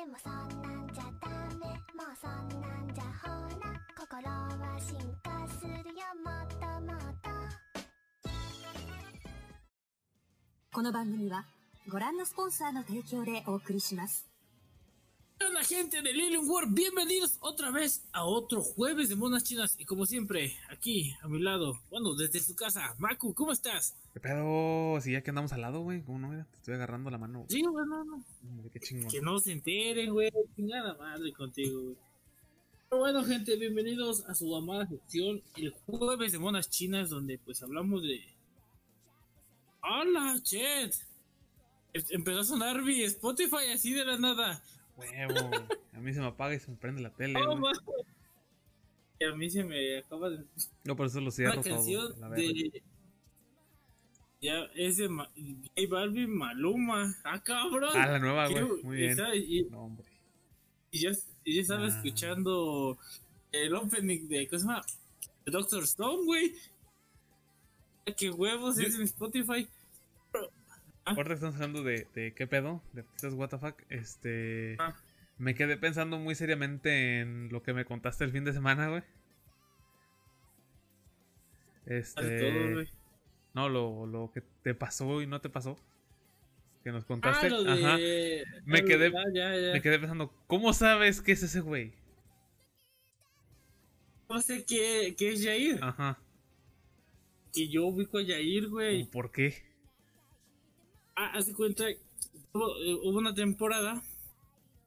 [0.00, 0.32] でもそん
[0.62, 1.28] なんじゃダ
[1.58, 2.68] メもうそんな。
[2.80, 3.28] んじゃほ
[3.60, 5.76] ら心は進化するよ。
[6.24, 7.28] もっともっと。
[10.72, 11.44] この番組は
[11.90, 14.29] ご覧のスポンサーの提供でお送りします。
[15.70, 20.56] Gente de Lilian World, bienvenidos otra vez a otro jueves de monas chinas y como siempre,
[20.68, 23.94] aquí a mi lado, bueno, desde su casa, Maku, ¿cómo estás?
[24.12, 25.00] ¿Qué pedo?
[25.00, 26.02] Si ya que andamos al lado, güey.
[26.02, 26.28] ¿Cómo no?
[26.28, 27.46] Mira, te estoy agarrando la mano.
[27.48, 29.10] Sí, bueno, no, Hombre, qué chingón.
[29.12, 31.96] que no se enteren, güey, chingada madre contigo, güey.
[32.88, 37.62] Pero bueno, gente, bienvenidos a su amada sección, el jueves de monas chinas, donde pues
[37.62, 38.20] hablamos de...
[39.82, 40.92] ¡Hola, chet!
[41.92, 44.60] Es- Empezó a sonar mi Spotify así de la nada.
[45.00, 45.50] Huevo.
[45.92, 47.40] A mí se me apaga y se me prende la tele.
[47.44, 47.72] Güey.
[49.18, 50.44] Y a mí se me acaba de
[50.84, 51.74] no, por eso lo una cierro todo.
[51.74, 52.42] canción la verga.
[52.46, 52.82] de.
[54.40, 57.14] Ya, es de Ma- J Balvin Maluma.
[57.24, 57.90] ¡Ah, cabrón!
[57.94, 58.82] Ah, la nueva, ¿Qué- güey.
[58.82, 59.18] Muy bien.
[59.34, 60.06] Y, No, hombre.
[60.90, 61.10] y yo,
[61.44, 61.88] y yo estaba Ah.
[61.88, 62.96] escuchando
[63.52, 64.48] el opening de.
[64.48, 64.82] ¿Cómo se llama?
[65.44, 66.54] Doctor Stone, güey.
[68.16, 68.76] ¡Qué huevos!
[68.76, 69.68] Yo- Es en Spotify.
[71.04, 71.12] Ah.
[71.16, 73.64] Ahorita estamos hablando de, de qué pedo, de artistas WTF.
[73.88, 74.76] Este.
[74.78, 74.94] Ah.
[75.38, 79.02] Me quedé pensando muy seriamente en lo que me contaste el fin de semana, güey.
[81.86, 82.22] Este.
[82.24, 82.88] De todo, güey.
[83.54, 85.76] No, lo, lo que te pasó y no te pasó.
[86.84, 87.48] Que nos contaste.
[87.48, 88.42] Ah, de.
[88.44, 88.60] Ajá.
[88.64, 89.72] Me quedé- ya, ya, ya.
[89.72, 91.92] Me quedé pensando, ¿cómo sabes que es ese güey?
[94.28, 95.78] No sé qué, qué es Yair.
[95.82, 96.18] Ajá.
[97.52, 99.04] Que yo ubico a Yair, güey.
[99.04, 99.54] ¿Por qué?
[101.22, 101.84] Ah, hace cuenta,
[102.54, 104.02] hubo, eh, hubo una temporada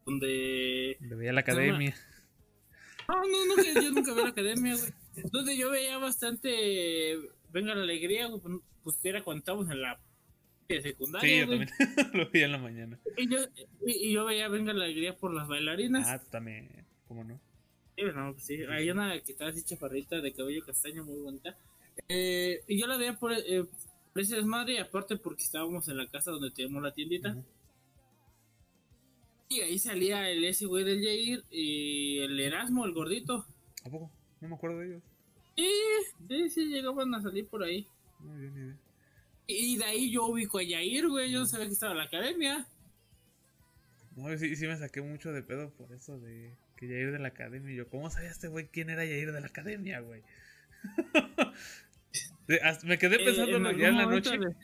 [0.04, 0.98] donde...
[1.00, 1.96] Le veía la academia.
[3.08, 5.30] No, no, no, que yo nunca vi la academia, güey.
[5.32, 7.20] Donde yo veía bastante...
[7.52, 8.42] Venga la alegría, güey,
[8.84, 10.00] pues era cuando estábamos en la
[10.68, 11.68] de secundaria, Sí, yo güey.
[11.68, 13.00] también lo veía en la mañana.
[13.16, 13.38] Y yo,
[13.86, 16.08] y, y yo veía Venga la alegría por las bailarinas.
[16.08, 16.84] Ah, también.
[17.08, 17.40] ¿Cómo no?
[17.96, 18.64] Sí, no, pues sí.
[18.64, 21.56] Hay una que estaba así chaparrita de cabello castaño muy bonita.
[22.10, 23.66] Eh, y yo la veía por, eh,
[24.22, 27.36] ese desmadre y aparte porque estábamos en la casa donde teníamos la tiendita.
[29.50, 33.46] Y ahí salía el ese güey del Jair y el Erasmo, el gordito.
[33.84, 34.12] ¿A poco?
[34.42, 35.04] No me acuerdo de ellos.
[35.56, 35.70] Y
[36.28, 37.88] sí, sí, llegaban a salir por ahí.
[38.20, 38.78] Había ni idea.
[39.46, 41.32] Y de ahí yo ubico a Jair, güey.
[41.32, 42.68] Yo no sabía que estaba en la academia.
[44.16, 47.30] No, sí, sí me saqué mucho de pedo por eso de que Yair de la
[47.30, 47.74] academia.
[47.74, 50.24] Y yo, ¿cómo sabía este güey quién era Yair de la academia, güey?
[52.48, 54.38] De- me quedé Eh, pensando en ya en la noche.
[54.38, 54.56] de-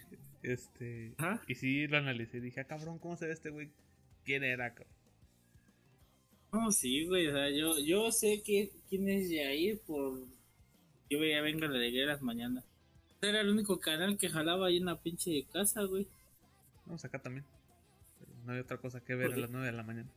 [0.41, 1.15] Este.
[1.47, 2.39] Y sí lo analicé.
[2.39, 3.69] Dije, ah, cabrón, ¿cómo sabía este güey
[4.25, 4.93] quién era, cabrón?
[6.51, 7.27] No, sí, güey.
[7.27, 10.19] O sea, yo, yo sé que, quién es Jair por.
[11.09, 12.63] Yo veía Venga la alegría las mañanas.
[13.21, 16.07] Era el único canal que jalaba ahí en la pinche casa, güey.
[16.85, 17.45] Vamos acá también.
[18.45, 20.09] No hay otra cosa que ver ¿Por a las 9 de la mañana.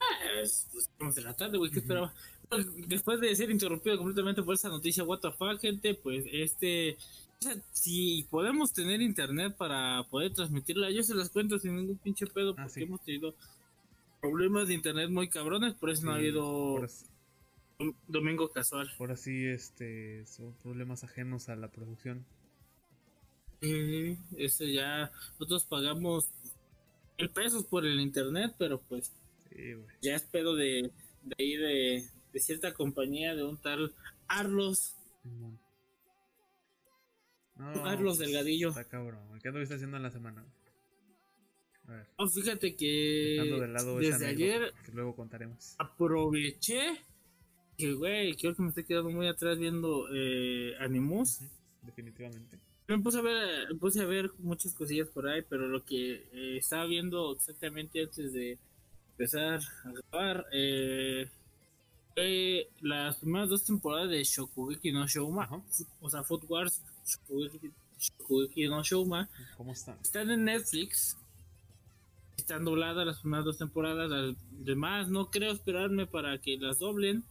[0.00, 2.14] Ah, es, pues, como de la tarde, güey, ¿qué esperaba?
[2.88, 6.96] Después de ser interrumpido completamente por esa noticia, what the fuck, gente, pues este.
[7.40, 11.98] O sea, si podemos tener internet para poder transmitirla, yo se las cuento sin ningún
[11.98, 12.82] pinche pedo, Ah, porque sí.
[12.82, 13.34] hemos tenido
[14.20, 17.06] problemas de internet muy cabrones, por eso no ha Sí, habido sí-
[18.06, 18.88] domingo casual.
[19.00, 20.24] ahora sí, este.
[20.26, 22.24] Son problemas ajenos a la producción.
[23.60, 26.28] Eh, este ya, nosotros pagamos
[27.18, 29.12] mil pesos por el internet, pero pues
[29.50, 30.90] Sí, ya es pedo de,
[31.22, 33.94] de ahí de, de cierta compañía, de un tal
[34.28, 34.96] Arlos.
[35.22, 35.58] Simón.
[37.56, 38.70] No, Carlos pues, Delgadillo.
[38.70, 39.20] Está cabrón.
[39.40, 40.44] ¿Qué anduviste haciendo en la semana?
[41.86, 42.86] A ver, Oh, fíjate que
[43.60, 45.74] de lado desde ayer que luego contaremos.
[45.78, 47.00] aproveché
[47.76, 51.40] que, güey, creo que me estoy quedando muy atrás viendo eh, Animus.
[51.82, 52.58] Definitivamente.
[52.88, 56.14] Me puse a ver, me puse a ver muchas cosillas por ahí, pero lo que
[56.32, 58.58] eh, estaba viendo exactamente antes de
[59.12, 61.28] empezar a grabar, eh,
[62.14, 65.60] fue las primeras dos temporadas de Shokugeki no Shouma, Ajá.
[66.00, 69.98] o sea, Food Wars Shokugeki, Shokugeki no Shouma, ¿Cómo están?
[70.02, 71.16] están en Netflix,
[72.36, 77.24] están dobladas las primeras dos temporadas, las demás no creo esperarme para que las doblen,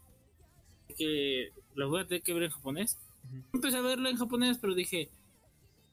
[0.97, 2.97] que las voy a tener que ver en japonés.
[3.25, 3.43] Ujú.
[3.53, 5.09] Empecé a verla en japonés, pero dije,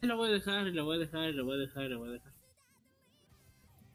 [0.00, 2.12] la voy a dejar, la voy a dejar, la voy a dejar, la voy a
[2.12, 2.32] dejar.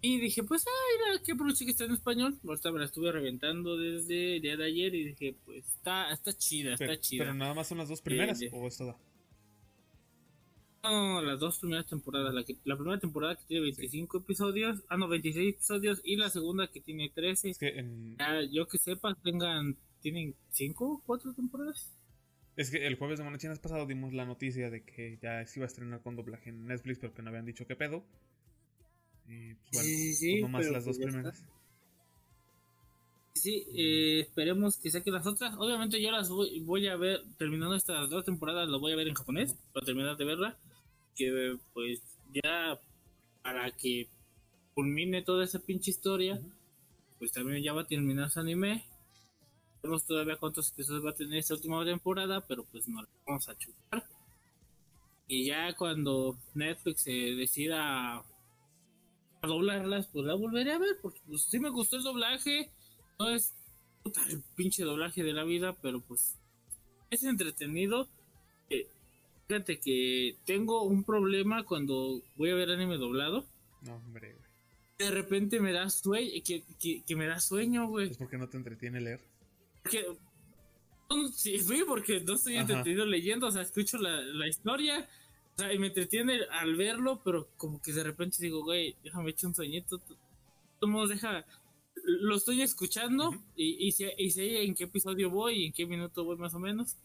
[0.06, 2.38] Y dije, pues, ay, mira, que aproveché que está en español.
[2.46, 6.34] Ahorita me la estuve reventando desde el día de ayer y dije, pues, está, está
[6.34, 7.24] chida, está chida.
[7.24, 8.98] pero nada más son las dos primeras Eh, o es toda.
[10.84, 12.34] No, las dos primeras temporadas.
[12.34, 16.30] La, que, la primera temporada que tiene 25 episodios, ah, no, 26 episodios, y la
[16.30, 17.52] segunda que tiene 13.
[17.52, 21.96] Es que en, Ya, yo que sepa, tengan, tienen 5 o 4 temporadas.
[22.58, 25.66] es que el jueves de Monachinas pasado dimos la noticia de que ya se iba
[25.66, 28.04] a estrenar con doblaje en Netflix, pero que no habían dicho qué pedo.
[29.28, 31.44] Y bueno, Sí, sí, sí, nomás las dos pues primeras.
[33.34, 35.56] Sí, eh, esperemos que saquen las otras.
[35.58, 39.08] Obviamente yo las voy, voy a ver, terminando estas dos temporadas, las voy a ver
[39.08, 40.58] en japonés, para terminar de verla.
[41.16, 42.02] Que pues
[42.34, 42.80] ya
[43.42, 44.08] para que
[44.74, 46.40] culmine toda esa pinche historia,
[47.20, 48.84] pues también ya va a terminar su anime.
[49.82, 53.50] Vemos todavía cuántos episodios va a tener esta última temporada, pero pues no la vamos
[53.50, 54.06] a chupar.
[55.28, 58.24] Y ya cuando Netflix se decida a
[59.48, 62.72] doblarlas, pues la volveré a ver, porque pues sí me gustó el doblaje.
[63.20, 63.54] No es
[64.04, 66.36] puta, el pinche doblaje de la vida, pero pues
[67.10, 68.08] es entretenido.
[68.70, 68.88] Eh,
[69.48, 73.46] fíjate que tengo un problema cuando voy a ver anime doblado.
[73.82, 74.44] No, hombre, güey.
[75.00, 78.12] De repente me da sueño, que, que, que me da sueño, güey.
[78.12, 79.20] Es porque no te entretiene leer.
[79.82, 80.06] Porque,
[81.10, 82.62] no, sí, sí, porque no estoy Ajá.
[82.62, 85.08] entretenido leyendo, o sea, escucho la, la historia,
[85.56, 89.32] o sea, y me entretiene al verlo, pero como que de repente digo, güey, déjame
[89.32, 90.20] echar un sueñito, t- de
[90.80, 91.46] todos modos, deja,
[92.04, 93.42] lo estoy escuchando Ujú.
[93.56, 96.54] y, y, sé, y sé en qué episodio voy y en qué minuto voy más
[96.56, 96.98] o menos.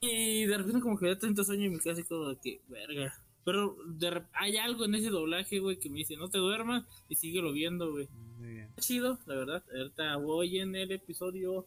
[0.00, 2.36] Y de repente como que me da tanto sueño y me quedo así como de
[2.36, 3.12] que, verga.
[3.44, 7.16] Pero de hay algo en ese doblaje, güey, que me dice, no te duermas y
[7.16, 8.06] síguelo viendo, güey
[8.38, 8.70] Muy bien.
[8.78, 9.64] chido, la verdad.
[9.76, 11.66] Ahorita voy en el episodio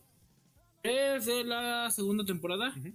[0.82, 2.74] 3 de la segunda temporada.
[2.78, 2.94] Ujú.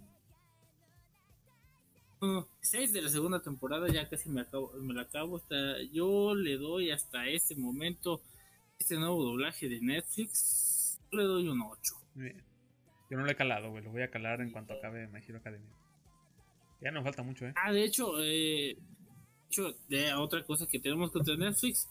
[2.60, 5.36] 6 de la segunda temporada, ya casi me, acabo, me la acabo.
[5.36, 8.20] Hasta, yo le doy hasta este momento
[8.78, 10.98] este nuevo doblaje de Netflix.
[11.10, 11.78] yo le doy un 8.
[12.14, 12.44] Muy bien.
[13.10, 13.84] Yo no lo he calado, güey.
[13.84, 15.70] Lo voy a calar en cuanto acabe My Hero Academia.
[16.80, 17.54] Ya no falta mucho, ¿eh?
[17.56, 21.88] Ah, de hecho, eh, de hecho, de otra cosa que tenemos contra Netflix,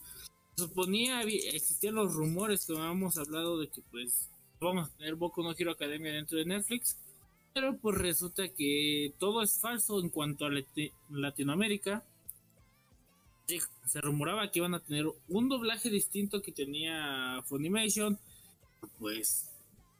[0.55, 4.29] suponía, existían los rumores que habíamos hablado de que pues
[4.59, 6.97] vamos a tener Boku no Hero Academia dentro de Netflix,
[7.55, 12.03] pero pues resulta que todo es falso en cuanto a Lati- Latinoamérica.
[13.47, 18.19] Sí, Se rumoraba que iban a tener un doblaje distinto que tenía Funimation,
[18.99, 19.49] pues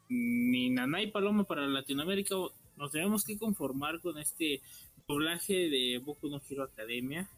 [0.10, 2.36] ni Nanay Paloma para Latinoamérica
[2.76, 4.62] nos tenemos que conformar con este
[5.08, 7.30] doblaje de Boku no Hero Academia.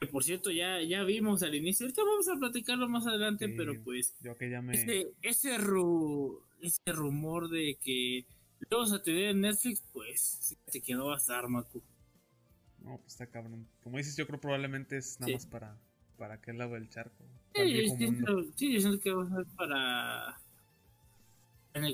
[0.00, 1.84] Que por cierto, ya, ya vimos al inicio.
[1.84, 4.14] Ahorita vamos a platicarlo más adelante, Sí, pero pues.
[4.22, 4.72] Yo que ya me.
[4.74, 8.24] Ese, ese, ru- ese rumor de que
[8.68, 11.82] lo vamos a tener en Netflix, pues se quedó a estar, Maku.
[12.82, 13.66] No, pues está cabrón.
[13.82, 15.34] Como dices, yo creo probablemente es nada Sí.
[15.34, 15.76] más para,
[16.18, 17.24] para aquel lado del charco.
[17.54, 20.40] Sí, yo siento, sí, yo siento que va a ser para.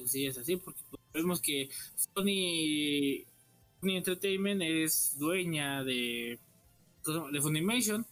[0.01, 3.25] Cosillas así, porque pues, vemos que Sony,
[3.81, 6.39] Sony Entertainment es dueña de,
[7.33, 8.07] de Funimation.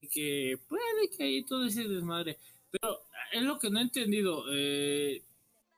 [0.00, 2.38] Y que puede que hay todo ese desmadre.
[2.70, 3.00] Pero
[3.32, 4.44] es lo que no he entendido.
[4.52, 5.22] Eh,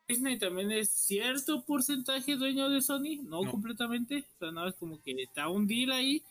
[0.08, 3.50] Disney también es cierto porcentaje dueño de Sony, no, No.
[3.50, 4.24] completamente.
[4.36, 6.22] O sea, nada es como que está un deal ahí.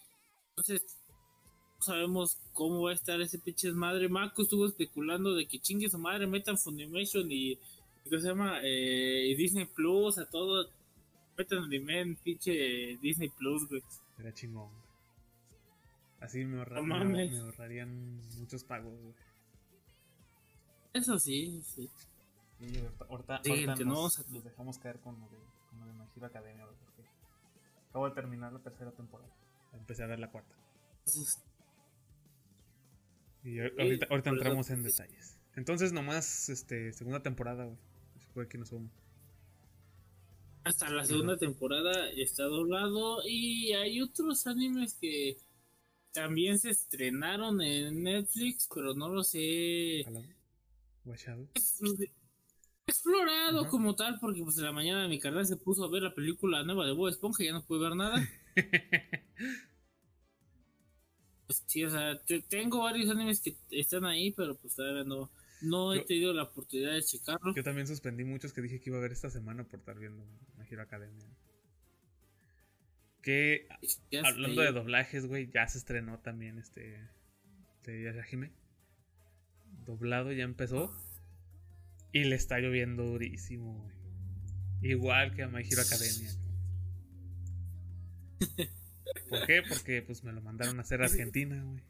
[0.49, 0.83] Entonces,
[1.79, 4.07] no sabemos cómo va a estar ese pinche desmadre.
[4.09, 7.57] Mako estuvo especulando de que chingue su madre, metan Funimation y.
[8.09, 8.59] ¿Qué se llama?
[8.61, 10.69] Eh, y Disney Plus, a todo.
[11.37, 13.81] Metan anime en pinche Disney Plus, güey.
[14.19, 14.69] Era chingón.
[16.19, 19.13] Así me, ahorra- No me- me ahorrarían muchos pagos, güey.
[20.93, 21.89] Eso sí, sí.
[22.67, 25.37] Ahorita, ahorita, Sí, ahorita que nos, no nos dejamos caer con lo de,
[25.69, 27.03] con lo de My Hero Academia, porque
[27.89, 29.29] acabo de terminar la tercera temporada.
[29.73, 30.55] Empecé a ver la cuarta.
[33.43, 33.73] Y ahor-
[34.09, 35.37] ahorita, entramos en detalles.
[35.55, 37.77] Entonces, nomás, este, segunda temporada, güey.
[38.33, 38.91] Fue que nos vamos.
[40.63, 45.37] hasta la segunda temporada está doblado y hay otros animes que
[46.13, 50.03] también se estrenaron en Netflix, pero no los he.
[52.87, 53.69] Explorado Ajá.
[53.69, 56.63] como tal, porque pues en la mañana mi carnal se puso a ver la película
[56.63, 58.27] nueva de Bob Esponja y ya no pude ver nada.
[61.45, 65.29] Pues sí, o sea, te- tengo varios animes que están ahí, pero pues todavía no,
[65.61, 67.53] no he Yo- tenido la oportunidad de checarlo.
[67.53, 70.23] Yo también suspendí muchos que dije que iba a ver esta semana por estar viendo
[70.57, 71.27] My Hero Academia.
[73.21, 73.67] Que,
[74.23, 77.09] hablando de doblajes, güey, ya se estrenó también este.
[77.83, 78.51] De Yashahime.
[79.85, 80.95] Doblado ya empezó.
[82.13, 84.91] Y le está lloviendo durísimo, güey.
[84.93, 86.31] Igual que a My Hero Academia.
[89.29, 89.63] ¿Por qué?
[89.67, 91.83] Porque pues me lo mandaron a hacer a Argentina, güey.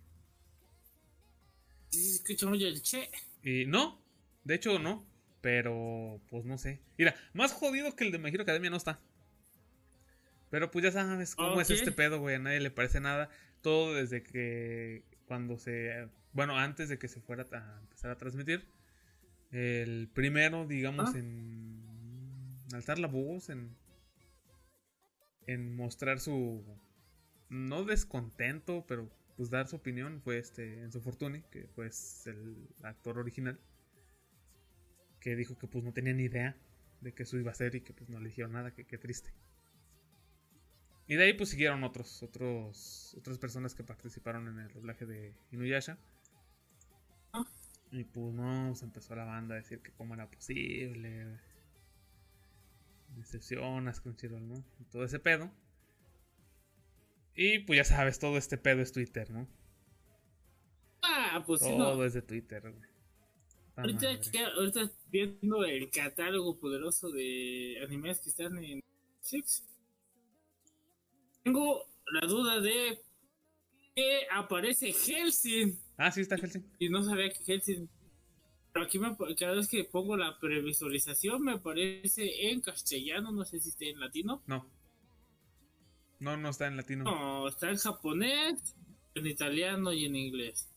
[1.90, 3.10] Sí, se escucha mucho el che.
[3.44, 4.02] Y no,
[4.44, 5.06] de hecho no,
[5.42, 6.80] pero pues no sé.
[6.98, 9.00] Mira, más jodido que el de My Hero Academia no está.
[10.50, 13.30] Pero pues ya sabes cómo es este pedo, güey, a nadie le parece nada.
[13.62, 18.68] Todo desde que cuando se, bueno, antes de que se fuera a empezar a transmitir,
[19.54, 21.18] el primero, digamos, Ah.
[21.20, 23.76] en alzar la voz, en,
[25.48, 26.64] en mostrar su,
[27.50, 33.18] no descontento, pero pues dar su opinión fue este Enzo Fortuni, que pues el actor
[33.20, 33.60] original,
[35.20, 36.56] que dijo que pues no tenía ni idea
[37.02, 38.98] de que eso iba a ser y que pues no le dijeron nada, que qué
[38.98, 39.32] triste.
[41.08, 45.34] Y de ahí pues siguieron otros, otros, otras personas que participaron en el doblaje de
[45.52, 45.98] Inuyasha.
[47.94, 51.40] Y pues no, se empezó la banda a decir que cómo era posible.
[53.16, 54.64] Decepcionas Crunchyroll, ¿no?
[54.80, 55.52] Y todo ese pedo.
[57.36, 59.48] Y pues ya sabes, todo este pedo es Twitter, ¿no?
[61.04, 62.04] Ah, pues sí, Todo no.
[62.04, 62.90] es de Twitter, güey.
[63.76, 64.08] Ahorita,
[64.56, 68.80] ahorita viendo el catálogo poderoso de animes que están en
[69.22, 69.68] Netflix,
[71.44, 73.00] tengo la duda de
[73.96, 76.66] que aparece Helsing Ah, sí, está Helsing.
[76.80, 77.88] y no sabía que Helsing.
[78.74, 83.60] Pero aquí me, cada vez que pongo la previsualización me aparece en castellano, no sé
[83.60, 84.42] si está en latino.
[84.48, 84.68] No.
[86.20, 87.04] No, no está en latino.
[87.04, 88.76] No, está en japonés,
[89.14, 90.74] en italiano y en inglés.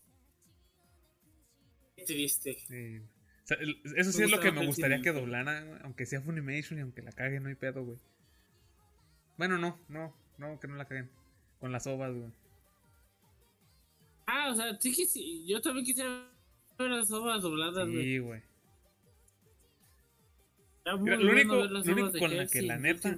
[1.96, 2.58] Qué triste.
[2.68, 2.98] Sí.
[2.98, 6.78] O sea, el- eso sí es lo que me gustaría que doblara, aunque sea Funimation
[6.78, 7.98] y aunque la cague, no hay pedo, güey.
[9.38, 11.10] Bueno, no, no, no, que no la caguen.
[11.60, 12.30] Con las ovas, güey.
[14.26, 16.28] Ah, o sea, sí que sí, yo también quisiera
[16.78, 18.02] ver las ovas dobladas, güey.
[18.02, 18.42] Sí, güey.
[20.84, 21.82] Lo bueno único- lo
[22.18, 23.16] con la que la neta-.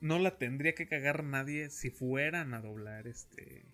[0.00, 3.64] No la tendría que cagar nadie si fueran a doblar este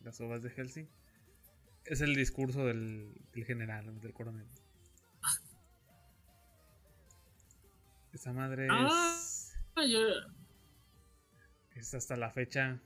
[0.00, 0.88] las ovas de Helsing.
[1.84, 4.46] Es el discurso del, del general, del coronel.
[8.12, 8.88] Esa madre Ah.
[9.76, 10.00] es, yo,
[11.74, 12.80] es hasta la fecha,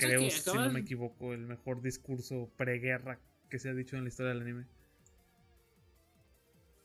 [0.00, 3.18] creo, que si no me equivoco, el mejor discurso preguerra
[3.50, 4.66] que se ha dicho en la historia del anime.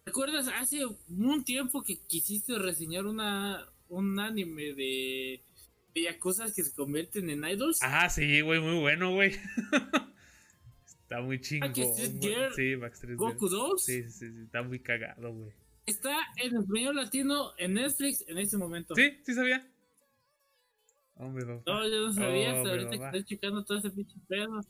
[0.05, 5.43] ¿Recuerdas hace un tiempo que quisiste reseñar una un anime de,
[5.93, 7.79] de yakuzas que se convierten en idols?
[7.81, 9.31] Ah, sí, güey, muy bueno, güey.
[10.85, 11.37] está muy.
[11.37, 12.33] Backstreet güey.
[12.33, 13.59] Girl, Sí, Backstreet Goku Girl.
[13.69, 15.51] 2 Sí, sí, sí, está muy cagado, güey.
[15.85, 18.95] está en español latino en Netflix en este momento.
[18.95, 19.67] Sí, sí sabía.
[21.21, 21.61] Hombre, papá.
[21.67, 24.61] No, yo no sabía Oh, hasta pero ahorita que estoy checando todo ese pinche pedo.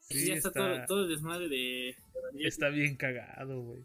[0.00, 1.96] Sí, Y ya está, está, todo, todo el desmadre de.
[2.40, 3.84] está bien cagado, güey.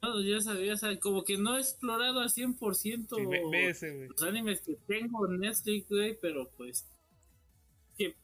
[0.00, 4.22] No, yo sabía, o sea, como que no he explorado al 100% Sí, ese, los
[4.22, 6.88] animes que tengo en Netflix, güey, pero pues.
[7.98, 8.16] Que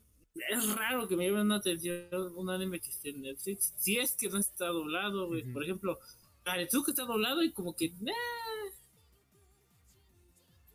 [0.49, 3.75] es raro que me llame una atención un anime que esté en Netflix.
[3.77, 5.43] Si es que no está doblado, güey.
[5.43, 5.53] Ujú.
[5.53, 5.99] Por ejemplo,
[6.47, 7.93] Aretsuko está doblado y como que.
[8.01, 8.13] nah.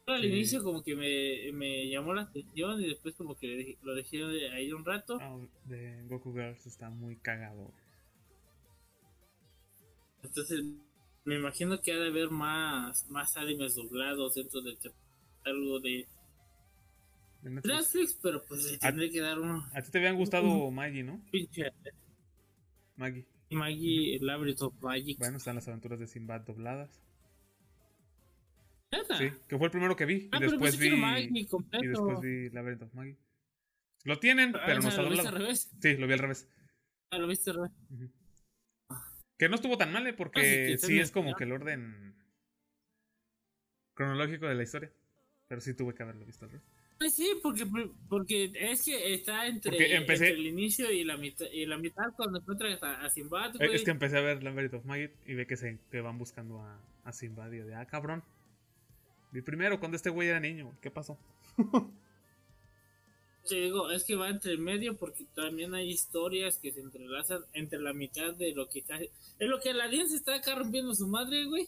[0.06, 0.28] Al Sí.
[0.28, 4.50] inicio, como que me, me llamó la atención y después, como que dejé- lo dejé
[4.52, 5.18] ahí un rato.
[5.22, 7.72] Ah, de Goku Girls está muy cagado.
[10.24, 10.62] Entonces,
[11.26, 16.06] me imagino que ha de haber más, más animes doblados dentro del catálogo de
[17.42, 17.76] De Netflix.
[17.78, 21.22] Netflix, pero pues le tendré que dar un A ti te habían gustado Maggie, ¿no?
[21.32, 21.72] pinche
[22.96, 23.26] Maggie.
[23.52, 25.18] Maggie, el Labyrinth of Magic.
[25.20, 27.02] Bueno, están las aventuras de Sinbad dobladas.
[29.18, 30.30] Sí, que fue el primero que vi.
[30.32, 30.96] Ah, y pero después que vi.
[30.98, 31.84] Maggie completo.
[31.84, 33.18] Y después vi Labyrinth of Maggie.
[34.06, 35.72] Lo tienen, Ah, pero o no sea, está ¿Lo viste al revés?
[35.82, 36.48] Sí, lo vi al revés.
[37.12, 37.72] Ah, lo viste al revés.
[39.38, 40.10] Que no estuvo tan mal, ¿eh?
[40.10, 41.36] Ah, sí, porque que sí es como ¿no?
[41.36, 42.16] que el orden
[43.94, 44.92] cronológico de la historia.
[45.48, 46.66] Pero sí tuve que haberlo visto al revés.
[46.98, 47.66] Pues sí, porque,
[48.08, 51.78] porque es que está entre, Porque empecé- entre el inicio y la mitad, y la
[51.78, 53.76] mitad cuando encuentras a, a Sinbad, Eh, güey.
[53.76, 56.62] Es que empecé a ver Labyrinth of Maggie y ve que se que van buscando
[56.62, 58.24] a, a Sinbad y yo de, ah, cabrón.
[59.34, 60.78] Vi primero cuando este güey era niño.
[60.82, 61.18] ¿Qué pasó?
[63.50, 67.80] Te digo, es que va entre medio porque también hay historias que se entrelazan entre
[67.80, 68.98] la mitad de lo que está.
[69.02, 71.68] Es lo que Aladdin se está acá rompiendo su madre, güey.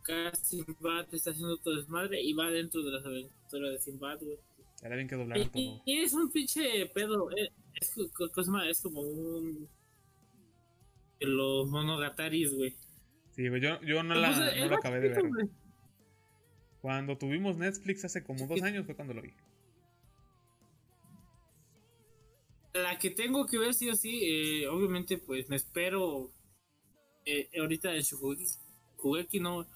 [0.00, 4.38] Acá Sinbad está haciendo todo desmadre y va dentro de las aventuras de Sinbad, güey.
[4.82, 7.30] Era bien que doblaran Y, y es un pinche pedo.
[7.32, 7.94] eh, Es,
[8.34, 9.68] cosa- es como un.
[11.18, 12.76] de Los monogataris, güey.
[13.34, 15.22] Sí, güey, yo, yo no, la, no es lo acabé de ver.
[16.82, 19.32] Cuando tuvimos Netflix hace como dos años fue cuando lo vi.
[22.74, 26.32] La que tengo que ver sí o sí, eh, obviamente pues me espero
[27.24, 29.66] eh, ahorita en Shugeki, no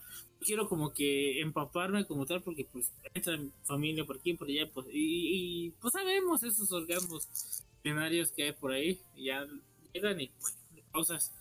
[0.40, 4.68] quiero como que empaparme como tal porque pues entra mi familia por aquí por allá
[4.72, 9.46] pues y, y, pues sabemos esos orgasmos binarios que hay por ahí ya
[9.92, 10.56] llegan y pues,
[10.90, 11.32] pausas.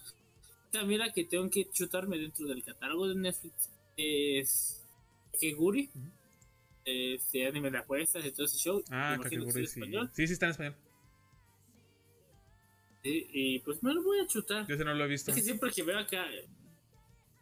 [0.72, 4.85] También la que tengo que chutarme dentro del catálogo de Netflix es
[5.36, 6.12] Keguri, Ujú.
[6.86, 8.84] este anime de apuestas y todo ese show.
[8.90, 9.60] Ah, es sí.
[9.62, 10.10] español.
[10.14, 10.76] Sí, sí está en español.
[13.04, 14.66] Sí, y pues me lo voy a chutar.
[14.68, 15.30] Yo ese no lo he visto.
[15.32, 16.26] Es que siempre que veo acá,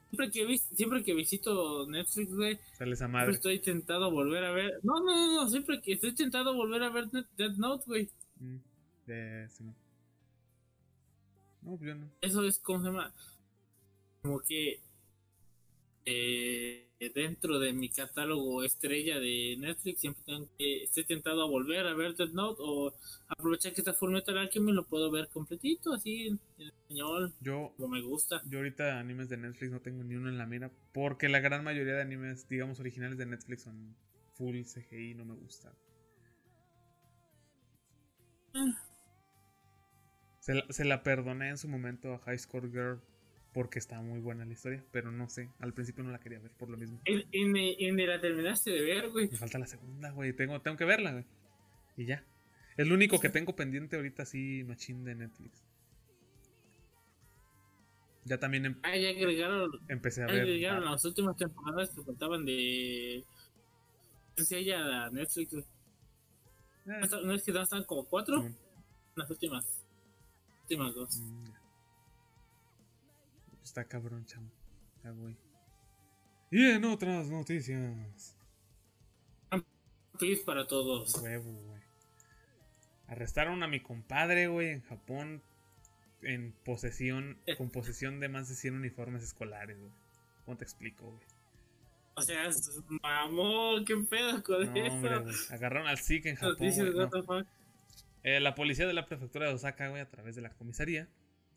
[0.10, 3.32] siempre que, vis- siempre que visito Netflix, güey, Sale esa siempre madre.
[3.32, 4.80] estoy tentado a volver a ver.
[4.84, 8.10] No, no, no, no, siempre que estoy tentado a volver a ver Death Note, güey.
[8.40, 8.58] Mm,
[9.08, 9.74] de- sí, no.
[11.62, 12.12] No, pues yo no.
[12.20, 13.14] Eso es como se llama.
[14.22, 14.82] Como que
[16.06, 21.86] eh, dentro de mi catálogo estrella de Netflix siempre tengo que estoy tentado a volver
[21.88, 22.94] a ver Death Note o
[23.28, 27.90] aprovechar que está Full Metal Alchemy lo puedo ver completito así en, español Yo, como
[27.90, 28.42] me gusta.
[28.50, 30.72] yo ahorita animes de Netflix no tengo ni uno en la mira.
[30.94, 33.96] Porque la gran mayoría de animes, digamos, originales de Netflix son
[34.36, 35.74] full CGI no me gustan.
[40.40, 43.02] Se la, se la perdoné en su momento a High Score Girl
[43.54, 46.52] porque estaba muy buena la historia, pero no sé, al principio no la quería ver
[46.52, 47.00] por lo mismo.
[47.06, 49.30] En, en, la terminaste de ver, güey.
[49.30, 51.26] Me falta la segunda, güey, tengo, tengo que verla, güey.
[51.96, 52.24] Y ya.
[52.76, 55.64] Es lo único que tengo pendiente ahorita así, machín de Netflix.
[58.26, 60.42] Ya también em- Ah, ya agregaron, empecé a ya ver.
[60.44, 63.24] agregaron las últimas temporadas que faltaban de.
[64.38, 65.54] No sé, ya Netflix.
[65.56, 65.62] Ah,
[66.86, 68.38] ¿No está- ¿No es que no están como cuatro?
[68.38, 68.58] Simón.
[69.16, 69.84] Las últimas.
[70.64, 71.18] Últimas dos.
[71.20, 71.62] Mm, ya.
[73.64, 74.50] Está cabrón, chamo.
[75.04, 75.36] Ya, güey.
[76.52, 78.36] Y en otras noticias.
[80.20, 81.16] Peace para todos.
[81.22, 81.82] Huevo, güey.
[83.08, 85.42] Arrestaron a mi compadre, güey, en Japón.
[86.22, 89.92] En posesión, con posesión de más de 100 uniformes escolares, güey.
[90.46, 91.24] ¿Cómo te explico, güey?
[92.16, 92.48] O sea,
[93.02, 95.24] mamón, qué pedo con No, hombre, eso.
[95.24, 95.36] güey.
[95.50, 96.52] Agarraron al SIC en Japón.
[96.60, 97.46] Noticias, no.
[98.24, 101.10] Eh, la policía de la prefectura de Osaka, güey, a través de la comisaría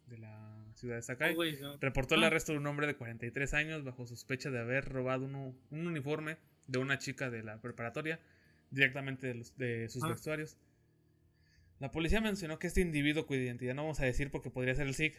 [0.09, 0.46] de la
[0.77, 1.77] ciudad de Sakai, Oh, no.
[1.79, 2.29] reportó el Ah.
[2.29, 6.37] arresto de un hombre de 43 años bajo sospecha de haber robado uno- un uniforme
[6.69, 8.21] de una chica de la preparatoria
[8.71, 10.09] directamente de, los- de sus Ah.
[10.09, 10.57] vestuarios.
[11.79, 14.87] La policía mencionó que este individuo cuya identidad no vamos a decir porque podría ser
[14.87, 15.15] el SIG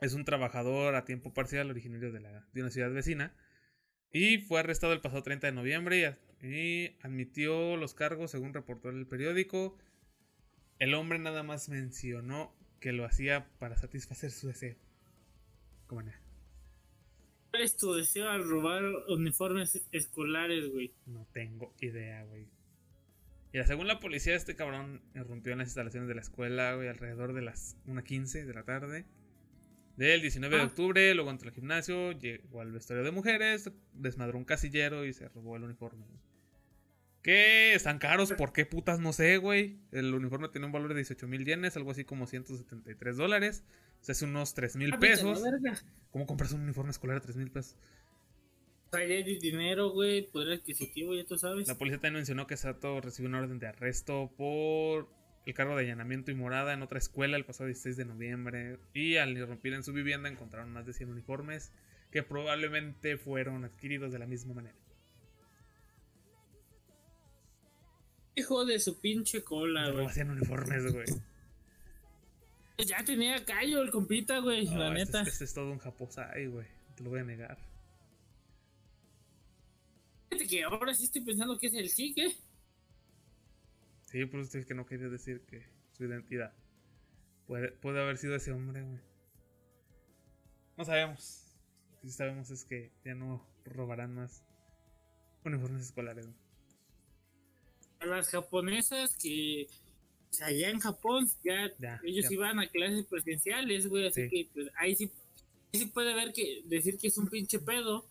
[0.00, 3.34] es un trabajador a tiempo parcial originario de, la, de una ciudad vecina
[4.10, 8.90] y fue arrestado el pasado 30 de noviembre y, y admitió los cargos según reportó
[8.90, 9.76] el periódico.
[10.78, 14.76] El hombre nada más mencionó que lo hacía para satisfacer su deseo.
[15.86, 16.12] ¿Cómo no?
[17.50, 20.92] ¿Cuál es tu deseo al robar uniformes escolares, güey?
[21.06, 22.46] No tengo idea, güey.
[23.54, 27.32] Mira, según la policía, este cabrón irrumpió en las instalaciones de la escuela, güey, alrededor
[27.32, 29.06] de las 1.15 de la tarde.
[29.96, 30.66] Del 19 de Ah.
[30.66, 35.26] octubre, luego entró al gimnasio, llegó al vestuario de mujeres, desmadró un casillero y se
[35.30, 36.04] robó el uniforme.
[36.04, 36.18] güey.
[37.24, 37.74] ¿Qué?
[37.74, 38.32] ¿Están caros?
[38.34, 39.00] ¿Por qué putas?
[39.00, 39.78] No sé, güey.
[39.92, 43.64] El uniforme tenía un valor de 18 mil yenes, algo así como 173 dólares.
[44.00, 45.42] O sea, es unos 3 mil Ah, pesos.
[46.10, 47.78] ¿Cómo compras un uniforme escolar a 3 mil pesos?
[48.92, 51.66] De dinero, güey, poder adquisitivo, ya tú sabes.
[51.66, 55.08] La policía también mencionó que Sato recibió una orden de arresto por
[55.46, 58.78] el cargo de allanamiento y morada en otra escuela el pasado 16 de noviembre.
[58.92, 61.72] Y al irrumpir en su vivienda encontraron más de 100 uniformes
[62.12, 64.76] que probablemente fueron adquiridos de la misma manera.
[68.36, 70.06] Hijo de su pinche cola, güey.
[70.06, 71.06] hacían uniformes, güey.
[72.86, 75.22] Ya tenía callo el compita, güey, la este, neta.
[75.22, 76.66] es- este es todo un japosai, güey.
[76.96, 77.56] Te lo voy a negar.
[80.30, 82.36] Fíjate que ahora sí estoy pensando que es el sí, ¿qué?
[84.06, 86.52] Sí, por eso es que no quería decir que su identidad.
[87.46, 89.00] Puede, puede haber sido ese hombre, güey.
[90.76, 91.44] No sabemos.
[91.92, 94.42] Lo que sí sabemos es que ya no robarán más
[95.44, 96.26] uniformes escolares.
[96.26, 96.38] güey.
[98.00, 99.66] A las japonesas que
[100.30, 102.32] o sea, allá en Japón ya, Ya, ellos ya.
[102.34, 104.28] iban a clases presenciales, güey, así Sí.
[104.30, 105.10] que pues, ahí sí,
[105.72, 108.04] ahí sí puede ver que decir que es un pinche pedo.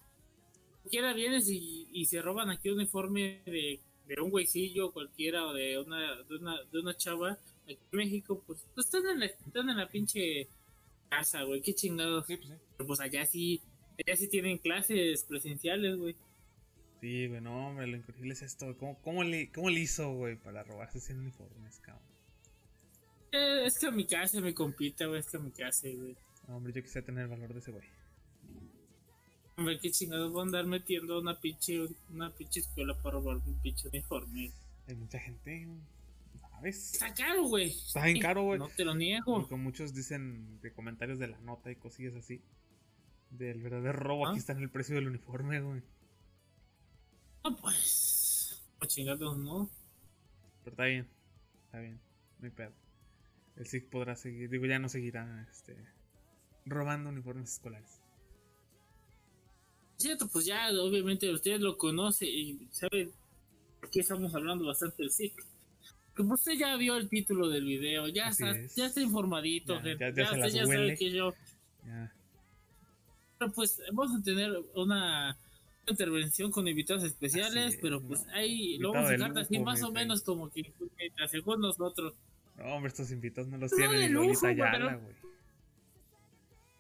[0.84, 5.54] Cualquiera vienes y, y se roban aquí un uniforme de, de un güeycillo cualquiera o
[5.54, 9.26] de una, de una, de una chava aquí en México, pues, pues están, en la,
[9.26, 10.48] están en la pinche
[11.10, 12.26] casa, güey, qué chingados.
[12.26, 12.50] Sí, pues.
[12.78, 13.62] Pero pues allá sí,
[14.06, 16.16] allá sí tienen clases presenciales, güey.
[17.04, 18.78] Sí, güey, no, hombre, lo increíble es esto.
[18.78, 22.02] ¿Cómo, cómo, le, ¿Cómo le hizo, güey, para robarse 100 uniformes, cabrón?
[23.34, 26.16] Eh, es que a mi casa me compita, güey, es que a mi casa, güey.
[26.48, 27.84] No, hombre, yo quisiera tener el valor de ese güey.
[29.58, 31.78] Hombre, qué chingados voy a andar metiendo una pinche,
[32.10, 34.54] una pinche escuela para robar un pinche uniforme.
[34.88, 35.68] Hay mucha gente,
[36.52, 36.94] ¿sabes?
[36.94, 37.70] Está caro, güey.
[37.72, 38.60] Está bien caro, güey.
[38.60, 39.42] No te lo niego.
[39.42, 42.40] Porque muchos dicen de comentarios de la nota y cosillas así.
[43.30, 44.30] Del verdadero robo, Ah.
[44.30, 45.82] aquí está en el precio del uniforme, güey.
[47.44, 48.62] No, pues.
[48.80, 49.70] Pues chingados, no.
[50.64, 51.08] Pero está bien,
[51.66, 52.00] está bien,
[52.40, 52.72] no hay pedo.
[53.56, 55.76] El SIG podrá seguir, digo, ya no seguirá este,
[56.66, 58.00] robando uniformes escolares.
[59.98, 63.12] Cierto, pues ya, obviamente, usted lo conoce y sabe
[63.92, 65.34] que estamos hablando bastante del.
[66.16, 68.76] Que pues usted ya vio el título del video, ya está, es.
[68.76, 70.00] ya está informadito, Ya- gente.
[70.00, 71.34] ya- Ya, usted ya sabe que yo.
[71.86, 72.14] Ya.
[73.40, 75.38] Pero pues vamos a tener una
[75.88, 78.34] intervención con invitados especiales, es, pero pues no.
[78.34, 80.74] ahí lo vamos a de dejar así más o menos como que,
[81.30, 82.14] según nosotros.
[82.58, 85.34] No, hombre, estos invitados no los No, tienen de ni lujo, güey, Ayala, pero-.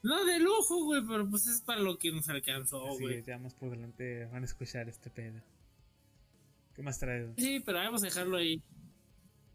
[0.04, 3.20] No de lujo, güey, pero pues es para lo que nos alcanzó, güey.
[3.20, 5.42] es, ya más por delante van a escuchar este pedo.
[6.76, 7.30] ¿Qué más traes?
[7.38, 8.62] Sí, pero vamos a dejarlo ahí.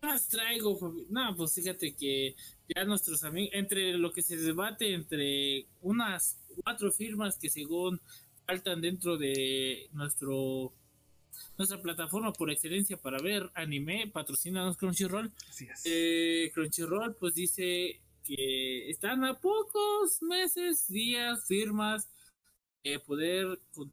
[0.01, 1.07] ¿Qué más traigo, Fabi?
[1.11, 2.35] No, pues fíjate que
[2.75, 8.01] ya nuestros amigos, entre lo que se debate entre unas cuatro firmas que según
[8.49, 10.73] faltan dentro de nuestro
[11.59, 15.31] nuestra plataforma por excelencia para ver anime, patrocinanos Crunchyroll.
[15.49, 15.83] Así es.
[15.85, 22.09] Eh, Crunchyroll pues dice que están a pocos meses, días, firmas,
[22.83, 23.93] de poder con-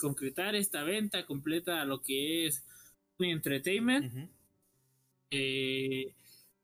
[0.00, 2.64] concretar esta venta completa a lo que es
[3.18, 4.30] Entertainment.
[5.30, 6.14] Eh,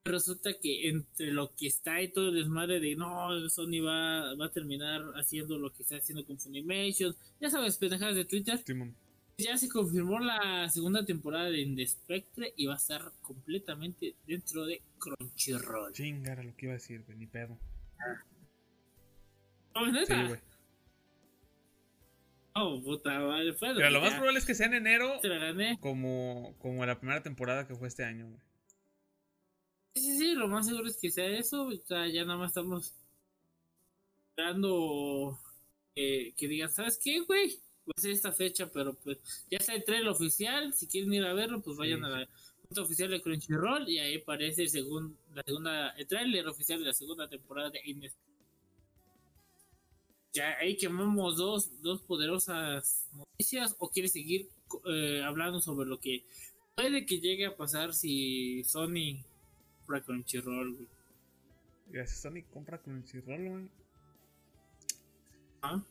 [0.08, 4.46] resulta que entre lo que está y todo el desmadre de no, Sony va, va
[4.46, 8.60] a terminar haciendo lo que está haciendo con Funimation, ya sabes, pendejadas de Twitter.
[9.38, 14.66] Ya se confirmó la segunda temporada de the Spectre y va a estar completamente dentro
[14.66, 15.92] de Crunchyroll.
[15.92, 17.56] Chinga, era lo que iba a decir, güey, ni pedo.
[19.74, 20.26] Oh, Sí, ¿neta?
[20.26, 20.40] güey.
[22.54, 23.52] Oh, puta madre.
[23.52, 25.78] Fue Pero lo más probable es que sea en enero, Te la gané.
[25.80, 28.40] como, como la primera temporada que fue este año, güey.
[29.98, 31.66] Sí, sí, sí, lo más seguro es que sea eso.
[31.66, 32.94] O sea, ya nada más estamos
[34.30, 35.36] esperando
[35.96, 37.56] eh, que digan, ¿sabes qué, güey?
[37.88, 39.18] Va a ser esta fecha, pero pues
[39.50, 40.72] ya está el trailer oficial.
[40.74, 42.04] Si quieren ir a verlo, pues vayan Sí.
[42.04, 42.28] a la
[42.62, 46.86] cuenta oficial de Crunchyroll y ahí aparece el segun- la segunda, el trailer oficial de
[46.86, 48.14] la segunda temporada de Ines.
[50.34, 54.48] Ya ahí quemamos dos, dos poderosas noticias o quieres seguir
[54.86, 56.24] eh, hablando sobre lo que
[56.76, 59.24] puede que llegue a pasar si Sony
[59.88, 60.88] compra Crunchyroll, güey.
[61.86, 63.70] Gracias, Sony compra Crunchyroll, güey.
[65.62, 65.82] ¿Ah?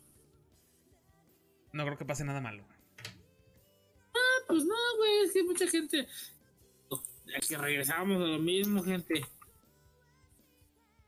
[1.73, 2.77] No creo que pase nada malo, güey.
[4.13, 6.07] Ah, pues no, güey, es que mucha gente.
[7.35, 9.25] Es que regresamos a lo mismo, gente.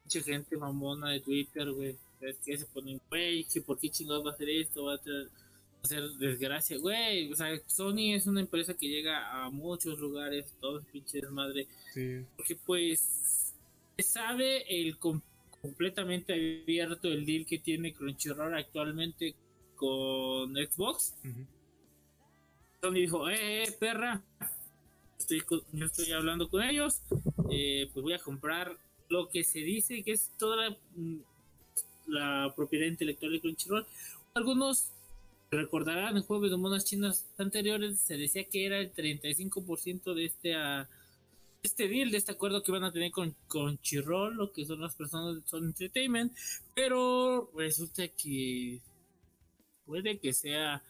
[0.04, 1.96] Mucha gente mamona de Twitter, güey.
[2.22, 4.96] Es que se ponen, güey, que por qué chingados va a hacer esto, va a,
[4.96, 5.00] a
[5.84, 7.32] hacer desgracia, güey.
[7.32, 11.68] O sea, Sony es una empresa que llega a muchos lugares, todo es pinche desmadre.
[11.94, 12.26] Sí.
[12.36, 13.54] Porque pues
[13.98, 15.22] sabe el com-
[15.62, 19.36] completamente abierto el deal que tiene Crunchyroll actualmente
[19.76, 21.16] con Xbox.
[22.82, 24.22] Sony dijo, eh, eh, perra,
[25.18, 27.02] estoy, yo estoy hablando con ellos,
[27.52, 28.78] eh, pues voy a comprar
[29.10, 31.18] lo que se dice que es toda la, mm,
[32.08, 33.86] la propiedad intelectual de Crunchyroll.
[34.34, 34.92] Algunos
[35.52, 40.56] recordarán en jueves de monas chinas anteriores se decía que era el 35% de este
[40.56, 40.88] ah,
[41.62, 44.96] este deal, de este acuerdo que van a tener con Crunchyroll, lo que son las
[44.96, 46.34] personas de Sony Entertainment,
[46.74, 48.80] pero resulta que
[49.86, 50.82] puede que sea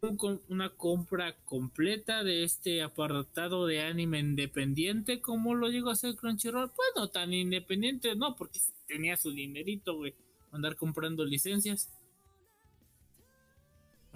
[0.00, 6.14] un una compra completa de este apartado de anime independiente como lo llegó a hacer
[6.14, 6.70] Crunchyroll.
[6.70, 10.14] Pues no tan independiente, no, porque tenía su dinerito, güey,
[10.52, 11.90] andar comprando licencias.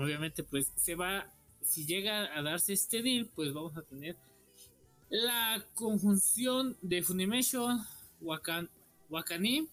[0.02, 4.16] Obviamente, pues se va, si llega a darse este deal, pues vamos a tener
[5.10, 7.80] la conjunción de Funimation,
[8.20, 8.68] Wakan,
[9.10, 9.68] Wakani,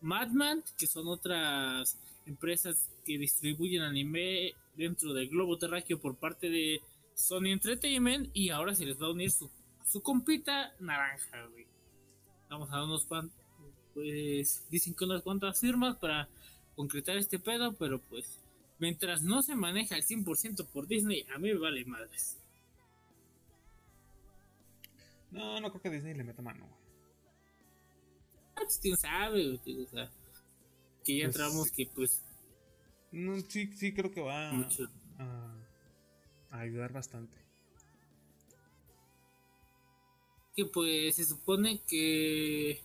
[0.00, 6.80] Madman, que son otras empresas que distribuyen anime dentro del globo terráqueo por parte de
[7.14, 9.50] Sony Entertainment y ahora se les va a unir su,
[10.02, 11.66] compita naranja, güey.
[12.50, 13.36] Vamos a unos cuantos,
[13.94, 16.28] pues dicen que unas cuantas firmas para
[16.74, 18.45] concretar este pedo, pero pues
[18.78, 22.38] mientras no se maneja al 100% por Disney, a mí me vale madres.
[25.30, 26.80] No, no creo que Disney le meta mano, güey.
[28.56, 30.10] Ah, pues, quién sabe, tío, o sea,
[31.04, 32.22] que ya Pues, entramos que pues
[33.10, 34.88] No, sí, sí creo que va mucho.
[35.18, 35.54] a,
[36.50, 37.36] a ayudar bastante.
[40.54, 42.80] que pues se supone que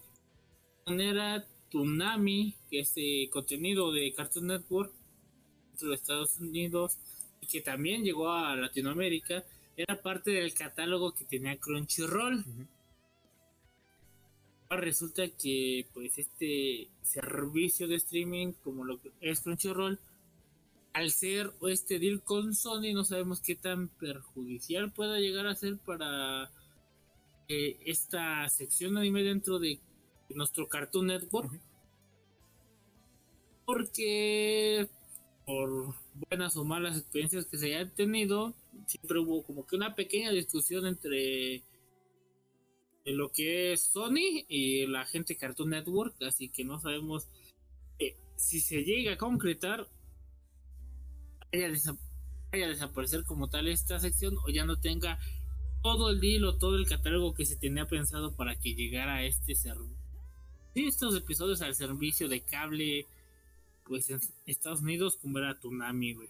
[0.85, 4.93] era Tsunami, que es eh, contenido de Cartoon Network
[5.81, 6.97] dentro de Estados Unidos
[7.41, 9.43] y que también llegó a Latinoamérica,
[9.75, 12.45] era parte del catálogo que tenía Crunchyroll.
[14.69, 19.99] Ahora resulta que pues este servicio de streaming como lo que es Crunchyroll
[20.93, 25.77] al ser este deal con Sony no sabemos qué tan perjudicial pueda llegar a ser
[25.77, 26.51] para
[27.47, 29.79] eh, esta sección anime dentro de
[30.29, 31.59] nuestro Cartoon Network.
[33.65, 34.89] Porque
[35.51, 35.93] por
[36.29, 38.53] buenas o malas experiencias que se hayan tenido
[38.87, 41.61] siempre hubo como que una pequeña discusión entre
[43.05, 47.27] lo que es Sony y la gente Cartoon Network, así que no sabemos
[47.99, 49.87] eh, si se llega a concretar,
[51.51, 51.99] vaya a, desa-
[52.51, 55.19] vaya a desaparecer como tal esta sección o ya no tenga
[55.83, 59.25] todo el deal o todo el catálogo que se tenía pensado para que llegara a
[59.25, 59.97] este servicio.
[60.75, 63.05] estos episodios al servicio de cable,
[63.85, 66.29] pues en Estados Unidos, era Tsunami, güey.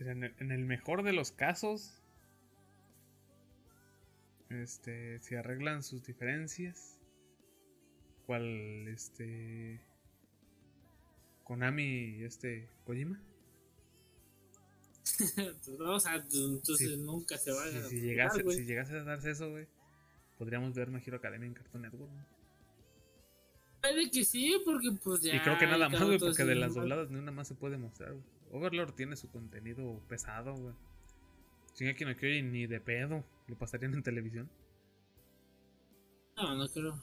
[0.00, 2.02] En el, en el mejor de los casos.
[4.50, 6.98] Este, si arreglan sus diferencias.
[8.26, 9.80] ¿Cuál, este.
[11.44, 11.84] Konami
[12.18, 13.20] y este Kojima?
[15.80, 16.96] o sea, entonces Sí.
[16.98, 17.88] nunca se va a.
[17.88, 19.66] Si, llegase, si llegase a darse eso, güey,
[20.38, 22.12] podríamos ver My Hero Academia en Cartoon Network.
[22.12, 22.35] ¿no?
[23.88, 25.34] Puede que sí, porque pues ya.
[25.36, 27.76] y creo que nada más, güey, porque de las dobladas ni una más se puede
[27.78, 28.24] mostrar, güey.
[28.52, 30.74] Overlord tiene su contenido pesado, güey.
[31.74, 34.48] Shingeki no Kyojin ni de pedo lo pasarían en televisión.
[36.36, 37.02] No, no creo.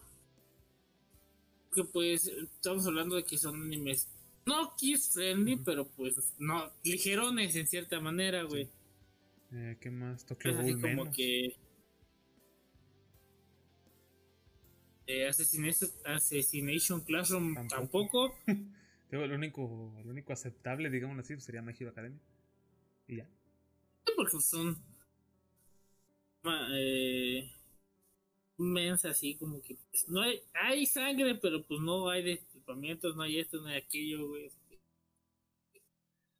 [1.73, 4.07] Que pues estamos hablando de que son animes
[4.45, 8.69] no kids friendly, pero pues no ligerones en cierta manera, güey.
[9.51, 10.25] Eh, ¿Qué más?
[10.25, 11.15] Tokyo Es así Ghoul como menos.
[11.15, 11.55] que
[15.07, 17.75] eh, Assassination, Assassination Classroom Tampoco.
[17.75, 18.35] tampoco.
[19.11, 22.19] Lo único, lo único aceptable, digamos así, sería My Hero Academia.
[23.07, 23.27] Y ya.
[24.15, 24.75] porque son
[26.71, 27.47] eh,
[28.57, 33.23] inmensa así como que pues, no hay hay sangre pero pues no hay destripamientos no
[33.23, 34.51] hay esto no hay aquello güey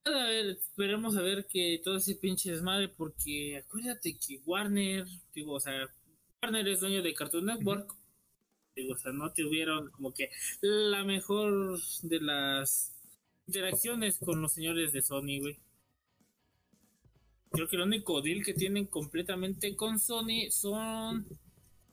[0.05, 5.53] a ver esperemos a ver que todo ese pinche desmadre porque acuérdate que Warner digo
[5.53, 5.89] o sea
[6.41, 7.95] Warner es dueño de Cartoon Network
[8.75, 10.29] digo o sea no tuvieron como que
[10.61, 12.93] la mejor de las
[13.47, 15.57] interacciones con los señores de Sony güey
[17.53, 21.27] Creo que el único deal que tienen completamente con Sony son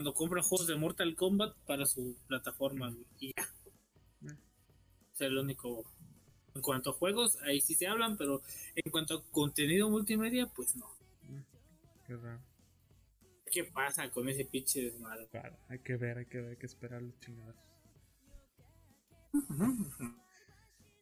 [0.01, 3.47] cuando compran juegos de Mortal Kombat para su plataforma, y ya.
[5.12, 5.85] Es el único.
[6.55, 8.40] En cuanto a juegos, ahí sí se hablan, pero
[8.75, 10.90] en cuanto a contenido multimedia, pues no.
[12.07, 12.40] Qué raro.
[13.51, 15.27] ¿Qué pasa con ese pinche desmadre?
[15.29, 17.57] Claro, hay que ver, hay que ver, hay que esperar los chingados.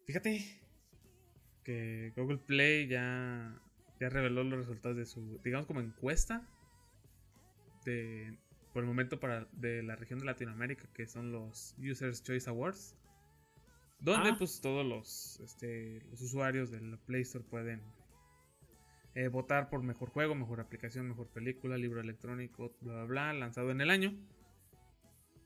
[0.06, 0.60] Fíjate
[1.64, 3.60] que Google Play ya,
[4.00, 6.48] ya reveló los resultados de su, digamos como encuesta
[7.84, 8.38] de
[8.72, 12.96] por el momento para de la región de Latinoamérica que son los Users Choice Awards,
[13.98, 14.36] donde Ah.
[14.38, 17.82] pues todos los este, los usuarios del Play Store pueden
[19.14, 23.70] eh, votar por mejor juego, mejor aplicación, mejor película, libro electrónico, bla bla bla, lanzado
[23.70, 24.14] en el año.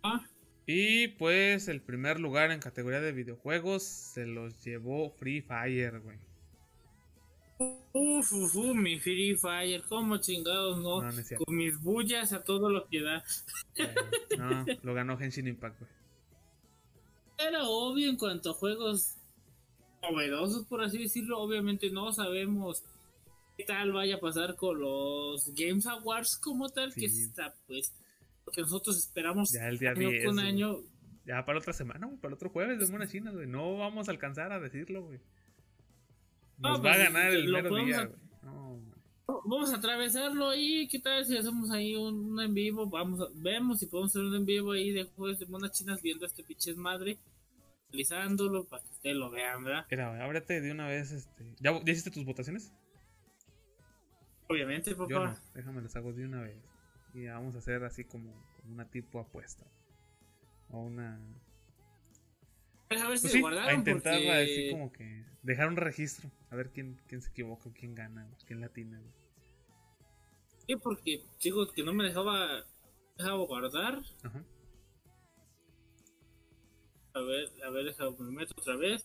[0.03, 0.20] Ah,
[0.66, 6.18] Y pues el primer lugar en categoría de videojuegos se los llevó Free Fire, güey.
[7.92, 11.01] uf, uf, uf, mi Free Fire, como chingados, no.
[11.44, 13.25] Con mis bullas a todo lo que da.
[13.77, 13.94] Eh,
[14.38, 15.90] no, lo ganó Henshin Impact, güey.
[17.38, 19.16] Era obvio en cuanto a juegos
[20.03, 21.40] novedosos, por así decirlo.
[21.40, 22.85] Obviamente no sabemos
[23.62, 27.22] tal vaya a pasar con los Games Awards como tal, que Sí.
[27.22, 27.92] está pues
[28.46, 30.46] lo que nosotros esperamos Ya el día año 10, con güey.
[30.48, 30.77] año.
[31.25, 33.46] Ya para otra semana, güey, para otro jueves de Mona China, güey.
[33.46, 35.20] No vamos a alcanzar a decirlo, güey.
[36.59, 38.18] Nos No, va a pues, ganar el mero día, a- güey.
[38.42, 38.92] No, güey.
[39.44, 40.87] Vamos a atravesarlo ahí.
[40.88, 42.87] ¿Qué tal si hacemos ahí un, un en vivo?
[42.87, 46.03] Vamos a, vemos si podemos hacer un en vivo ahí de juegos de monas chinas
[46.03, 47.18] viendo este pinche madre,
[47.88, 49.87] analizándolo para que ustedes lo vean, ¿verdad?
[49.90, 51.55] Mira, ábrete de una vez, este...
[51.61, 52.72] ¿Ya, ¿Ya hiciste tus votaciones?
[54.48, 55.11] Obviamente, papá.
[55.11, 56.62] Yo no, déjame las hago de una vez.
[57.14, 59.66] Y vamos a hacer así como, como una tipo apuesta.
[60.70, 61.20] O una...
[62.88, 64.31] Pues a ver si Pues sí, guardaron a intentar porque...
[64.31, 66.31] así como que dejar un registro.
[66.50, 69.00] A ver quién, quién se equivoca, quién gana, quién latina.
[70.66, 72.64] Sí, porque digo que no me dejaba,
[73.16, 74.02] dejaba guardar.
[74.22, 74.44] Ajá.
[77.14, 79.05] A ver, a ver, déjame me meto otra vez.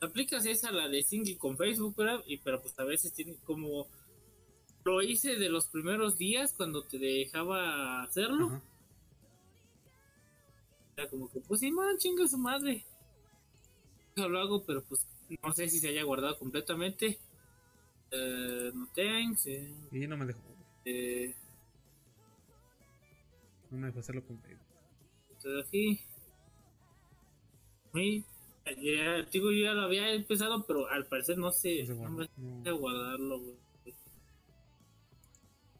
[0.00, 2.22] Aplicas esa la de single con Facebook, ¿verdad?
[2.26, 3.86] Y pero pues a veces tiene como
[4.84, 8.46] lo hice de los primeros días cuando te dejaba hacerlo.
[8.48, 8.62] Ajá.
[10.96, 12.84] Era como que pues sí, man, chinga su madre.
[14.16, 15.06] Yo lo hago, pero pues
[15.42, 17.18] no sé si se haya guardado completamente.
[18.10, 19.46] Eh, no thanks.
[19.46, 20.40] eh, Y no me dejó.
[20.84, 21.34] eh,
[23.70, 24.66] No me dejó hacerlo con Facebook.
[25.32, 26.00] Estoy aquí.
[28.74, 31.84] Ya, digo, yo ya lo había empezado, pero al parecer no sé.
[31.84, 32.28] No se No me
[32.64, 32.76] No.
[32.78, 33.54] guardarlo, güey.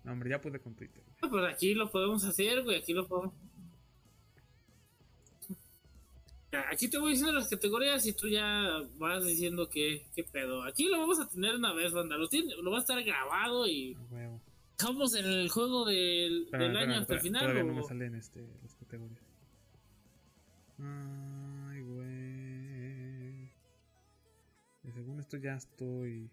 [0.04, 1.02] No, hombre, ya pude con Twitter.
[1.20, 1.30] güey.
[1.30, 2.78] Pues aquí lo podemos hacer, güey.
[2.78, 3.34] Aquí lo podemos.
[6.72, 10.62] Aquí te voy diciendo las categorías y tú ya vas diciendo qué, qué pedo.
[10.62, 12.16] Aquí lo vamos a tener una vez, banda.
[12.16, 14.40] Lo, tiene, lo va a estar grabado y huevo.
[14.78, 17.42] dejamos en el juego del, año hasta el final.
[17.42, 19.20] Todavía no o- me salen este, las categorías.
[20.78, 21.35] Ay,
[24.96, 26.30] según esto ya estoy.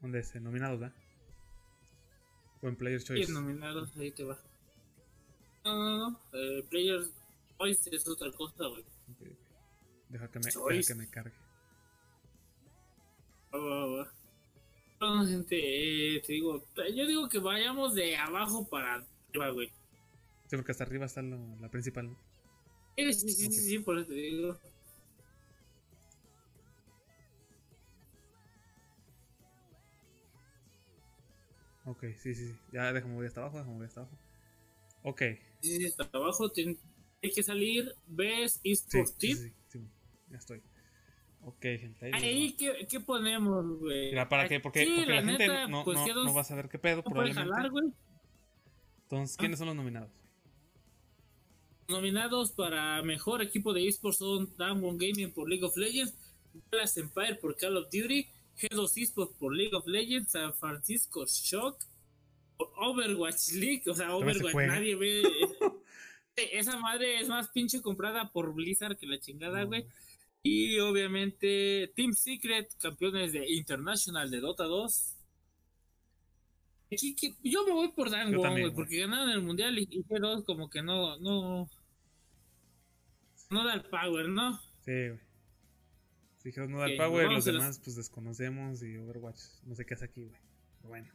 [0.00, 0.32] ¿Dónde es?
[0.40, 0.96] Nominados, ¿verdad?
[2.60, 3.32] O en Player's Sí, Choice.
[3.32, 4.38] nominados, ahí te va.
[5.64, 6.20] No, no, no.
[6.32, 7.10] Eh, Players
[7.58, 8.82] Choice es otra cosa, güey.
[8.82, 9.28] Ok, ok.
[10.08, 11.32] Deja que me, deja que me cargue.
[13.52, 14.12] Va, va, va.
[15.00, 15.56] Bueno, gente,
[16.16, 18.94] eh, te digo, yo digo que vayamos de abajo para
[19.28, 19.68] arriba, güey.
[20.46, 22.16] Sí, porque hasta arriba está lo- la principal, ¿no?
[22.96, 24.56] Sí, sí, sí, sí, sí, por eso te digo.
[31.84, 32.54] Ok, sí, sí, sí.
[32.72, 34.16] Ya déjame voy hasta abajo, déjame voy hasta abajo.
[35.02, 35.22] Ok.
[35.60, 36.76] Sí, sí, hasta abajo tiene
[37.20, 39.38] tiene que salir Sí, Esports sí, Team.
[39.38, 39.88] sí, sí,
[40.30, 40.62] ya estoy.
[41.44, 42.06] Ok, gente.
[42.06, 42.52] ahí Ahí.
[42.56, 44.10] ¿qué, ¿qué ponemos, güey?
[44.10, 44.60] Mira, ¿para qué?
[44.60, 46.98] Porque, la, gente neta, no, pues, no, ¿qué dos- no va a saber qué pedo,
[46.98, 47.50] no probablemente.
[47.50, 47.92] jalar, güey.
[49.02, 50.10] Entonces, ¿quiénes son los nominados?
[51.88, 56.14] Nominados para mejor equipo de esports son Damn One Gaming por League of Legends,
[56.70, 58.26] Dallas Empire por Call of Duty,
[58.70, 61.82] G2 Esports por League of Legends, San Francisco Shock
[62.56, 65.22] por Overwatch League, o sea, Overwatch nadie ve.
[66.36, 69.66] Esa madre es más pinche comprada por Blizzard que la chingada, No.
[69.66, 69.86] güey.
[70.44, 75.14] Y obviamente Team Secret, campeones de International de Dota 2.
[76.90, 78.10] Aquí que- yo me voy por
[78.50, 78.74] güey, güey.
[78.74, 81.68] porque ganaron el mundial y, y G2 como que no, no,
[83.50, 84.58] no da el power, ¿no?
[84.84, 85.20] Sí, güey.
[86.44, 89.94] Dijeron no da el Ok, power, los demás pues desconocemos y Overwatch no sé qué
[89.94, 90.40] hace aquí, güey.
[90.78, 91.08] Pero bueno.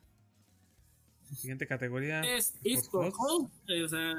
[1.35, 2.21] Siguiente categoría.
[2.21, 3.15] Es Esports eSport.
[3.19, 4.13] Hall, eh, o sea,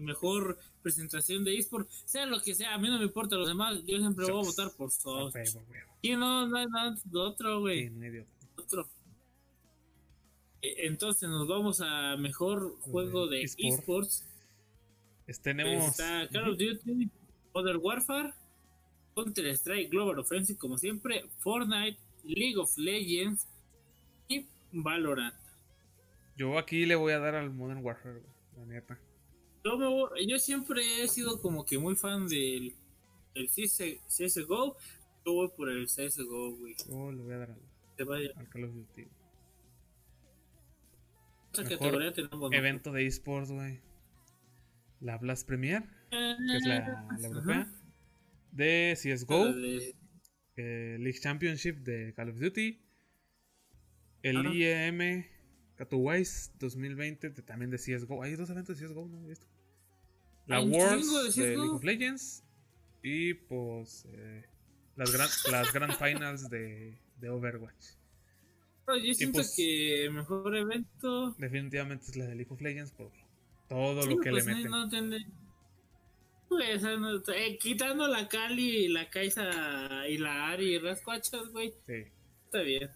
[0.00, 3.82] mejor presentación de eSport, sea lo que sea, a mí no me importa los demás,
[3.84, 5.30] yo siempre voy a votar por huevo.
[6.00, 7.88] Y no, no hay nada de otro, güey.
[7.88, 8.24] Sí, no
[8.62, 8.88] otro.
[10.62, 13.78] Eh, Entonces nos vamos a mejor juego de eSport.
[13.80, 14.24] esports.
[15.26, 15.88] Es- tenemos.
[15.88, 17.10] Está Call of Duty,
[17.54, 18.32] Modern Warfare,
[19.14, 23.46] Counter Strike Global Offensive como siempre, Fortnite, League of Legends
[24.28, 25.34] y Valorant.
[26.36, 28.22] Yo aquí le voy a dar al Modern Warfare.
[28.56, 28.98] La neta.
[29.64, 32.74] Yo, me voy- yo siempre he sido como que muy fan del,
[33.34, 34.76] del CS CSGO.
[35.24, 36.74] Yo voy por el CSGO, güey.
[36.88, 37.60] Yo le voy a dar al,
[37.96, 38.30] Te vaya.
[38.36, 39.06] al Call of Duty.
[41.56, 42.50] Mejor categoría tenemos.
[42.50, 42.56] ¿no?
[42.56, 43.80] Evento de esports, güey.
[45.00, 47.72] La Blast Premier, que es la, la europea.
[48.54, 49.48] De CSGO.
[50.56, 52.80] Eh, League Championship de Call of Duty.
[54.22, 54.54] El Ajá.
[54.54, 55.26] IEM
[55.76, 58.22] Katowice 2020 de- también de CSGO.
[58.22, 59.28] Hay dos eventos de CSGO, ¿no?
[59.30, 59.46] ¿Esto?
[60.46, 61.56] La Worlds de.
[61.56, 62.44] League of Legends.
[63.02, 64.44] Y pues eh,
[64.96, 67.86] las, gran, las Grand Finals de, de Overwatch.
[68.86, 71.32] Pero yo siento pues- que el mejor evento.
[71.38, 73.10] Definitivamente es la de League of Legends por
[73.68, 74.70] todo Sí, lo que pues, le meten.
[74.70, 74.88] no
[76.74, 81.72] O sea, no- eh, quitando la Cali, la Kaisa y la Ari y Rascuachas, güey.
[81.86, 82.04] Sí,
[82.46, 82.90] Está bien.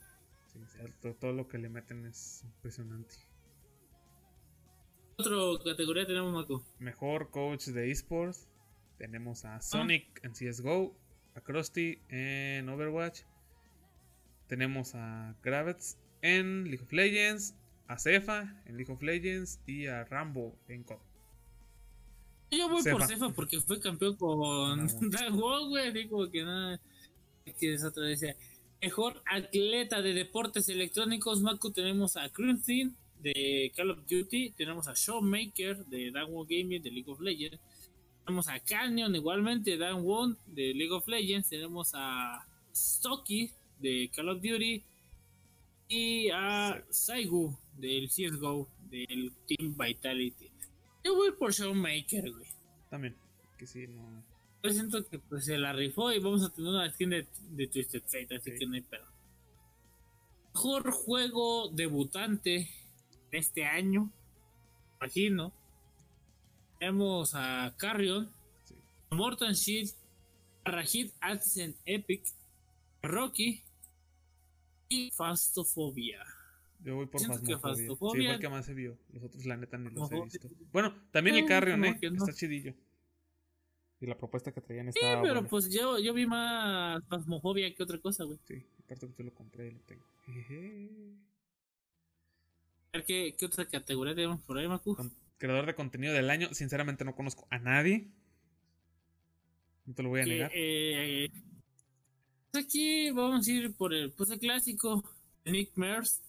[0.52, 3.14] sí, todo lo que le meten es impresionante.
[5.16, 6.64] Otra categoría tenemos, Marco.
[6.78, 8.48] Mejor coach de esports.
[8.98, 10.96] Tenemos a Sonic en CSGO,
[11.34, 13.22] a Krusty en Overwatch.
[14.48, 17.54] Tenemos a Gravets en League of Legends,
[17.86, 20.98] a Cefa en League of Legends y a Rambo en COD.
[22.50, 23.30] Yo voy por Cefa.
[23.30, 25.10] Porque fue campeón con Dragon.
[25.10, 25.92] Dragon, güey.
[25.92, 26.80] Digo que nada.
[27.58, 28.24] Que es otra vez.
[28.80, 31.70] Mejor atleta de deportes electrónicos, Maku.
[31.70, 34.50] Tenemos a Crimson de Call of Duty.
[34.50, 37.58] Tenemos a Showmaker de Dragon Gaming de League of Legends.
[38.24, 41.48] Tenemos a Canyon igualmente de Dan Won de League of Legends.
[41.48, 44.82] Tenemos a Stocky de Call of Duty.
[45.88, 50.47] Y a Saigu del CSGO del Team Vitality.
[51.08, 52.50] Yo voy por Showmaker, güey.
[52.90, 53.16] También,
[53.56, 54.22] que sí, no.
[54.62, 57.66] Yo siento que pues se la rifó y vamos a tener una skin de, de
[57.66, 58.58] Twisted Fate, así Sí.
[58.58, 59.06] que no hay pedo.
[60.54, 62.68] Mejor juego debutante
[63.30, 64.12] de este año,
[65.00, 65.50] imagino.
[66.78, 68.30] Tenemos a Carrion,
[68.66, 68.74] Sí.
[69.10, 69.94] Morton Shield,
[70.64, 72.22] Rajid Artisan Epic,
[73.02, 73.62] Rocky
[74.90, 76.22] y Fastofobia.
[76.80, 77.74] Yo voy por Phasmophobia.
[77.76, 78.96] Sí, fue el que más se vio.
[79.12, 80.48] Los otros, la neta, ni los he visto.
[80.72, 81.98] Bueno, también el Carrion, ¿eh?
[82.12, 82.16] no.
[82.24, 82.74] Está chidillo.
[84.00, 85.48] Y la propuesta que traían Sí, estaba pero buena.
[85.48, 88.38] pues yo, yo vi más Phasmophobia que otra cosa, güey.
[88.44, 90.04] Sí, aparte que yo lo compré y lo tengo.
[90.26, 90.88] Jeje.
[92.92, 94.96] A ver qué, qué otra categoría tenemos por ahí, Macu.
[95.38, 96.48] Creador de contenido del año.
[96.54, 98.08] Sinceramente no conozco a nadie.
[99.84, 100.50] No te lo voy a que, negar.
[100.54, 101.30] eh,
[102.52, 105.02] pues aquí vamos a ir por el, pues el clásico
[105.44, 106.22] Nick Mers,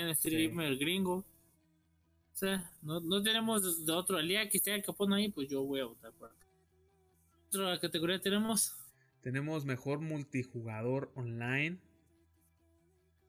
[0.00, 1.16] en streamer gringo.
[1.16, 4.20] O sea, no, no tenemos de otro.
[4.20, 6.46] Día que esté el capón ahí, pues yo voy a votar por acá.
[7.48, 8.76] Otra categoría tenemos.
[9.22, 11.78] Tenemos mejor multijugador online.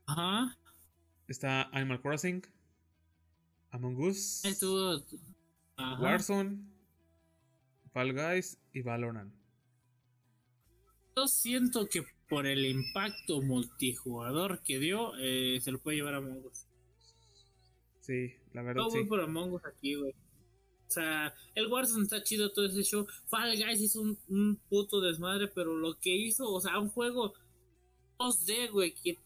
[0.05, 0.57] Ajá.
[1.27, 2.41] Está Animal Crossing,
[3.71, 5.03] Among Us, Estuvo.
[5.75, 6.01] Ajá.
[6.01, 6.59] Warzone,
[7.91, 9.33] Fall Guys y Valorant.
[11.15, 16.17] Yo siento que por el impacto multijugador que dio, eh, se lo puede llevar a
[16.17, 16.65] Among Us.
[18.01, 18.97] Sí, la verdad Yo sí.
[18.99, 20.11] voy por Among Us aquí, güey.
[20.11, 23.05] O sea, el Warzone está chido todo ese show.
[23.27, 27.33] Fall Guys hizo un, un puto desmadre, pero lo que hizo, o sea, un juego
[28.17, 29.17] 2D, güey, que,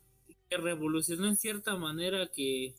[0.50, 2.74] que revolucionó en cierta manera que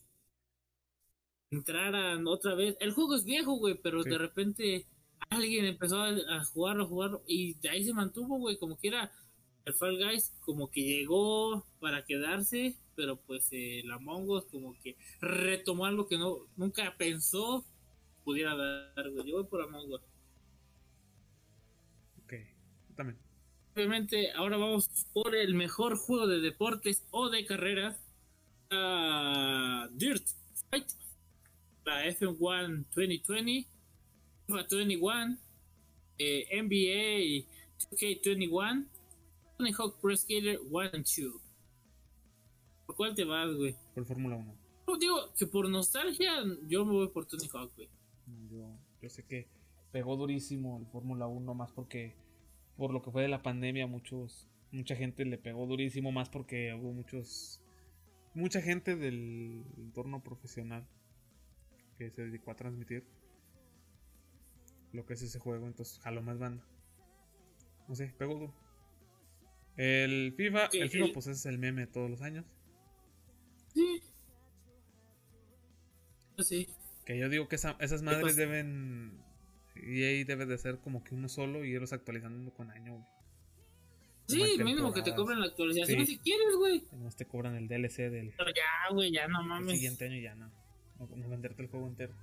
[1.51, 2.75] entraran otra vez.
[2.79, 4.09] El juego es viejo, güey, pero Sí.
[4.09, 4.85] de repente
[5.29, 9.11] alguien empezó a, a jugarlo, a jugarlo, y de ahí se mantuvo, güey, como quiera.
[9.65, 14.77] El Fall Guys como que llegó para quedarse, pero pues eh, el Among Us como
[14.79, 17.65] que retomó algo que no nunca pensó
[18.23, 19.29] pudiera dar, güey.
[19.29, 20.01] Yo voy por Among Us.
[22.23, 22.33] Ok,
[22.95, 23.19] también.
[23.75, 27.97] Obviamente, ahora vamos por el mejor juego de deportes o de carreras.
[28.69, 30.25] Ah, Dirt
[30.69, 30.87] Fight.
[31.85, 33.67] La F1 2020.
[34.47, 35.37] FIFA 21.
[36.17, 37.47] eh, NBA
[37.91, 38.87] 2K21.
[39.63, 41.41] Tony Hawk Pro Skater 1 and 2.
[42.85, 43.73] ¿Por cuál te vas, güey?
[43.95, 44.55] Por Fórmula 1.
[44.89, 47.87] Yo digo que por nostalgia, yo me voy por Tony Hawk, güey.
[48.27, 49.47] No, Yo, yo sé que
[49.93, 52.13] pegó durísimo el Fórmula 1 más porque
[52.75, 56.73] por lo que fue de la pandemia muchos mucha gente le pegó durísimo más porque
[56.73, 57.61] hubo muchos
[58.33, 60.85] mucha gente del entorno profesional
[61.97, 63.05] que se dedicó a transmitir
[64.91, 66.65] lo que es ese juego entonces jaló más banda
[67.87, 68.62] no sé pegó duro
[69.77, 72.45] el FIFA el FIFA el- pues es el meme todos los años
[73.73, 74.01] Sí.
[76.39, 76.67] Sí.
[77.05, 79.21] Que yo digo que esa- esas madres deben.
[79.75, 83.05] Y ahí debe de ser como que uno solo y irlos actualizando con año, güey.
[84.27, 86.13] Sí, mínimo que te cobren la actualización Sí.
[86.13, 86.83] si quieres, güey.
[86.91, 89.73] Además te cobran el DLC del, Pero ya, güey, ya no mames.
[89.75, 90.49] siguiente año ya no.
[90.99, 92.13] No, no venderte el juego entero.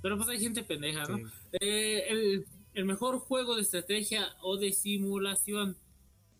[0.00, 1.18] Pero pues hay gente pendeja, ¿no?
[1.60, 5.76] Eh, el, el mejor juego de estrategia o de simulación.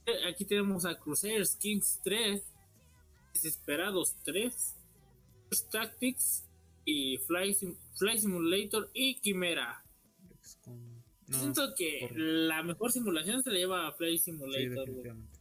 [0.07, 2.43] Eh, Aquí tenemos a Crusaders Kings 3,
[3.35, 4.74] Desesperados 3,
[5.49, 6.45] First Tactics
[6.85, 9.85] y Fly, Sim- Fly Simulator y Quimera.
[11.28, 15.39] No, Siento que por- la mejor simulación se la lleva a Fly sí, Simulator, definitivamente.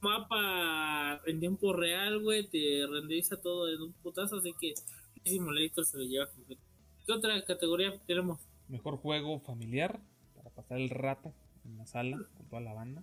[0.00, 5.84] mapa en tiempo real, güey, te renderiza todo en un putazo, así que Flight Simulator
[5.86, 6.62] se lo lleva completo.
[7.06, 8.38] ¿Qué otra categoría tenemos?
[8.68, 10.00] Mejor juego familiar
[10.34, 13.02] para pasar el rato en la sala con toda la banda.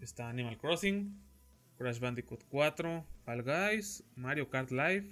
[0.00, 1.20] Está Animal Crossing,
[1.78, 5.10] Crash Bandicoot 4, Fall Guys, Mario Kart Live,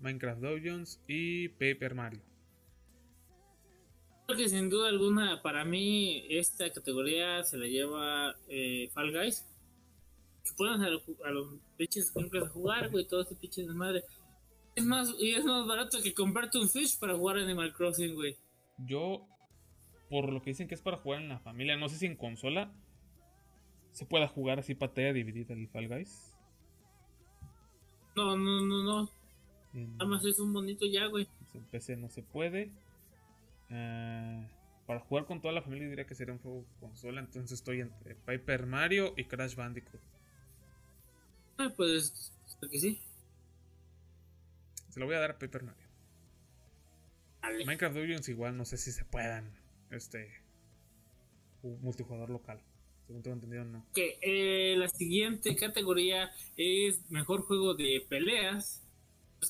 [0.00, 2.22] Minecraft Dungeons y Paper Mario.
[4.26, 9.46] Creo que sin duda alguna, para mí, esta categoría se la lleva eh, Fall Guys.
[10.44, 14.04] Que ponen a, a los pinches a jugar, güey, todo ese pinche desmadre.
[14.74, 18.36] Es más, y es más barato que comprarte un Switch para jugar Animal Crossing, güey.
[18.78, 19.26] Yo,
[20.10, 22.16] por lo que dicen que es para jugar en la familia, no sé si en
[22.16, 22.72] consola
[23.92, 26.34] se pueda jugar así pantalla dividida el Fall Guys.
[28.14, 29.10] No, no, no, no.
[29.72, 31.28] Nada más es un bonito ya, güey.
[31.54, 32.70] en PC no se puede.
[33.70, 34.46] Ah,
[34.86, 38.14] para jugar con toda la familia diría que sería un juego consola, entonces estoy entre
[38.14, 40.00] Paper Mario y Crash Bandicoot.
[41.58, 43.00] Ah, pues, creo que sí.
[44.90, 45.85] Se lo voy a dar a Paper Mario.
[47.64, 49.52] Minecraft Dungeons igual no sé si se puedan
[49.90, 50.28] este
[51.62, 52.60] ju- multijugador local.
[53.06, 53.78] Según tengo entendido no.
[53.90, 58.82] Ok, eh, la siguiente categoría es mejor juego de peleas.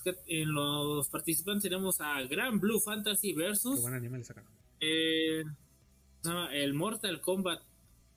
[0.04, 4.50] Que En los participantes tenemos a Grand Blue Fantasy Qué versus buen anime le sacaron.
[4.80, 5.42] eh,
[6.52, 7.62] el Mortal Kombat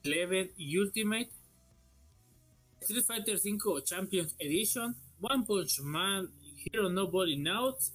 [0.04, 1.30] 11 Ultimate,
[2.80, 6.28] Street Fighter 5 Champions Edition, One Punch Man
[6.66, 7.92] Hero Nobody Knows,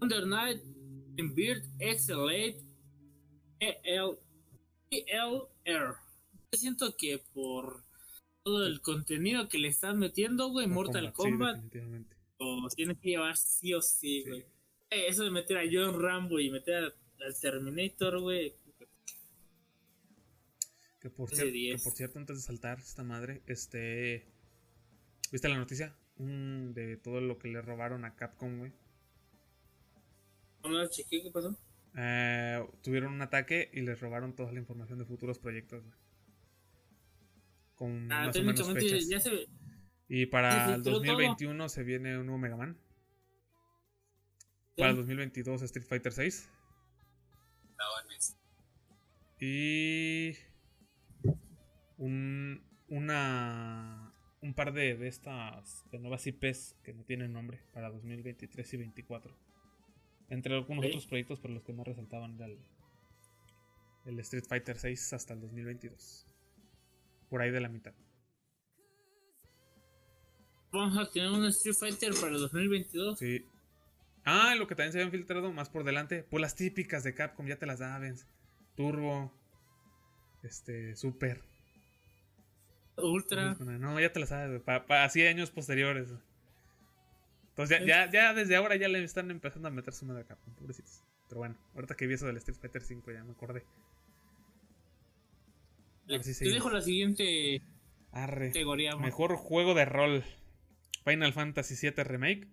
[0.00, 0.62] Under Night,
[1.34, 2.60] Beard Excellate,
[3.60, 4.18] EL,
[4.90, 5.94] ELR.
[6.52, 7.84] Yo siento que por
[8.42, 11.60] todo el contenido que le están metiendo, güey, Mortal Kombat,
[12.38, 14.28] o tiene que llevar sí o sí, Sí.
[14.28, 14.40] güey.
[14.90, 18.54] Eh, Eso de meter a John Rambo y meter a- al Terminator, güey.
[21.00, 21.82] Que por, cier- que 10.
[21.84, 24.26] por cierto, antes de saltar esta madre, este.
[25.32, 25.96] ¿Viste la noticia?
[26.18, 28.72] Un- de todo lo que le robaron a Capcom, güey.
[30.68, 31.56] No la chequé, ¿qué pasó?
[31.96, 35.96] Eh, tuvieron un ataque y les robaron toda la información de futuros proyectos, güey.
[37.74, 39.08] Con Ah, más o menos fechas.
[39.08, 39.46] ya se.
[40.08, 41.00] Y para el filtró todo.
[41.00, 42.78] 2021 se viene un nuevo Mega Man.
[44.76, 46.50] Para el 2022 Street Fighter 6.
[49.38, 50.32] Y
[51.98, 57.90] un, una, un par de, de estas de nuevas IPs que no tienen nombre para
[57.90, 59.36] 2023 y 2024.
[60.28, 62.58] Entre algunos otros proyectos, pero los que más resaltaban era el,
[64.06, 66.26] el Street Fighter 6 hasta el 2022.
[67.28, 67.94] Por ahí de la mitad.
[70.72, 73.18] Vamos a tener un Street Fighter para el 2022.
[73.18, 73.44] Sí.
[74.24, 76.24] Ah, lo que también se habían filtrado más por delante.
[76.24, 78.26] Pues las típicas de Capcom, ya te las sabes.
[78.74, 79.32] Turbo.
[80.42, 81.42] Este, Super.
[82.96, 83.54] Ultra.
[83.60, 86.14] No, ya te las sabes, para así años posteriores.
[87.56, 90.26] Entonces ya, ya, ya desde ahora ya le están empezando a meter su madre a
[90.26, 91.02] Capcom, pobrecitos.
[91.26, 93.64] Pero bueno, ahorita que vi eso del Street Fighter 5 ya me acordé.
[96.06, 96.54] Sí Te seguimos.
[96.54, 97.62] dejo la siguiente
[98.12, 98.48] Arre.
[98.48, 98.94] categoría.
[98.96, 100.24] Mejor juego de rol.
[101.04, 102.46] Final Fantasy VII Remake.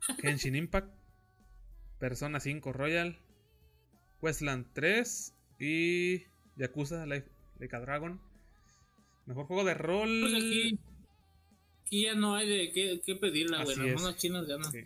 [0.22, 0.88] Genshin Impact.
[1.98, 3.18] Persona 5 Royal.
[4.22, 5.34] Westland 3.
[5.60, 6.24] Y
[6.56, 7.28] Yakuza Like,
[7.58, 8.20] Like a Dragon.
[9.26, 10.20] Mejor juego de rol.
[10.22, 10.78] Pues aquí,
[11.94, 13.76] aquí ya no hay de qué, qué pedirla, güey.
[13.76, 14.70] Las monas chinas ganan.
[14.70, 14.84] Sí.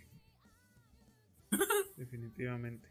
[1.97, 2.87] Definitivamente.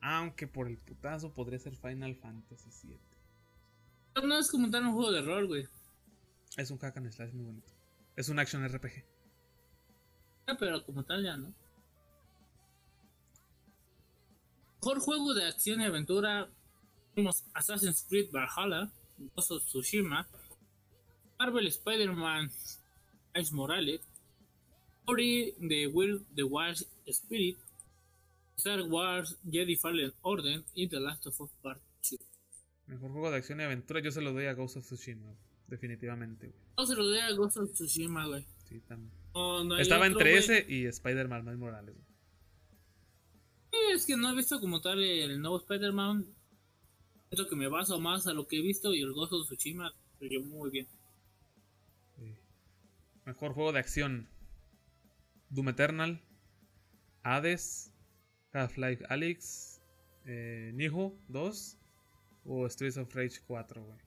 [0.00, 4.26] Aunque por el putazo podría ser Final Fantasy VII.
[4.26, 5.66] No es como tal un juego de rol, güey.
[6.56, 7.72] Es un hack and slash muy bonito.
[8.14, 9.04] Es un action RPG.
[10.46, 11.52] Ah, Pero como tal ya no.
[14.80, 16.48] Mejor juego de acción y aventura.
[17.14, 18.92] Tenemos Assassin's Creed Valhalla,
[19.34, 20.28] Ghost of Tsushima,
[21.38, 22.50] Marvel Spider-Man,
[23.40, 24.00] Ice Morales,
[25.06, 27.56] Ori The Will the Wild Spirit,
[28.56, 31.80] Star Wars Jedi Fallen Order y The Last of Us Part
[32.10, 32.18] 2.
[32.86, 34.00] Mejor juego de acción y aventura.
[34.00, 35.34] Yo se lo doy a Ghost of Tsushima.
[35.68, 36.46] Definitivamente.
[36.48, 36.60] güey.
[36.78, 38.46] No se lo doy a Ghost of Tsushima, güey.
[38.68, 40.38] Sí, tam- No, no hay Estaba otro, entre güey.
[40.42, 41.94] ese y Spider-Man Miles Morales.
[41.94, 42.06] güey.
[43.72, 46.24] Sí, es que no he visto como tal el nuevo Spider-Man.
[47.28, 49.92] Siento que me baso más a lo que he visto y el Ghost of Tsushima
[50.20, 50.86] llevó muy bien.
[53.26, 54.28] Mejor juego de acción.
[55.50, 56.22] Doom Eternal.
[57.22, 57.92] Hades.
[58.52, 59.82] Half-Life Alyx.
[60.24, 61.78] Eh, Nijo 2.
[62.44, 63.98] O Streets of Rage 4, güey.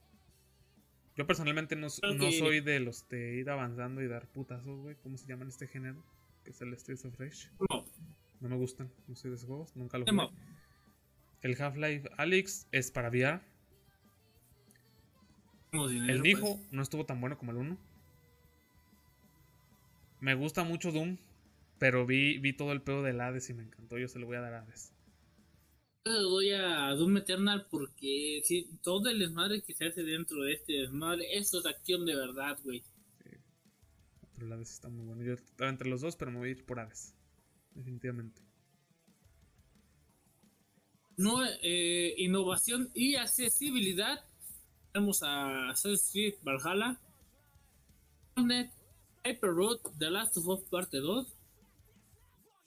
[1.16, 4.96] Yo personalmente no, no soy de los de ir avanzando y dar putazos, güey.
[5.02, 6.02] ¿Cómo se llama en este género?
[6.42, 7.50] Que es el Streets of Rage.
[7.68, 7.84] No,
[8.40, 8.90] No me gustan.
[9.06, 9.76] No soy de esos juegos.
[9.76, 10.28] Nunca lo no.
[10.28, 10.40] jugué.
[11.42, 13.40] El Half-Life Alyx es para VR.
[15.72, 16.22] Dinero, El pues.
[16.22, 17.89] Nijo no estuvo tan bueno como el 1.
[20.20, 21.16] Me gusta mucho Doom,
[21.78, 23.98] pero vi, vi todo el pedo del Hades y me encantó.
[23.98, 24.92] Yo se lo voy a dar a Hades.
[26.04, 30.42] Yo le doy a Doom Eternal porque sí, todo el desmadre que se hace dentro
[30.42, 32.82] de este desmadre, eso es acción de verdad, güey.
[34.34, 35.22] Pero el Hades está muy bueno.
[35.22, 37.14] Yo estaba entre los dos, pero me voy a ir por Hades.
[37.74, 38.42] Definitivamente.
[41.16, 44.24] No, eh, innovación y accesibilidad.
[44.92, 46.98] Tenemos a Assassin's Creed Valhalla,
[48.36, 48.70] Net,
[49.24, 51.36] Hyper Road, The Last of Us Parte 2,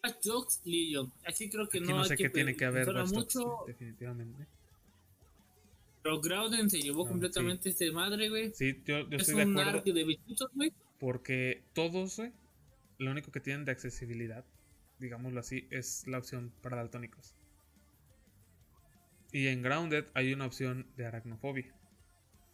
[0.03, 1.11] Watch Dogs Legion.
[1.27, 3.35] Aquí creo que Aquí no, no, sé que qué tiene que haber pensarla Watch Dogs,
[3.35, 4.47] mucho, sí, definitivamente.
[6.03, 8.51] pero Grouden se llevó No, completamente este madre, güey.
[8.53, 9.77] Sí, yo, yo Es estoy de un acuerdo.
[9.79, 10.71] arc de bichitos, güey.
[10.99, 12.31] Porque todos, güey,
[12.99, 14.45] lo único que tienen de accesibilidad,
[14.99, 17.33] digámoslo así, es la opción para daltónicos.
[19.31, 21.73] Y en Grounded hay una opción de aracnofobia.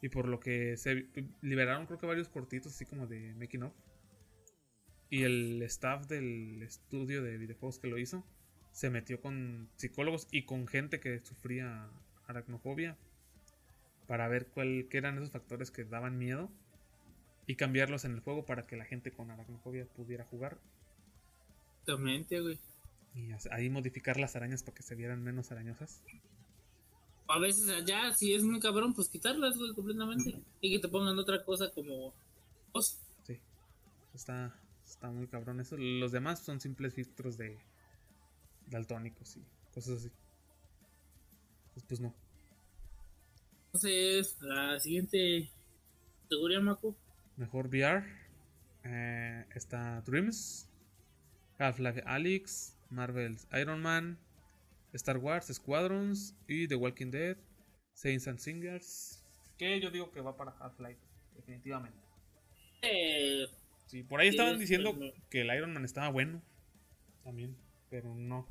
[0.02, 1.10] Y por lo que se
[1.42, 3.74] liberaron creo que varios cortitos así como de making of.
[5.10, 8.24] Y el staff del estudio de videojuegos que lo hizo
[8.72, 11.90] se metió con psicólogos y con gente que sufría
[12.28, 12.96] aracnofobia
[14.08, 16.50] para ver cuál, qué eran esos factores que daban miedo
[17.48, 20.60] y cambiarlos en el juego para que la gente con aracnofobia pudiera jugar
[21.82, 22.60] Exactamente, güey.
[23.16, 26.04] y ahí modificar las arañas para que se vieran menos arañosas.
[27.28, 30.40] A veces allá, si es muy cabrón, pues quitarlas, güey, completamente.
[30.62, 32.14] Y que te pongan otra cosa como.
[32.72, 33.40] Pues, Sí,
[34.14, 34.56] está,
[35.00, 35.78] está muy cabrón eso.
[35.78, 37.58] Los demás son simples filtros de
[38.68, 40.12] daltónicos y cosas así.
[41.74, 42.14] Pues, pues no.
[43.68, 45.50] Entonces, la siguiente
[46.24, 46.98] categoría, Maco.
[47.38, 48.06] Mejor VR
[48.84, 50.70] eh, está Dreams,
[51.58, 54.20] Half-Life Alyx, Marvel's Iron Man,
[54.92, 57.38] Star Wars Squadrons y The Walking Dead,
[57.94, 59.24] Saints and Singers.
[59.58, 61.00] Que yo digo que va para Half-Life,
[61.36, 61.98] definitivamente.
[62.82, 63.48] Eh,
[63.90, 64.96] Sí, por ahí Sí, estaban es diciendo
[65.32, 66.44] que el Iron Man estaba bueno
[67.24, 67.58] también,
[67.90, 68.48] pero no.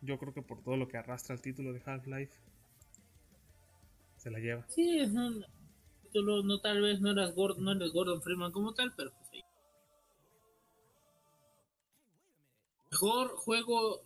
[0.00, 2.32] Yo creo que por todo lo que arrastra el título de Half-Life,
[4.16, 4.64] se la lleva.
[4.68, 5.44] sí, es un
[6.04, 9.28] título, no tal vez no eras Gordon, no eres Gordon Freeman como tal, pero pues
[9.32, 9.42] ahí.
[12.92, 14.04] Mejor juego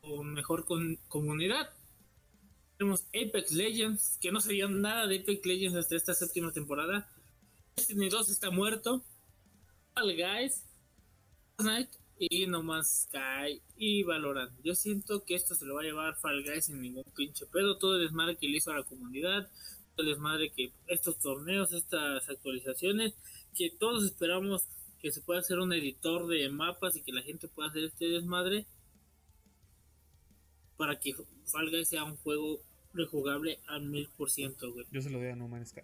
[0.00, 1.74] o mejor con, comunidad.
[2.78, 7.06] Tenemos Apex Legends, que no sabía nada de Apex Legends hasta esta séptima temporada.
[7.76, 9.04] Destiny 2 está muerto.
[9.96, 10.62] Fall Guys,
[11.56, 14.52] Fortnite y No Man's Sky y Valorant.
[14.62, 17.78] Yo siento que esto se lo va a llevar Fall Guys sin ningún pinche pedo.
[17.78, 19.48] Todo el desmadre que le hizo a la comunidad,
[19.94, 23.14] todo el desmadre que estos torneos, estas actualizaciones,
[23.54, 24.68] que todos esperamos
[25.00, 28.06] que se pueda hacer un editor de mapas y que la gente pueda hacer este
[28.06, 28.66] desmadre
[30.76, 31.14] para que
[31.46, 32.60] Fall Guys sea un juego
[32.92, 34.74] rejugable al mil por ciento.
[34.90, 35.80] Yo se lo doy a No Man's Sky,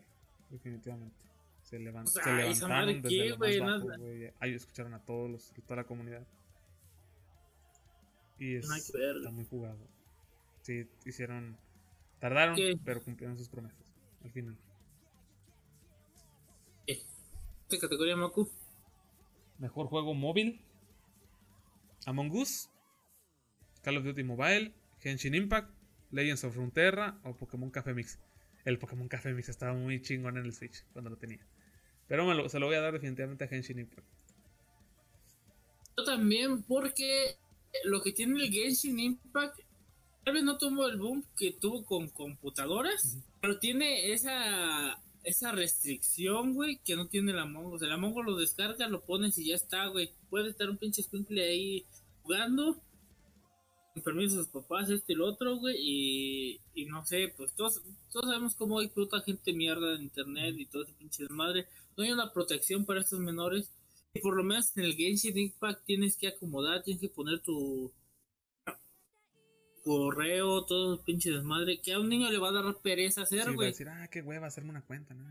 [0.51, 1.32] definitivamente.
[1.73, 4.03] Se, levan- O sea, se esa levantaron desde qué, lo más bajo.
[4.41, 6.27] Ahí escucharon a todos los, toda la comunidad.
[8.39, 9.79] Y es, que está muy jugado.
[10.61, 11.57] Sí, hicieron.
[12.21, 12.75] Tardaron, ¿Qué?
[12.85, 13.91] pero cumplieron sus promesas.
[14.23, 14.59] Al final.
[16.87, 18.51] ¿Qué categoría, Maku?
[19.59, 20.61] Mejor juego móvil:
[22.05, 22.69] Among Us,
[23.81, 25.71] Call of Duty Mobile, Genshin Impact,
[26.11, 28.19] Legends of Runeterra o Pokémon Café Mix.
[28.67, 31.47] El Pokémon Café Mix estaba muy chingón en el Switch cuando lo tenía.
[32.09, 34.07] Pero me lo- se lo voy a dar definitivamente a Genshin Impact.
[35.97, 37.37] Yo también, porque
[37.85, 39.61] lo que tiene el Genshin Impact,
[40.25, 46.53] tal vez no tuvo el boom que tuvo con computadoras, pero tiene esa esa restricción,
[46.53, 47.83] güey, que no tiene el Among Us.
[47.83, 50.11] El Among Us lo descargas, lo pones y ya está, güey.
[50.29, 51.87] Puede estar un pinche squinkle ahí
[52.23, 52.83] jugando,
[53.95, 57.55] con permiso de sus papás, este y el otro, güey, y, y no sé, pues
[57.55, 57.81] todos,
[58.11, 61.69] todos sabemos cómo hay puta gente mierda en internet y todo ese pinche desmadre.
[61.97, 63.71] No hay una protección para estos menores.
[64.15, 67.93] Y por lo menos en el Genshin Impact tienes que acomodar, tienes que poner tu
[69.85, 73.39] correo, todo el pinche desmadre, que a un niño le va a dar pereza Sí,
[73.39, 73.69] hacer, güey.
[73.71, 75.25] decir, ah, qué hueva hacerme una cuenta, ¿no?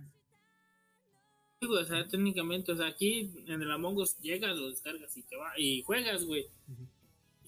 [1.62, 5.16] Sí, güey, o sea, técnicamente, o sea, aquí en el Among Us llegas, lo descargas
[5.16, 6.48] y te va, y juegas, güey.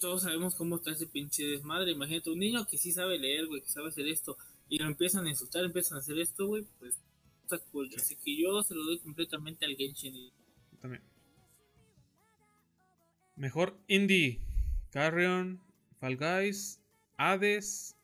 [0.00, 1.92] Todos sabemos cómo está ese pinche desmadre.
[1.92, 4.36] Imagínate un niño que sí sabe leer, güey, que sabe hacer esto,
[4.68, 6.98] y lo empiezan a insultar, empiezan a hacer esto, güey, pues
[7.44, 7.90] está cool.
[7.96, 10.14] Así que yo se lo doy completamente al Genshin.
[10.14, 11.02] Yo también.
[13.36, 14.40] Mejor indie:
[14.90, 15.60] Carrion,
[16.00, 16.80] Fall Guys,
[17.16, 17.96] Hades,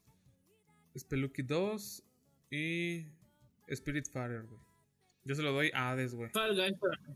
[0.97, 2.03] Spelunky 2
[2.51, 3.07] y
[3.73, 4.61] Spiritfarer, güey.
[5.25, 6.31] Yo se lo doy a Hades, güey.
[6.31, 7.15] Fall Guys para mí.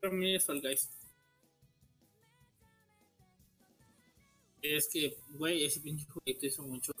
[0.00, 0.90] Para mí es Fall Guys.
[4.62, 6.92] Es que, güey, ese pinche jueguito hizo mucho.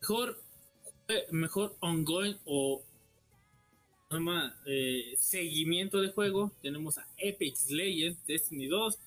[0.00, 0.43] Mejor,
[1.30, 2.82] mejor ongoing o
[4.10, 6.52] llama, eh, seguimiento de juego.
[6.62, 8.98] Tenemos a Apex Legends, Destiny 2,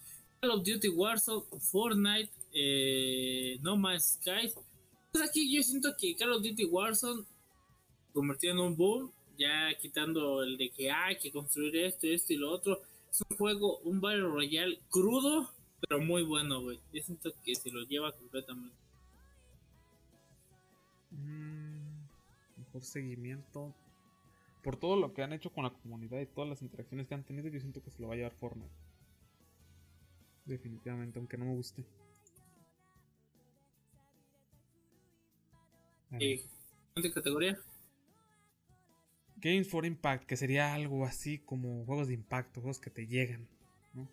[0.42, 4.52] Call of Duty Warzone, Fortnite, eh, No Man's Sky.
[5.12, 7.24] Pues aquí yo siento que Call of Duty Warzone
[8.14, 12.38] convirtió en un boom, ya quitando el de que hay que construir esto, esto y
[12.38, 12.82] lo otro.
[13.10, 15.50] Es un juego, un Battle Royale crudo,
[15.82, 16.80] pero muy bueno, güey.
[16.94, 18.76] Yo siento que se lo lleva completamente.
[21.12, 21.57] Mm,
[22.78, 23.76] mejor seguimiento.
[24.64, 27.24] Por todo lo que han hecho con la comunidad y todas las interacciones que han
[27.24, 28.74] tenido, yo siento que se lo va a llevar Fortnite.
[30.46, 31.86] Definitivamente, aunque no me guste.
[36.20, 36.44] Eh,
[36.96, 37.60] ¿Siguiente categoría?
[39.38, 43.48] Games for Impact, que sería algo así como juegos de impacto, juegos que te llegan.
[43.94, 44.10] ¿no?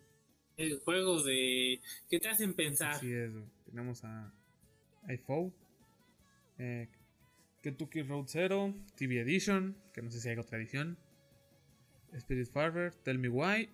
[0.57, 2.91] Eh, juegos de que te hacen pensar.
[2.91, 3.31] Así es,
[3.65, 4.31] tenemos a
[5.07, 5.53] iPhone,
[6.59, 6.87] eh,
[7.65, 10.99] Kentucky Road Zero, TV Edition, que no sé si hay otra edición,
[12.13, 13.69] Spirit Farmer, Tell Me Why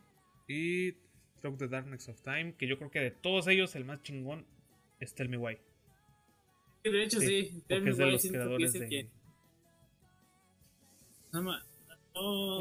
[0.48, 0.94] y
[1.42, 4.46] Through the Darkness of Time, que yo creo que de todos ellos el más chingón
[5.02, 5.58] es Tell Me Why.
[6.86, 7.50] De hecho, Sí, sí.
[7.52, 8.88] porque Tell Me es de Why los que creadores es el de...
[8.89, 9.10] que-
[11.34, 11.42] No,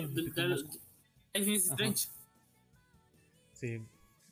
[0.00, 0.78] no, del sí, Call- conozco.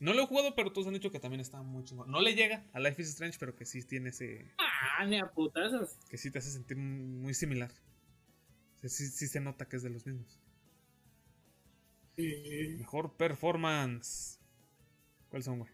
[0.00, 2.10] No lo he jugado, pero todos han dicho que también está muy chingón.
[2.10, 4.52] No le llega a Life is Strange, pero que sí tiene ese...
[4.58, 5.90] Ah, ni a putazos.
[6.08, 7.70] que sí te hace sentir muy similar.
[8.82, 10.38] Sí, sí se nota que es de los mismos.
[12.16, 14.38] Mejor performance.
[15.28, 15.70] ¿Cuáles son, güey?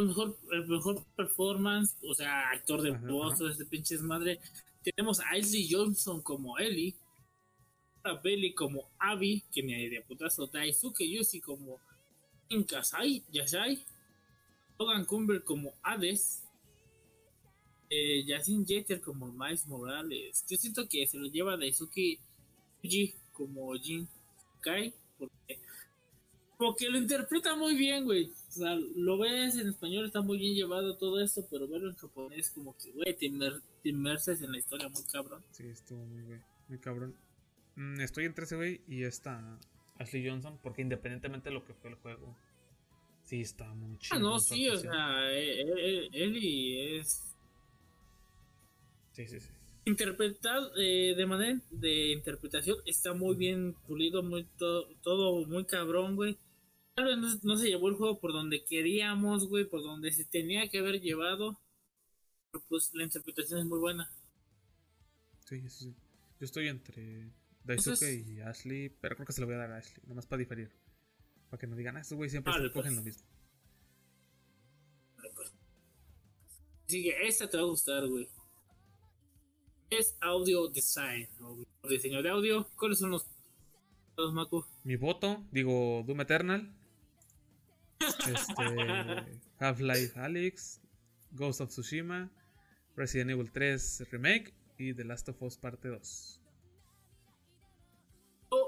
[0.00, 4.40] el mejor, el mejor performance, o sea, actor de voz, este pinches madre.
[4.82, 6.94] Tenemos a Ashley Johnson como Ellie,
[8.04, 11.78] a Belly como Abby, que ni hay de putazo, Daisuke Yushi como
[12.50, 13.84] Inkasai, Yashai,
[14.78, 16.42] Logan Cumber como Hades,
[17.90, 18.24] eh,
[18.66, 20.44] Jeter como Miles Morales.
[20.48, 22.18] Yo siento que se lo lleva Daisuke
[22.82, 24.08] Yuji como Jin
[24.60, 25.58] Kai, porque
[26.56, 28.30] como que lo interpreta muy bien, güey.
[28.48, 31.96] O sea, lo ves en español, está muy bien llevado todo esto, pero verlo en
[31.96, 35.42] japonés, como que, güey, te, inmer- inmerses en la historia muy cabrón.
[35.52, 36.40] Sí, estuvo muy, güey.
[36.68, 37.14] Muy cabrón.
[37.76, 39.58] Mm, estoy entre ese güey y esta
[39.98, 42.36] Ashley Johnson, porque independientemente de lo que fue el juego,
[43.24, 44.16] sí está muy chido.
[44.16, 47.34] Ah, no, sí, o sea, eh, eh, eh, Ellie es.
[49.12, 49.48] Sí, sí, sí.
[49.84, 56.14] Interpretado eh, de manera de interpretación está muy bien pulido, muy to- todo muy cabrón,
[56.14, 56.36] güey.
[56.94, 60.24] Tal vez no, no se llevó el juego por donde queríamos, güey, por donde se
[60.24, 61.58] tenía que haber llevado.
[62.50, 64.10] Pero pues la interpretación es muy buena.
[65.46, 65.94] Sí, sí, sí.
[66.38, 67.30] Yo estoy entre
[67.68, 70.26] Daisuke Entonces- y Ashley, pero creo que se lo voy a dar a Ashley, nomás
[70.26, 70.70] para diferir.
[71.50, 72.96] Para que no digan, ah, estos güey siempre Vale, se cogen pues.
[72.96, 73.24] lo mismo.
[76.86, 78.28] Así que esta te va a gustar, güey.
[79.90, 82.68] Es audio design, o diseño de audio.
[82.76, 83.26] ¿Cuáles son los,
[84.16, 84.64] los Maku?
[84.84, 86.74] Mi voto, digo Doom Eternal,
[88.28, 90.80] este, Half-Life Alyx,
[91.32, 92.30] Ghost of Tsushima,
[92.96, 96.37] Resident Evil 3 Remake y The Last of Us Parte 2.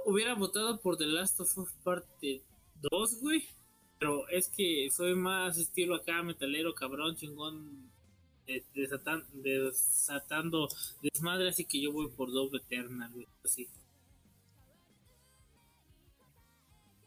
[0.06, 2.42] Hubiera votado por The Last of Us Parte
[2.90, 3.44] 2, güey.
[3.98, 7.90] Pero es que soy más estilo acá, metalero, cabrón, chingón,
[8.46, 10.68] de- desatan- desatando
[11.02, 13.26] desmadre, así que yo voy por Doom Eternal, güey.
[13.44, 13.68] Así.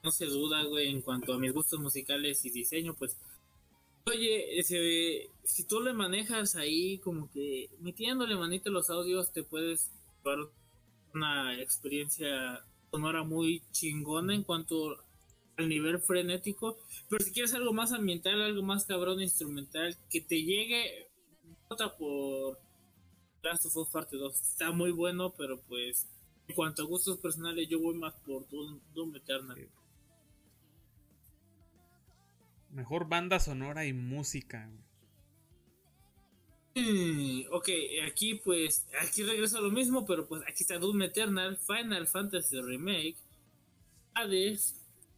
[0.04, 3.18] No se duda, güey, en cuanto a mis gustos musicales y diseño, pues.
[4.06, 9.44] Oye, ese, si tú le manejas ahí como que metiéndole manito a los audios, te
[9.44, 9.92] puedes
[10.24, 10.50] llevar
[11.14, 12.64] una experiencia
[12.94, 15.04] sonora muy chingona en cuanto
[15.58, 16.78] al nivel frenético.
[17.10, 21.10] Pero si quieres algo más ambiental, algo más cabrón instrumental, que te llegue,
[21.68, 22.60] vota por
[23.42, 24.40] Last of Us Parte 2.
[24.40, 26.08] Está muy bueno, pero pues
[26.48, 29.68] en cuanto a gustos personales, yo voy más por Doom, Doom Eternal.
[32.70, 34.70] Mejor banda sonora y música.
[36.76, 37.70] Mm, ok,
[38.08, 42.60] aquí pues, aquí regreso a lo mismo, pero pues aquí está Doom Eternal, Final Fantasy
[42.62, 43.16] Remake,
[44.16, 44.76] Hades,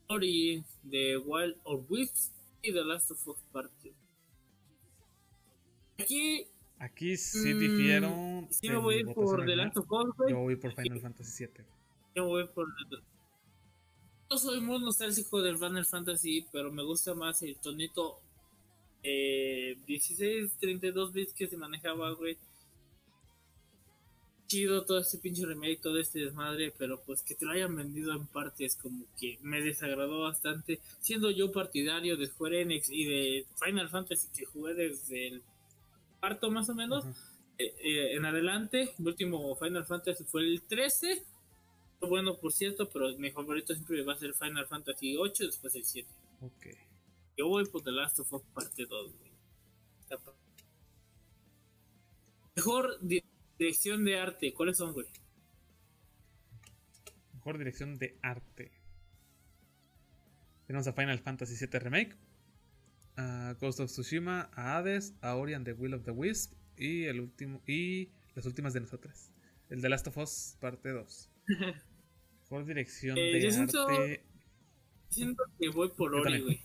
[0.07, 3.93] Ori de Wild of Wisps y The Last of Us Part 2.
[5.99, 6.47] Aquí
[6.77, 8.47] Aquí sí Mm, difiero.
[8.51, 9.55] sí en me voy a ir por The.
[9.55, 10.13] Last of Us.
[10.29, 11.65] Yo voy por Final Fantasy VII.
[12.15, 12.67] Yo voy por.
[14.29, 18.19] Yo soy muy nostálgico del Final Fantasy, pero me gusta más el tonito
[19.07, 22.37] eh, 16, 32 bits que se manejaba, güey.
[24.47, 28.13] Chido todo este pinche remake, todo este desmadre, pero pues que te lo hayan vendido
[28.13, 30.79] en partes como que me desagradó bastante.
[30.99, 35.43] Siendo yo partidario de Square Enix y de Final Fantasy que jugué desde el
[36.19, 37.15] cuarto más o menos, Ajá.
[37.57, 41.23] eh, eh, en adelante, el último Final Fantasy fue el 13.
[41.99, 45.73] Fue Bueno, por cierto, pero mi favorito siempre va a ser Final Fantasy 8 después
[45.75, 46.07] el 7.
[46.41, 46.67] Ok.
[47.37, 49.31] Yo voy por The Last of Us parte 2, güey.
[49.99, 50.33] Está pa-
[52.55, 53.23] Mejor di-
[53.59, 55.07] dirección de arte, ¿cuáles son, güey?
[57.33, 58.71] Mejor dirección de arte.
[60.67, 62.15] Tenemos a Final Fantasy VII Remake,
[63.17, 67.03] a Ghost of Tsushima, a Hades, a Ori and the Will of the Wisp y
[67.05, 69.31] el último y las últimas de nosotras.
[69.69, 71.29] El de Last of Us parte 2.
[72.43, 74.23] Mejor dirección Eh, de yo siento- arte.
[75.09, 76.61] Siento que voy por Ori, güey.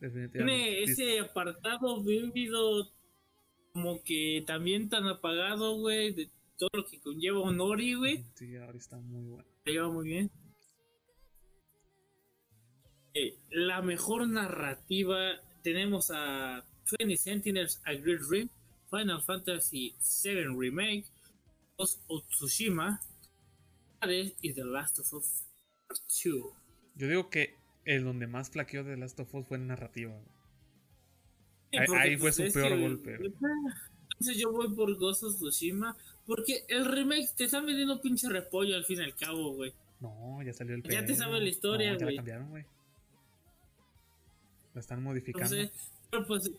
[0.00, 2.88] Tiene ese apartado vívido,
[3.72, 8.24] como que también tan apagado, güey, de todo lo que conlleva un Ori, güey.
[8.34, 9.48] Sí, ahora está muy bueno.
[9.64, 10.30] Se lleva muy bien.
[13.14, 16.64] Eh, la mejor narrativa tenemos a
[16.98, 18.48] 20 Sentinels, A Great Dream,
[18.90, 21.04] Final Fantasy VII Remake,
[21.76, 23.00] Ghost of Tsushima,
[24.06, 25.44] y The Last of Us
[26.24, 26.44] 2.
[26.94, 27.57] Yo digo que
[27.96, 30.12] el donde más flaqueó de Last of Us fue en narrativa.
[30.12, 30.24] güey.
[31.70, 33.14] Sí, Ahí- ahí fue su peor que- golpe.
[33.14, 38.74] Entonces yo voy por Ghost of Tsushima porque el remake te están vendiendo pinche repollo
[38.76, 39.72] al fin y al cabo, güey.
[40.00, 42.16] No, ya salió el Ya te sabes la historia, No, ya la güey.
[42.16, 42.64] cambiaron, güey.
[44.74, 45.54] La están modificando.
[45.54, 46.50] Entonces, pero pues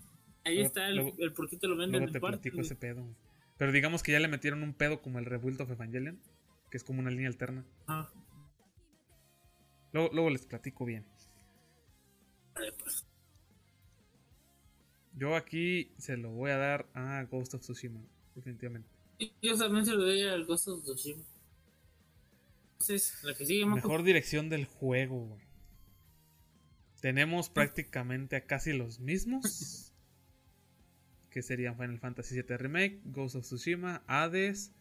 [0.45, 2.37] ahí Luego- está el, luego- el por qué te lo venden Luego en te parte,
[2.37, 2.65] platico güey.
[2.65, 3.01] ese pedo.
[3.03, 3.15] güey.
[3.57, 6.19] Pero digamos que ya le metieron un pedo como el Rebuild of Evangelion,
[6.71, 7.65] que es como una línea alterna.
[9.91, 11.03] Luego, luego les platico bien.
[15.15, 18.01] Yo aquí se lo voy a dar a Ghost of Tsushima,
[18.35, 18.89] definitivamente.
[19.41, 21.23] Yo también se lo doy al Ghost of Tsushima.
[22.73, 23.65] Entonces, la que sigue.
[23.65, 25.41] Mejor dirección del juego, güey.
[27.01, 29.85] Tenemos prácticamente a casi los mismos.
[31.29, 34.71] Que serían Final Fantasy VII Remake, Ghost of Tsushima, Hades,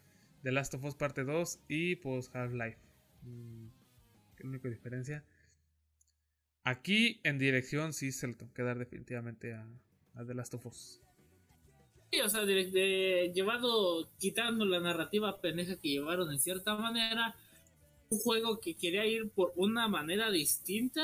[0.43, 2.79] The Last of Us Parte 2 y pues Half-Life.
[3.21, 3.67] Mm,
[4.35, 5.25] ¿Qué es la única diferencia?
[6.69, 9.67] Aquí en dirección sí se tengo que dar definitivamente a,
[10.15, 11.01] a The Last of Us.
[12.13, 17.35] Sí, o sea, de, de- llevado, quitando la narrativa pendeja que llevaron en cierta manera,
[18.11, 21.03] un juego que quería ir por una manera distinta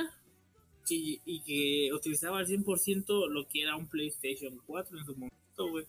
[0.89, 5.71] y, y que utilizaba al 100% lo que era un PlayStation 4 en su momento,
[5.71, 5.87] güey.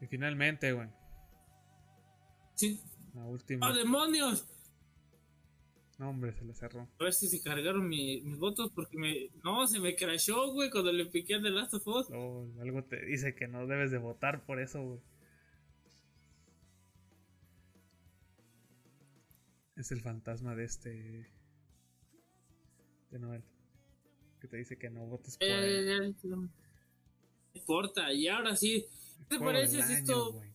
[0.00, 0.88] Y finalmente, güey,
[2.54, 2.80] Sí.
[3.14, 3.68] la última.
[3.70, 4.46] ¡Oh, demonios!
[6.00, 6.88] No, hombre, se le cerró.
[6.98, 9.28] A ver si se cargaron mi- mis votos porque me...
[9.44, 12.06] No, se me crashó, güey, cuando le piqué a The Last of Us.
[12.10, 15.00] Oh, algo te dice que no debes de votar por eso, güey.
[19.76, 21.30] Es el fantasma de este.
[23.10, 23.42] de Noel.
[24.40, 25.88] Que te dice que no votes por él.
[26.02, 26.48] Eh, no
[27.54, 28.86] importa, y ahora sí.
[29.28, 30.48] ¿Qué te parece si esto güey.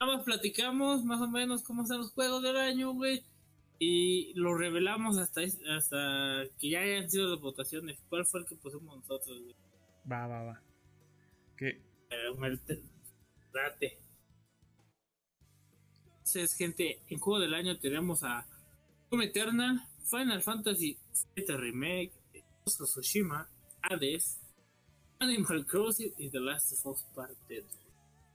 [0.00, 3.24] nada más platicamos más o menos cómo están los juegos del año, güey?
[3.82, 5.40] Y lo revelamos hasta,
[5.74, 7.98] hasta que ya hayan sido las votaciones.
[8.10, 9.56] ¿Cuál fue el que pusimos nosotros, güey?
[10.10, 10.62] Va, va, va.
[11.56, 12.78] Que Eh,
[13.52, 13.98] Date.
[16.18, 18.46] Entonces, gente, en juego del año tenemos a
[19.10, 20.98] Doom Eternal, Final Fantasy
[21.34, 22.12] VII Remake,
[22.64, 23.48] Ghost of Tsushima,
[23.82, 24.38] Hades,
[25.18, 27.78] Animal Crossing y The Last of Us Parte 2.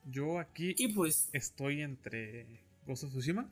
[0.06, 3.50] yo aquí Y pues, estoy entre Ghost of Tsushima,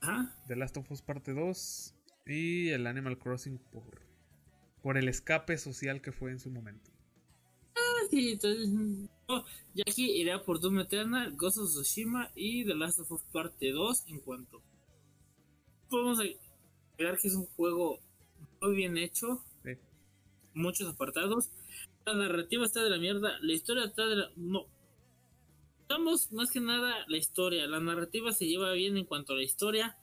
[0.00, 1.94] ajá, The Last of Us Parte 2
[2.26, 4.02] y el Animal Crossing por,
[4.82, 6.90] por el escape social que fue en su momento.
[8.10, 9.44] sí, entonces, no,
[9.74, 13.70] y aquí iré por Doom Eternal, Ghost of Tsushima y The Last of Us Parte
[13.70, 14.62] 2 en cuanto.
[15.88, 17.98] Podemos ver que es un juego
[18.60, 19.70] muy bien hecho, Sí.
[20.54, 21.50] muchos apartados.
[22.06, 24.30] La narrativa está de la mierda, la historia está de la...
[24.36, 24.66] No.
[25.90, 29.42] Estamos más que nada la historia, la narrativa se lleva bien en cuanto a la
[29.42, 29.98] historia,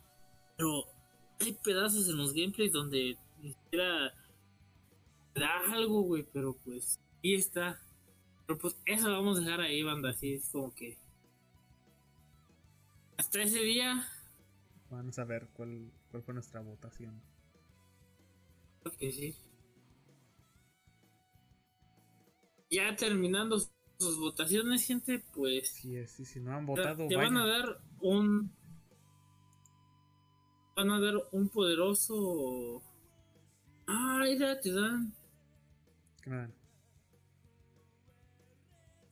[0.57, 0.83] pero
[1.39, 4.13] hay pedazos en los gameplays donde ni siquiera
[5.33, 7.79] da algo, güey, pero pues ahí está.
[8.45, 10.97] Pero pues eso lo vamos a dejar ahí, banda, así es como que...
[13.15, 14.05] Hasta ese día,
[14.89, 17.21] Vamos a ver cuál, cuál fue nuestra votación.
[18.81, 19.35] creo que sí.
[22.69, 23.57] Ya terminando
[23.99, 25.69] sus votaciones, gente, pues...
[25.69, 28.51] Si es, y si no han votado, te van a dar un
[30.75, 32.83] van a dar un poderoso
[33.87, 35.11] ah mira te dan
[36.21, 36.53] ¿Qué me dan?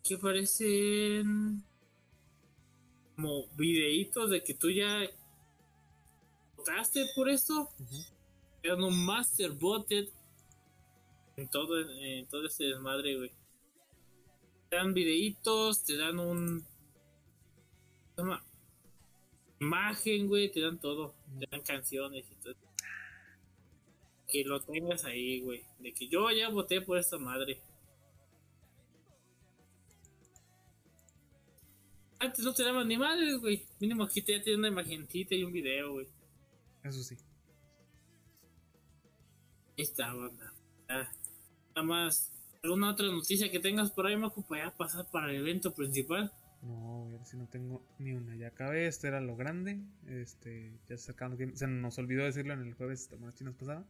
[0.03, 1.63] que parecen
[3.15, 5.09] como videitos de que tú ya
[6.55, 8.03] votaste por esto Ujú.
[8.61, 10.07] te dan un master voted
[11.35, 13.31] en todo en todo este desmadre güey
[14.69, 16.65] te dan videitos te dan un
[19.59, 22.55] imagen güey te dan todo te dan canciones y todo
[24.27, 27.59] que lo tengas ahí güey de que yo ya voté por esta madre
[32.19, 35.43] antes no te daban ni madres güey mínimo aquí te ya tiene una imagencita y
[35.43, 36.07] un video güey
[36.85, 37.17] Eso sí.
[39.77, 40.53] Ahí está, banda.
[40.87, 41.11] Ya.
[41.75, 42.31] Nada más,
[42.65, 46.31] ¿alguna otra noticia que tengas por ahí, Maco, para ya pasar para el evento principal?
[46.61, 48.35] No, ahora sí no tengo ni una.
[48.35, 49.79] Ya acabé, este era lo grande.
[50.07, 51.13] Este, ya se
[51.53, 53.85] Se nos olvidó decirlo en el jueves de Semanas Chinas pasada.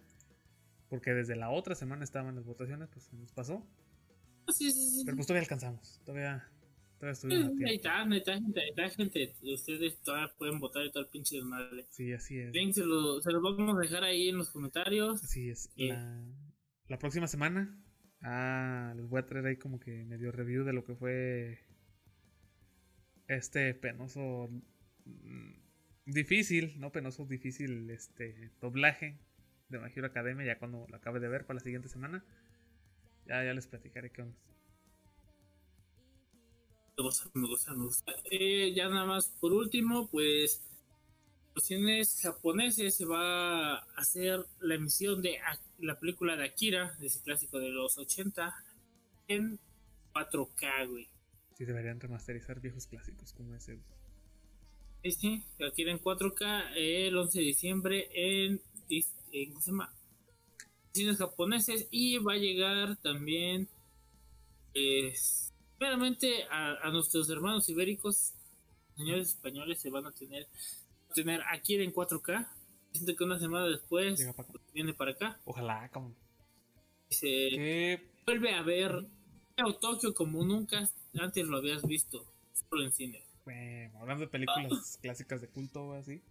[0.90, 3.66] Porque desde la otra semana estaban las votaciones, pues se nos pasó.
[4.48, 5.02] Ah, Sí, sí, sí.
[5.06, 6.02] Pero pues todavía alcanzamos.
[6.06, 6.48] Todavía,
[7.00, 9.36] todavía estuvimos a Ahí está, ahí está, gente, ahí está, gente.
[9.42, 11.86] Ustedes todavía pueden votar y todo el pinche desmadre.
[11.90, 12.54] Sí, así es.
[12.54, 15.24] Link se lo, se los vamos a dejar ahí en los comentarios.
[15.24, 15.72] Así es.
[15.78, 16.24] La,
[16.88, 17.82] la próxima semana.
[18.26, 21.60] Ah, les voy a traer ahí como que medio review de lo que fue
[23.28, 24.50] este penoso.
[25.06, 25.52] mm,
[26.08, 29.18] Difícil, no penoso, difícil este doblaje
[29.70, 30.46] de My Hero Academia.
[30.46, 32.24] Ya cuando lo acabe de ver para la siguiente semana.
[33.26, 34.38] Ya, ya les platicaré qué onda.
[36.98, 38.14] Me gusta, me gusta, me gusta.
[38.32, 40.62] Eh, ya nada más, por último, pues,
[41.56, 45.40] los cines japoneses se va a hacer la emisión de
[45.80, 48.54] la película de Akira, de ese clásico de los 80,
[49.30, 49.58] en
[50.14, 51.08] 4K, güey.
[51.58, 53.80] Sí, deberían remasterizar viejos clásicos como ese.
[55.04, 58.62] Sí, sí, Akira en 4K el 11 de diciembre en,
[59.32, 59.94] en ¿cómo se llama?
[60.92, 63.68] cines japoneses y va a llegar también
[64.74, 68.34] pues, primeramente a, a nuestros hermanos ibéricos
[68.96, 70.48] señores españoles se van a tener
[71.16, 72.48] tener Akira en 4K
[72.92, 74.60] siento que una semana después Llega para acá.
[74.74, 76.14] viene para acá Ojalá, como.
[77.10, 79.08] Que vuelve a ver
[79.80, 85.42] Tokio como nunca antes lo habías visto solo en cine Bueno, hablando de películas clásicas
[85.42, 86.22] de culto o así.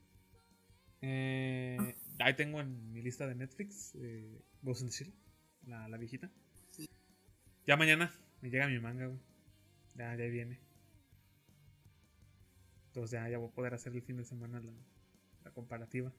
[1.01, 5.13] Eh, ahí tengo en mi lista de Netflix eh, Ghost in the Shell,
[5.67, 6.31] la, la viejita.
[7.67, 9.19] Ya mañana me llega mi manga, güey.
[9.97, 10.64] Ya, ya viene.
[12.95, 14.73] Entonces ya, ya voy a poder hacer el fin de semana la,
[15.45, 16.13] la comparativa.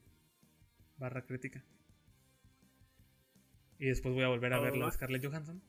[0.98, 1.64] Barra crítica.
[3.78, 5.62] Y después voy a volver a ver la de Scarlett Johansson.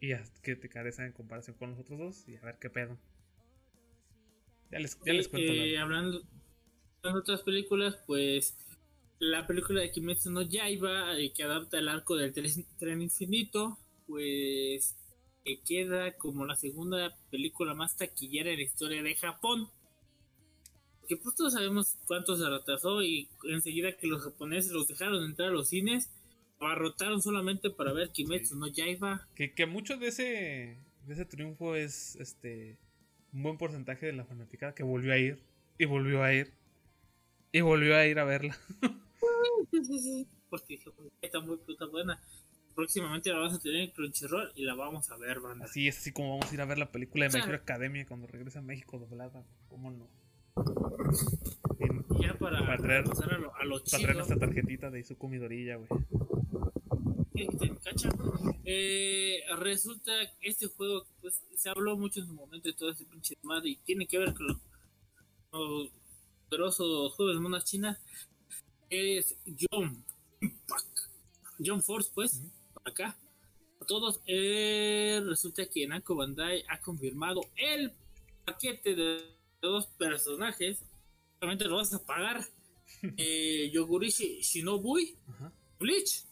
[0.00, 2.98] y a te carece en comparación con los otros dos y a ver qué pedo.
[4.70, 5.52] Ya les, ya les cuento.
[5.52, 6.20] Eh, la- hablando
[7.02, 8.56] de otras películas, pues
[9.18, 13.78] la película de Kimetsu no Yaiba, eh, que adapta el arco del tren, tren infinito,
[14.06, 14.96] pues
[15.44, 19.68] que queda como la segunda película más taquillera en la historia de Japón.
[21.08, 25.48] Que pues todos sabemos cuánto se retrasó y enseguida que los japoneses los dejaron entrar
[25.48, 26.10] a los cines,
[26.58, 29.26] abarrotaron solamente para ver Kimetsu no Yaiba.
[29.34, 32.78] Que, que mucho de ese, de ese triunfo es este
[33.32, 35.42] un buen porcentaje de la fanaticada que volvió a ir
[35.78, 36.52] y volvió a ir
[37.52, 38.56] y volvió a ir a verla.
[39.70, 42.20] Sí, sí, sí, porque "Pues, está muy puta buena.
[42.74, 45.64] Próximamente la vas a tener en Crunchyroll y la vamos a ver, banda.
[45.64, 47.46] Así es así como vamos a ir a ver la película de Claro.
[47.46, 49.44] Hero Academia cuando regrese a México doblada.
[49.68, 50.08] ¿Cómo no?
[50.56, 55.00] Y Ya para, Para traer- pasar a lo, a lo para traer nuestra tarjetita de
[55.00, 55.88] Izuku Midoriya, güey.
[57.34, 58.08] ¿Qué te cacha?
[58.64, 63.04] Eh, resulta que este juego, pues, se habló mucho en su momento de todo ese
[63.04, 64.56] pinche madre y tiene que ver con los,
[65.52, 65.90] los
[66.48, 67.98] poderosos juegos de monas chinas.
[68.88, 69.36] Es
[69.70, 70.02] John.
[71.64, 72.42] John Force, pues,
[72.84, 73.16] acá.
[73.80, 77.92] A todos, eh, resulta que Namco Bandai ha confirmado el
[78.46, 80.84] paquete de dos personajes.
[81.38, 82.44] Solamente lo vas a pagar.
[83.18, 85.52] Eh, Yogurishi Shinobui, Ajá.
[85.78, 86.24] Bleach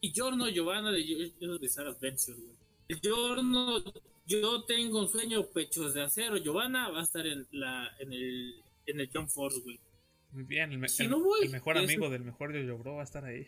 [0.00, 2.56] y Giorno Giovanna de Yo- Bizarre Adventure, güey.
[2.88, 3.82] El Giorno,
[4.26, 8.54] yo tengo un sueño, pechos de acero, Giovanna va a estar en la en el
[8.86, 9.80] en el Jump Force, güey.
[10.32, 13.04] Muy bien, el, el- no voy, el mejor amigo del mejor Yoyo Bro va a
[13.04, 13.46] estar ahí.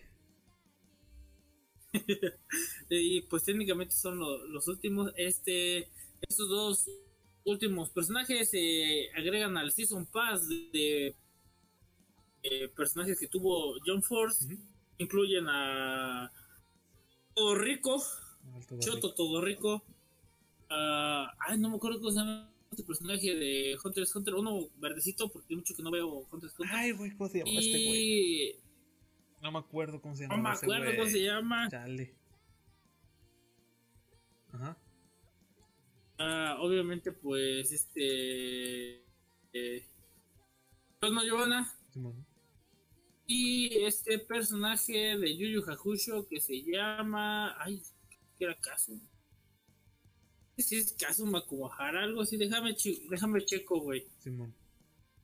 [2.89, 5.13] Y pues técnicamente son lo- los últimos.
[5.17, 5.89] Este,
[6.23, 6.91] estos dos
[7.47, 11.17] últimos personajes se agregan al Season Pass de, de,
[12.43, 14.47] eh, personajes que tuvo John Force.
[14.99, 16.33] Incluyen a
[17.35, 18.03] Todo Rico,
[18.55, 19.83] Alto Choto Todo Rico.
[20.71, 24.35] ah, ay, no me acuerdo cómo se llama este personaje de Hunter x Hunter.
[24.35, 26.77] Uno verdecito, porque hay mucho que no veo Hunter x Hunter.
[26.77, 28.49] Ay, güey, ¿cómo se llama este güey?
[28.51, 28.57] y
[29.43, 30.37] No me acuerdo cómo se llama.
[30.37, 31.69] no me acuerdo cómo se llama.
[31.71, 32.15] Chale.
[34.53, 34.77] Ajá.
[36.19, 39.05] Ah, obviamente, pues este.
[39.53, 39.87] Eh,
[41.03, 41.73] no Giovanna.
[41.93, 42.27] Simón.
[43.27, 47.55] Y este personaje de Yu Yu Hakusho que se llama.
[47.63, 47.83] Ay,
[48.39, 49.01] ¿qué era Kazu?
[50.59, 52.37] Si es Kazu Makuhara, algo así.
[52.37, 52.75] Déjame,
[53.11, 54.07] déjame checo, güey.
[54.21, 54.55] Simón.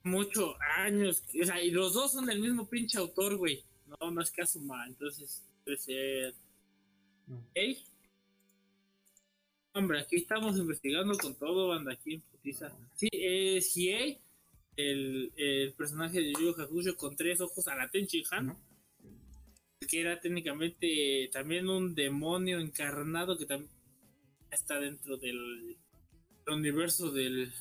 [0.03, 1.23] Muchos años.
[1.41, 3.63] O sea, y los dos son del mismo pinche autor, güey.
[3.87, 4.85] No, no es Kazuma.
[4.87, 6.35] Entonces, debe ser.
[7.25, 7.41] No.
[9.75, 12.71] Hombre, aquí estamos investigando con todo, banda, aquí en putiza.
[12.93, 14.19] Sí, es Hiei,
[14.77, 18.55] el, el personaje de Yu Hakusho con tres ojos a la Tenchi Han,
[19.89, 23.71] que era técnicamente también un demonio encarnado que también
[24.51, 25.75] está dentro del,
[26.45, 27.51] del universo del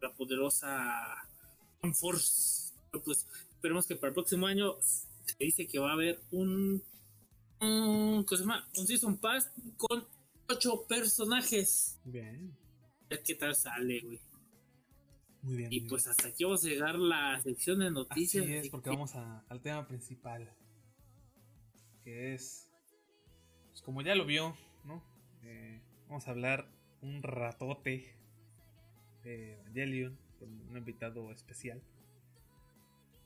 [0.00, 1.28] la poderosa
[1.92, 2.72] Force.
[2.90, 6.82] Pero, Pues esperemos que para el próximo año se dice que va a haber un
[7.60, 8.68] un, ¿cómo se llama?
[8.76, 10.06] un Season Pass con
[10.48, 11.98] ocho personajes.
[12.04, 12.56] Bien.
[13.08, 14.20] Ver qué tal sale, güey.
[15.42, 15.72] Muy bien.
[15.72, 16.10] Y muy pues bien.
[16.10, 18.46] hasta aquí vamos a llegar la sección de Así noticias.
[18.46, 20.52] es, así porque que- vamos a- al tema principal.
[22.04, 22.68] Que es.
[23.68, 25.02] Pues como ya lo vio, ¿no?
[25.44, 26.68] Eh, vamos a hablar
[27.02, 28.14] un ratote
[29.22, 31.80] de Evangelion con un invitado especial.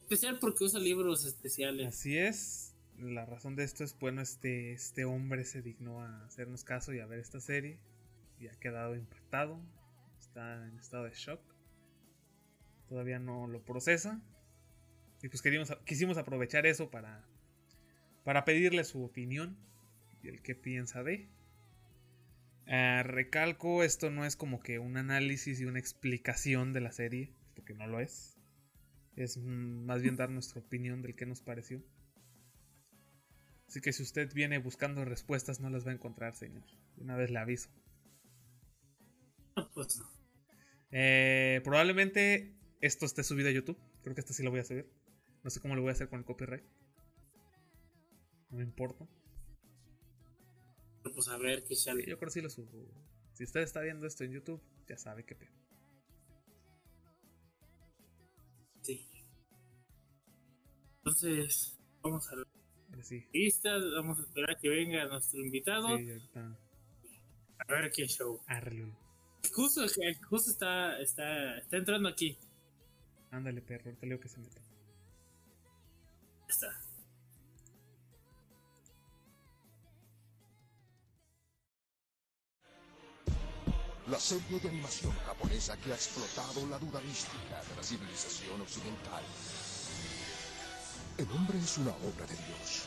[0.01, 1.87] Especial porque usa libros especiales.
[1.89, 2.72] Así es.
[2.99, 7.01] La razón de esto es, bueno, este, este hombre se dignó a hacernos caso y
[7.01, 7.79] a ver esta serie.
[8.39, 9.61] Y ha quedado impactado.
[10.19, 11.41] Está en estado de shock.
[12.89, 14.21] Todavía no lo procesa.
[15.23, 17.25] Y pues queríamos, quisimos aprovechar eso para,
[18.25, 19.57] para pedirle su opinión
[20.23, 21.29] y el qué piensa de.
[22.67, 27.33] Ah, recalco, esto no es como que un análisis y una explicación de la serie,
[27.55, 28.37] porque no lo es.
[29.17, 31.83] Es mm, más bien dar nuestra opinión del que nos pareció.
[33.73, 36.63] Así que si usted viene buscando respuestas, no las va a encontrar, señor.
[36.99, 37.71] Una vez le aviso.
[39.73, 40.07] Pues no.
[40.91, 43.79] Eh, probablemente esto esté subido a YouTube.
[44.03, 44.93] Creo que este sí lo voy a subir.
[45.43, 46.63] No sé cómo lo voy a hacer con el copyright.
[48.51, 49.09] No me importa.
[51.03, 52.01] Pues a ver qué Sí, sale.
[52.07, 52.69] yo creo que sí lo subo.
[53.33, 55.57] Si usted está viendo esto en YouTube, ya sabe qué pedo.
[58.83, 59.09] Sí.
[60.99, 62.62] Entonces, vamos a Ahora
[63.03, 63.27] sí.
[63.33, 63.79] lista.
[63.97, 65.97] Vamos a esperar que venga nuestro invitado.
[65.97, 66.11] Sí.
[66.35, 68.41] A ver qué show.
[68.47, 68.93] Arre,
[69.53, 69.83] Justo,
[70.29, 72.39] justo está, está, está entrando aquí.
[73.31, 73.87] Ándale, perro.
[73.87, 74.61] Ahorita leo que se meta.
[76.41, 76.93] Ya está.
[84.13, 89.23] la serie de animación japonesa que ha explotado la duda mística de la civilización occidental.
[91.19, 92.85] El hombre es una obra de Dios,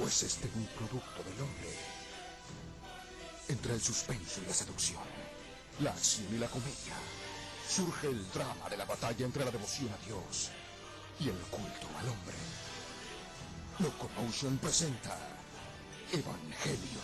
[0.00, 1.78] o es un producto del hombre.
[3.48, 5.02] Entre el suspenso y la seducción,
[5.80, 6.96] la acción y la comedia,
[7.68, 10.50] surge el drama de la batalla entre la devoción a Dios
[11.20, 12.36] y el culto al hombre.
[13.78, 15.16] Locomotion presenta
[16.10, 17.00] Evangelio.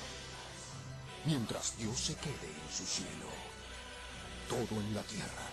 [1.27, 3.31] Mientras Dios se quede en su cielo,
[4.49, 5.47] todo en la tierra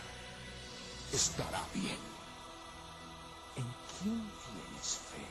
[1.14, 2.15] estará bien.
[3.56, 3.64] ¿En
[4.02, 5.22] quién tienes fe?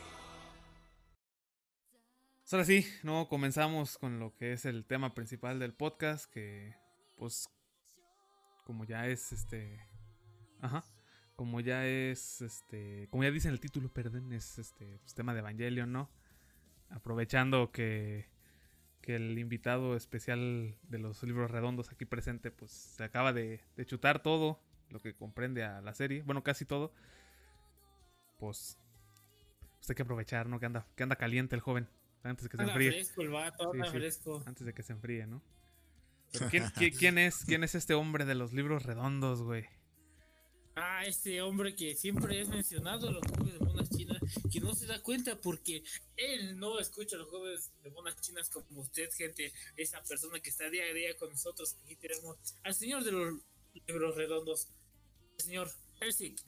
[2.41, 6.75] Pues ahora sí, no comenzamos con lo que es el tema principal del podcast, que
[7.17, 7.49] pues
[8.65, 9.81] como ya es este,
[10.61, 10.85] ajá,
[11.37, 15.35] como ya es este, como ya dice en el título, perdón, es este pues, tema
[15.35, 16.11] de Evangelion, ¿no?
[16.91, 18.33] Aprovechando que
[19.05, 23.85] que el invitado especial de los libros redondos aquí presente, pues se acaba de, de
[23.85, 26.95] chutar todo lo que comprende a la serie, bueno, casi todo.
[28.39, 28.79] Pues,
[29.79, 30.59] pues hay que aprovechar, ¿no?
[30.61, 31.89] Que anda, que anda caliente el joven.
[32.23, 32.91] Antes de que se enfríe.
[32.91, 33.99] fresco el vato, Sí, anda sí.
[33.99, 34.43] fresco.
[34.47, 35.43] Antes de que se enfríe, ¿no?
[36.33, 39.67] Pero ¿quién, quién, quién es, ¿Quién es este hombre de los libros redondos, güey?
[40.77, 44.19] Ah, este hombre que siempre es mencionado en los jóvenes de monas chinas,
[44.51, 45.85] que no se da cuenta porque
[46.17, 50.51] él no escucha a los jóvenes de monas chinas como usted, gente, esa persona que
[50.51, 51.77] está día a día con nosotros.
[51.85, 53.35] Aquí tenemos al señor de los
[53.87, 54.69] libros redondos,
[55.39, 55.71] el señor
[56.01, 56.41] Elsic.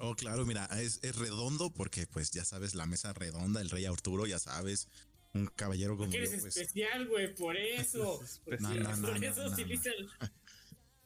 [0.00, 3.84] Oh, claro, mira, es, es redondo porque, pues, ya sabes, la mesa redonda, el rey
[3.84, 4.88] Arturo, ya sabes,
[5.34, 6.56] un caballero como Que yo, eres pues.
[6.56, 8.20] especial, güey, por eso.
[8.24, 10.08] Es Por No, no, por no, eso no, no, utiliza el-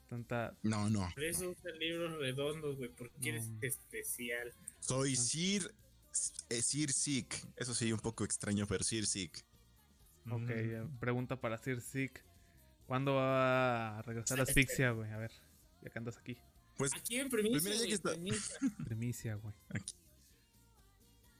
[0.08, 0.56] Tanta.
[0.62, 4.52] No, no, por eso usa libros redondos, güey, porque eres especial.
[4.80, 5.70] soy Sir,
[6.48, 7.46] eh, Sir Sick.
[7.56, 9.44] Eso sí, un poco extraño, pero Sir Sick.
[10.30, 10.50] Ok, Mm.
[10.50, 12.24] eh, pregunta para Sir Sick.
[12.86, 15.10] ¿Cuándo va a regresar la asfixia, güey?
[15.12, 15.30] A ver,
[15.82, 16.38] ya que andas aquí.
[16.78, 18.54] Pues, Aquí en premisa, Pues mira, ya güey, que está- premisa.
[18.86, 19.54] Primicia, güey.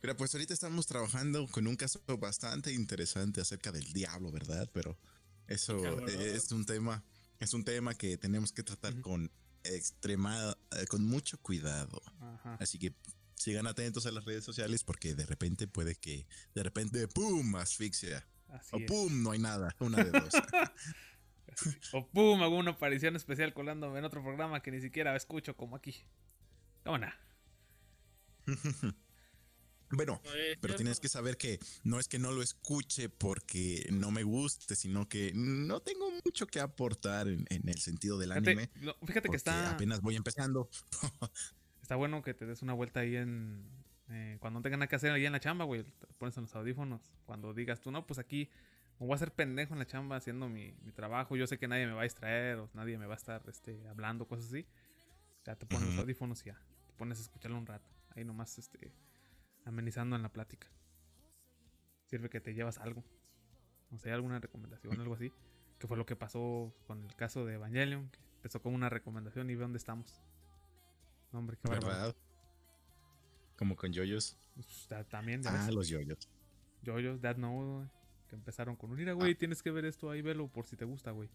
[0.02, 4.68] mira, pues ahorita estamos trabajando con un caso bastante interesante acerca del diablo, ¿verdad?
[4.72, 4.98] Pero
[5.46, 6.08] eso Cabrón.
[6.10, 7.02] es un tema,
[7.40, 9.02] es un tema que tenemos que tratar Ujú.
[9.02, 9.30] con
[9.64, 12.00] extrema, eh, con mucho cuidado.
[12.20, 12.56] Ajá.
[12.60, 12.94] Así que
[13.34, 17.54] sigan atentos a las redes sociales porque de repente puede que de repente ¡pum!
[17.56, 18.26] asfixia.
[18.48, 18.86] Así O es.
[18.86, 19.22] ¡pum!
[19.22, 19.74] no hay nada.
[19.78, 20.32] Una de dos.
[21.92, 25.76] O pum, hago una aparición especial colándome en otro programa que ni siquiera escucho como
[25.76, 25.94] aquí.
[26.84, 27.08] ¿Cómo no?
[29.90, 30.20] bueno,
[30.60, 34.76] pero tienes que saber que no es que no lo escuche porque no me guste,
[34.76, 38.70] sino que no tengo mucho que aportar en, en el sentido del Fíjate, anime.
[38.80, 40.68] no, fíjate que está, apenas voy empezando.
[41.82, 43.66] está bueno que te des una vuelta ahí en.
[44.08, 45.84] eh, cuando no tengas nada que hacer ahí en la chamba, güey.
[45.84, 47.02] Te pones en los audífonos.
[47.24, 48.50] Cuando digas tú, no, pues aquí
[49.00, 51.36] me voy a hacer pendejo en la chamba haciendo mi, mi trabajo.
[51.36, 53.86] Yo sé que nadie me va a distraer o nadie me va a estar este,
[53.88, 54.66] hablando, cosas así.
[55.44, 56.60] Ya te pones los audífonos y ya.
[56.86, 57.88] Te pones a escucharlo un rato.
[58.16, 58.92] Ahí nomás este,
[59.64, 60.66] amenizando en la plática.
[62.06, 63.04] Sirve que te llevas algo.
[63.90, 65.32] No sé, alguna recomendación, algo así.
[65.78, 68.08] Que fue lo que pasó con el caso de Evangelion.
[68.10, 70.22] Que empezó con una recomendación y ve dónde estamos.
[71.32, 71.68] No, hombre, qué.
[71.70, 72.14] ¿Verdad?
[73.56, 74.36] Como con yoyos.
[74.54, 75.74] Pues, ta- también, ya Ah, ves.
[75.74, 76.28] los yoyos.
[76.82, 77.90] Yoyos, Death Note,
[78.28, 80.84] Que empezaron con un mira, güey, tienes que ver esto ahí, velo por si te
[80.84, 81.28] gusta, güey.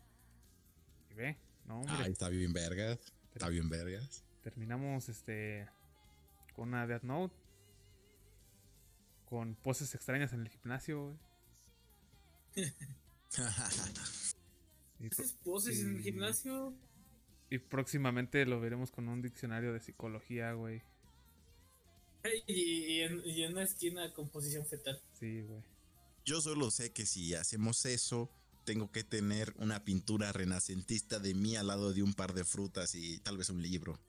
[1.09, 1.95] Y ve, no, hombre.
[1.97, 2.99] Ay, está bien vergas.
[3.33, 4.23] Está bien vergas.
[4.43, 5.67] Terminamos este
[6.55, 7.35] con una Death Note.
[9.25, 11.17] Con poses extrañas en el gimnasio, güey.
[14.99, 16.73] Y, ¿Haces poses en el y- gimnasio?
[17.49, 20.81] y próximamente lo veremos con un diccionario de psicología, güey.
[22.47, 22.53] Y,
[22.93, 24.99] y en, y en una esquina con posición fetal.
[25.19, 25.61] Sí, güey.
[26.25, 28.31] Yo solo sé que si hacemos eso,
[28.63, 32.95] tengo que tener una pintura renacentista de mí al lado de un par de frutas
[32.95, 33.99] y tal vez un libro.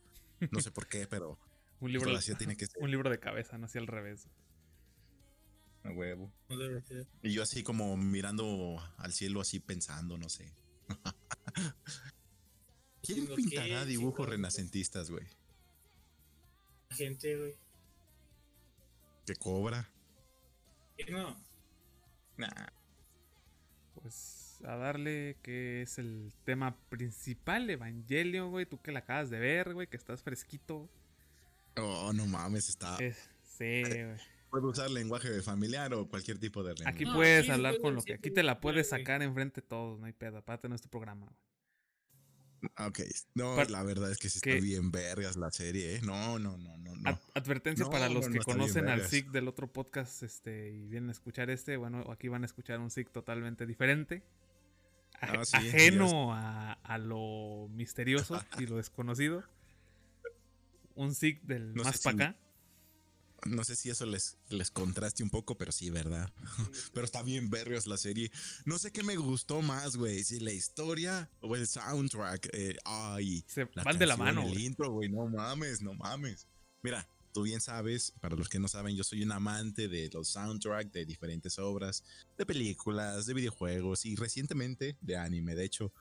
[0.50, 1.38] No sé por qué, pero
[1.80, 2.76] Un libro, así tiene que ser.
[2.82, 4.28] un libro de cabeza, no así al revés.
[5.82, 6.32] a huevo.
[7.22, 10.52] Y yo así como mirando al cielo, así pensando, no sé.
[13.02, 15.26] ¿Quién Diciendo, ¿qué pintará dibujos renacentistas, güey?
[16.90, 17.54] La gente, güey.
[19.26, 19.90] ¿Que cobra?
[21.10, 21.43] No.
[22.36, 22.48] Nah.
[23.94, 28.66] Pues a darle que es el tema principal, Evangelio, güey.
[28.66, 30.88] Tú que la acabas de ver, güey, que estás fresquito.
[31.76, 32.96] Oh, no mames, está.
[32.98, 34.16] Es- sí, güey.
[34.50, 36.94] Puedo usar lenguaje familiar o cualquier tipo de lenguaje.
[36.96, 38.14] Aquí No, puedes sí, hablar con lo sí, que.
[38.14, 40.38] Aquí sí, te la puedes sacar enfrente de todos, no hay pedo.
[40.38, 41.36] Aparte de este programa, güey.
[42.78, 43.00] Ok.
[43.34, 46.00] No, la verdad es que sí que- está bien vergas la serie, ¿eh?
[46.02, 47.08] No, no, no, no, no.
[47.10, 49.06] Ad- advertencia No, para los no, que conocen al.
[49.06, 51.76] SIG del otro podcast este, y vienen a escuchar este.
[51.76, 54.22] Bueno, aquí van a escuchar un SIG totalmente diferente.
[55.20, 59.42] Ah, sí, ajeno a, a lo misterioso y lo desconocido.
[60.96, 62.38] Un SIG del más si- para acá.
[63.44, 66.32] No sé si eso les, les contraste un poco, pero sí, ¿verdad?
[66.94, 68.30] pero está bien vergas la serie.
[68.64, 70.24] No sé qué me gustó más, güey.
[70.24, 72.48] Si la historia o el soundtrack.
[72.52, 74.42] eh, ay, Se la van de la mano.
[74.42, 75.10] El intro, güey.
[75.10, 76.46] No mames, no mames.
[76.82, 80.28] Mira, tú bien sabes, para los que no saben, yo soy un amante de los
[80.28, 82.04] soundtracks de diferentes obras,
[82.38, 85.54] de películas, de videojuegos y recientemente de anime.
[85.54, 85.92] De hecho,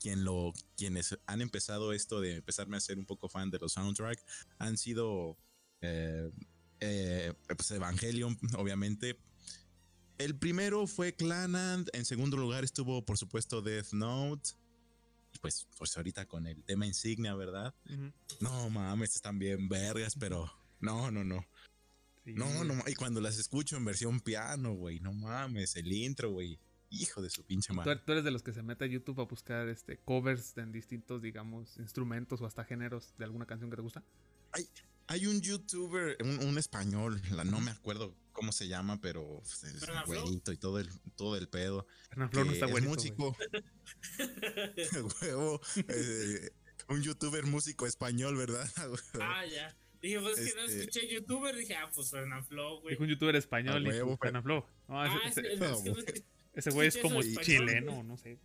[0.00, 3.72] quien lo, quienes han empezado esto de empezarme a ser un poco fan de los
[3.72, 4.24] soundtracks
[4.58, 5.36] han sido
[5.80, 6.30] eh,
[6.80, 9.18] eh, pues Evangelion, obviamente.
[10.18, 14.50] El primero fue Clanand, en segundo lugar estuvo, por supuesto, Death Note.
[15.32, 17.74] Y Pues, pues ahorita con el tema insignia, ¿verdad?
[17.88, 18.12] Ujú.
[18.40, 20.50] No mames, están bien vergas, pero
[20.80, 21.46] no, no, no.
[22.24, 26.30] Sí, No, no, y cuando las escucho en versión piano, güey, no mames, el intro,
[26.30, 26.58] güey.
[26.90, 27.96] Hijo de su pinche Tú, madre.
[28.04, 31.20] tú eres de los que se mete a YouTube a buscar este covers en distintos,
[31.20, 34.02] digamos, instrumentos o hasta géneros de alguna canción que te gusta.
[35.08, 39.64] Hay un youtuber, un, un español, la, no me acuerdo cómo se llama, pero pues,
[39.64, 40.22] es ¿Fernanfloo?
[40.22, 41.86] güerito y todo el, todo el pedo.
[42.12, 42.94] Hernán Flor no está es buenito.
[42.94, 43.36] músico.
[45.22, 45.60] Huevo.
[45.88, 46.50] eh,
[46.88, 48.68] un youtuber músico español, ¿verdad?
[49.20, 49.74] Ah, ya.
[50.00, 51.56] Dije, pues es que no Este- escuché youtuber.
[51.56, 52.80] Dije, ah, pues Fernanfloo, güey.
[52.82, 52.92] güey.
[52.94, 54.64] Dijo un youtuber español A y Flor.
[54.88, 58.06] No, ese, Ah, ese- no, güey es como chileno, güey.
[58.06, 58.38] no sé.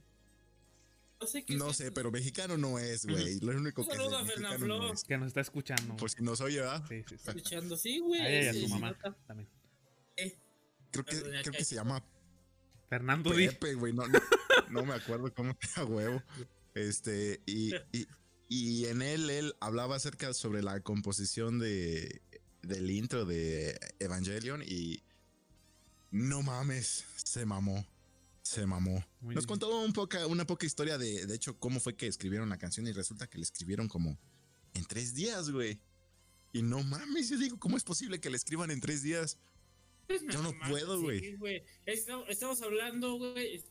[1.24, 1.94] No sé qué No es sé, eso.
[1.94, 3.40] pero mexicano no es, güey.
[3.40, 4.78] Lo único que sé, saludo a mexicano Fernanfloo.
[4.80, 5.04] no es.
[5.04, 5.96] Que nos está escuchando.
[5.96, 6.84] Por si no soy yo, ¿verdad?
[6.88, 7.24] Sí, sí, sí.
[7.30, 8.22] Escuchando, sí, güey.
[8.22, 8.98] A ella y a su mamá
[9.28, 9.50] también.
[10.18, 10.38] Eh,
[10.92, 12.04] Creo que, creo que se llama
[12.90, 13.48] Fernando Di.
[13.48, 13.94] Pepe, güey.
[13.94, 14.20] No, no,
[14.70, 16.22] no me acuerdo cómo era huevo.
[16.76, 18.08] Este, y, y,
[18.48, 22.22] y en él, él hablaba acerca sobre la composición de,
[22.62, 25.02] del intro de Evangelion y
[26.12, 27.88] no mames, se mamó.
[28.44, 29.04] Se mamó.
[29.22, 32.50] Muy Nos contó un poca, una poca historia de, de hecho, cómo fue que escribieron
[32.50, 34.20] la canción y resulta que la escribieron como
[34.74, 35.80] en tres días, güey.
[36.52, 39.40] Y no mames, yo digo, ¿cómo es posible que la escriban en tres días?
[40.08, 41.64] pues, Yo no mames, puedo, güey.
[41.86, 43.64] Estamos, estamos hablando, güey.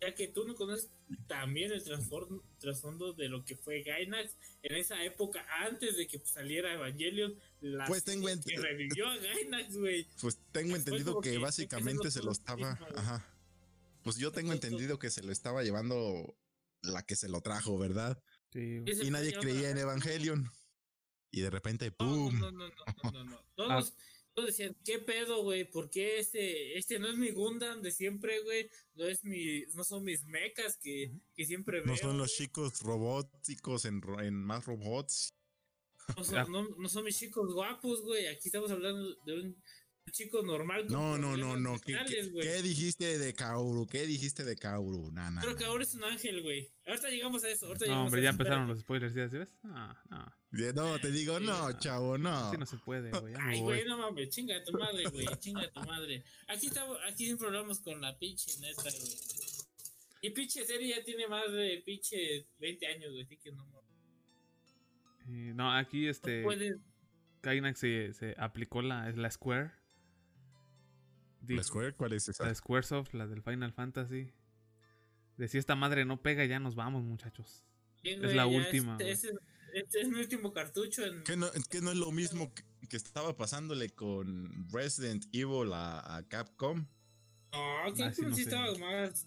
[0.00, 0.88] Ya que tú no conoces
[1.26, 6.72] también el trasfondo de lo que fue Gainax en esa época, antes de que saliera
[6.72, 7.34] Evangelion.
[7.60, 10.06] La Pues tengo que revivió a Gainax, güey.
[10.22, 12.78] Pues tengo entendido que básicamente se lo estaba.
[12.94, 13.26] Ajá.
[14.02, 16.36] Pues yo tengo entendido que se lo estaba llevando
[16.82, 18.22] la que se lo trajo, ¿verdad?
[18.52, 18.92] Sí, güey.
[18.92, 20.50] Ese Y nadie creía en Evangelion.
[21.30, 22.38] Y de repente, ¡pum!
[22.40, 22.74] no, no, no,
[23.04, 23.40] no, no, no.
[23.54, 23.94] Todos,
[24.34, 25.70] todos decían, ¿qué pedo, güey?
[25.70, 28.70] ¿Por qué este, este no es mi Gundam de siempre, güey?
[28.94, 31.86] No es mi, no son mis mechas que, que siempre veo.
[31.88, 32.38] No son los güey.
[32.48, 35.34] chicos robóticos en, ro- en más robots.
[36.16, 38.26] No son, no, no son mis chicos guapos, güey.
[38.26, 39.62] Aquí estamos hablando de un
[40.10, 40.86] chico normal.
[40.88, 41.78] No, no, no, no.
[41.80, 43.86] ¿Qué, dijiste de Kaoru?
[43.86, 45.10] ¿Qué dijiste de Kaoru?
[45.12, 45.70] Nah, nah, Creo que nah.
[45.70, 46.68] ahora es un ángel, güey.
[46.86, 47.66] Ahorita llegamos a eso.
[47.66, 49.48] Ahorita No, llegamos hombre, a ya empezaron los spoilers, ¿ya ves?
[49.62, 50.34] No, no.
[50.74, 51.78] No, te digo, Sí, no, no.
[51.78, 52.48] chavo, no.
[52.48, 53.34] Así no se puede, güey.
[53.38, 56.24] Ay, güey, no mames, chinga a tu madre, güey, chinga a tu madre.
[56.48, 59.16] Aquí estamos, aquí siempre hablamos con la pinche neta, güey.
[60.22, 63.90] Y pinche serie ya tiene más de pinche 20 años, güey, así que no mames.
[65.28, 66.42] Eh, no, aquí este.
[66.42, 66.80] No.
[67.42, 69.70] Gainax se, se aplicó la, la Square.
[71.48, 71.94] ¿La Square?
[71.94, 72.44] ¿Cuál es esa?
[72.46, 74.32] La Squaresoft, la del Final Fantasy.
[75.36, 77.64] De si esta madre no pega, ya nos vamos, muchachos.
[78.02, 79.38] Sí, es la última, Este, este-
[79.74, 81.22] este es mi último cartucho en.
[81.24, 86.16] ¿Qué no, qué no es lo mismo que, que estaba pasándole con Resident Evil a,
[86.16, 86.86] a Capcom?
[87.52, 89.26] No, que Ah, sí, no sí estaba más,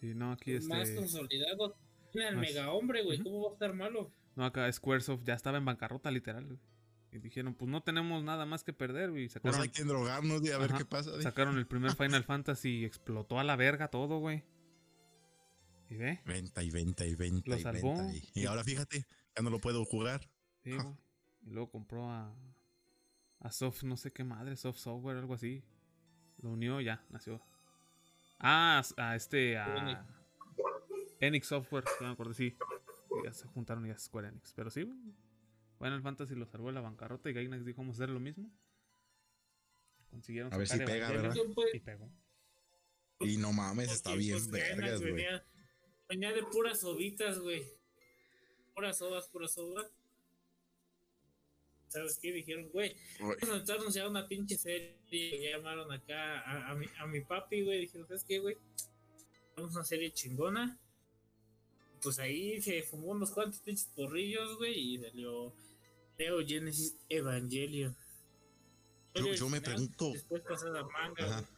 [0.00, 0.96] Sí, no, aquí más este.
[0.96, 1.76] consolidado.
[2.14, 3.18] Mira, el más- mega hombre, güey.
[3.22, 4.10] ¿cómo va a estar malo?
[4.36, 6.44] No, acá Squaresoft ya estaba en bancarrota, literal.
[6.46, 6.58] güey.
[7.16, 9.24] Y dijeron, pues no tenemos nada más que perder, güey.
[9.24, 11.20] y Pues Sacaron, hay que drogarnos y a ver Ajá, qué pasa.
[11.22, 14.44] sacaron el primer Final Fantasy y explotó a la verga todo, güey.
[15.88, 16.20] ¿Y ve?
[16.26, 17.94] Venta y venta y venta Lo y salvó.
[17.96, 18.14] venta.
[18.34, 19.06] Y, y ahora fíjate,
[19.36, 20.28] ya no lo puedo jugar.
[20.62, 20.94] Sí, güey.
[21.46, 22.34] Y luego compró a.
[23.40, 25.62] A Soft, no sé qué madre, Soft Software, algo así.
[26.42, 27.40] Lo unió, ya, nació.
[28.38, 29.56] Ah, a este.
[29.56, 30.04] A.
[31.20, 32.56] Enix Software, ya me acuerdo, sí.
[33.24, 34.52] Ya se juntaron y ya Square Enix.
[34.54, 34.98] Pero sí, güey.
[35.78, 38.50] Final Fantasy lo salvó de la bancarrota y Gainax dijo: Vamos a hacer lo mismo.
[40.10, 41.32] Consiguieron A ver sacar si pega.
[41.34, 42.10] Tú, pues, Y pegó.
[43.20, 45.12] Y no mames, está porque, bien pues, vergas, Gainax güey.
[45.12, 45.44] venía,
[46.08, 47.62] venía de puras ovitas, güey.
[48.74, 49.86] Puras ovas, puras ovas.
[51.88, 52.32] ¿Sabes qué?
[52.32, 54.96] Dijeron, güey, Güey, vamos a anunciar una pinche serie.
[55.10, 57.80] Y llamaron acá a, a mi, a mi papi, güey.
[57.80, 58.56] Dijeron, ¿sabes qué, güey?
[59.56, 60.78] Vamos a una serie chingona.
[62.02, 64.94] Pues ahí se fumó unos cuantos pinches porrillos, güey.
[64.94, 65.54] Y salió
[66.18, 67.96] Neo Genesis Evangelion.
[69.14, 71.48] Yo- yo me pregunto- Después pasada manga, Ajá.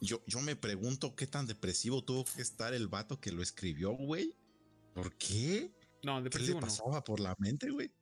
[0.00, 3.92] yo, yo me pregunto qué tan depresivo tuvo que estar el vato que lo escribió,
[3.92, 4.34] güey.
[4.94, 5.72] ¿Por qué?
[6.02, 6.66] No, ¿Qué le depresivo no.
[6.66, 7.92] pasaba por la mente, güey?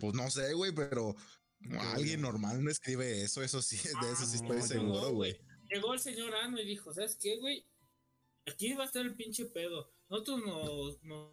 [0.00, 1.14] Pues no sé, güey, pero
[1.94, 5.38] alguien normal no escribe eso, eso sí, de eso sí Ah, estoy no, seguro, güey.
[5.70, 7.66] Llegó el señor Ano y dijo, ¿sabes qué, güey?
[8.46, 9.90] Aquí va a estar el pinche pedo.
[10.10, 11.32] Nosotros nos, nos,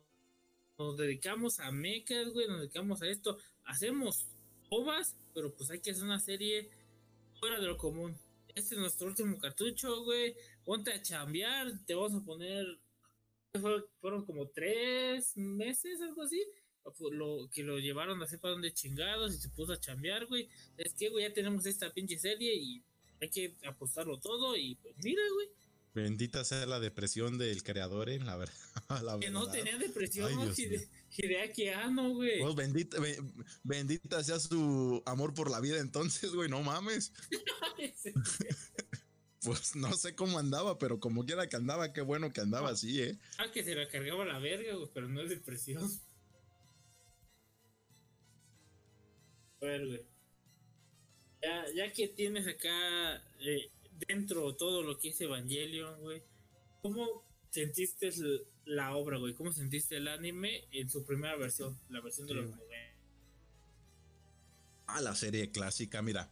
[0.88, 3.38] nos dedicamos a mechas, güey, nos dedicamos a esto.
[3.66, 4.26] Hacemos
[4.70, 6.70] ovas, pero pues hay que hacer una serie
[7.40, 8.18] fuera de lo común.
[8.56, 10.36] Este es nuestro último cartucho, güey.
[10.66, 12.66] Ponte a chambear, te vamos a poner...
[13.60, 16.44] fue- Fueron como tres meses, algo así.
[17.12, 20.50] Lo, que lo llevaron a para donde chingados y se puso a chambear, güey.
[20.78, 22.84] Es que, güey, ya tenemos esta pinche serie y
[23.22, 25.48] hay que apostarlo todo y pues mira, güey,
[25.94, 28.54] Bendita sea la depresión del creador, en la verdad.
[29.04, 32.40] la que no tenía depresión, Ay, Dios Hide- Hideaki Anno, güey.
[32.42, 33.20] Pues bendita, be-
[33.64, 37.12] bendita sea su amor por la vida entonces, güey, no mames.
[39.44, 43.02] Pues no sé cómo andaba, pero como quiera que andaba, qué bueno que andaba así,
[43.02, 43.18] ¿eh?
[43.40, 45.84] ah, que se la cargaba la verga, güey, pero no es depresión.
[49.62, 50.06] A ver, güey.
[51.42, 53.72] Ya, ya que tienes acá eh,
[54.08, 56.24] dentro todo lo que es Evangelion, güey,
[56.82, 58.12] ¿cómo sentiste
[58.66, 59.34] la obra, güey?
[59.34, 61.80] ¿Cómo sentiste el anime en su primera versión?
[61.90, 62.60] La versión de Sí, los güey.
[62.60, 62.92] 90.
[64.88, 66.30] Ah, la serie clásica, mira.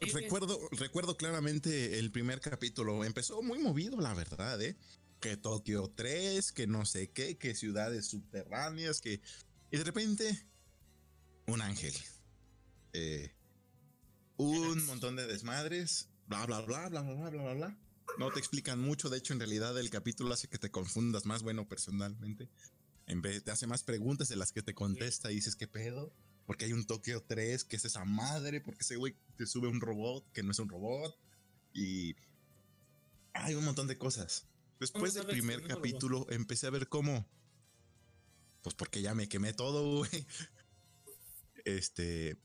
[0.00, 3.04] Sí, Recuerdo, recuerdo claramente el primer capítulo.
[3.04, 4.76] Empezó muy movido, la verdad, ¿eh?
[5.20, 9.20] Que Tokio 3, que no sé qué, que ciudades subterráneas, que...
[9.70, 10.46] Y de repente,
[11.46, 11.94] un ángel.
[12.92, 13.32] Eh,
[14.36, 17.78] un montón de desmadres, bla, bla, bla, bla, bla, bla, bla, bla.
[18.18, 21.42] No te explican mucho, de hecho en realidad el capítulo hace que te confundas más,
[21.42, 22.48] bueno, personalmente.
[23.06, 26.12] En vez te hace más preguntas de las que te contesta y dices, ¿qué pedo?
[26.46, 29.80] Porque hay un Tokio 3 que es esa madre, porque ese güey te sube un
[29.80, 31.16] robot que no es un robot
[31.72, 32.16] y
[33.32, 34.46] hay un montón de cosas.
[34.80, 37.26] Después del primer capítulo empecé a ver cómo
[38.66, 40.26] pues porque ya me quemé todo, güey.
[41.64, 42.36] Este,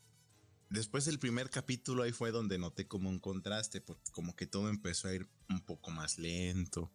[0.71, 4.69] Después del primer capítulo ahí fue donde noté como un contraste, porque como que todo
[4.69, 6.91] empezó a ir un poco más lento.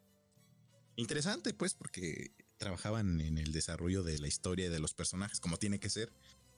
[0.97, 5.59] Interesante, pues, porque trabajaban en el desarrollo de la historia y de los personajes, como
[5.59, 6.11] tiene que ser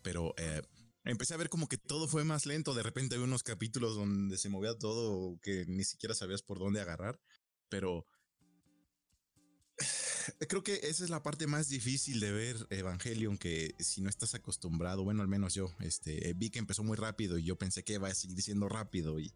[0.02, 0.62] pero eh,
[1.04, 2.74] empecé a ver como que todo fue más lento.
[2.74, 6.80] De repente había unos capítulos donde se movía todo que ni siquiera sabías por dónde
[6.80, 7.20] agarrar,
[7.68, 8.06] pero
[10.48, 14.34] creo que esa es la parte más difícil de ver Evangelion, que si no estás
[14.34, 17.94] acostumbrado, bueno, al menos yo, este, vi que empezó muy rápido y yo pensé que
[17.94, 19.28] iba a seguir siendo rápido y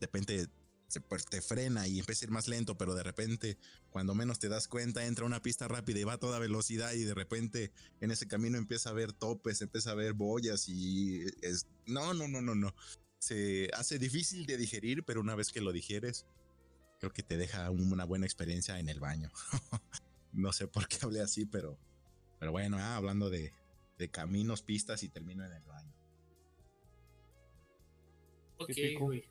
[0.00, 0.48] de repente
[0.88, 3.58] se, pues, te frena y empieza a ir más lento, pero de repente,
[3.90, 7.04] cuando menos te das cuenta, entra una pista rápida y va a toda velocidad y
[7.04, 11.66] de repente en ese camino empieza a ver topes, empieza a ver boyas y es...
[11.86, 12.74] No, no, no, no, no.
[13.18, 16.26] Se hace difícil de digerir, pero una vez que lo digieres,
[16.98, 19.30] creo que te deja una buena experiencia en el baño.
[20.32, 21.78] no sé por qué hablé así, pero,
[22.38, 23.52] pero bueno, ah, hablando de,
[23.98, 25.92] de caminos, pistas y termino en el baño.
[28.58, 29.24] Ok, güey.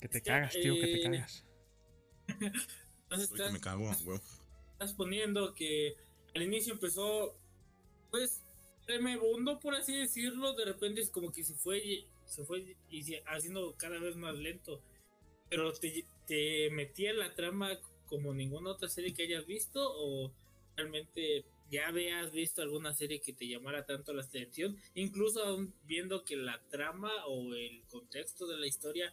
[0.00, 1.44] Que te Ya, cagas, tío, que te eh, cagas.
[3.04, 4.20] Entonces estás, me cago, güey.
[4.72, 5.96] estás poniendo que
[6.34, 7.36] al inicio empezó,
[8.10, 8.42] pues,
[8.86, 10.54] tremebundo, por así decirlo.
[10.54, 14.34] De repente es como que se fue, se fue y se- haciendo cada vez más
[14.34, 14.82] lento.
[15.48, 20.32] Pero te, metía en la trama como ninguna otra serie que hayas visto o
[20.76, 26.24] realmente ya habías visto alguna serie que te llamara tanto la atención, incluso aún viendo
[26.24, 29.12] que la trama o el contexto de la historia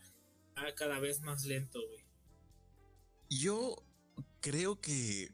[0.58, 2.04] va cada vez más lento, güey.
[3.30, 3.84] Yo
[4.42, 5.32] creo que,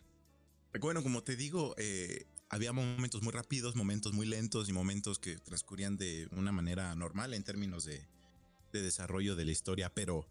[0.79, 5.37] bueno, como te digo, eh, había momentos muy rápidos, momentos muy lentos y momentos que
[5.37, 8.07] transcurrían de una manera normal en términos de,
[8.71, 10.27] de desarrollo de la historia, pero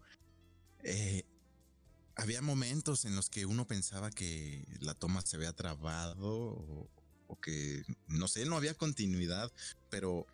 [0.83, 1.23] eh,
[2.15, 6.89] había momentos en los que uno pensaba que la toma se había trabado
[7.27, 9.51] o, que, no sé, no había continuidad,
[9.89, 10.25] pero...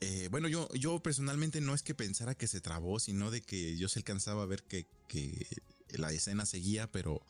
[0.00, 3.76] eh, bueno, yo, yo personalmente no es que pensara que se trabó, sino de que
[3.76, 5.46] yo se alcanzaba a ver que, que
[5.90, 7.20] la escena seguía, pero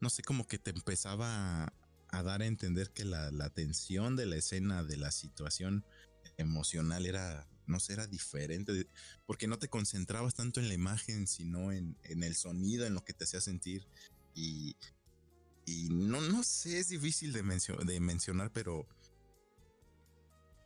[0.00, 1.72] no sé, como que te empezaba a,
[2.10, 5.84] a dar a entender que la, la tensión de la escena, de la situación
[6.36, 8.88] emocional era, no sé, era diferente,
[9.26, 13.04] porque no te concentrabas tanto en la imagen, sino en, en el sonido, en lo
[13.04, 13.86] que te hacía sentir.
[14.34, 14.76] Y,
[15.66, 18.86] y no, no sé, es difícil de, mencio- de mencionar, pero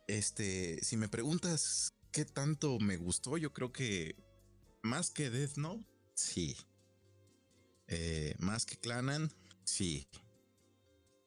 [0.07, 4.15] este, si me preguntas qué tanto me gustó, yo creo que
[4.81, 5.85] más que Death Note,
[6.15, 6.55] sí.
[7.87, 9.31] Eh, más que Clanan,
[9.63, 10.07] sí.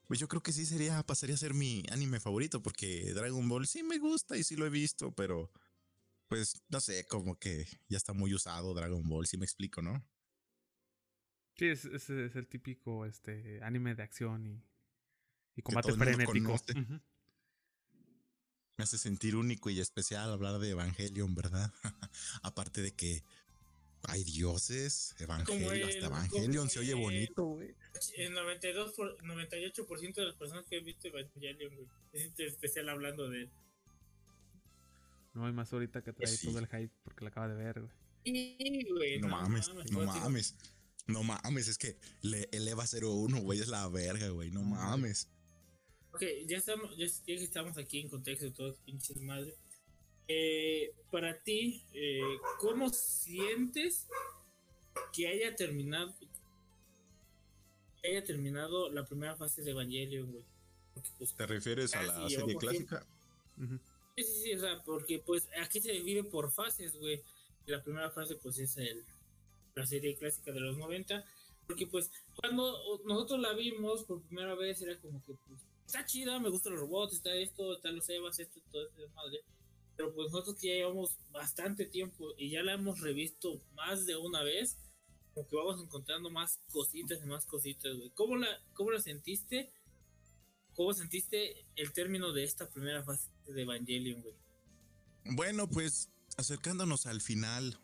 [0.07, 3.67] Pues yo creo que sí sería, pasaría a ser mi anime favorito, porque Dragon Ball
[3.67, 5.51] sí me gusta y sí lo he visto, pero
[6.29, 10.05] pues no sé, como que ya está muy usado Dragon Ball, si me explico, ¿no?
[11.57, 14.63] Sí, es, es- es el típico este anime de acción y,
[15.57, 16.33] y combate frenético.
[18.79, 21.73] Me hace sentir único y especial hablar de Evangelion, ¿verdad?
[22.43, 23.23] Aparte de que
[24.03, 27.75] hay dioses, Evangelio, el- hasta Evangelion se oye el- bonito, güey.
[28.17, 32.91] El 92 por, 98% de las personas que han visto Evangelion, güey, se siente especial
[32.91, 33.51] hablando de él.
[35.37, 36.47] No hay más ahorita que trae Pues sí.
[36.47, 37.93] todo el hype porque la acaba de ver, güey.
[38.25, 39.21] Sí, güey.
[39.21, 40.57] No mames, no mames.
[41.07, 45.29] No mames, es que le eleva 01, güey, es la verga, güey, no mames.
[46.13, 49.55] Ok, ya estamos, ya, estamos aquí en contexto de todas pinches madre.
[50.27, 52.23] Eh, para ti, eh,
[52.59, 54.09] ¿cómo sientes
[55.13, 56.17] que haya terminado
[58.03, 60.45] que haya terminado la primera fase de Evangelion, güey?
[61.19, 63.07] Pues ¿Te refieres a la serie clásica?
[64.17, 67.23] Sí, sí, sí, o sea, porque pues aquí se divide por fases, güey.
[67.67, 69.05] La primera fase pues es el,
[69.75, 71.23] la serie clásica de los 90,
[71.67, 76.41] porque pues cuando nosotros la vimos por primera vez era como que pues está chida,
[76.41, 79.41] me gustan los robots, está esto, están los Evas, esto, todo este desmadre.
[79.97, 84.17] Pero pues nosotros que ya llevamos bastante tiempo y ya la hemos revisto más de
[84.17, 84.79] una vez,
[85.35, 88.09] como que vamos encontrando más cositas y más cositas, güey.
[88.15, 89.71] ¿Cómo la, cómo la sentiste?
[90.75, 94.35] ¿Cómo sentiste el término de esta primera fase de Evangelion, güey?
[95.25, 97.79] Bueno, pues acercándonos al final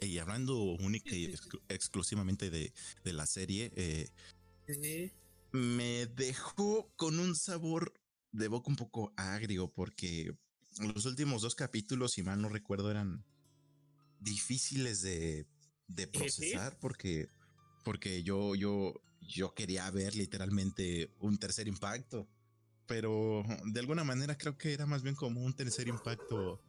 [0.00, 2.72] y hablando única y exclu- exclusivamente de,
[3.04, 4.08] de la serie, eh,
[4.66, 5.12] Sí.
[5.52, 7.92] me dejó con un sabor
[8.32, 10.36] de boca un poco agrio porque
[10.80, 13.24] los últimos dos capítulos, si mal no recuerdo, eran
[14.20, 15.46] difíciles de,
[15.86, 17.28] de procesar porque,
[17.84, 22.28] porque yo, yo, yo quería ver literalmente un tercer impacto,
[22.86, 26.60] pero de alguna manera creo que era más bien como un tercer impacto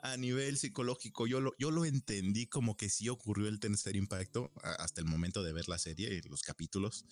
[0.00, 1.26] a nivel psicológico.
[1.26, 5.42] Yo lo, yo lo entendí como que sí ocurrió el tercer impacto hasta el momento
[5.42, 7.04] de ver la serie y los capítulos,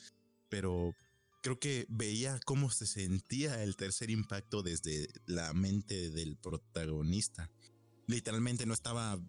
[0.49, 0.95] pero
[1.43, 7.51] creo que veía cómo se sentía el tercer impacto desde la mente del protagonista.
[8.07, 9.20] Literalmente no estaba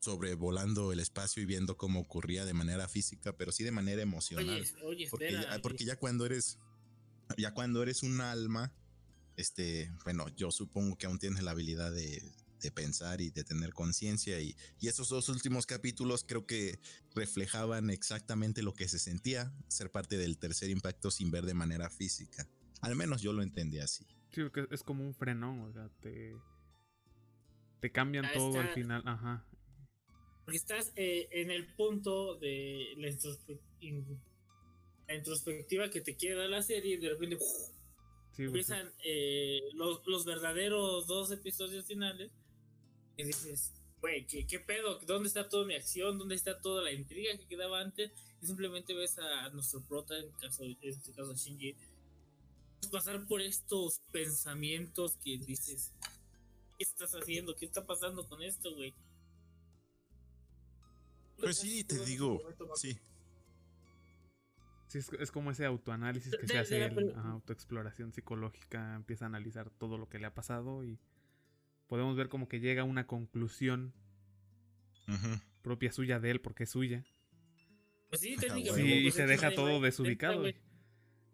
[0.00, 4.60] sobrevolando el espacio y viendo cómo ocurría de manera física, pero sí de manera emocional.
[4.60, 5.56] Oye, oye, porque, espera.
[5.56, 6.58] ya, porque ya cuando eres,
[7.36, 8.72] ya cuando eres un alma,
[9.36, 12.22] este, bueno, yo supongo que aún tienes la habilidad de,
[12.60, 16.78] de pensar y de tener conciencia y, y esos dos últimos capítulos creo que
[17.14, 21.90] reflejaban exactamente lo que se sentía ser parte del tercer impacto sin ver de manera
[21.90, 22.48] física.
[22.80, 24.06] Al menos yo lo entendí así.
[24.32, 26.34] Sí, porque es como un frenón, o sea, te,
[27.80, 29.46] te cambian Ah, todo al final, ajá.
[30.44, 33.08] Porque estás eh, en el punto de la,
[35.08, 37.38] la introspectiva que te quiere dar la serie y de repente
[38.38, 42.32] empiezan eh, los, los verdaderos dos episodios finales
[43.16, 44.98] y dices, güey, ¿qué, ¿qué pedo?
[45.00, 46.18] ¿Dónde está toda mi acción?
[46.18, 48.12] ¿Dónde está toda la intriga que quedaba antes?
[48.42, 51.76] Y simplemente ves a nuestro prota, en, caso, en este caso Shinji,
[52.90, 55.92] pasar por estos pensamientos que dices,
[56.78, 57.54] ¿qué estás haciendo?
[57.54, 58.92] ¿Qué está pasando con esto, güey?
[61.38, 62.40] Pues sí, te digo,
[62.74, 62.98] sí.
[64.94, 66.84] Sí, es, es como ese autoanálisis que De- se de hace,
[67.16, 71.00] ajá, autoexploración psicológica, empieza a analizar todo lo que le ha pasado y
[71.88, 73.92] podemos ver como que llega a una conclusión
[75.62, 77.04] propia suya de él, porque es suya.
[78.08, 78.82] Pues sí, Ah, técnicamente.
[78.92, 80.44] Sí, y pues, se es deja todo desubicado.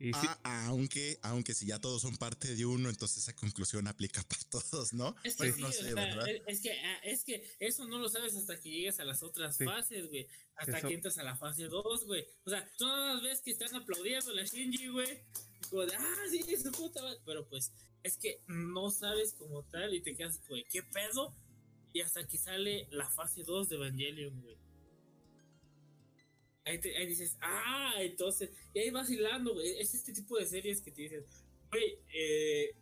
[0.01, 0.11] Güey.
[0.11, 0.13] Y
[0.45, 4.43] Ah, aunque, aunque si ya todos son parte de uno, entonces esa conclusión aplica para
[4.51, 5.15] todos, ¿no?
[5.23, 6.27] Es que sí, no o sé, sea, ¿verdad?
[6.47, 9.57] es- que, ah, es que eso no lo sabes hasta que llegues a las otras
[9.57, 9.65] Sí.
[9.65, 10.27] fases, güey.
[10.57, 12.27] Hasta Eso- que entras a la fase 2, güey.
[12.45, 15.23] O sea, tú nada más ves que están aplaudiendo a la Shinji, güey.
[15.69, 17.21] Como de, ah, sí, su puta madre.
[17.25, 17.71] Pero pues,
[18.03, 21.35] es que no sabes como tal y te quedas como de, ¿qué pedo?
[21.93, 24.57] Y hasta que sale la fase 2 de Evangelion, güey.
[26.71, 29.81] Ahí, te- ahí dices, ah, entonces, y ahí vas hilando, güey.
[29.81, 31.25] Es este tipo de series que te dicen,
[31.71, 32.77] güey, eh,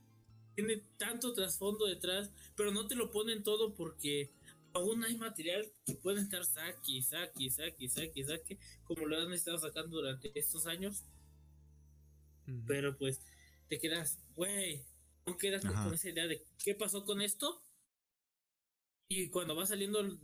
[0.55, 4.31] tiene tanto trasfondo detrás, pero no te lo ponen todo porque
[4.75, 9.59] aún hay material que pueden estar saque, saque, saque, saque, saque, como lo han estado
[9.59, 11.05] sacando durante estos años,
[12.67, 13.21] pero pues
[13.69, 14.85] te quedas, güey,
[15.27, 15.85] no quedas Ajá.
[15.85, 17.63] con esa idea de qué pasó con esto.
[19.09, 20.19] Y cuando va saliendo el,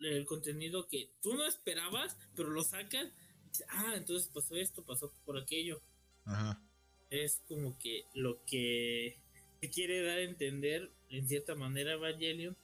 [0.00, 3.12] el contenido que tú no esperabas, pero lo sacan,
[3.48, 5.80] dices, ah, entonces pasó esto, pasó por aquello
[6.24, 6.60] Ajá.
[7.10, 9.18] es como que lo que
[9.60, 12.56] te quiere dar a entender en cierta manera Evangelion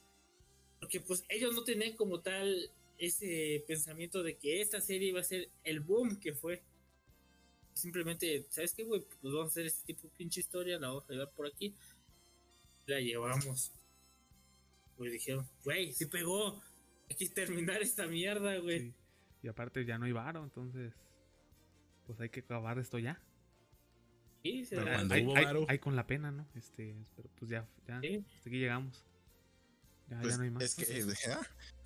[0.79, 5.23] porque pues ellos no tenían como tal ese pensamiento de que esta serie iba a
[5.23, 6.61] ser el boom que fue.
[7.73, 11.03] Simplemente sabes qué güey pues vamos a hacer este tipo de pinche historia la vamos
[11.09, 11.73] a llevar por aquí
[12.85, 13.71] la llevamos
[14.97, 16.61] pues dijeron güey sí pegó
[17.09, 18.93] hay que terminar esta mierda güey Sí.
[19.43, 20.93] Y aparte ya no hay varo, entonces
[22.07, 23.21] pues hay que acabar esto ya.
[24.43, 25.65] Sí, se Pero hay, hubo hay- varo.
[25.67, 26.47] hay con la pena, ¿no?
[26.55, 28.23] Este, pero pues ya, ya, Sí.
[28.35, 29.05] hasta aquí llegamos.
[30.07, 30.63] Ya, Pues, ya no hay más.
[30.63, 31.41] es que, ah,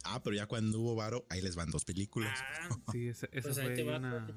[0.05, 2.37] ah, pero ya cuando hubo varo, ahí les van dos películas.
[2.41, 4.27] Ah, Sí, ese Pues fue una,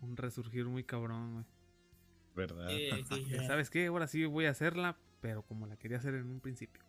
[0.00, 1.44] un resurgir muy cabrón, güey.
[2.34, 2.68] ¿Verdad?
[2.70, 3.36] sí, sí.
[3.46, 3.86] ¿Sabes qué?
[3.86, 6.80] Ahora sí voy a hacerla, pero como la quería hacer en un principio.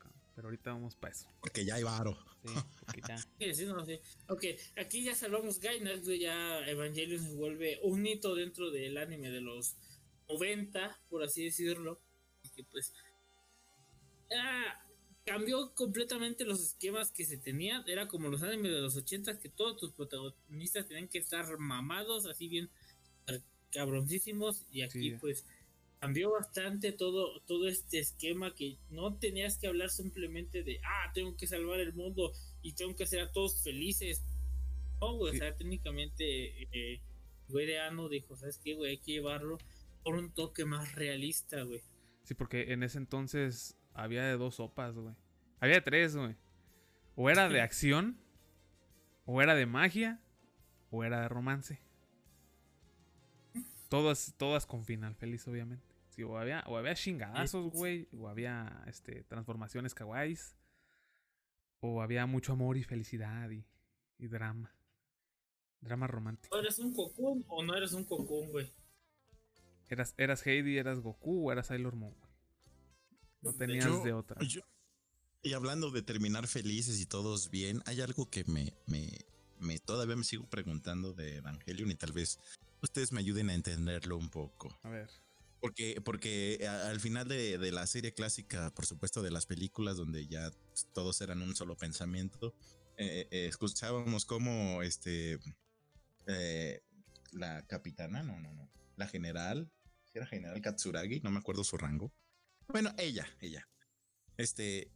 [0.41, 1.27] Pero ahorita vamos para eso.
[1.39, 2.17] Porque ya hay varo.
[2.43, 3.15] Sí, porque ya.
[3.39, 3.99] Sí, sí, no, sí.
[4.27, 4.43] Ok,
[4.75, 9.75] aquí ya salvamos Gainax, ya Evangelion se vuelve un hito dentro del anime de los
[10.29, 12.01] 90, por así decirlo.
[12.55, 12.91] Que pues
[15.25, 17.83] cambió completamente los esquemas que se tenían.
[17.87, 22.25] Era como los animes de los 80 que todos tus protagonistas tenían que estar mamados,
[22.25, 22.71] así bien
[23.69, 24.65] cabroncísimos.
[24.71, 25.17] Y aquí Sí.
[25.21, 25.45] pues
[26.01, 31.37] cambió bastante todo, todo este esquema que no tenías que hablar simplemente de, ah, tengo
[31.37, 32.33] que salvar el mundo
[32.63, 34.23] y tengo que hacer a todos felices.
[34.99, 35.37] No, güey, Sí.
[35.37, 37.01] o sea, técnicamente, eh,
[37.49, 38.91] güey de Ano dijo, ¿sabes qué, güey?
[38.91, 39.59] Hay que llevarlo
[40.03, 41.81] por un toque más realista, güey.
[42.23, 45.13] Sí, porque en ese entonces había de dos sopas, güey.
[45.59, 46.35] Había de tres, güey.
[47.15, 48.17] O era de acción,
[49.25, 50.19] o era de magia,
[50.89, 51.79] o era de romance.
[53.89, 55.90] Todas, todas con final feliz, obviamente.
[56.21, 58.07] Sí, o había, o había chingadazos, güey.
[58.13, 60.55] O había este, transformaciones kawaiis.
[61.79, 63.65] O había mucho amor y felicidad y,
[64.19, 64.71] y drama.
[65.79, 66.55] Drama romántico.
[66.55, 68.71] ¿O eres un cocún o no eres un cocún, güey?
[69.89, 72.31] Eras, eras Heidi, eras Goku o eras Sailor Moon, güey.
[73.41, 74.39] No tenías Yo- de otra.
[74.45, 74.61] yo-
[75.41, 79.09] y hablando de terminar felices y todos bien, hay algo que me, me,
[79.59, 82.39] me todavía me sigo preguntando de Evangelion y tal vez
[82.83, 84.77] ustedes me ayuden a entenderlo un poco.
[84.83, 85.09] A ver.
[85.61, 89.97] Porque, porque a- al final de, de la serie clásica, por supuesto, de las películas
[89.97, 90.51] donde ya
[90.93, 92.55] todos eran un solo pensamiento,
[92.97, 95.39] eh, eh, escuchábamos cómo este
[96.27, 96.81] eh,
[97.31, 99.71] la capitana, no, no, no, la general,
[100.05, 102.11] ¿sí era general Katsuragi, no me acuerdo su rango.
[102.67, 103.67] Bueno, ella, ella.
[104.37, 104.91] Este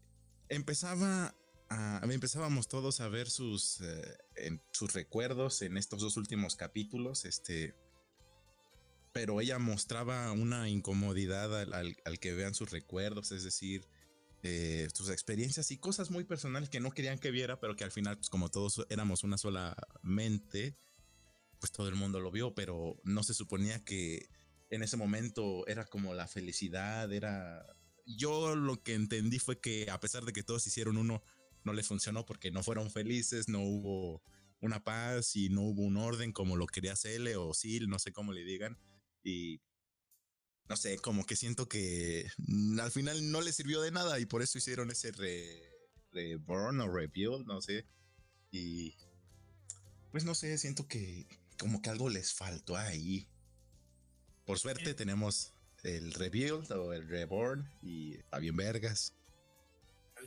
[0.49, 1.35] empezaba
[1.69, 7.75] a, empezábamos todos a ver sus eh, sus recuerdos en estos dos últimos capítulos, este
[9.15, 13.87] pero ella mostraba una incomodidad al, al- al que vean sus recuerdos, es decir,
[14.43, 17.93] eh, sus experiencias y cosas muy personales que no querían que viera, pero que al
[17.93, 20.75] final, pues, como todos éramos una sola mente,
[21.61, 24.27] pues todo el mundo lo vio, pero no se suponía que
[24.69, 27.65] en ese momento era como la felicidad, era...
[28.05, 31.23] Yo lo que entendí fue que a pesar de que todos hicieron uno,
[31.63, 34.21] no les funcionó porque no fueron felices, no hubo
[34.59, 38.11] una paz y no hubo un orden como lo quería Cele o Sil, no sé
[38.11, 38.77] cómo le digan.
[39.25, 39.59] Y
[40.69, 42.27] no sé, como que siento que
[42.79, 45.61] al final no les sirvió de nada y por eso hicieron ese re,
[46.11, 47.85] reborn o rebuild, no sé.
[48.51, 48.95] Y
[50.11, 51.27] pues no sé, siento que
[51.59, 53.27] como que algo les faltó ahí.
[54.45, 55.53] Por suerte tenemos
[55.83, 59.15] el rebuild o el reborn y está bien vergas.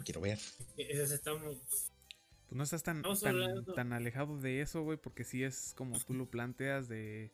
[0.04, 0.40] Quiero ver.
[0.76, 1.56] Esos estamos.
[2.48, 6.14] Pues no estás tan, tan, tan alejado de eso, güey, porque sí es como tú
[6.14, 7.30] lo planteas de...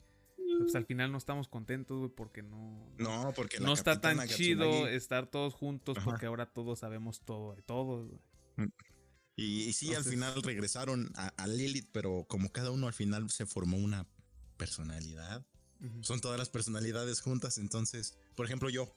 [0.59, 2.93] Pues al final no estamos contentos, güey, porque no...
[2.99, 6.11] No, porque no está tan chido estar todos juntos Ajá.
[6.11, 8.71] porque ahora todos sabemos todo de todos, güey.
[9.37, 13.29] Y, y sí, al final regresaron a, a Lilith, pero como cada uno al final
[13.31, 14.07] se formó una
[14.57, 15.45] personalidad.
[16.01, 17.59] Son todas las personalidades juntas.
[17.59, 18.95] Entonces, por ejemplo, yo,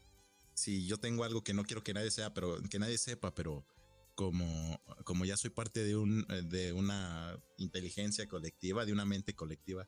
[0.53, 3.65] si yo tengo algo que no quiero que nadie sea, pero que nadie sepa, pero
[4.15, 9.35] como, como ya soy parte de un eh, de una inteligencia colectiva, de una mente
[9.35, 9.87] colectiva,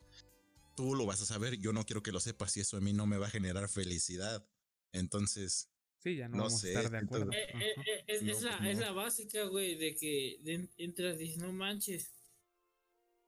[0.79, 1.57] tú lo vas a saber.
[1.57, 3.67] Yo no quiero que lo sepas y eso a mí no me va a generar
[3.67, 4.47] felicidad.
[4.93, 5.69] Entonces,
[6.01, 7.25] Sí, ya no, No vamos sé, a estar de acuerdo.
[7.33, 8.81] entonces- Eh, eh, eh, es, No, es la, pues es no.
[8.85, 12.13] la básica, güey, de que de- entras y dices, no manches.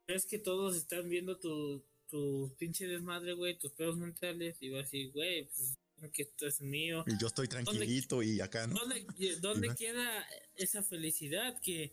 [0.08, 4.56] Es que todos están viendo tu, tu pinche desmadre, güey, tus pedos mentales.
[4.62, 5.78] Y vas a decir, güey, pues
[6.14, 7.04] que esto es mío.
[7.20, 9.06] yo estoy tranquilito y acá no ¿Dónde,
[9.42, 9.76] dónde Ajá.
[9.76, 10.26] queda
[10.56, 11.92] esa felicidad que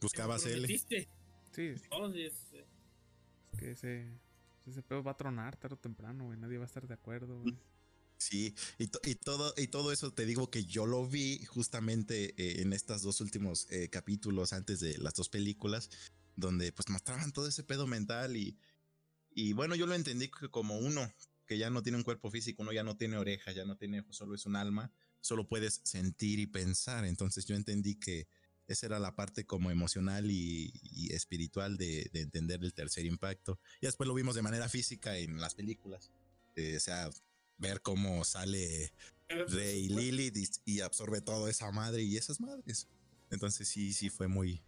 [0.00, 0.54] buscaba que Cele.
[0.54, 1.08] prometiste?
[1.54, 2.64] Sí, es Entonces, eh,
[3.58, 4.10] que ese,
[4.66, 6.38] ese pedo va a tronar tarde o temprano, güey.
[6.38, 7.58] Nadie va a estar de acuerdo, güey.
[8.18, 12.34] Sí, y, to- y todo, y todo eso te digo que yo lo vi justamente
[12.40, 15.90] eh, en estos dos últimos eh, capítulos antes de las dos películas,
[16.36, 18.56] donde pues mostraban todo ese pedo mental y,
[19.30, 21.12] y bueno, yo lo entendí que como uno
[21.46, 24.00] que ya no tiene un cuerpo físico, uno ya no tiene oreja, ya no tiene
[24.00, 27.04] ojos, solo es un alma, solo puedes sentir y pensar.
[27.04, 28.28] Entonces yo entendí que
[28.72, 33.58] esa era la parte como emocional y, y espiritual de, de entender el tercer impacto.
[33.80, 36.10] Y después lo vimos de manera física en las películas.
[36.56, 37.10] Eh, o sea,
[37.58, 38.92] ver cómo sale
[39.28, 42.88] Rey Lilith y, y absorbe toda esa madre y esas madres.
[43.30, 44.60] Entonces sí, sí fue muy,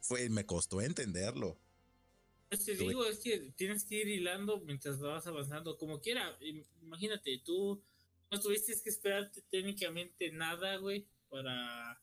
[0.00, 1.58] fue, me costó entenderlo.
[2.50, 5.76] Pues te digo, es que tienes que ir hilando mientras vas avanzando.
[5.78, 7.82] Como quiera, im- imagínate, tú
[8.30, 12.00] no tuviste que esperarte técnicamente nada, güey, para,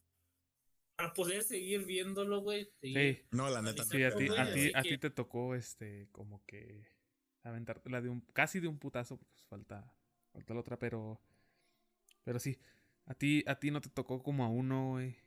[1.01, 2.69] para poder seguir viéndolo, güey.
[2.81, 3.83] Sí, No, la neta.
[3.83, 6.85] sí, a ti, a ti, a que- te tocó este como que
[7.43, 9.93] aventártela de un casi de un putazo, porque pues falta
[10.31, 11.19] falta la otra, pero
[12.23, 12.59] pero sí,
[13.05, 15.17] a ti a ti no te tocó como a uno, güey,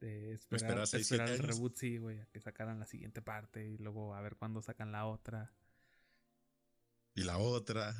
[0.00, 1.56] de esperar, Esperar seis, esperar siete el años.
[1.56, 4.92] reboot, sí, güey, a que sacaran la siguiente parte y luego a ver cuándo sacan
[4.92, 5.52] la otra.
[7.14, 7.94] Y la otra.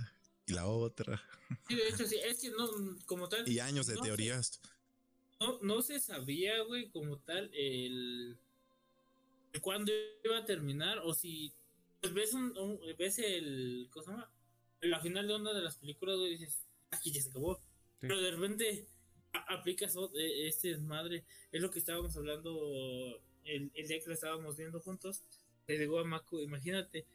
[0.47, 1.23] Y la otra.
[1.69, 2.69] Sí, de hecho, sí, es que no,
[3.07, 3.49] como tal.
[3.49, 4.61] Y años de no teorías.
[5.43, 8.37] No, no se sabía, güey, como tal, el,
[9.53, 9.93] el cuándo
[10.25, 11.53] iba a terminar, o si
[12.01, 14.31] pues ves un, un- ves el, ¿cómo se llama?
[14.81, 17.57] La final de una de las películas, güey, dices, aquí ya se acabó.
[18.01, 18.09] Sí.
[18.09, 18.87] Pero de repente
[19.33, 24.15] a- aplicas e- este desmadre, es lo que estábamos hablando el, el día que lo
[24.15, 25.23] estábamos viendo juntos.
[25.69, 27.07] Le digo a Mako, imagínate,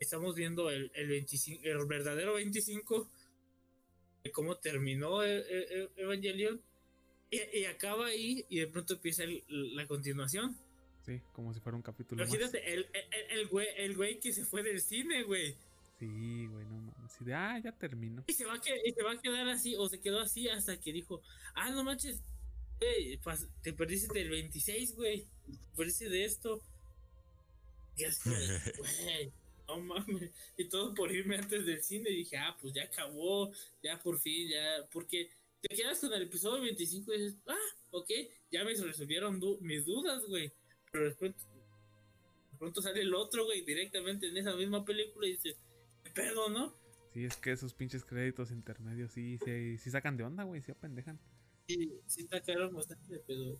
[0.00, 3.10] estamos viendo el, el 25, el verdadero 25
[4.24, 6.62] de cómo terminó e- e- Evangelion
[7.30, 10.56] y, y acaba ahí y de pronto empieza el- la continuación.
[11.04, 12.28] Sí, como si fuera un capítulo más.
[12.28, 15.54] Imagínate, el, el, el güey, el güey que se fue del cine, güey.
[15.98, 16.94] Sí, güey, no mames.
[17.04, 18.24] Así de, ah, ya terminó.
[18.26, 20.48] Y se, va a que- y se va a quedar así, o se quedó así
[20.48, 21.22] hasta que dijo,
[21.54, 22.20] ah, no manches,
[22.80, 23.18] güey,
[23.62, 25.20] te perdiste del 26, güey.
[25.46, 26.60] Te perdiste de esto.
[27.96, 28.28] Y así,
[28.78, 29.32] güey,
[29.68, 30.30] no mames.
[30.56, 32.10] Y todo por irme antes del cine.
[32.10, 33.50] Y dije, ah, pues ya acabó,
[33.82, 34.86] ya por fin, ya.
[34.92, 35.30] Porque
[35.68, 38.10] te quedas con el episodio 25 y dices, ah, ok,
[38.50, 40.52] ya me resolvieron du- mis dudas, güey.
[40.92, 41.34] Pero después,
[42.52, 45.56] de pronto sale el otro, güey, directamente en esa misma película y dices,
[46.04, 46.74] ¿qué pedo, no?
[47.12, 50.70] Sí, es que esos pinches créditos intermedios sí, sí, sí sacan de onda, güey, sí
[50.72, 51.18] apendejan.
[51.66, 53.58] Sí, sí claro bastante de pedo.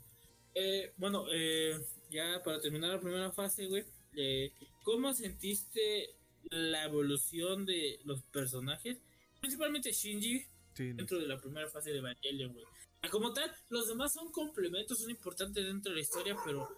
[0.54, 1.74] Eh, bueno, eh,
[2.10, 3.84] ya para terminar la primera fase, güey,
[4.14, 4.52] eh,
[4.84, 6.14] ¿cómo sentiste
[6.50, 8.98] la evolución de los personajes?
[9.40, 10.46] Principalmente Shinji
[10.76, 12.64] Sí, no- dentro de la primera fase de Evangelion, güey.
[13.02, 16.68] Ah, Como tal, los demás son complementos, son importantes dentro de la historia, pero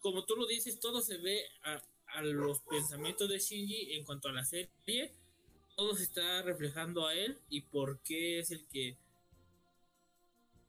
[0.00, 1.82] como tú lo dices, todo se ve a,
[2.14, 5.12] a los pensamientos de Shinji en cuanto a la serie.
[5.76, 8.96] Todo se está reflejando a él y por qué es el que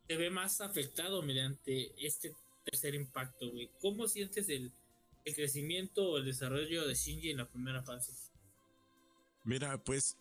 [0.07, 2.35] se ve más afectado mediante este
[2.65, 3.69] tercer impacto, güey.
[3.79, 4.71] ¿Cómo sientes el,
[5.25, 8.13] el crecimiento o el desarrollo de Shinji en la primera fase?
[9.43, 10.17] Mira, pues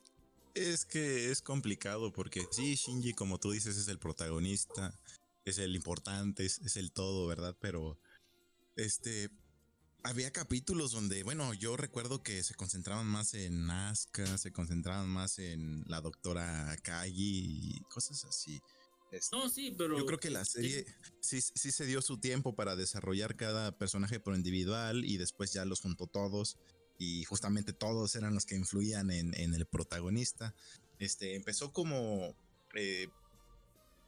[0.54, 4.98] es que es complicado porque sí, Shinji, como tú dices, es el protagonista,
[5.44, 7.56] es el importante, es, es el todo, ¿verdad?
[7.60, 7.98] Pero
[8.76, 9.30] este
[10.02, 15.38] había capítulos donde, bueno, yo recuerdo que se concentraban más en Asuka, se concentraban más
[15.38, 18.60] en la doctora Kagi y cosas así.
[19.12, 19.98] Este, No, sí, pero...
[19.98, 20.86] Yo creo que la serie
[21.20, 25.64] sí, sí se dio su tiempo para desarrollar cada personaje por individual y después ya
[25.64, 26.56] los juntó todos
[27.00, 30.54] y justamente todos eran los que influían en, en el protagonista.
[30.98, 32.36] Este empezó como
[32.74, 33.08] eh,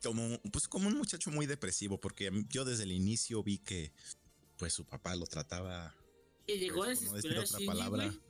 [0.03, 3.93] como pues como un muchacho muy depresivo porque yo desde el inicio vi que
[4.59, 5.97] pues su papá lo trataba
[6.47, 8.05] llegó a pues, no decir desesperar a otra Shinji, palabra.
[8.09, 8.21] güey.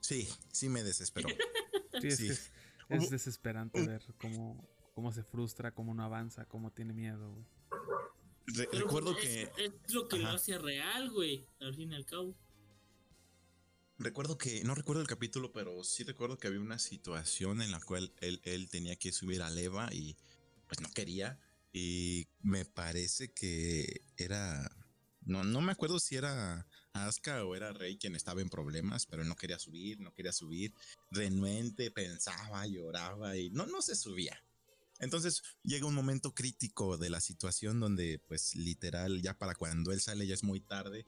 [0.00, 1.30] Sí, sí me desesperó.
[2.02, 2.26] sí, es, sí.
[2.26, 2.50] que es,
[2.90, 7.46] es desesperante ver cómo, cómo se frustra, cómo no avanza, cómo tiene miedo, güey.
[8.48, 11.94] Re- Pero recuerdo es, que es lo que lo hace real, güey, al fin y
[11.94, 12.36] al cabo.
[13.98, 17.80] Recuerdo que, no recuerdo el capítulo, pero sí recuerdo que había una situación en la
[17.80, 20.16] cual él, tenía que subir a Leva y
[20.66, 21.38] pues no quería.
[21.72, 24.70] Y me parece que era,
[25.22, 29.24] no, no me acuerdo si era Asuka o era Rey quien estaba en problemas, pero
[29.24, 30.74] no quería subir, no quería subir.
[31.10, 34.42] Renuente, pensaba, lloraba y no, no se subía.
[34.98, 40.00] Entonces llega un momento crítico de la situación donde pues literal ya para cuando él
[40.00, 41.06] sale ya es muy tarde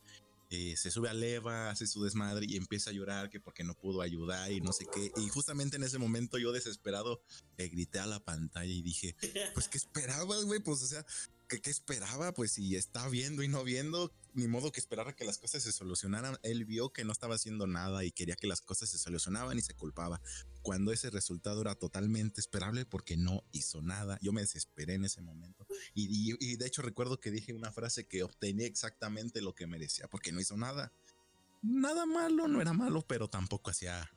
[0.50, 3.74] eh, se sube a leva, hace su desmadre y empieza a llorar que porque no
[3.74, 5.12] pudo ayudar y no sé qué.
[5.16, 7.20] Y justamente en ese momento yo desesperado
[7.56, 9.14] le grité a la pantalla y dije,
[9.54, 10.60] pues ¿qué esperabas, güey?
[10.60, 11.04] Pues o sea,
[11.48, 12.32] ¿qué, qué esperaba?
[12.32, 15.72] Pues si está viendo y no viendo, ni modo que esperara que las cosas se
[15.72, 16.38] solucionaran.
[16.42, 19.62] Él vio que no estaba haciendo nada y quería que las cosas se solucionaban y
[19.62, 20.20] se culpaba.
[20.68, 24.18] Cuando ese resultado era totalmente esperable porque no hizo nada.
[24.20, 25.66] Yo me desesperé en ese momento.
[25.94, 29.66] Y, y- y de hecho recuerdo que dije una frase que obtenía exactamente lo que
[29.66, 30.92] merecía, porque no hizo nada.
[31.62, 34.10] Nada malo, no era malo, pero tampoco hacía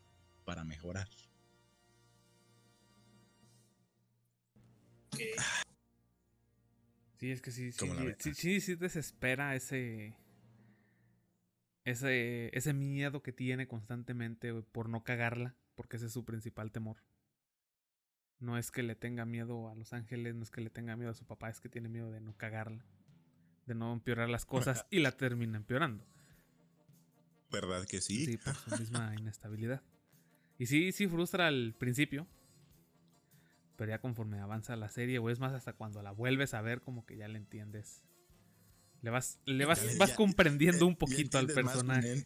[0.44, 1.08] para mejorar.
[7.18, 10.14] Sí, es que sí, sí, sí, sí, sí, sí desespera ese,
[11.86, 16.98] ese, ese miedo que tiene constantemente por no cagarla, porque ese es su principal temor.
[18.40, 21.12] No es que le tenga miedo a Los Ángeles, no es que le tenga miedo
[21.12, 22.84] a su papá, es que tiene miedo de no cagarla,
[23.68, 26.04] de no empeorar las cosas y la termina empeorando.
[27.52, 28.26] ¿Verdad que sí?
[28.26, 29.82] Sí, por su misma inestabilidad.
[30.58, 32.28] Y sí, sí frustra al principio.
[33.76, 36.82] Pero ya conforme avanza la serie, o es más, hasta cuando la vuelves a ver,
[36.82, 38.04] como que ya le entiendes.
[39.02, 42.24] Le vas, le vas, Ya- vas ya- comprendiendo un poquito al más personaje.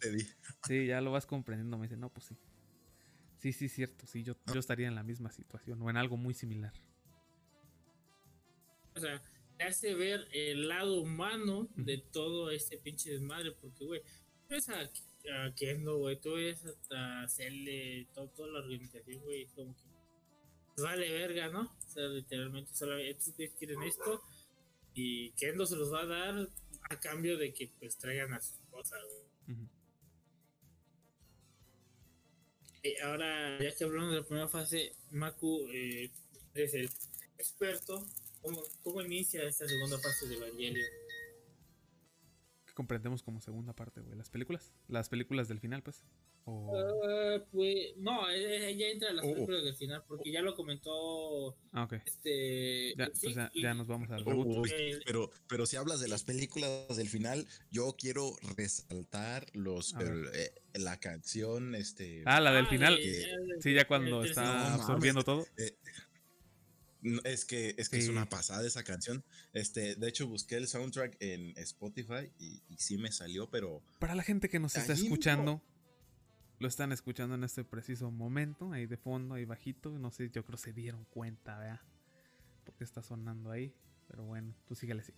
[0.68, 1.78] Sí, ya lo vas comprendiendo.
[1.78, 2.38] Me dice, no, pues sí.
[3.46, 4.08] Sí, sí, cierto.
[4.08, 6.74] Sí, yo, yo estaría en la misma situación o en algo muy similar.
[8.96, 9.22] O sea,
[9.56, 14.68] te hace ver el lado humano de todo este pinche desmadre, porque, güey, tú ves
[14.70, 20.82] a, a Kendo, güey, tú ves hasta Cele, todo, toda la organización, güey, como que
[20.82, 21.66] vale verga, ¿no?
[21.66, 24.24] O sea, literalmente, solamente estos güeyes quieren esto
[24.96, 26.50] y Kendo se los va a dar
[26.90, 29.60] a cambio de que, pues, traigan a su esposa, güey.
[29.60, 29.75] Eh,
[33.04, 36.12] ahora, ya que hablamos de la primera fase, Maku, eh,
[36.54, 36.90] eres el
[37.38, 38.06] experto.
[38.42, 40.86] ¿Cómo, ¿Cómo inicia esta segunda fase de Evangelion?
[42.66, 44.16] Que comprendemos como segunda parte, güey.
[44.16, 44.72] Las películas.
[44.88, 46.04] Las películas del final, pues.
[46.48, 49.34] Ah, pues, no, eh, eh, ya entra las Oh, oh.
[49.34, 52.94] películas del final, porque ya lo comentó Ah, este.
[52.96, 54.58] Ya, sí, o sea, y- ya nos vamos al Oh, reboot.
[54.60, 59.96] Uy, Eh, pero, pero si hablas de las películas del final, yo quiero resaltar los
[59.96, 63.00] A eh, la canción, este Ah, la del ah, final.
[63.60, 65.46] Sí, ya cuando está No absorbiendo todo.
[67.24, 69.24] es que es que es una pasada esa canción.
[69.54, 74.16] Este, de hecho busqué el soundtrack en Spotify y, y sí me salió, pero Para
[74.16, 75.62] la gente que nos está escuchando,
[76.60, 79.98] lo están escuchando en este preciso momento, ahí de fondo, ahí bajito.
[80.00, 81.82] No sé, yo creo se dieron cuenta, ¿verdad?
[82.64, 83.74] Porque está sonando ahí.
[84.08, 85.14] Pero bueno, tú síguele así.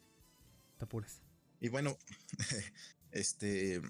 [0.78, 1.22] Te apures.
[1.60, 1.98] y bueno,
[3.12, 3.82] este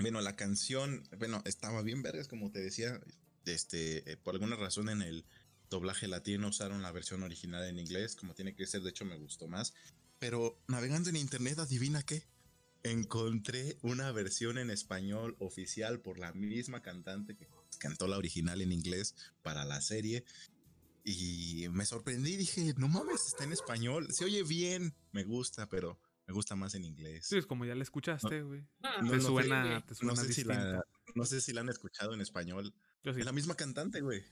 [0.00, 3.00] bueno, la canción, bueno, estaba bien vergas como te decía,
[3.44, 5.24] este, eh, por alguna razón en el
[5.68, 9.18] doblaje latino usaron la versión original en inglés, como tiene que ser, de hecho me
[9.18, 9.74] gustó más.
[10.18, 12.24] Pero navegando en internet, adivina qué.
[12.82, 17.46] Encontré una versión en español oficial por la misma cantante que
[17.78, 20.24] cantó la original en inglés para la serie.
[21.04, 24.12] Y me sorprendí, dije, no mames, está en español.
[24.12, 27.26] Se oye bien, me gusta, pero me gusta más en inglés.
[27.26, 28.64] Sí, es como ya la escuchaste, güey.
[28.80, 30.84] No, te, no sé, suena, te suena No sé, si la,
[31.14, 32.72] no sé si la han escuchado en español.
[33.02, 34.22] Yo sí, Es la misma cantante, güey.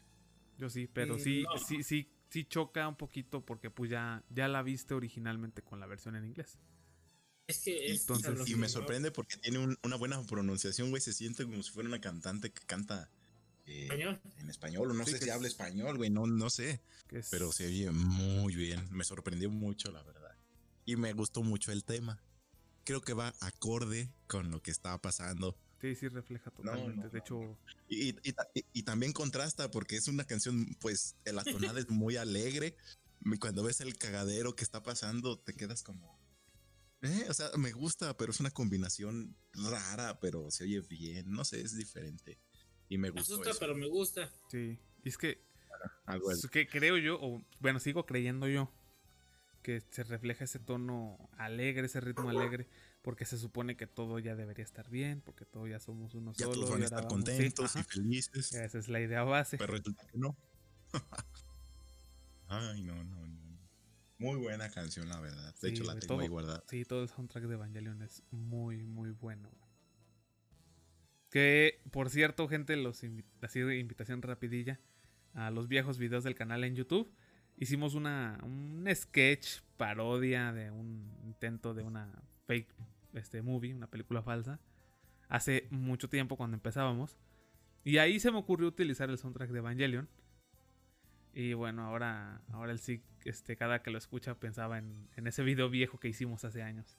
[0.56, 1.58] yo sí, pero sí, no.
[1.58, 5.86] sí, sí, sí choca un poquito porque pues ya, ya la viste originalmente con la
[5.86, 6.58] versión en inglés.
[7.48, 11.00] Es que es Entonces, Y me sorprende porque tiene un- una buena pronunciación, güey.
[11.02, 13.10] Se siente como si fuera una cantante que canta
[13.66, 14.20] eh, Español.
[14.38, 14.90] en español.
[14.90, 16.10] O no Sí, sé si es- habla español, güey.
[16.10, 16.80] No, no sé.
[17.10, 18.86] Es, Pero se oye muy bien.
[18.90, 20.36] Me sorprendió mucho, la verdad.
[20.84, 22.22] Y me gustó mucho el tema.
[22.84, 25.56] Creo que va acorde con lo que estaba pasando.
[25.80, 26.96] Sí, sí refleja totalmente.
[27.02, 27.58] no, de hecho,
[27.88, 31.44] Y, y- y- y también contrasta porque es una canción, pues, la
[31.74, 32.76] tonada es muy alegre.
[33.24, 36.18] Y Cuando ves el cagadero que está pasando, te quedas como...
[37.02, 41.30] Eh, o sea, me gusta, pero es una combinación rara, pero se oye bien.
[41.30, 42.38] No sé, es diferente.
[42.88, 43.58] Y me Me gustó asusta, eso.
[43.60, 44.32] pero me gusta.
[44.50, 44.78] sí.
[45.04, 45.40] Y es que
[46.06, 48.72] Algo Es que creo yo, o bueno, sigo creyendo yo,
[49.62, 52.66] que se refleja ese tono alegre, ese ritmo alegre,
[53.02, 56.46] porque se supone que todo ya debería estar bien, porque todos ya somos uno ya
[56.46, 56.54] solo.
[56.54, 58.52] todos van a estar sí, contentos y felices.
[58.54, 59.56] Esa es la idea base.
[59.58, 60.36] Pero resulta que no.
[62.48, 63.37] Ay, no, no, no.
[64.18, 65.54] Muy buena canción, la verdad.
[65.54, 66.64] De Sí, hecho, la tengo todo- ahí guardada.
[66.68, 69.50] Sí, todo el soundtrack de Evangelion es muy, muy bueno.
[71.30, 74.80] Que, por cierto, gente, los invi- así de invitación rapidilla
[75.34, 77.12] a los viejos videos del canal en YouTube.
[77.56, 82.10] Hicimos una, un sketch parodia de un intento de una
[82.46, 82.72] fake
[83.14, 84.58] este, movie, una película falsa,
[85.28, 87.16] hace mucho tiempo cuando empezábamos.
[87.84, 90.08] Y ahí se me ocurrió utilizar el soundtrack de Evangelion.
[91.38, 95.44] Y bueno, ahora, ahora el sí, este, cada que lo escucha pensaba en, en ese
[95.44, 96.98] video viejo que hicimos hace años.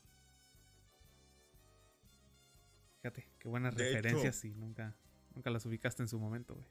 [3.01, 4.95] Fíjate, qué buenas De referencias y nunca,
[5.35, 6.65] nunca las ubicaste en su momento, güey.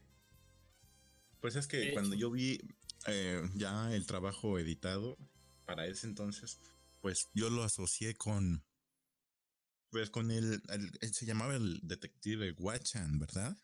[1.41, 2.21] Pues es que De cuando hecho.
[2.21, 2.59] yo vi
[3.05, 5.15] eh, ya el trabajo editado
[5.67, 6.59] para ese entonces,
[7.01, 8.63] pues yo lo asocié con,
[9.91, 10.59] pues con el,
[11.11, 13.55] se llamaba el detective Watchan, ¿verdad?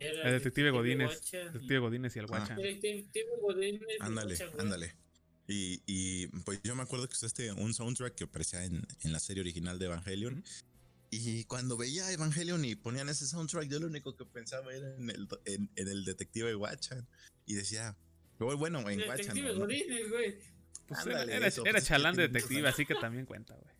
[0.00, 1.30] Era El detective Godínez.
[1.30, 2.28] Detective Godínez y el Ah.
[2.28, 2.54] Guacha.
[2.56, 4.96] Detective Godínez y Ándale, ándale.
[5.46, 9.20] Y, y pues yo me acuerdo que usaste un soundtrack que aparecía en, en la
[9.20, 10.42] serie original de Evangelion.
[11.10, 15.10] Y cuando veía Evangelion y ponían ese soundtrack, yo lo único que pensaba era en
[15.10, 17.06] el, en, en el detective Watchan.
[17.46, 17.96] Y decía,
[18.38, 19.16] bueno, en Watchan.
[19.16, 19.58] Detective ¿no?
[19.60, 20.38] Godínez, güey.
[20.86, 23.74] Pues Ándale, era, era, eso, era pues, chalán de detective, así que también cuenta, güey.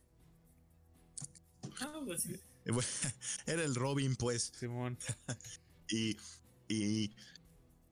[1.80, 2.36] Ah, pues sí.
[3.46, 4.52] Era el Robin, pues.
[4.58, 4.98] Simón.
[5.90, 6.16] Y,
[6.68, 7.12] y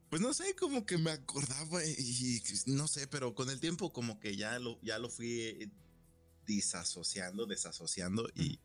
[0.08, 3.92] pues no sé, como que me acordaba y, y no sé, pero con el tiempo
[3.92, 5.70] como que ya lo, ya lo fui
[6.46, 8.60] disasociando, desasociando y,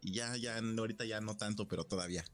[0.00, 2.24] y ya, ya, ahorita ya no tanto, pero todavía.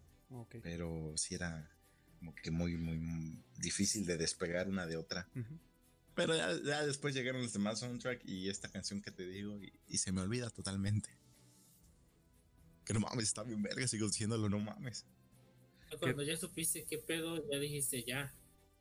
[0.62, 1.70] Pero sí era
[2.18, 5.28] como que muy, muy, muy difícil de despegar una de otra.
[6.14, 9.72] Pero ya, ya después llegaron los demás soundtrack y esta canción que te digo y,
[9.88, 11.10] y se me olvida totalmente.
[12.84, 15.06] Que no mames, está bien verga, sigo diciéndolo, no mames.
[15.98, 18.32] Cuando ya supiste qué pedo, ya dijiste ya.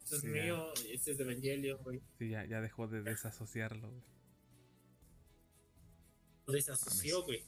[0.03, 0.33] Esto es Sí, ya.
[0.43, 2.01] mío, este es de Evangelio, güey.
[2.17, 4.03] Sí, ya, ya dejó de desasociarlo, güey.
[6.45, 7.43] Lo desasoció, güey.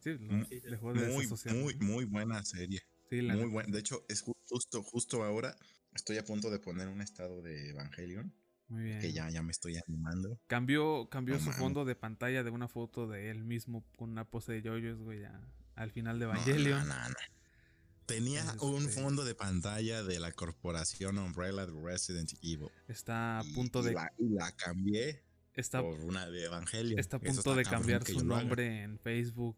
[0.00, 1.60] Sí, lo- Mm, dejó de Muy, desasociarlo.
[1.62, 2.80] muy, muy buena serie.
[3.10, 3.72] Sí, la Muy buena.
[3.72, 5.56] De hecho, es ju- justo, justo ahora
[5.94, 8.32] estoy a punto de poner un estado de Evangelion.
[8.68, 9.00] Muy bien.
[9.00, 10.38] Que ya, ya me estoy animando.
[10.46, 14.52] Cambió, cambió su fondo de pantalla de una foto de él mismo con una pose
[14.52, 15.40] de yoyos, güey, ya
[15.74, 16.86] al final de No, Evangelion.
[16.86, 17.14] no, no, no.
[18.10, 22.68] Tenía Este- un fondo de pantalla de la corporación Umbrella de Resident Evil.
[22.88, 25.22] Está a punto y de La, y la cambié
[25.54, 26.98] está, por una de Evangelion.
[26.98, 29.56] está a punto de cambiar su nombre en Facebook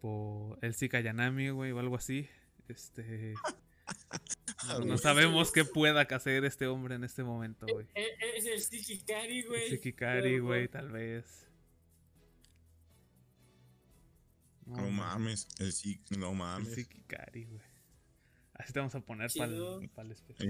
[0.00, 2.28] por el Kayanami, güey, o algo así.
[2.68, 3.34] Este
[4.86, 7.86] no, sabemos qué pueda hacer este hombre en este momento, güey.
[7.94, 9.70] Eh, eh, Es el Sikikari, güey.
[9.70, 11.45] Sikikari, Pero, güey, tal vez.
[14.66, 16.74] No mames, el sí, no El mames.
[16.74, 17.60] Sikikari, güey.
[18.54, 19.80] Así te vamos a poner para Chido.
[19.80, 20.48] el especial.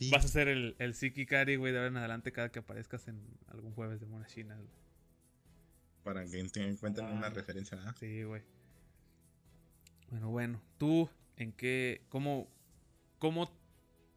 [0.00, 0.10] El.
[0.10, 3.20] Vas a ser el, el Sikikari, güey, de ahora en adelante cada que aparezcas en
[3.48, 4.70] algún jueves de Monas Chinas, güey.
[6.02, 7.30] Para que tengan en cuenta una Ah.
[7.30, 7.76] referencia.
[7.76, 7.94] ¿verdad?
[8.00, 8.42] Sí, güey.
[10.10, 10.62] Bueno, bueno.
[10.78, 12.48] ¿Tú en qué, cómo,
[13.18, 13.52] cómo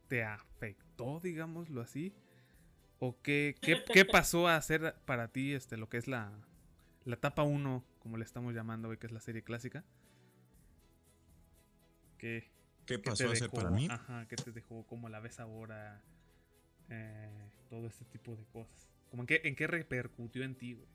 [0.08, 2.14] te afectó, digámoslo así?
[3.00, 6.32] ¿O qué, qué, qué pasó a hacer para ti este, lo que es la,
[7.06, 9.86] la etapa 1, como le estamos llamando, güey, que es la serie clásica?
[12.18, 12.52] ¿Qué,
[12.88, 13.88] ¿Qué pasó a hacer para mí?
[13.88, 14.84] Ajá, ¿qué te dejó?
[14.88, 16.04] ¿Cómo la ves ahora?
[16.90, 18.90] Eh, todo este tipo de cosas.
[19.12, 20.88] ¿Cómo en, qué, ¿En qué repercutió en ti, güey?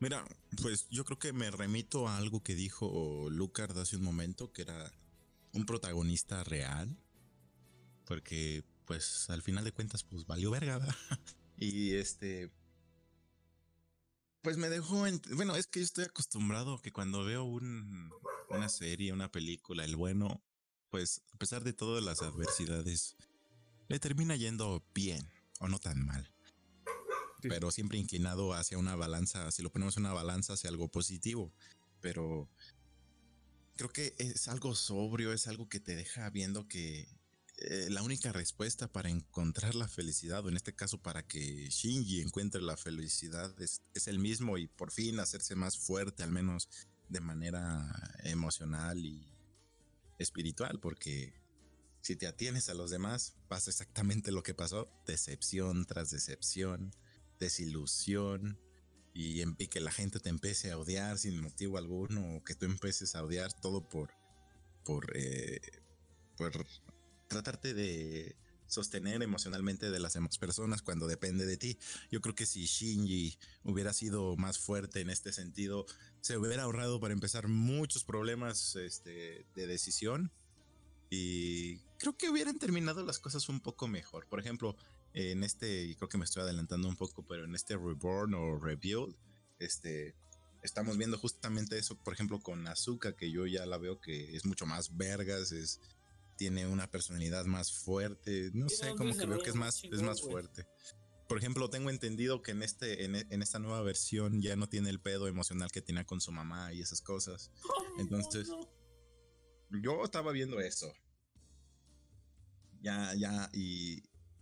[0.00, 0.24] Mira,
[0.60, 4.62] pues yo creo que me remito a algo que dijo Lucard hace un momento, que
[4.62, 4.90] era
[5.52, 6.98] un protagonista real.
[8.06, 10.78] Porque, pues, al final de cuentas, pues valió verga.
[10.78, 10.96] ¿verdad?
[11.58, 12.50] Y este.
[14.42, 15.06] Pues me dejó.
[15.06, 18.10] en- bueno, es que yo estoy acostumbrado a que cuando veo un-
[18.48, 20.42] una serie, una película, el bueno,
[20.90, 23.16] pues, a pesar de todas las adversidades,
[23.88, 25.28] le termina yendo bien
[25.60, 26.32] o no tan mal
[27.42, 27.48] Sí.
[27.48, 31.52] pero siempre inclinado hacia una balanza, si lo ponemos en una balanza hacia algo positivo,
[32.00, 32.50] pero
[33.76, 37.08] creo que es algo sobrio, es algo que te deja viendo que
[37.60, 42.20] eh, la única respuesta para encontrar la felicidad, o en este caso para que Shinji
[42.22, 46.68] encuentre la felicidad, es, es el mismo y por fin hacerse más fuerte, al menos
[47.08, 49.26] de manera emocional y
[50.18, 51.34] espiritual, porque
[52.00, 56.94] si te atienes a los demás, pasa exactamente lo que pasó, decepción tras decepción,
[57.38, 58.58] desilusión
[59.12, 62.64] y en que la gente te empiece a odiar sin motivo alguno o que tú
[62.64, 64.10] empieces a odiar todo por
[64.84, 65.60] por eh,
[66.36, 66.64] por
[67.30, 68.36] tratarte de
[68.66, 71.78] sostener emocionalmente de las personas cuando depende de ti.
[72.10, 75.86] Yo creo que si Shinji hubiera sido más fuerte en este sentido,
[76.20, 80.30] se hubiera ahorrado para empezar muchos problemas este, de decisión
[81.08, 84.26] y creo que hubieran terminado las cosas un poco mejor.
[84.28, 84.76] Por ejemplo,
[85.14, 88.58] en este, y creo que me estoy adelantando un poco, pero en este Reborn o
[88.58, 89.16] Rebuild,
[89.58, 90.14] este,
[90.62, 94.44] estamos viendo justamente eso, por ejemplo, con Azuka, que yo ya la veo que es
[94.46, 95.80] mucho más vergas, es,
[96.40, 100.22] tiene una personalidad más fuerte, no sé, como que veo que es más, es más
[100.22, 100.66] fuerte.
[101.28, 104.88] Por ejemplo, tengo entendido que en este, en, en esta nueva versión ya no tiene
[104.88, 107.50] el pedo emocional que tenía con su mamá y esas cosas.
[107.98, 108.48] Entonces,
[109.82, 110.90] yo estaba viendo eso.
[112.80, 113.98] Ya, ya, y.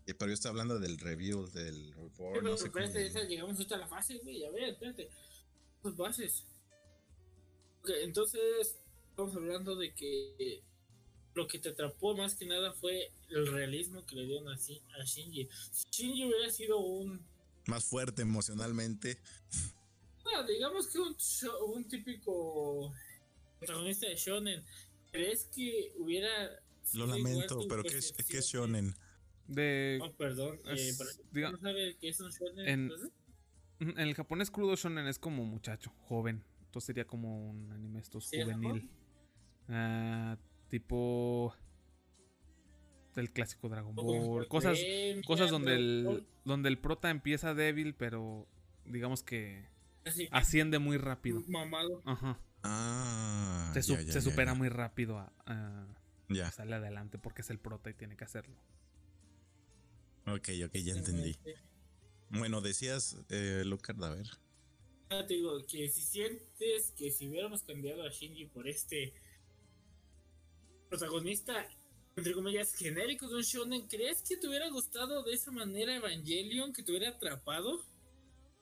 [0.07, 1.93] eh, Pero yo estoy hablando del review del.
[2.17, 4.45] Pero, no sé espérate, cómo- llegamos ahorita a la fase, güey.
[4.45, 5.11] A ver, espérate.
[5.83, 6.45] Las bases.
[7.81, 8.77] Ok, entonces,
[9.11, 10.63] estamos hablando de que
[11.35, 15.05] lo que te atrapó más que nada fue el realismo que le dieron así a
[15.05, 15.49] Shinji.
[15.93, 17.25] Shinji hubiera sido un.
[17.67, 19.19] Más fuerte emocionalmente.
[20.35, 22.93] ah, digamos que un, típico
[23.59, 24.65] protagonista de Shonen.
[25.13, 26.29] ¿Crees que hubiera.
[26.95, 28.71] Lo lamento, pero ¿qué es, ¿qué es percepción?
[28.73, 28.95] Shonen?
[29.47, 30.59] De, Oh, perdón.
[30.67, 32.69] Eh, Es- para- diga- ¿No sabe qué es un Shonen?
[32.69, 33.11] En- entonces?
[33.81, 36.45] en el japonés crudo shonen es como muchacho, joven.
[36.65, 38.91] Entonces sería como un anime estos ¿Sí, en juvenil.
[40.69, 41.55] Ah, tipo
[43.15, 44.47] del clásico Dragon Ball.
[44.49, 44.79] Cosas,
[45.27, 48.47] cosas donde el, donde el prota empieza débil, pero
[48.85, 49.67] digamos que
[50.31, 51.43] asciende muy rápido.
[51.49, 52.03] mamado.
[52.05, 52.39] Ajá.
[52.63, 53.71] Ah.
[53.75, 54.59] Se, su- ya, ya, se ya, supera ya.
[54.59, 55.87] muy rápido a, a-
[56.29, 58.55] Ya, a salir adelante porque es el prota y tiene que hacerlo.
[60.27, 61.37] ok, ok, ya entendí.
[62.31, 64.27] Bueno, decías, eh, Lucard, a ver.
[65.11, 69.15] Ya te digo que si sientes que si hubiéramos cambiado a Shinji por este
[70.89, 71.67] protagonista,
[72.17, 76.73] entre comillas, genérico de un shonen, ¿crees que te hubiera gustado de esa manera Evangelion,
[76.73, 77.85] que te hubiera atrapado?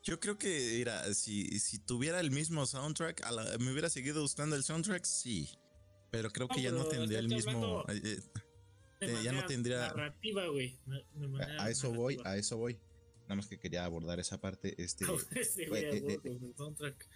[0.03, 4.20] Yo creo que, mira, si, si tuviera el mismo soundtrack, a la- me hubiera seguido
[4.23, 5.48] gustando el soundtrack, sí.
[6.12, 7.85] Pero creo que ya no tendría el mismo.
[7.89, 8.20] eh, eh,
[9.01, 10.78] Eh, ya no tendría- Narrativa, güey.
[11.59, 12.78] a, a eso voy, a eso voy.
[13.23, 14.81] Nada más que quería abordar esa parte.
[14.82, 17.09] Este, güey, güey, a eh, el soundtrack.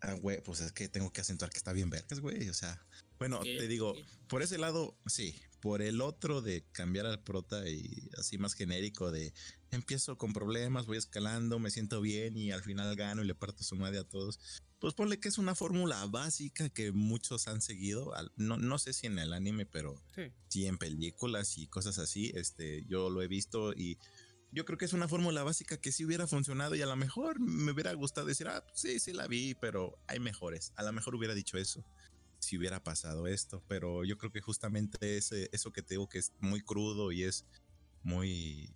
[0.00, 2.48] ah, güey, pues es que tengo que acentuar que está bien vergas, güey.
[2.48, 2.84] O sea,
[3.22, 3.94] bueno, te digo,
[4.28, 5.34] por ese lado, sí.
[5.60, 9.32] Por el otro de cambiar al prota y así más genérico de
[9.70, 13.62] empiezo con problemas, voy escalando, me siento bien y al final gano y le parto
[13.62, 14.40] su madre a todos.
[14.80, 18.12] Pues ponle que es una fórmula básica que muchos han seguido.
[18.16, 20.22] al- No, no sé si en el anime, pero Sí.
[20.48, 22.32] sí en películas y cosas así.
[22.34, 23.98] Este, yo lo he visto y
[24.50, 27.38] yo creo que es una fórmula básica que sí hubiera funcionado y a lo mejor
[27.38, 30.72] me hubiera gustado decir, ah, sí, sí la vi, pero hay mejores.
[30.74, 31.84] A lo mejor hubiera dicho eso
[32.42, 36.18] si hubiera pasado esto, pero yo creo que justamente ese, eso que te digo que
[36.18, 37.46] es muy crudo y es
[38.02, 38.74] muy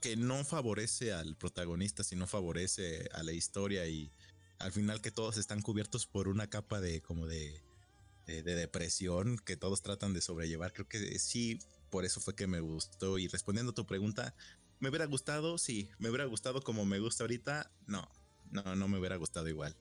[0.00, 4.12] que no favorece al protagonista, sino favorece a la historia y
[4.60, 7.62] al final que todos están cubiertos por una capa de como de,
[8.26, 10.72] de, de depresión que todos tratan de sobrellevar.
[10.72, 11.58] Creo que sí,
[11.90, 13.18] por eso fue que me gustó.
[13.18, 14.34] Y respondiendo a tu pregunta,
[14.78, 15.58] ¿me hubiera gustado?
[15.58, 17.72] Sí, me hubiera gustado como me gusta ahorita.
[17.86, 18.08] No,
[18.50, 19.76] no, no me hubiera gustado igual.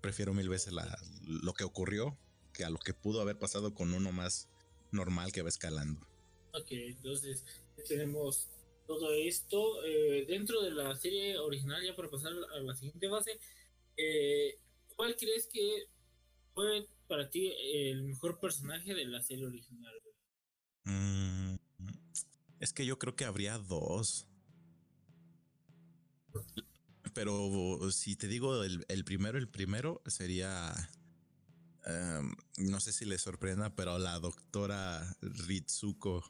[0.00, 2.18] Prefiero mil veces la, lo que ocurrió
[2.52, 4.48] que a lo que pudo haber pasado con uno más
[4.90, 6.00] normal que va escalando.
[6.52, 7.44] Ok, entonces
[7.86, 8.48] tenemos
[8.86, 13.38] todo esto eh, dentro de la serie original, ya para pasar a la siguiente fase.
[13.96, 14.58] eh,
[14.96, 15.86] ¿Cuál crees que
[16.54, 19.94] fue para ti el mejor personaje de la serie original?
[20.84, 21.56] Mm,
[22.58, 24.26] es que yo creo que habría dos.
[27.18, 30.72] Pero si te digo el, el primero, el primero sería.
[31.84, 36.22] em, no sé si le sorprenda, pero la doctora Ritsuko.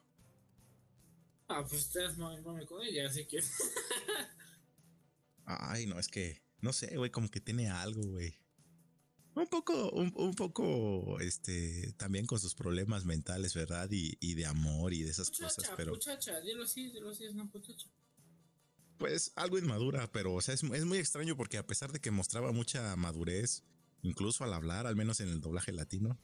[1.49, 3.43] Ah, pues estás mami, mami con ella, así que.
[5.45, 6.43] Ay, no, es que.
[6.63, 8.39] No sé, güey, como que tiene algo, güey.
[9.35, 13.91] Un poco, un, un poco, este, también con sus problemas mentales, ¿verdad?
[13.93, 15.93] Y, y de amor y de esas cosas, pero.
[15.93, 17.89] muchacha, dilo así, dilo así, es una muchacha.
[18.99, 22.11] Pues algo inmadura, pero o sea, es, es muy extraño porque a pesar de que
[22.11, 23.63] mostraba mucha madurez,
[24.03, 26.19] incluso al hablar, al menos en el doblaje latino,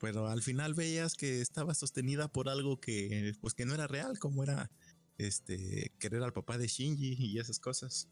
[0.00, 4.18] pero al final veías que estaba sostenida por algo que, pues que no era real,
[4.18, 4.70] como era
[5.18, 8.08] este querer al papá de Shinji y esas cosas.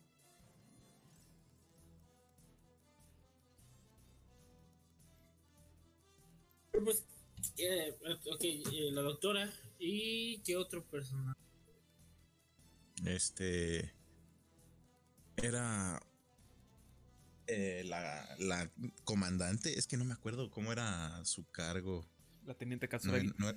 [6.71, 7.05] Pues,
[7.57, 7.97] eh,
[8.33, 9.51] ok, eh, la doctora.
[9.79, 11.48] ¿Y qué otro personaje?
[13.05, 13.95] Este
[15.37, 16.01] era
[17.47, 18.71] eh, la, la
[19.05, 22.07] comandante, es que no me acuerdo cómo era su cargo.
[22.45, 23.31] La teniente Katsuragi.
[23.39, 23.53] no-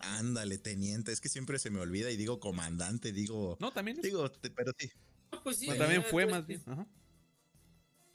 [0.00, 4.00] ándale, teniente, es que siempre se me olvida y digo comandante, digo, No, también.
[4.02, 4.90] digo, te- pero sí,
[5.42, 6.62] pues sí, bueno, también fue pues, más bien.
[6.66, 6.86] Ajá.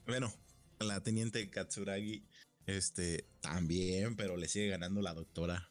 [0.06, 0.32] Bueno,
[0.78, 2.26] la teniente Katsuragi,
[2.66, 5.70] este, también, pero le sigue ganando la doctora.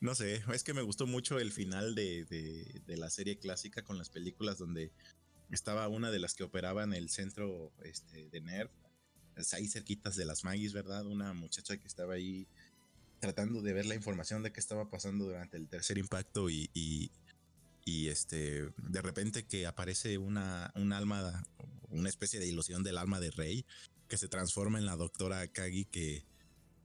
[0.00, 3.98] No sé, es que me gustó mucho el final de, de- la serie clásica con
[3.98, 4.90] las películas donde
[5.50, 8.70] estaba una de las que operaba en el centro este, de Nerf,
[9.36, 11.06] es ahí cerquitas de las Magis, ¿verdad?
[11.06, 12.46] Una muchacha que estaba ahí
[13.20, 17.10] tratando de ver la información de qué estaba pasando durante el tercer impacto y, y,
[17.84, 21.44] y, este, de repente que aparece una, un alma,
[21.90, 23.64] una especie de ilusión del alma de Rey
[24.08, 26.24] que se transforma en la doctora Kagi que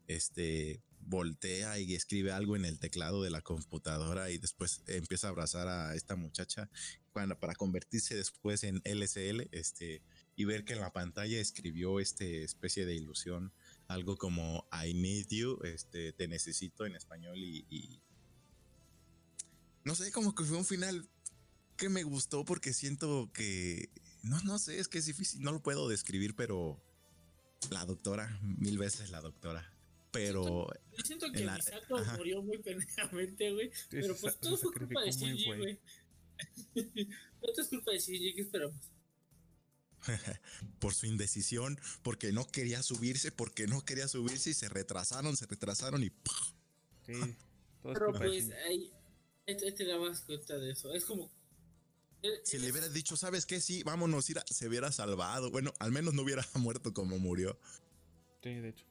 [0.07, 5.29] este voltea y escribe algo en el teclado de la computadora y después empieza a
[5.31, 6.69] abrazar a esta muchacha
[7.13, 10.01] para, convertirse después en LSL este
[10.35, 13.51] y ver que en la pantalla escribió este especie de ilusión
[13.87, 18.01] algo como I need you este te necesito en español y, y
[19.83, 21.09] no sé como que fue un final
[21.77, 23.89] que me gustó porque siento que
[24.23, 26.81] no no sé es que es difícil no lo puedo describir pero
[27.69, 29.70] la doctora, mil veces la doctora.
[30.11, 30.67] Pero
[30.97, 32.17] Yo siento que la- Misato ajá.
[32.17, 33.71] murió muy pendejamente, güey.
[33.89, 35.79] Pero pues se- todo se fue culpa de Shinji, güey.
[37.41, 38.75] Todo es culpa de Shinji, ¿qué esperamos?
[40.79, 45.45] por su indecisión, porque no quería subirse, porque no quería subirse y se retrasaron, se
[45.45, 46.07] retrasaron y.
[47.05, 47.13] Sí,
[47.83, 48.91] todo Pero pues ahí,
[49.47, 50.91] ahí te, te dabas cuenta de eso.
[50.93, 51.31] Es como.
[52.23, 53.61] eh, si le hubiera dicho, ¿sabes qué?
[53.61, 55.51] Sí, vámonos, ir a- se hubiera salvado.
[55.51, 57.59] Bueno, al menos no hubiera muerto como murió.
[58.43, 58.85] Sí, de hecho.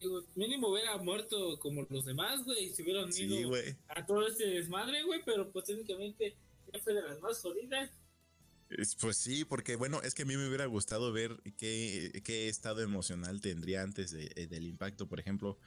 [0.00, 2.70] Digo, mínimo hubiera muerto como los demás, güey.
[2.70, 3.52] Si hubieran Sí, ido
[3.88, 5.20] a todo este desmadre, güey.
[5.24, 6.36] Pero pues técnicamente
[6.72, 7.42] ya fue de las más.
[8.70, 12.48] Es- Pues sí, porque bueno, es que a mí me hubiera gustado ver qué, qué
[12.48, 15.58] estado emocional tendría antes de- eh, del impacto, por ejemplo,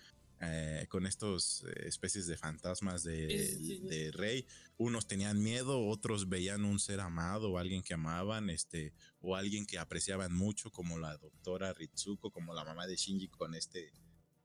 [0.45, 3.87] eh, con estos eh, especies de fantasmas de, Sí, sí, sí.
[3.87, 4.45] de Rey.
[4.77, 9.65] Unos tenían miedo, otros veían un ser amado o alguien que amaban, este, o alguien
[9.65, 13.91] que apreciaban mucho, como la doctora Ritsuko, como la mamá de Shinji con este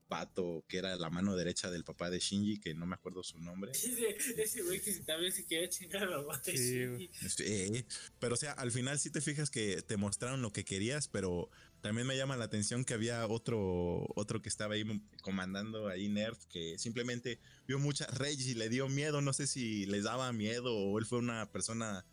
[0.09, 3.39] pato que era la mano derecha del papá de Shinji, que no me acuerdo su
[3.39, 3.71] nombre.
[3.71, 7.09] Ese, ese güey que también se quiere chingar a la güey.
[7.27, 7.85] Sí,
[8.19, 11.49] pero o sea, al final sí te fijas que te mostraron lo que querías, pero
[11.81, 14.83] también me llama la atención que había otro, otro que estaba ahí
[15.21, 19.85] comandando ahí Nerf, que simplemente vio mucha rage y le dio miedo, no sé si
[19.85, 22.05] les daba miedo o él fue una persona,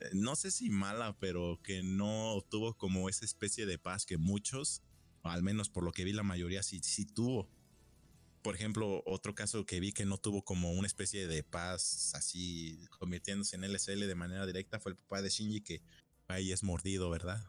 [0.00, 4.18] eh, no sé si mala, pero que no tuvo como esa especie de paz que
[4.18, 4.82] muchos,
[5.22, 7.48] al menos por lo que vi la mayoría sí, sí tuvo.
[8.42, 12.78] Por ejemplo, otro caso que vi que no tuvo como una especie de paz así
[12.98, 15.80] convirtiéndose en LSL de manera directa fue el papá de Shinji que
[16.28, 17.44] ahí es mordido, ¿verdad?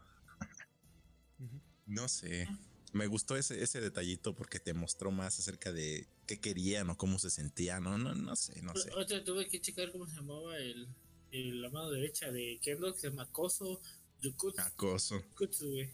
[1.86, 2.48] No sé.
[2.92, 7.18] Me gustó ese, ese detallito porque te mostró más acerca de qué querían o cómo
[7.18, 7.82] se sentían.
[7.82, 8.90] No, no, no sé, no sé.
[8.94, 10.86] Otra tuve que checar cómo se llamaba el,
[11.32, 13.80] el- la mano derecha de Kendo, que se llama Koso
[14.20, 15.20] Yukutsu, Acoso.
[15.20, 15.90] Yukutsu, güey.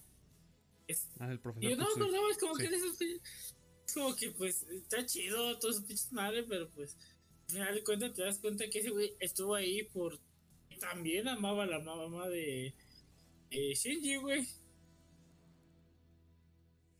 [0.91, 1.71] Es- Ah, el y profesor.
[1.71, 2.62] yo no acordaba, es como Sí.
[2.62, 3.21] que en esos pi-
[3.87, 6.97] es como que pues está chido todo su pinche madre, pero pues
[7.49, 10.19] al final de cuentas te das cuenta que ese güey estuvo ahí por
[10.81, 12.75] también amaba a la mamá de
[13.51, 14.47] eh, Shinji, güey.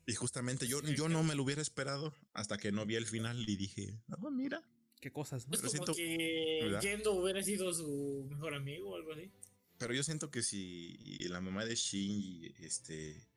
[0.07, 3.47] Y justamente yo, yo no me lo hubiera esperado hasta que no vi el final
[3.47, 4.63] y dije, oh, mira.
[4.99, 5.55] ¿Qué cosas, no?
[5.55, 6.81] Es Pero como siento- que ¿verdad?
[6.81, 9.31] Gendo hubiera sido su mejor amigo o algo así.
[9.79, 13.27] Pero yo siento que si la mamá de Shinji este,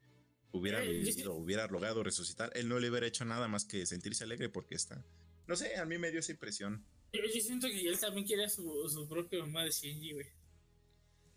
[0.54, 4.24] hubiera Eh, vivido, hubiera logrado resucitar, él no le hubiera hecho nada más que sentirse
[4.24, 5.04] alegre porque está.
[5.46, 6.84] No sé, a mí me dio esa impresión.
[7.12, 10.26] Yo, yo siento que él también quería su, su propia mamá de Shinji, güey.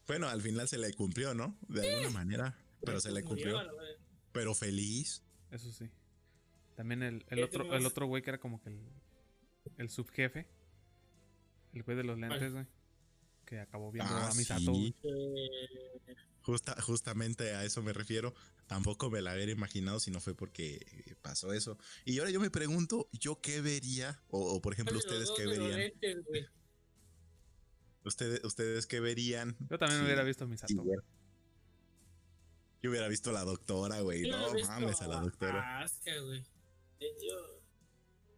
[0.08, 1.58] Bueno, al final se le cumplió, ¿no?
[1.68, 2.58] De alguna manera.
[2.84, 3.60] Pero se le cumplió.
[3.60, 3.70] a.
[4.32, 5.24] Pero feliz.
[5.52, 5.90] Eso sí.
[6.76, 7.80] También el, el ¿Qué otro, tenemos?
[7.82, 8.80] el otro güey que era como que el,
[9.78, 10.48] el subjefe.
[11.74, 12.66] El güey de los lentes, güey.
[13.48, 14.94] Que acabó viendo Ah, a Misato, sí.
[16.42, 18.34] Justa, justamente a eso me refiero.
[18.68, 21.78] Tampoco me la hubiera imaginado si no fue porque pasó eso.
[22.06, 24.22] Y ahora yo me pregunto, ¿yo qué vería?
[24.30, 25.80] O, o, por ejemplo, ustedes qué verían.
[25.80, 26.18] lentes.
[28.04, 29.56] Ustedes, ustedes qué verían.
[29.70, 30.68] Yo también si- hubiera visto a Misato.
[30.74, 31.04] si hubiera-
[32.82, 34.30] Yo hubiera visto a la doctora, güey.
[34.30, 35.80] No mames a la doctora.
[35.82, 36.46] Asuka, güey.
[37.00, 37.62] Eh, Yo,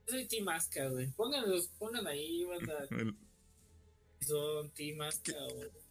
[0.07, 1.11] soy Team Asuka, güey.
[1.11, 2.87] Pónganlos, pongan ahí, banda.
[4.21, 5.89] Son Team Asuka o.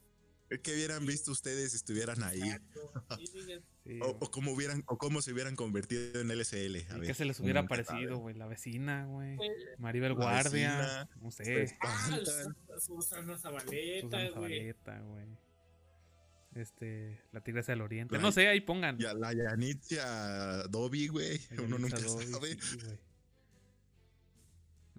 [0.62, 2.40] ¿Qué hubieran visto ustedes si estuvieran ahí?
[3.84, 6.76] Sí, O, o cómo hubieran, o cómo se hubieran convertido en LSL.
[6.90, 8.34] A ¿Y ver, qué se les ¿cómo hubiera parecido, güey?
[8.34, 9.36] La vecina, güey.
[9.36, 9.48] güey.
[9.78, 10.76] Maribel La Guardia.
[10.78, 11.42] vecina, No sé.
[11.44, 12.10] pues, Ah,
[12.78, 14.30] Susana Zabaleta,
[15.00, 15.28] güey.
[16.54, 18.16] Este, la Tigresa del Oriente.
[18.16, 18.98] La- no sé, ahí pongan.
[18.98, 21.40] La Yanitzia Dobby, güey.
[21.58, 22.58] Uno nunca Dobby, sabe.
[22.60, 22.78] sí,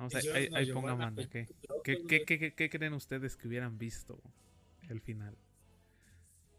[0.09, 1.27] sé, Yo- ahí, no, ahí yo pongan van a banda.
[1.29, 1.47] ¿Qué,
[1.83, 4.21] qué, qué, qué- qué creen ustedes que hubieran visto
[4.87, 5.35] el final?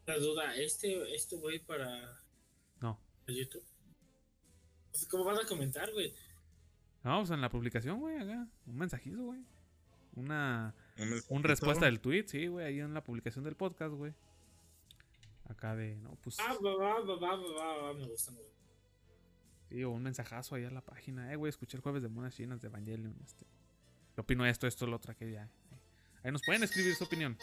[0.07, 2.21] La duda, este, este güey para
[2.81, 2.99] No.
[3.25, 3.63] para YouTube.
[4.91, 6.13] Pues, ¿Cómo van a comentar, güey?
[7.05, 8.47] No, pues en la publicación, güey, acá.
[8.67, 9.41] Un mensajito, güey.
[10.17, 10.75] Una,
[11.29, 14.13] Un respuesta del tweet, sí, güey, ahí en la publicación del podcast, güey.
[15.49, 16.37] Acá de, no, pues.
[16.41, 18.47] Ah, va, va, va, va, va, va, va, me gusta, güey.
[19.71, 21.33] Sí, o un mensajazo ahí a la página.
[21.33, 23.17] Eh, güey, escuché el jueves de Monas Chinas de Evangelion.
[23.25, 23.47] Este.
[24.15, 25.49] ¿Qué opino esto, esto, lo otro, que ya?
[26.23, 27.39] Ahí nos pueden escribir su opinión.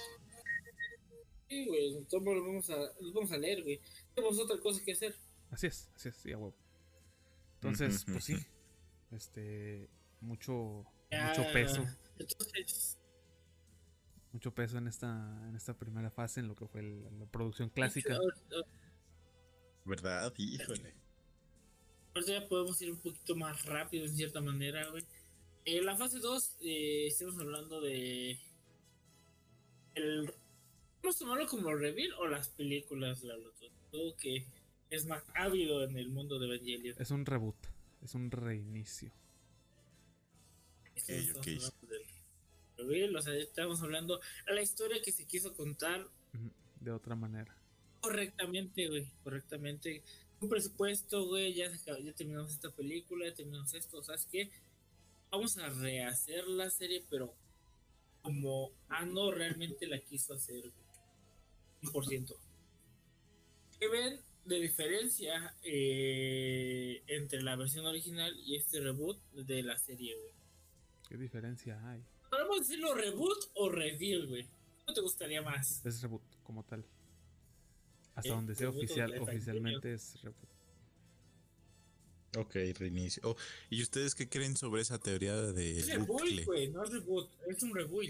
[1.49, 3.79] Sí, güey, todos lo vamos a, lo vamos a leer, güey.
[4.13, 5.15] Tenemos otra cosa que hacer.
[5.49, 6.53] Así es, así es, sí, a huevo.
[7.55, 8.35] Entonces, pues sí.
[9.11, 9.89] Este.
[10.19, 10.85] Mucho.
[11.09, 11.85] Ya, Mucho peso.
[12.19, 12.97] Entonces,
[14.33, 15.07] Mucho peso en esta.
[15.47, 18.17] En esta primera fase, en lo que fue el- la producción clásica.
[19.85, 20.33] ¿Verdad?
[20.37, 20.93] Híjole.
[22.17, 25.05] Ahorita ya podemos ir un poquito más rápido, en cierta manera, güey.
[25.65, 28.39] En la fase 2, eh, estamos hablando de.
[29.95, 30.31] El,
[31.01, 33.35] ¿Vamos a tomarlo como reveal o las películas, la
[33.91, 34.45] Todo que
[34.89, 36.95] es más ávido en el mundo de Evangelion.
[36.99, 37.57] Es un reboot.
[38.01, 39.11] Es un reinicio.
[40.95, 41.47] Estamos ok.
[41.47, 42.03] hablando del
[42.77, 46.07] reveal, o sea, estamos hablando de la historia que se quiso contar
[46.79, 47.55] De otra manera.
[48.01, 50.03] correctamente, güey, correctamente.
[50.39, 54.51] Un presupuesto, güey, ya, ya terminamos esta película, ya terminamos esto, ¿sabes qué?
[55.31, 57.33] Vamos a rehacer la serie, pero
[58.21, 60.87] como Ano realmente la quiso hacer, güey.
[61.81, 62.35] 100%.
[63.79, 70.15] ¿Qué ven de diferencia eh, entre la versión original y este reboot de la serie,
[70.15, 70.33] güey?
[71.07, 72.03] ¿Qué diferencia hay?
[72.29, 74.47] ¿Podemos decirlo reboot o reveal, güey?
[74.87, 75.85] ¿No te gustaría más?
[75.85, 76.85] Es reboot como tal.
[78.17, 80.49] Hasta Eh, donde sea reboot oficial, oficialmente es reboot.
[82.37, 83.21] Ok, reinicio.
[83.25, 83.35] Oh,
[83.69, 87.63] ¿Y ustedes qué creen sobre esa teoría de Es reboot, güey, no es reboot, es
[87.63, 88.09] un reboot.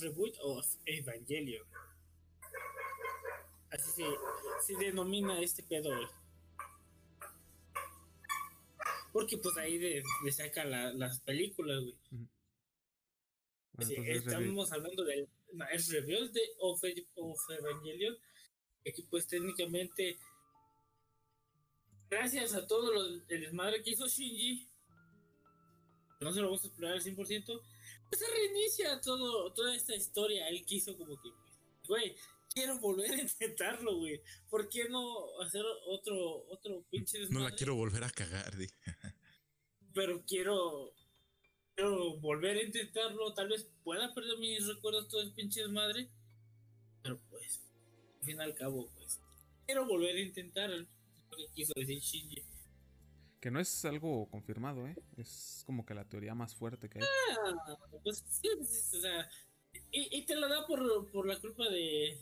[0.00, 1.64] Reboot of Evangelion.
[3.70, 4.04] Así se,
[4.66, 6.06] se denomina este pedo, güey.
[9.12, 10.02] Porque pues ahí de
[10.32, 11.96] saca la- las películas, güey.
[13.76, 16.80] Bueno, Sí, estamos hablando del no, es Rebuild de of,
[17.16, 18.16] of Evangelion.
[18.88, 20.18] Aquí pues técnicamente
[22.08, 24.68] gracias a todo lo, el desmadre que hizo Shinji,
[26.20, 30.48] no se lo vamos a explorar al 100%, pues se reinicia todo, toda esta historia.
[30.48, 31.30] Él quiso como que,
[31.88, 32.16] güey,
[32.54, 34.22] quiero volver a intentarlo, güey.
[34.48, 37.50] ¿Por qué no hacer otro, otro pinche No desmadre?
[37.50, 38.56] la quiero volver a cagar.
[38.56, 38.66] di.
[39.92, 40.94] pero quiero
[41.76, 46.08] quiero volver a intentarlo tal vez pueda perder mis recuerdos todo el pinche desmadre
[47.02, 47.60] pero pues
[48.20, 49.20] al fin y al cabo pues
[49.66, 52.42] quiero volver a intentar lo que quiso decir Shinji
[53.40, 54.96] Que no es algo confirmado, ¿eh?
[55.18, 57.04] Es como que la teoría más fuerte que hay.
[57.04, 59.28] Ah, pues sí, pues, o sea
[59.92, 62.18] y, y te la da por, por la culpa de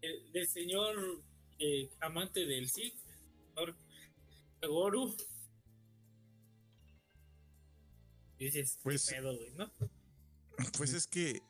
[0.00, 1.22] del, del señor
[1.58, 2.98] eh, amante del Sith
[3.54, 3.76] señor
[4.62, 5.16] Goru
[8.38, 9.72] y dices Pues- ¿qué pedo, güey, ¿no?
[10.78, 11.40] Pues es que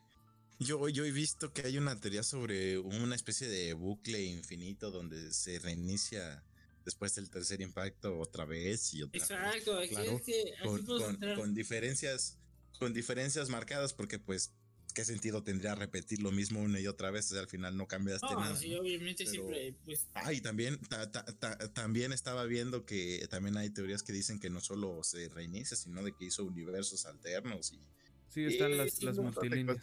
[0.59, 5.33] yo, yo he visto que hay una teoría sobre una especie de bucle infinito donde
[5.33, 6.43] se reinicia
[6.83, 9.29] después del tercer impacto otra vez y otra vez.
[9.31, 12.37] Exacto, claro, es que aquí Con, con diferencias,
[12.79, 14.53] con diferencias marcadas, porque pues,
[14.97, 17.27] ¿qué sentido tendría repetir lo mismo una y otra vez?
[17.27, 18.55] O sea, al final no cambiaste No, nada.
[18.55, 18.81] sí, ¿no?
[18.81, 23.57] obviamente Pero- siempre, pues, Ah, y también, ta- ta- ta- también estaba viendo que también
[23.57, 27.73] hay teorías que dicen que no solo se reinicia, sino de que hizo universos alternos
[27.73, 27.79] y,
[28.29, 29.77] Sí, están las, sí, las multilíneas.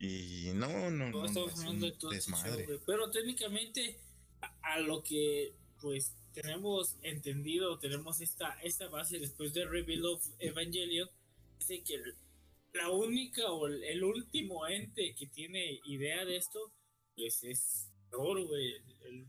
[0.00, 2.78] y no, no, no no, es un show, desmadre.
[2.84, 3.96] Pero técnicamente,
[4.42, 10.24] a, a lo que, pues, tenemos entendido, tenemos esta, esta base después de Reveal of
[10.40, 11.08] Evangelion,
[11.58, 12.14] es de que el-
[12.78, 16.72] la única o el, el último ente que tiene idea de esto,
[17.14, 18.74] pues es Thor, güey.
[19.02, 19.28] El-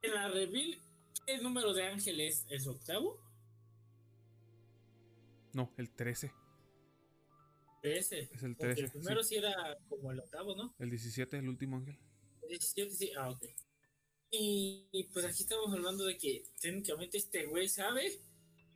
[0.00, 0.78] en la Reveal,
[1.26, 3.20] ¿qué número de ángeles es octavo?
[5.54, 6.32] No, el 13.
[7.82, 8.28] Ese.
[8.32, 8.80] Es el Porque 13.
[8.84, 9.36] El primero sí.
[9.36, 10.74] era como el octavo, ¿no?
[10.78, 11.98] El 17, el último ángel.
[12.42, 13.44] El 17 sí, ah, ok.
[14.30, 18.20] Y, y, pues aquí estamos hablando de que técnicamente este güey sabe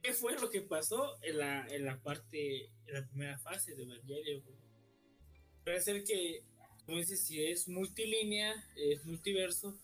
[0.02, 3.82] qué fue lo que pasó en la, en la parte, en la primera fase de
[3.84, 4.42] Evangelion.
[4.42, 4.56] güey.
[5.64, 6.42] Puede ser que,
[6.86, 9.78] como dices, si es multilínea, es multiverso,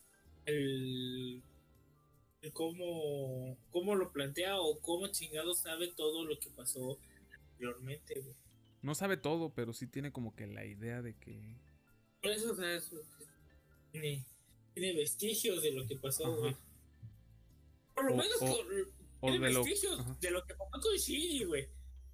[0.44, 1.42] el,
[2.42, 6.98] el cómo, cómo lo plantea o cómo chingado sabe todo lo que pasó
[7.32, 8.34] anteriormente, güey.
[8.82, 11.56] No sabe todo, pero sí tiene como que la idea de que.
[12.22, 12.80] Por eso, o sea,
[13.92, 14.24] tiene,
[14.74, 16.56] tiene vestigios de lo que pasó, güey.
[17.94, 19.64] Por lo O- menos o- con- O de lo.
[19.64, 21.68] vestigios de lo que pasó con Shinji, güey.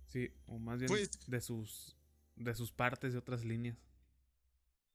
[0.07, 1.97] Sí, o más bien Pues- de sus.
[2.37, 3.77] De sus partes de otras líneas.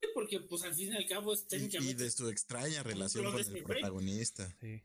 [0.02, 2.84] Sí, Porque, pues, al fin y al cabo, es Y, y técnicamente, de su extraña
[2.84, 4.50] relación con el protagonista.
[4.60, 4.82] Sí.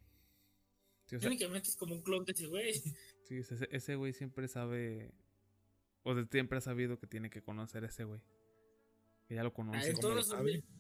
[1.06, 2.72] Sí, o sea, técnicamente es como un clon de ese güey.
[3.28, 5.12] sí, ese, ese güey siempre sabe.
[6.02, 8.20] O de siempre ha sabido que tiene que conocer a ese güey.
[9.26, 9.94] Que ya lo Ah, conoce.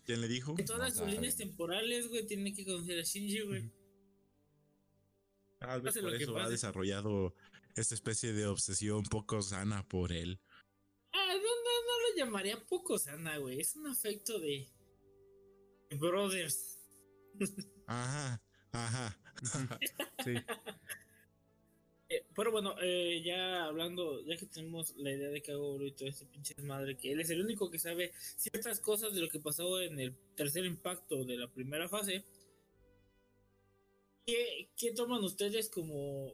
[0.04, 0.54] ¿Quién le dijo?
[0.58, 1.12] En todas No sabe.
[1.12, 3.72] líneas temporales, güey, tiene que conocer a Shinji, güey.
[5.66, 7.34] Tal vez pase por que eso ha desarrollado
[7.74, 10.40] esta especie de obsesión poco sana por él.
[11.12, 13.60] Ah, no, no, no lo llamaría poco sana, güey.
[13.60, 14.68] Es un afecto de.
[15.98, 16.78] brothers.
[17.86, 18.40] Ajá,
[18.72, 19.18] ajá.
[20.24, 20.34] Sí.
[22.08, 26.08] Eh, pero bueno, eh, ya hablando, ya que tenemos la idea de Kagoro y todo
[26.08, 29.40] este pinche madre, que él es el único que sabe ciertas cosas de lo que
[29.40, 32.24] pasó en el tercer impacto de la primera fase.
[34.26, 36.32] ¿Qué, toman ustedes como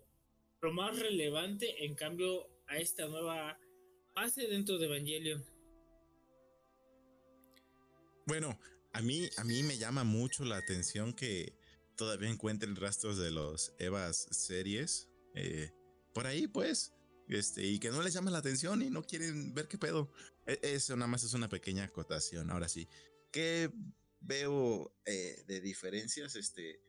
[0.61, 3.59] lo más relevante en cambio a esta nueva
[4.15, 5.45] fase dentro de Evangelion?
[8.27, 8.59] Bueno,
[8.93, 11.59] a mí, a mí me llama mucho la atención que
[11.97, 15.73] todavía encuentren rastros de los Evas series eh,
[16.15, 16.93] por ahí, pues.
[17.29, 20.13] Este, y que no les llama la atención y no quieren ver qué pedo.
[20.47, 22.51] E- Eso nada más es una pequeña acotación.
[22.51, 22.89] Ahora sí,
[23.33, 23.71] ¿qué
[24.21, 26.37] veo eh, de diferencias?
[26.37, 26.81] Este,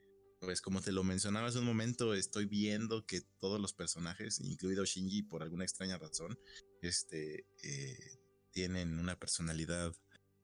[0.41, 4.83] pues como te lo mencionaba hace un momento, estoy viendo que todos los personajes, incluido
[4.85, 6.37] Shinji, por alguna extraña razón,
[6.81, 8.19] este, eh,
[8.51, 9.95] tienen una personalidad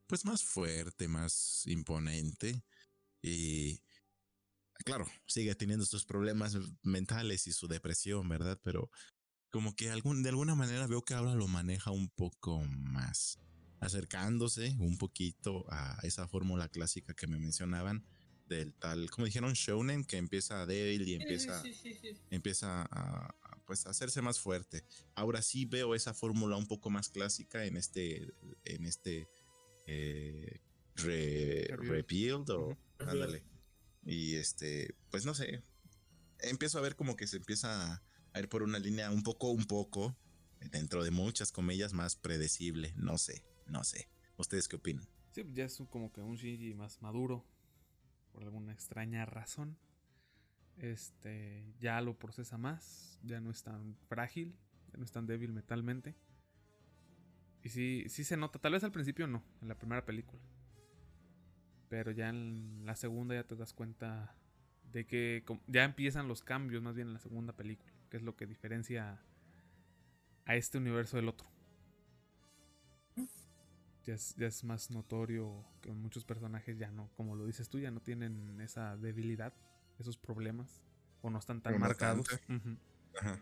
[0.07, 2.63] pues más fuerte, más imponente.
[3.23, 3.81] Y
[4.85, 8.59] claro, sigue teniendo sus problemas mentales y su depresión, ¿verdad?
[8.63, 8.91] Pero
[9.51, 13.39] como que algún, de alguna manera veo que ahora lo maneja un poco más.
[13.79, 18.05] acercándose un poquito a esa fórmula clásica que me mencionaban
[18.47, 22.21] del tal, como dijeron, Shonen, que empieza débil y empieza, Sí, sí, sí, sí.
[22.29, 24.83] empieza a, a, pues, a hacerse más fuerte.
[25.15, 28.33] Ahora sí veo esa fórmula un poco más clásica en este,
[28.65, 29.27] en este
[29.85, 30.59] eh,
[30.95, 32.49] re- Rebuild.
[32.51, 33.43] o ándale.
[34.05, 35.63] Y este, pues no sé,
[36.39, 38.01] empiezo a ver como que se empieza
[38.33, 40.15] a ir por una línea un poco, un poco,
[40.71, 42.93] dentro de muchas comillas, más predecible.
[42.95, 44.09] No sé, no sé.
[44.37, 45.07] ¿Ustedes qué opinan?
[45.33, 47.45] Sí, ya es como que un Shinji más maduro.
[48.37, 49.79] Por alguna extraña razón.
[50.77, 51.73] Este.
[51.79, 53.19] Ya lo procesa más.
[53.23, 54.55] Ya no es tan frágil.
[54.91, 56.15] Ya no es tan débil mentalmente.
[57.63, 58.59] Y sí, sí se nota.
[58.59, 59.41] Tal vez al principio no.
[59.59, 60.39] En la primera película.
[61.89, 64.35] Pero ya en la segunda ya te das cuenta
[64.91, 67.91] de que ya empiezan los cambios más bien en la segunda película.
[68.11, 69.19] Que es lo que diferencia
[70.45, 71.56] a este universo del otro.
[74.07, 77.77] Ya es, ya es más notorio que muchos personajes ya no, como lo dices tú,
[77.77, 79.53] ya no tienen esa debilidad,
[79.99, 80.81] esos problemas.
[81.21, 82.25] O no están tan no marcados.
[83.19, 83.37] Ajá.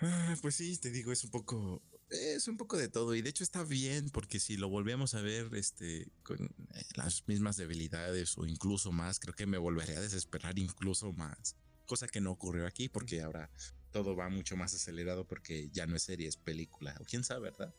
[0.00, 3.30] Ah, Pues sí, te digo, es un poco, es un poco de todo y de
[3.30, 8.38] hecho está bien porque si lo volvíamos a ver, este, con eh, las mismas debilidades
[8.38, 11.56] o incluso más, creo que me volvería a desesperar incluso más,
[11.86, 13.50] cosa que no ocurrió aquí porque ahora
[13.90, 17.50] todo va mucho más acelerado porque ya no es serie, es película o quién sabe,
[17.50, 17.74] ¿verdad?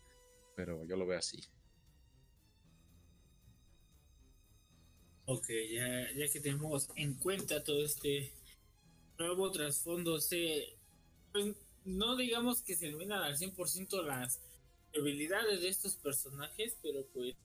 [0.58, 1.38] Pero yo lo veo así.
[5.26, 8.34] Ok, ya, ya que tenemos en cuenta todo este
[9.20, 10.76] nuevo trasfondo, se,
[11.32, 11.56] pues,
[11.86, 14.42] no digamos que se eliminan al 100% las
[14.92, 17.36] debilidades de estos personajes, pero pues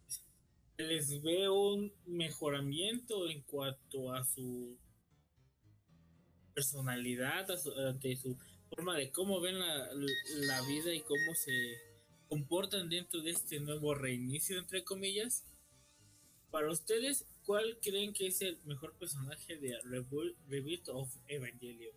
[0.78, 4.78] les veo un mejoramiento en cuanto a su
[6.54, 8.38] personalidad, su, ante su
[8.70, 11.91] forma de cómo ven la, la vida y cómo se
[12.36, 15.44] comportan dentro de este nuevo reinicio, entre comillas.
[16.50, 21.94] Para ustedes, ¿cuál creen que es el mejor personaje de Rebuild, Rebuild of Evangelion?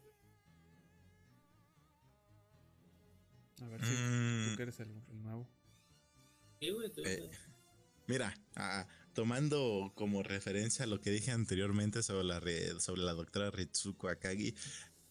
[3.61, 4.49] A ver si Mm.
[4.51, 5.49] tú que eres el, el nuevo.
[6.59, 7.31] Sí, güey, tú- Eh,
[8.07, 13.51] Mira, ah, tomando como referencia lo que dije anteriormente sobre la, re- sobre la doctora
[13.51, 14.53] Ritsuko Akagi,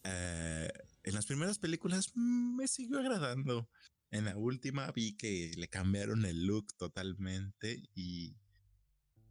[0.03, 0.71] eh,
[1.03, 3.67] en las primeras películas mm, me siguió agradando.
[4.11, 8.35] En la última vi que le cambiaron el look totalmente y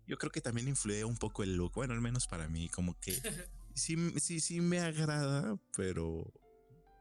[0.07, 2.99] yo creo que también influye un poco el look, bueno, al menos para mí, como
[3.01, 3.13] que
[3.75, 6.33] sí, sí, sí me agrada, pero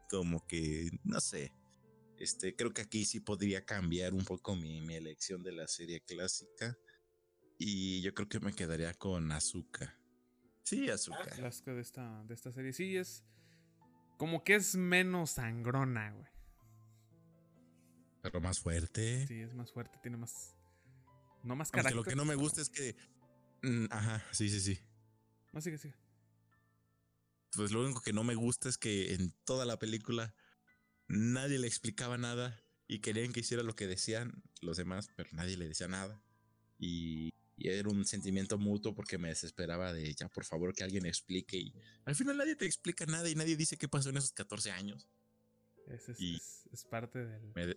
[0.08, 1.52] como que, no sé,
[2.18, 6.00] este, creo que aquí sí podría cambiar un poco mi, mi elección de la serie
[6.00, 6.78] clásica.
[7.58, 9.98] Y yo creo que me quedaría con Azuka.
[10.64, 11.36] Sí, Azuka.
[11.40, 12.72] Las que de esta, de esta serie.
[12.72, 13.24] Sí, es.
[14.16, 16.33] Como que es menos sangrona, güey.
[18.24, 19.26] Pero más fuerte.
[19.28, 20.56] Sí, es más fuerte, tiene más.
[21.42, 21.94] No más Aunque carácter.
[21.96, 22.96] lo que no me gusta es que.
[23.62, 24.78] mm, Ajá, sí, sí, sí.
[25.52, 25.94] No, sigue, sigue.
[27.54, 30.34] Pues lo único que no me gusta es que en toda la película
[31.06, 35.56] nadie le explicaba nada y querían que hiciera lo que decían los demás, pero nadie
[35.56, 36.20] le decía nada.
[36.78, 41.06] Y, y era un sentimiento mutuo porque me desesperaba de ya, por favor, que alguien
[41.06, 41.58] explique.
[41.58, 41.74] Y
[42.06, 45.08] al final nadie te explica nada y nadie dice qué pasó en esos 14 años.
[45.86, 47.76] Ese es, Y- es- es parte del, Me,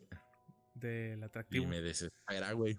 [0.79, 1.67] de- del y atractivo.
[1.67, 2.77] me desespera, güey.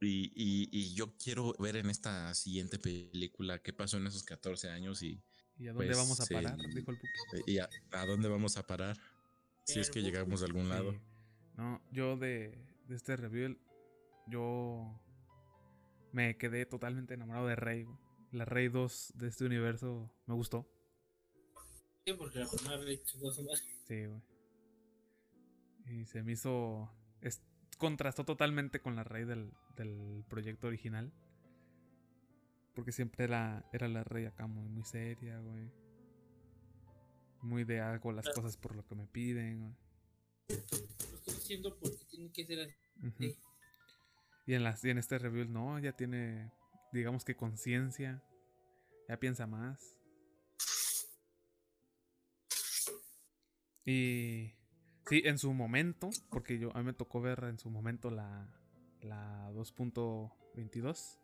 [0.00, 4.68] Y, y, y yo quiero ver en esta siguiente película qué pasó en esos 14
[4.68, 5.22] años y,
[5.56, 6.56] ¿Y a dónde pues, vamos a parar?
[6.74, 7.52] Dijo el Puki.
[7.52, 8.98] y a, a dónde vamos a parar.
[9.64, 10.92] Si es que Pero- llegamos a algún lado.
[10.92, 10.98] Sí.
[11.56, 12.58] No, yo de,
[12.88, 13.56] de este review,
[14.26, 15.00] yo
[16.12, 17.84] me quedé totalmente enamorado de Rey.
[17.84, 17.96] güey.
[18.32, 20.68] La Rey 2 de este universo me gustó.
[22.04, 23.60] Sí, porque la primera vez chingó a su madre.
[23.88, 24.20] Sí, güey.
[25.90, 26.90] Y se me hizo.
[27.20, 27.42] es-
[27.78, 31.12] contrastó totalmente con la Rey del, del proyecto original.
[32.74, 35.70] Porque siempre era, era la Rey acá muy, muy seria, güey.
[37.42, 39.74] Muy de hago las cosas por lo que me piden, güey.
[40.48, 40.54] Lo
[41.16, 43.36] estoy diciendo porque tiene que ser así.
[44.46, 46.50] Y en, las, y en este review, no, ya tiene,
[46.92, 48.22] digamos que conciencia.
[49.08, 49.78] Ya piensa más.
[53.84, 54.52] Y
[55.06, 58.48] sí, en su momento, porque yo a mí me tocó ver en su momento la,
[59.00, 61.18] la 2.22.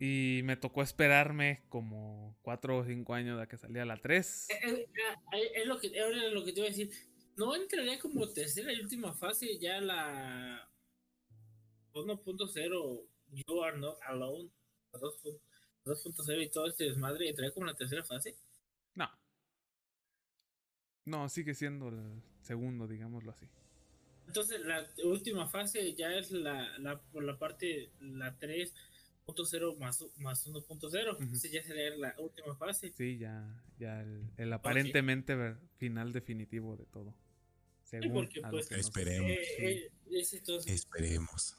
[0.00, 4.50] Y me tocó esperarme como 4 o 5 años de que salía la 3.
[4.50, 4.88] Eh, eh,
[5.32, 6.90] eh, Es lo que, ahora lo que te iba a decir.
[7.36, 10.68] No entraría como tercera y última fase ya la
[11.92, 14.50] 1.0 You Are Not Alone,
[14.92, 15.40] la 2.0
[15.84, 18.36] 2.0 y todo este desmadre, entraría como la tercera fase.
[18.94, 19.08] No.
[21.04, 23.46] No, sigue siendo el segundo, digámoslo así.
[24.26, 30.46] Entonces la última fase ya es la, la, por la parte, la 3.0 más, más
[30.46, 31.16] 1.0.
[31.20, 32.92] Entonces ya sería la última fase.
[32.96, 37.14] Sí, ya, ya el, el aparentemente final definitivo de todo.
[37.84, 39.30] Según porque, a lo pues, que nos- Esperemos.
[39.30, 41.56] Eh, eh, es entonces, Esperemos.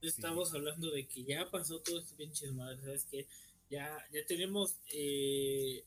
[0.00, 3.26] estamos hablando de que ya pasó todo este pinche madre, ¿sabes qué?
[3.70, 5.84] Ya, ya tenemos eh,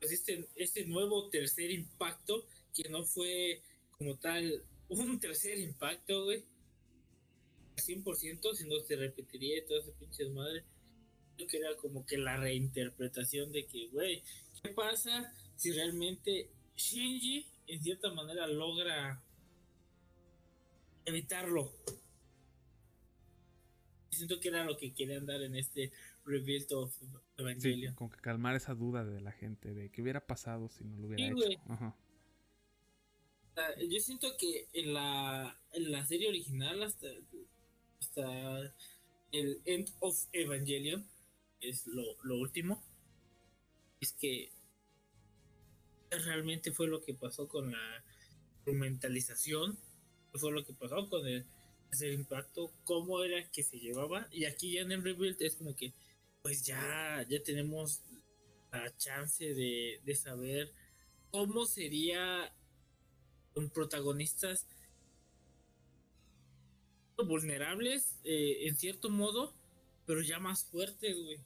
[0.00, 3.62] pues este, este nuevo tercer impacto que no fue
[3.92, 6.44] como tal un tercer impacto, güey.
[7.76, 10.64] Al 100%, si no se repetiría y todo ese pinche madre.
[11.36, 14.22] Yo que era como que la reinterpretación de que, güey,
[14.62, 19.20] ¿qué pasa si realmente Shinji en cierta manera logra
[21.04, 21.72] evitarlo?
[24.10, 25.90] Siento que era lo que querían dar en este
[26.24, 26.94] Rebuild of
[27.36, 27.94] Sí, Evangelion.
[27.94, 31.08] con que calmar esa duda de la gente de qué hubiera pasado si no lo
[31.08, 31.60] hubiera Sí, hecho.
[31.68, 31.96] Ajá.
[33.88, 37.06] Yo siento que en la, en la serie original, hasta,
[38.00, 38.74] hasta
[39.32, 41.06] el End of Evangelion,
[41.60, 42.82] es lo, lo último,
[44.00, 44.50] es que
[46.10, 48.04] realmente fue lo que pasó con la
[48.56, 49.78] instrumentalización,
[50.34, 51.44] fue lo que pasó con el
[51.92, 55.76] ese impacto, cómo era que se llevaba, y aquí ya en el Rebuild es como
[55.76, 55.92] que,
[56.44, 58.02] pues ya, ya tenemos
[58.70, 60.70] la chance de, de saber
[61.30, 62.54] cómo sería
[63.54, 64.66] con protagonistas
[67.16, 69.54] vulnerables eh, en cierto modo,
[70.04, 71.40] pero ya más fuertes, güey.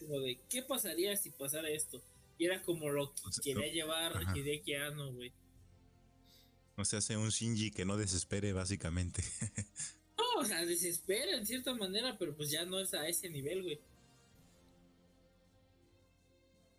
[0.00, 2.02] Como de, ¿qué pasaría si pasara esto?
[2.38, 4.36] Y era como lo que O sea, quería llevar ajá.
[4.36, 5.32] Hideki Anno, güey.
[6.74, 9.22] O sea, hace un Shinji que no desespere, básicamente.
[10.16, 13.62] No, o sea, desespera en cierta manera, pero pues ya no es a ese nivel,
[13.62, 13.78] güey.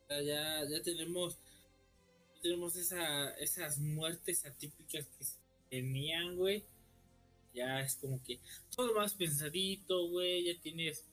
[0.10, 1.38] Ya, ya tenemos
[2.42, 5.26] tenemos esa, esas muertes atípicas que
[5.70, 6.66] tenían, güey.
[7.54, 8.40] Ya es como que
[8.76, 10.46] todo más pensadito, güey.
[10.46, 11.06] Ya tienes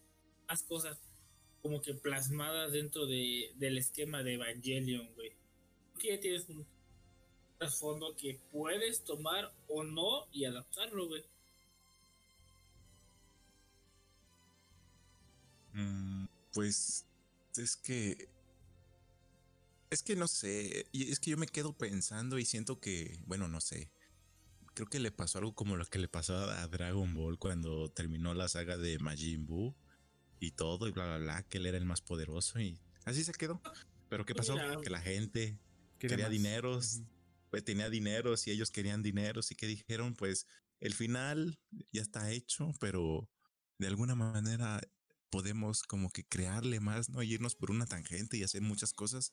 [0.49, 0.99] más cosas
[1.61, 5.33] como que plasmadas dentro de, del esquema de Evangelion, güey.
[5.93, 6.67] Porque ya tienes un
[7.59, 11.25] trasfondo que puedes tomar o no y adaptarlo, güey.
[15.75, 17.05] Mm, Pues
[17.57, 18.29] es que
[19.91, 23.49] es que no sé, y es que yo me quedo pensando y siento que, bueno,
[23.49, 23.91] no sé.
[24.75, 28.35] Creo que le pasó algo como lo que le pasó a Dragon Ball cuando terminó
[28.35, 29.75] la saga de Majin Buu
[30.39, 33.33] y todo y bla bla bla, que él era el más poderoso y así se
[33.33, 33.63] quedó.
[34.11, 34.53] Pero ¿qué pasó?
[34.53, 34.77] Mira.
[34.83, 35.59] Que la gente
[35.99, 36.31] quería más.
[36.31, 37.01] dineros,
[37.51, 40.47] pues tenía dineros y ellos querían dineros y que dijeron, pues
[40.81, 41.59] el final
[41.91, 43.31] ya está hecho, pero
[43.79, 44.81] de alguna manera
[45.31, 47.23] podemos como que crearle más, ¿no?
[47.23, 49.33] Y irnos por una tangente y hacer muchas cosas.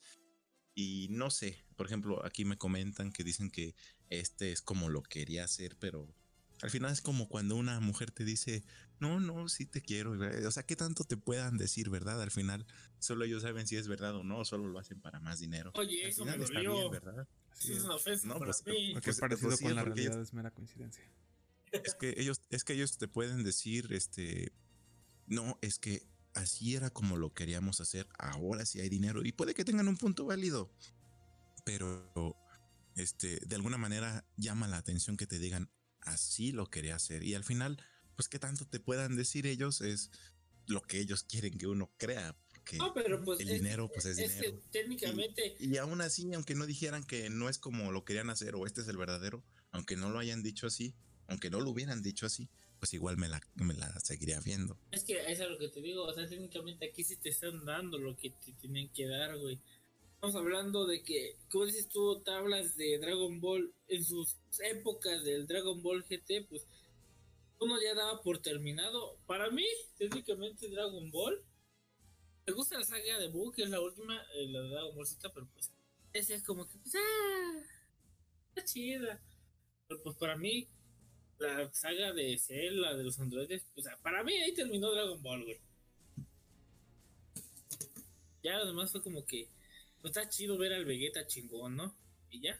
[0.75, 3.75] Y no sé, por ejemplo, aquí me comentan que dicen que
[4.09, 6.13] este es como lo quería hacer, pero
[6.61, 8.63] al final es como cuando una mujer te dice,
[8.99, 10.13] no, no, sí te quiero.
[10.47, 12.21] O sea, ¿qué tanto te puedan decir, verdad?
[12.21, 12.65] Al final
[12.99, 15.71] solo ellos saben si es verdad o no, solo lo hacen para más dinero.
[15.75, 16.73] Oye, Al eso me dolió.
[16.75, 17.27] bien, ¿verdad?
[17.59, 17.83] Eso es es.
[17.83, 18.93] una ofensa No, para pues, mí.
[18.93, 21.03] Porque pues, es parecido pues sí, con la realidad ellos- es mera coincidencia.
[21.71, 24.53] Es que ellos, es que ellos te pueden decir, este,
[25.27, 26.03] no, es que
[26.33, 29.97] así era como lo queríamos hacer, ahora sí hay dinero y puede que tengan un
[29.97, 30.71] punto válido,
[31.63, 32.11] pero,
[32.95, 35.69] este, de alguna manera llama la atención que te digan
[36.01, 37.81] así lo quería hacer y al final,
[38.15, 40.11] pues qué tanto te puedan decir ellos es
[40.67, 44.05] lo que ellos quieren que uno crea, porque No, pero pues el es- dinero, pues
[44.05, 44.59] es dinero.
[44.71, 48.65] técnicamente, Y aún así, aunque no dijeran que no es como lo querían hacer o
[48.65, 50.93] este es el verdadero, aunque no lo hayan dicho así,
[51.27, 52.49] aunque no lo hubieran dicho así,
[52.83, 54.77] pues igual me la, me la seguiría viendo.
[54.91, 57.63] es que eso es lo que te digo, o sea, técnicamente aquí sí te están
[57.63, 59.57] dando lo que te tienen que dar, güey.
[60.15, 64.35] Estamos hablando de que, como dices tú, tablas de Dragon Ball en sus
[64.65, 66.67] épocas del Dragon Ball GT, pues
[67.61, 69.17] uno ya daba por terminado.
[69.27, 69.63] Para mí,
[69.97, 71.41] técnicamente Dragon Ball,
[72.45, 75.07] me gusta la saga de Buu, que es la última, eh, la de Dragon Ball
[75.07, 75.71] Z, pero pues
[76.11, 77.63] esa es como que, pues, ah,
[78.49, 79.23] está chida.
[79.87, 80.67] Pero pues para mí,
[81.43, 85.21] la saga de Cell, la de los androides, o sea, para mí ahí terminó Dragon
[85.21, 85.59] Ball, güey.
[88.43, 89.47] Ya lo demás fue como que,
[90.01, 91.95] pues está chido ver al Vegeta chingón, ¿no?
[92.29, 92.59] Y ya.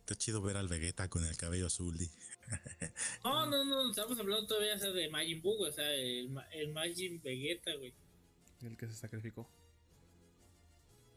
[0.00, 1.96] Está chido ver al Vegeta con el cabello azul.
[1.96, 2.08] di.
[3.24, 6.46] No, no, no, estamos hablando todavía o sea, de Majin Buu, o sea, el, Ma-
[6.52, 7.94] el Majin Vegeta, güey.
[8.62, 9.48] El que se sacrificó.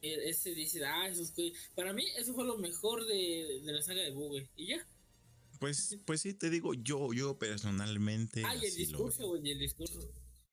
[0.02, 1.54] E- Ese dice, ah, esos güey.
[1.76, 4.48] Para mí, eso fue lo mejor de, de la saga de Buu, güey.
[4.56, 4.88] Y ya.
[5.60, 8.44] Pues, pues sí, te digo, yo, yo personalmente.
[8.46, 10.00] Ah, y el discurso, güey, y el discurso.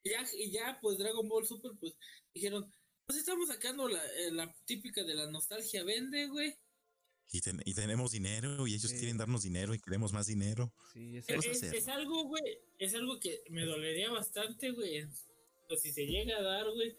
[0.03, 1.95] Y ya, y ya, pues Dragon Ball Super, pues
[2.35, 2.71] dijeron,
[3.07, 6.55] pues estamos sacando la, eh, la típica de la nostalgia vende, güey.
[7.33, 8.99] Y, ten- y tenemos dinero y ellos Sí.
[8.99, 10.73] quieren darnos dinero y queremos más dinero.
[10.93, 15.07] Sí, es- ¿Qué vas a Es, algo, güey, es algo que me dolería bastante, güey.
[15.69, 16.95] Pues si se llega a dar, güey,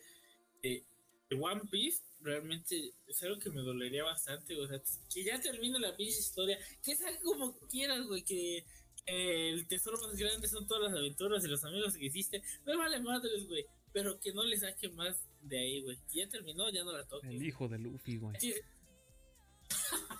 [0.63, 0.83] de
[1.31, 4.65] One Piece, realmente es algo que me dolería bastante, güey.
[4.65, 4.81] O sea,
[5.11, 8.65] que ya termine la pinche historia, que salga como quieras, güey, que,
[9.07, 12.41] el tesoro más grande son todas las aventuras y los amigos que hiciste.
[12.65, 15.97] Me vale madres, güey, pero que no le saque más de ahí, güey.
[16.11, 17.27] Que ya terminó, ya no la toque.
[17.27, 18.39] el hijo de Luffy, güey.
[18.39, 18.53] Sí,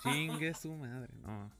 [0.02, 1.52] Chingue su madre, no.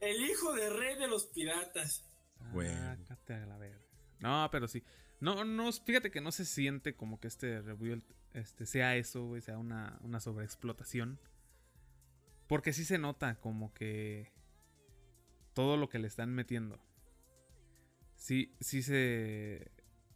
[0.00, 2.04] El hijo de rey de los piratas.
[2.52, 2.68] Güey.
[3.06, 3.80] Sácate a la verga.
[4.20, 4.82] No, pero sí.
[5.20, 8.02] No, no, fíjate que no se siente como que este rebuild
[8.34, 11.18] este, sea eso, güey, sea una, una sobreexplotación.
[12.46, 14.30] Porque sí se nota como que
[15.54, 16.78] todo lo que le están metiendo.
[18.14, 19.70] Sí, sí se.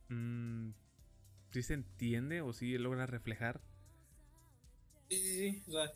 [0.09, 0.71] mm,
[1.51, 3.61] sí se entiende o sí logra reflejar
[5.09, 5.63] Sí, sí, sí.
[5.69, 5.91] O sea,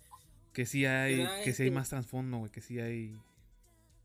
[0.53, 3.17] que sí hay, que sí hay este- más trasfondo, güey, que sí hay,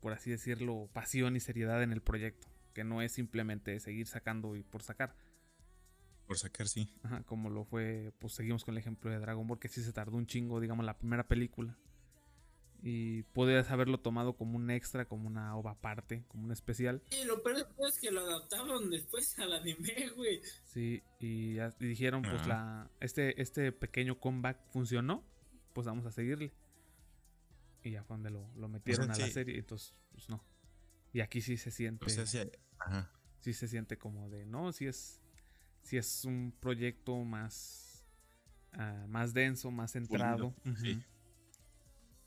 [0.00, 2.46] por así decirlo, pasión y seriedad en el proyecto.
[2.74, 5.14] Que no es simplemente seguir sacando y por sacar.
[6.26, 6.88] Por sacar, sí.
[7.02, 9.92] Ajá, como lo fue, pues seguimos con el ejemplo de Dragon Ball, que sí se
[9.92, 11.76] tardó un chingo, digamos, la primera película.
[12.82, 17.02] Y podrías haberlo tomado como un extra, como una ova aparte, como un especial.
[17.10, 20.40] Y lo peor es que lo adaptaron después al anime, güey.
[20.64, 25.22] Sí, y, ya- y dijeron, pues la este, este pequeño comeback funcionó,
[25.74, 26.52] pues vamos a seguirle.
[27.82, 29.32] Y ya fue donde lo, lo metieron a la sí.
[29.32, 30.42] serie, entonces, pues no.
[31.12, 32.38] Y aquí sí se siente, O sea, sí.
[32.78, 33.10] Ajá.
[33.40, 35.20] sí se siente como de, no, sí es,
[35.82, 38.04] sí es un proyecto más,
[38.72, 40.54] ah, más denso, más centrado.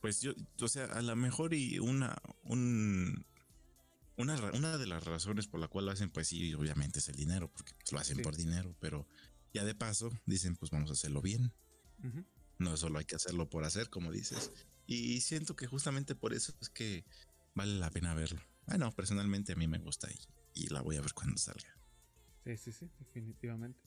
[0.01, 3.25] Pues yo, o sea, a lo mejor y una, un,
[4.17, 7.15] una, una de las razones por la cual lo hacen, pues sí, obviamente es el
[7.15, 9.07] dinero, porque pues, lo hacen por dinero, pero
[9.53, 11.53] ya de paso dicen, pues vamos a hacerlo bien.
[12.59, 14.51] No solo hay que hacerlo por hacer, como dices.
[14.85, 17.05] Y siento que justamente por eso es que
[17.55, 18.41] vale la pena verlo.
[18.67, 21.67] Bueno, personalmente a mí me gusta y, y la voy a ver cuando salga.
[22.43, 23.79] Sí, sí, sí, definitivamente.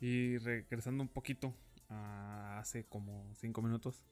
[0.00, 1.54] Y regresando un poquito
[1.88, 4.02] a hace como cinco minutos,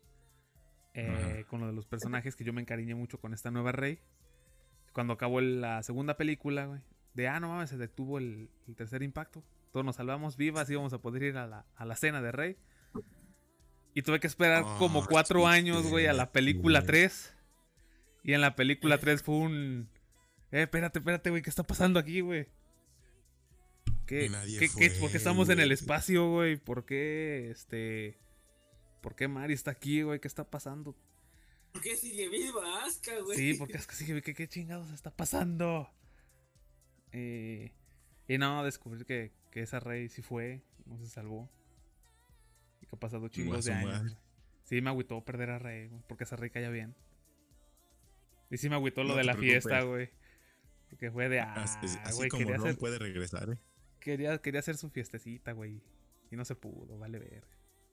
[0.94, 3.98] eh, con lo de los personajes, que yo me encariñé mucho con esta nueva Rey.
[4.92, 6.80] Cuando acabó el- la segunda película, güey,
[7.14, 9.42] de ah, no mames, se detuvo el, el tercer impacto.
[9.72, 12.30] Todos nos salvamos vivas y íbamos a poder ir a la, a la cena de
[12.32, 12.56] Rey.
[13.94, 16.86] Y tuve que esperar Ah, como cuatro años, güey, a la película güey.
[16.86, 17.34] 3.
[18.24, 19.88] Y en la película 3 fue un.
[20.52, 22.46] Eh, espérate, espérate, güey, ¿qué está pasando aquí, güey?
[24.06, 26.56] ¿Qué, nadie qué- qué- ¿Por qué estamos en el espacio, güey?
[26.56, 28.18] ¿Por qué, este.
[29.00, 30.20] ¿Por qué Mari está aquí, güey?
[30.20, 30.94] ¿Qué está pasando?
[31.72, 33.38] ¿Por qué sigue viva Asuka, güey?
[33.38, 35.88] Sí, porque es que sí, ¿qué, qué chingados está pasando?
[37.12, 37.72] Eh,
[38.28, 41.50] y no, descubrir que, que esa rey sí fue, no se salvó.
[42.82, 44.02] Y que ha pasado chingos de años.
[44.02, 44.16] madre.
[44.64, 46.94] Sí, me agüitó perder a rey, porque esa rey caía bien.
[48.50, 50.10] Y sí me agüitó lo No de la fiesta, güey.
[50.92, 53.58] Porque fue de, ah, Así, así güey, como Ron hacer, puede regresar, ¿eh?
[53.98, 55.80] quería, quería hacer su fiestecita, güey.
[56.30, 57.48] Y no se pudo, vale ver.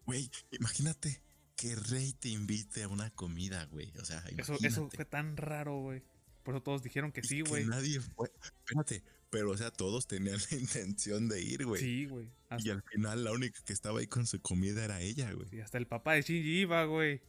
[0.06, 1.22] Güey, imagínate
[1.56, 3.94] que Rey te invite a una comida, güey.
[4.02, 4.68] O sea, Eso, imagínate.
[4.68, 6.04] eso fue tan raro, güey.
[6.44, 7.66] Por eso todos dijeron que Y sí, güey.
[7.66, 8.30] nadie fue.
[8.66, 11.82] Espérate, pero o sea, todos tenían la intención de ir, güey.
[11.82, 12.30] Sí, güey.
[12.58, 15.48] Y al final la única que estaba ahí con su comida era ella, güey.
[15.48, 17.22] sí, hasta el papá de Shinji iba, güey.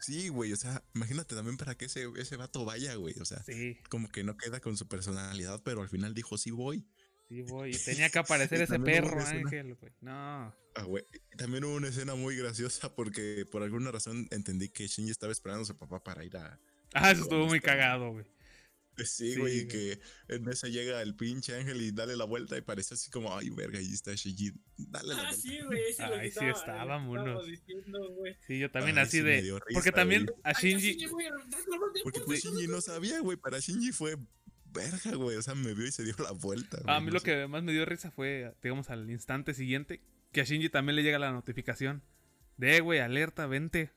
[0.00, 3.14] Sí, güey, o sea, imagínate también para que ese, ese vato vaya, güey.
[3.20, 6.50] O sea, Sí, como que no queda con su personalidad, pero al final dijo, sí
[6.50, 6.86] voy.
[7.28, 7.74] sí, güey.
[7.74, 9.92] Y tenía que aparecer ese perro, Ángel, güey.
[10.00, 10.54] No.
[10.74, 11.02] Ah, güey.
[11.38, 15.62] También hubo una escena muy graciosa porque por alguna razón entendí que Shinji estaba esperando
[15.62, 16.60] a su papá para ir a...
[16.92, 18.26] Ah, eso estuvo ¿Cómo muy cagado, güey.
[19.04, 19.04] Sí,
[19.34, 19.68] Sí, güey, y güey.
[19.68, 23.36] que en esa llega el pinche ángel y dale la vuelta y parece así como,
[23.36, 25.36] ay, verga, ahí está Shinji, dale la Ah, vuelta.
[25.42, 25.80] sí, güey.
[25.90, 28.36] ese Ay, sí estaba- güey.
[28.46, 29.40] Sí, yo también Ay, así sí de.
[29.42, 30.38] risa, porque también güey.
[30.44, 31.06] a Ay, Shinji.
[32.02, 34.16] Porque pues, Shinji no sabía, güey, para Shinji fue
[34.72, 36.78] verga, güey, o sea, me vio y se dio la vuelta.
[36.86, 37.24] A mí no lo sé.
[37.24, 40.02] que más me dio risa fue, digamos, al instante siguiente,
[40.32, 42.02] que a Shinji también le llega la notificación
[42.58, 43.90] de, "Eh, güey, alerta, vente.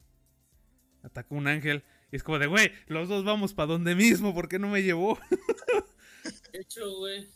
[1.04, 1.84] Ataca un ángel.
[2.12, 4.82] Y es como de, güey, los dos vamos para donde mismo, ¿por qué no me
[4.82, 5.20] llevó?
[6.52, 7.28] De hecho, güey.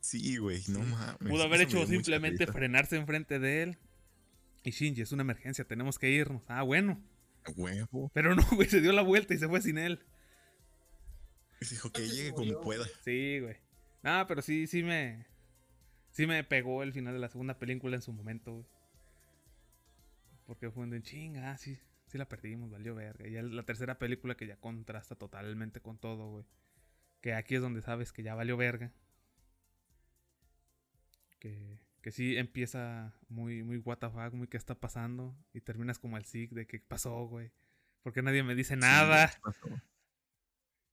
[0.00, 1.16] Sí, güey, no mames.
[1.18, 3.78] Pudo haber hecho simplemente frenarse enfrente de él.
[4.62, 6.42] Y Shinji, es una emergencia, tenemos que irnos.
[6.46, 7.02] Ah, bueno.
[7.44, 8.10] A Huevo.
[8.14, 10.04] Pero no, güey, se dio la vuelta y se fue sin él.
[11.68, 12.86] Dijo que llegue como pueda.
[13.04, 13.56] Sí, güey.
[14.02, 15.26] No, pero sí, sí me.
[16.10, 18.66] Sí me pegó el final de la segunda película en su momento, güey.
[20.46, 21.78] Porque fue un de chinga, ah, sí,
[22.10, 23.26] sí la perdimos, valió verga.
[23.26, 26.44] Y ya la tercera película que ya contrasta totalmente con todo, güey.
[27.20, 28.92] Que aquí es donde sabes que ya valió verga.
[31.38, 35.36] Que, que sí empieza muy, muy what the fuck, muy qué está pasando.
[35.52, 37.52] Y terminas como el sig de qué pasó, güey.
[38.02, 39.28] Porque nadie me dice Sí, nada.
[39.28, 39.68] ¿qué pasó?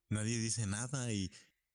[0.10, 1.32] Nadie dice nada y,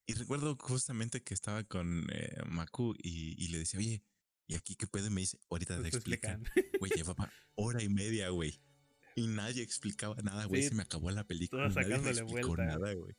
[0.06, 4.02] y recuerdo justamente que estaba con eh, Maku y, y le decía, oye,
[4.46, 5.08] ¿y aquí qué pedo?
[5.08, 6.44] Y me dice, ahorita te te explican.
[6.78, 8.58] Güey, llevaba hora y media, güey.
[9.14, 10.62] Y nadie explicaba nada, güey.
[10.62, 11.68] Sí, Se me acabó la película.
[11.68, 12.64] todos y nadie explicó vuelta.
[12.64, 13.14] nada, güey.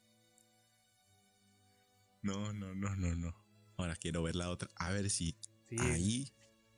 [2.21, 3.35] No, no, no, no, no.
[3.77, 4.69] Ahora quiero ver la otra.
[4.75, 5.35] A ver si
[5.69, 6.27] Sí, ahí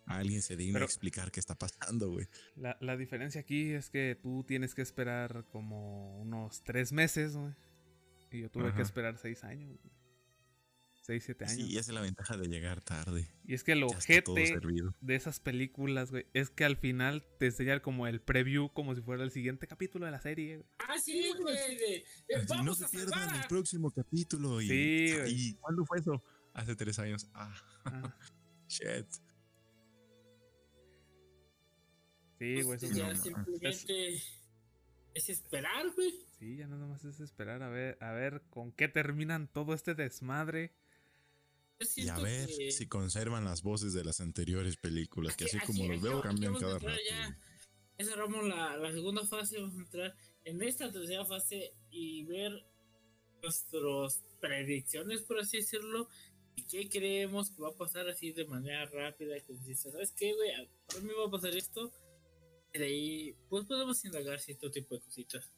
[0.06, 2.28] alguien se digna Pero- a explicar qué está pasando, güey.
[2.56, 7.54] La, la diferencia aquí es que tú tienes que esperar como unos tres meses, güey.
[8.32, 8.78] Y yo tuve Ajá.
[8.78, 9.70] que esperar seis años.
[9.82, 9.94] güey.
[11.06, 11.58] Seis, siete años.
[11.58, 13.28] Sí, esa es la ventaja de llegar tarde.
[13.46, 14.96] y es que lo ojete servido.
[15.02, 19.02] de esas películas, güey, es que al final te enseñan como el preview, como si
[19.02, 20.68] fuera el siguiente capítulo de la serie, güey.
[20.80, 21.56] Ah, sí, güey.
[21.56, 22.04] Así,
[22.34, 24.60] no vamos se a pierdan salvar el próximo capítulo.
[24.62, 25.32] Y, Sí, güey.
[25.50, 26.24] ¿Y cuándo fue eso?
[26.56, 27.30] Hace tres años.
[27.36, 27.54] Ah,
[27.86, 28.18] Ah,
[28.68, 29.06] shit.
[32.40, 32.80] sí, güey.
[32.80, 34.16] Pues eso ya no, no, simplemente
[35.14, 36.14] es esperar, güey.
[36.40, 39.94] Sí, ya nada más es esperar a ver, a ver con qué terminan todo este
[39.96, 40.74] desmadre.
[41.98, 45.66] Y a ver que- si conservan las voces de las anteriores películas, que Aquí- así
[45.68, 47.00] como aquí- los veo cambian cada rato.
[47.10, 47.38] ya.
[47.98, 52.66] Ya cerramos la, la segunda fase, vamos a entrar en esta tercera fase y ver
[53.42, 56.10] nuestras predicciones, por así decirlo,
[56.56, 59.92] y qué creemos que va a pasar así de manera rápida, concisa.
[59.92, 60.52] ¿Sabes qué, güey?
[60.54, 61.92] A mí va a pasar esto.
[62.74, 65.52] Y de ahí, pues podemos indagar cierto tipo de cositas.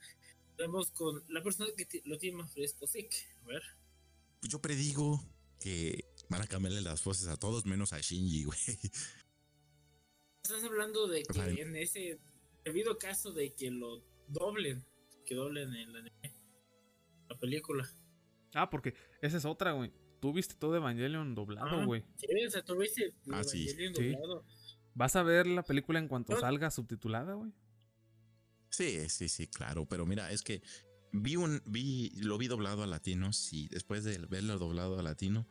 [0.60, 2.86] Vamos con la persona que lo tiene más fresco.
[2.86, 3.62] A ver.
[4.40, 5.24] Pues Yo predigo
[5.60, 8.60] que van a cambiarle las voces a todos menos a Shinji, güey.
[10.44, 11.62] Estás hablando de que Vale.
[11.62, 12.20] en ese
[12.64, 14.86] debido caso de que lo doblen,
[15.26, 16.12] que doblen el anime,
[17.30, 17.90] la película.
[18.54, 19.92] Ah, porque esa es otra, güey.
[20.22, 22.04] Tú viste todo Evangelion doblado, Ah, güey.
[22.16, 23.64] Sí, o sea, tú viste el Ah, sí.
[23.70, 24.12] Evangelion Sí.
[24.12, 24.46] doblado.
[24.94, 27.52] ¿Vas a ver la película en cuanto salga subtitulada, güey?
[28.70, 29.86] Sí, sí, sí, claro.
[29.88, 30.62] Pero mira, es que
[31.22, 33.32] vi un, vi, lo vi doblado a latino.
[33.52, 35.48] Y después de verlo doblado a latino,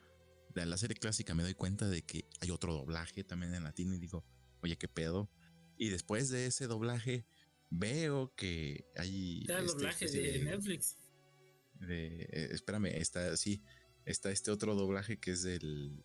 [0.55, 3.95] de la serie clásica me doy cuenta de que hay otro doblaje también en latino
[3.95, 4.25] y digo,
[4.63, 5.31] oye, qué pedo.
[5.77, 7.27] Y después de ese doblaje,
[7.71, 9.41] veo que hay.
[9.43, 10.97] Está el este, doblaje de Netflix.
[11.75, 13.63] de- eh, espérame, está, sí,
[14.07, 16.05] está este otro doblaje que es del.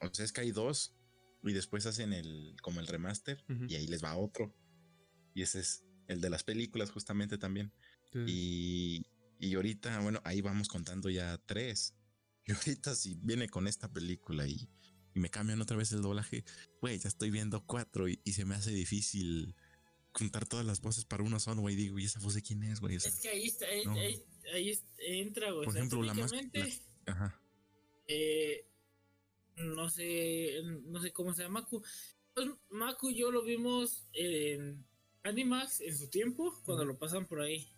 [0.00, 0.96] O sea, es que hay dos.
[1.44, 3.44] Y después hacen el, como el remaster.
[3.68, 4.54] Y ahí les va otro.
[5.34, 7.72] Y ese es el de las películas, justamente también.
[8.12, 8.24] Sí.
[8.26, 9.06] Y,
[9.38, 11.94] y ahorita, bueno, ahí vamos contando ya tres.
[12.44, 14.68] Y ahorita si viene con esta película y,
[15.14, 16.44] y me cambian otra vez el doblaje,
[16.80, 19.54] güey, ya estoy viendo cuatro y, y se me hace difícil
[20.12, 21.76] juntar todas las voces para uno solo, güey.
[21.76, 22.96] Digo, ¿y esa voz de quién es, güey?
[22.96, 23.92] O sea, Es que ahí está, ahí, no.
[23.94, 24.80] ahí- ahí
[25.20, 25.66] entra, güey.
[25.66, 26.32] por O sea, ejemplo, la más...
[26.32, 27.40] la- ajá.
[28.08, 28.66] eh,
[29.56, 31.82] no sé, no sé cómo se llama Maku.
[32.34, 34.84] Pues Maku y yo lo vimos en
[35.22, 37.71] Animax en su tiempo, cuando lo pasan por ahí.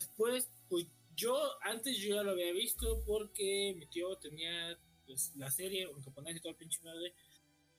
[0.00, 5.50] Después, pues yo, antes yo ya lo había visto porque mi tío tenía pues, la
[5.50, 7.14] serie en japonés y todo el pinche madre.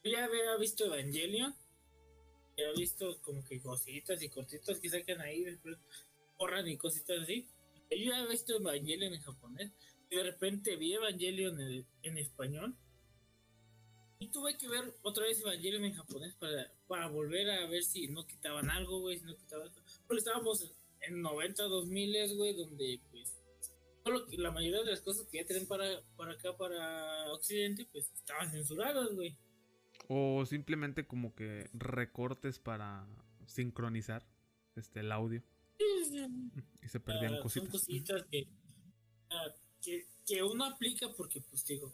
[0.03, 1.56] Yo ya había visto Evangelion.
[2.58, 5.45] Ya había visto como que cositas y cortitas que sacan ahí,
[6.38, 7.48] borran y cositas así.
[7.90, 9.72] Yo ya había visto Evangelion en japonés.
[10.09, 12.75] Y de repente vi Evangelion en, en español.
[14.19, 18.08] Y tuve que ver otra vez Evangelion en japonés para, para volver a ver si
[18.08, 19.17] no quitaban algo, güey.
[19.17, 19.82] Si no quitaban esto.
[20.06, 20.72] Porque estábamos
[21.08, 23.38] en 90, 2000, güey, donde pues
[24.38, 28.50] la mayoría de las cosas que ya traen para, para acá, para Occidente, pues estaban
[28.52, 29.38] censuradas, güey.
[30.08, 33.08] O simplemente como que recortes para
[33.46, 34.26] sincronizar
[34.76, 35.44] este el audio.
[36.84, 37.70] Y se perdían Ah, cositas.
[37.70, 38.48] Son cositas que,
[39.30, 41.94] ah, que, que uno aplica porque, pues, digo,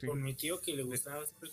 [0.00, 0.06] Sí.
[0.06, 1.50] por mi tío que le gustaba siempre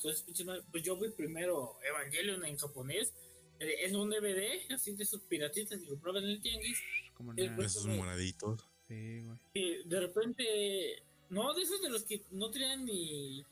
[0.72, 3.14] pues yo vi primero Evangelion en japonés,
[3.60, 6.78] eh, en un DVD, así de sus piratitas que compraban en el tianguis,
[7.14, 7.66] Como eh, nada.
[7.66, 8.62] Esos moraditos.
[8.88, 9.38] Sí, güey.
[9.54, 13.44] y de repente, no, de esos de los que no tenían ni,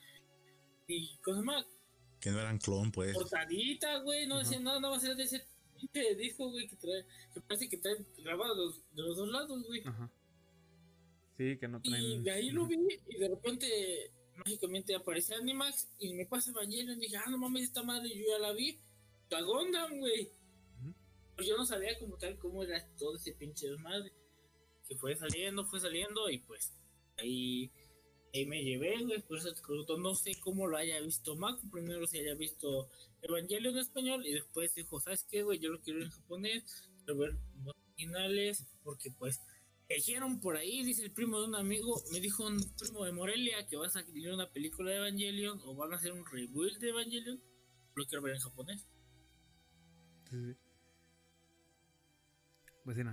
[0.88, 1.66] ni, ¿cómo se llama?
[2.22, 3.14] Que no eran clon, pues.
[3.14, 4.44] Portadita, güey, no Ajá.
[4.44, 5.44] decían nada, nada más era de ese
[5.76, 9.28] pinche disco, güey, que trae, que parece que trae grabado de los, de los dos
[9.30, 9.82] lados, güey.
[9.86, 10.10] Ajá.
[11.38, 12.24] Sí, que no Y traen.
[12.24, 12.78] de ahí lo vi
[13.10, 17.64] y de repente mágicamente aparece Animax y me pasa Evangelion y dije, ah, no mames,
[17.64, 18.80] esta madre yo ya la vi.
[19.30, 20.32] La Gundam, güey.
[21.36, 24.12] Pues yo no sabía como tal cómo era todo ese pinche desmadre.
[24.88, 26.74] Que fue saliendo, fue saliendo y pues
[27.18, 27.72] ahí,
[28.34, 29.22] ahí me llevé, güey.
[29.22, 31.62] Por eso te pregunto, no sé cómo lo haya visto Maco.
[31.72, 32.88] Primero si haya visto
[33.22, 35.60] Evangelion en español y después dijo, ¿sabes qué, güey?
[35.60, 36.90] Yo lo quiero en japonés.
[36.98, 39.40] Quiero ver los originales porque pues
[39.90, 43.68] dijeron por ahí, dice el primo de un amigo, me dijo un primo de Morelia
[43.68, 46.90] que va a salir una película de Evangelion o van a hacer un rebuild de
[46.90, 47.42] Evangelion.
[47.96, 48.86] Lo quiero ver en japonés.
[50.36, 50.58] Sí, sí.
[52.84, 53.04] Pues sí,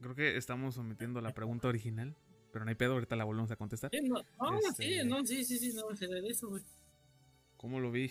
[0.00, 2.16] creo que estamos omitiendo la pregunta original,
[2.52, 3.90] pero no hay pedo, ahorita la volvemos a contestar.
[3.92, 6.62] Sí, no, no, Este- sí, no, sí, sí, sí, no, de eso, güey.
[7.56, 8.10] ¿Cómo lo vi?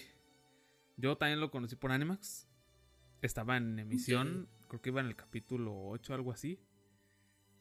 [0.97, 2.47] Yo también lo conocí por Animax.
[3.21, 6.59] Estaba en emisión, creo que iba en el capítulo 8, algo así.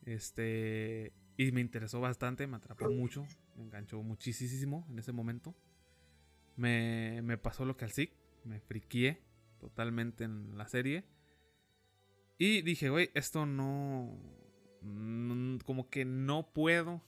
[0.04, 1.12] Este.
[1.36, 5.54] Y me interesó bastante, me atrapó mucho, me enganchó muchísimo en ese momento.
[6.56, 8.12] Me, me pasó lo que al SIC,
[8.44, 9.22] me friqué
[9.62, 11.04] totalmente en la serie.
[12.36, 14.18] Y dije, güey, esto no,
[14.82, 17.00] no- Como que no puedo,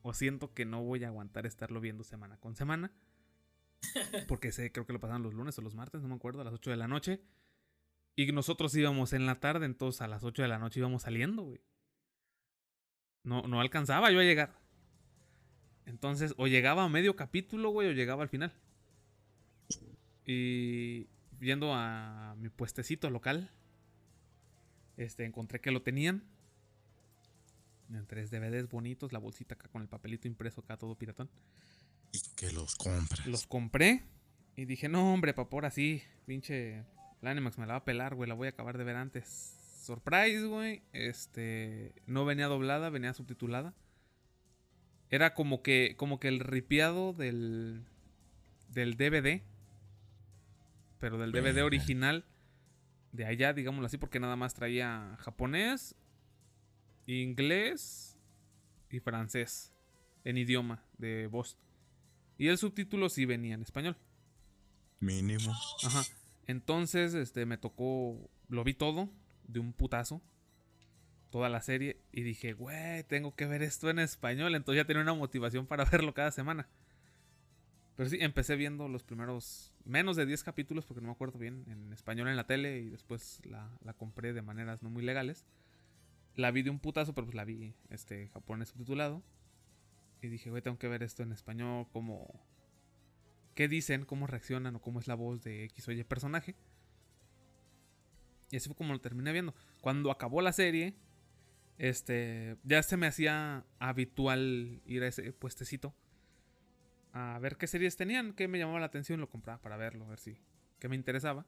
[0.00, 2.90] o siento que no voy a aguantar estarlo viendo semana con semana.
[4.26, 6.44] Porque sé, creo que lo pasaban los lunes o los martes, no me acuerdo, a
[6.44, 7.20] las 8 de la noche.
[8.16, 11.42] Y nosotros íbamos en la tarde, entonces a las 8 de la noche íbamos saliendo,
[11.42, 11.60] güey.
[13.22, 14.58] No, no alcanzaba yo a llegar.
[15.84, 18.52] Entonces, o llegaba a medio capítulo, güey, o llegaba al final.
[20.24, 21.06] Y
[21.40, 23.50] yendo a mi puestecito local,
[24.96, 26.24] este, encontré que lo tenían.
[27.90, 31.30] En tres DVDs bonitos, la bolsita acá con el papelito impreso acá, todo piratón.
[32.12, 33.26] Y que los compras.
[33.26, 34.04] Los compré
[34.58, 36.84] y dije, no, hombre, papá, ahora sí, pinche.
[37.20, 39.56] La Animax me la va a pelar, güey, la voy a acabar de ver antes.
[39.84, 40.82] Surprise, güey.
[40.92, 41.94] Este.
[42.06, 43.72] No venía doblada, venía subtitulada.
[45.10, 45.94] Era como que.
[45.96, 47.84] como que el ripiado del.
[48.68, 49.42] del DVD.
[50.98, 52.24] Pero del DVD original.
[53.12, 55.96] De allá, digámoslo así, porque nada más traía japonés,
[57.06, 58.18] inglés
[58.90, 59.72] y francés.
[60.24, 61.56] En idioma de voz.
[62.36, 63.96] Y el subtítulo sí venía en español.
[65.00, 65.52] Mínimo.
[65.84, 66.02] Ajá.
[66.46, 68.30] Entonces, este, me tocó.
[68.48, 69.08] Lo vi todo.
[69.44, 70.20] De un putazo.
[71.30, 72.00] Toda la serie.
[72.12, 74.54] Y dije, güey, tengo que ver esto en español.
[74.54, 76.68] Entonces ya tenía una motivación para verlo cada semana.
[77.98, 79.74] Pero sí, empecé viendo los primeros.
[79.84, 81.64] Menos de 10 capítulos, porque no me acuerdo bien.
[81.66, 82.78] En español en la tele.
[82.78, 85.44] Y después la, la compré de maneras no muy legales.
[86.36, 89.20] La vi de un putazo, pero pues la vi este, japonés subtitulado.
[90.22, 91.88] Y dije, güey, tengo que ver esto en español.
[91.92, 92.40] Como
[93.56, 96.54] qué dicen, cómo reaccionan o cómo es la voz de X o Y personaje.
[98.52, 99.56] Y así fue como lo terminé viendo.
[99.80, 100.94] Cuando acabó la serie,
[101.78, 105.96] este, ya se me hacía habitual ir a ese puestecito
[107.12, 110.08] a ver qué series tenían, qué me llamaba la atención, lo compraba para verlo, a
[110.08, 110.38] ver si,
[110.78, 111.46] qué me interesaba.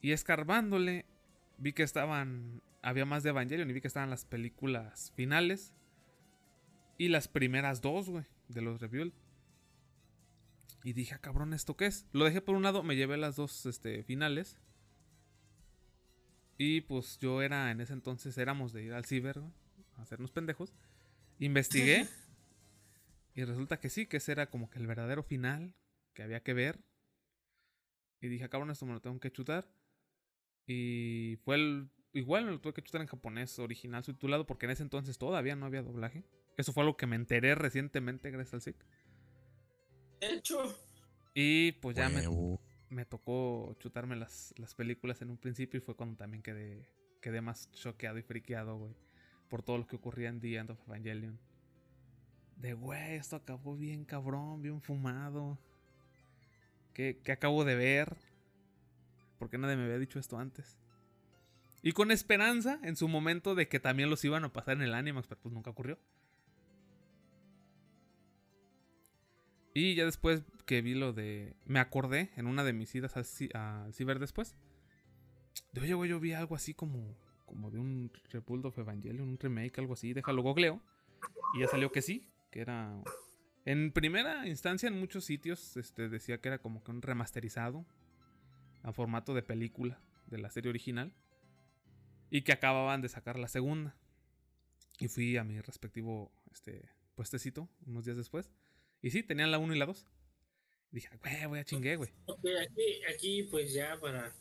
[0.00, 1.06] Y escarbándole,
[1.58, 5.72] vi que estaban, había más de Evangelion y vi que estaban las películas finales
[6.98, 9.12] y las primeras dos, güey, de los Rebuild.
[10.84, 12.06] Y dije, ah, cabrón, ¿esto qué es?
[12.12, 14.58] Lo dejé por un lado, me llevé las dos este, finales.
[16.58, 19.52] Y pues yo era, en ese entonces éramos de ir al ciber, güey,
[19.96, 20.74] a hacernos pendejos.
[21.38, 22.06] Investigué.
[23.34, 25.74] y resulta que sí, que ese era como que el verdadero final
[26.14, 26.84] que había que ver.
[28.20, 29.68] Y dije, "Ah, cabrón, esto me lo tengo que chutar.
[30.66, 31.90] Y fue el.
[32.12, 35.56] Igual me lo tuve que chutar en japonés original subtitulado porque en ese entonces todavía
[35.56, 36.24] no había doblaje.
[36.56, 38.76] Eso fue algo que me enteré recientemente gracias al SIC.
[40.20, 40.78] Hecho,
[41.34, 42.22] Y pues ya me,
[42.88, 46.88] me tocó chutarme las, las películas en un principio y fue cuando también quedé,
[47.20, 48.94] quedé más choqueado y friqueado, güey.
[49.50, 51.38] Por todo lo que ocurría en The End of Evangelion.
[52.56, 55.58] De, güey, esto acabó bien cabrón, bien fumado.
[56.94, 58.16] ¿Qué, qué acabo de ver?
[59.38, 60.78] Porque nadie me había dicho esto antes.
[61.82, 64.94] Y con esperanza en su momento de que también los iban a pasar en el
[64.94, 65.98] Animax, pero pues nunca ocurrió.
[69.74, 71.56] Y ya después que vi lo de.
[71.66, 74.54] Me acordé en una de mis idas al, ci- al ciber después.
[75.72, 77.16] De oye, güey, yo vi algo así como.
[77.44, 80.12] Como de un Rebuild of Evangelion, un remake, algo así.
[80.14, 80.80] Déjalo googleo.
[81.56, 83.02] Y ya salió que sí, que era.
[83.64, 87.84] En primera instancia, en muchos sitios este, decía que era como que un remasterizado.
[88.84, 91.12] A formato de película de la serie original.
[92.30, 93.96] Y que acababan de sacar la segunda.
[95.00, 98.52] Y fui a mi respectivo este, puestecito unos días después.
[99.02, 100.06] Y sí, tenían la 1 y la 2.
[100.92, 102.10] Dije, "Ah, güey, voy a chingue, güey.
[102.26, 104.32] ok, aquí, aquí pues ya para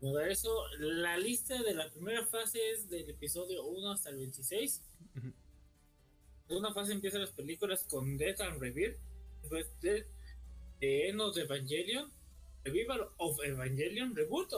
[0.00, 4.82] mudar eso, la lista de la primera fase es del episodio 1 hasta el 26.
[5.16, 5.32] Ujú.
[6.48, 8.98] Una fase empieza las películas con Death and Rebirth,
[9.40, 10.06] después de,
[10.80, 12.10] de End of Evangelion,
[12.64, 14.52] Revival of Evangelion, Reboot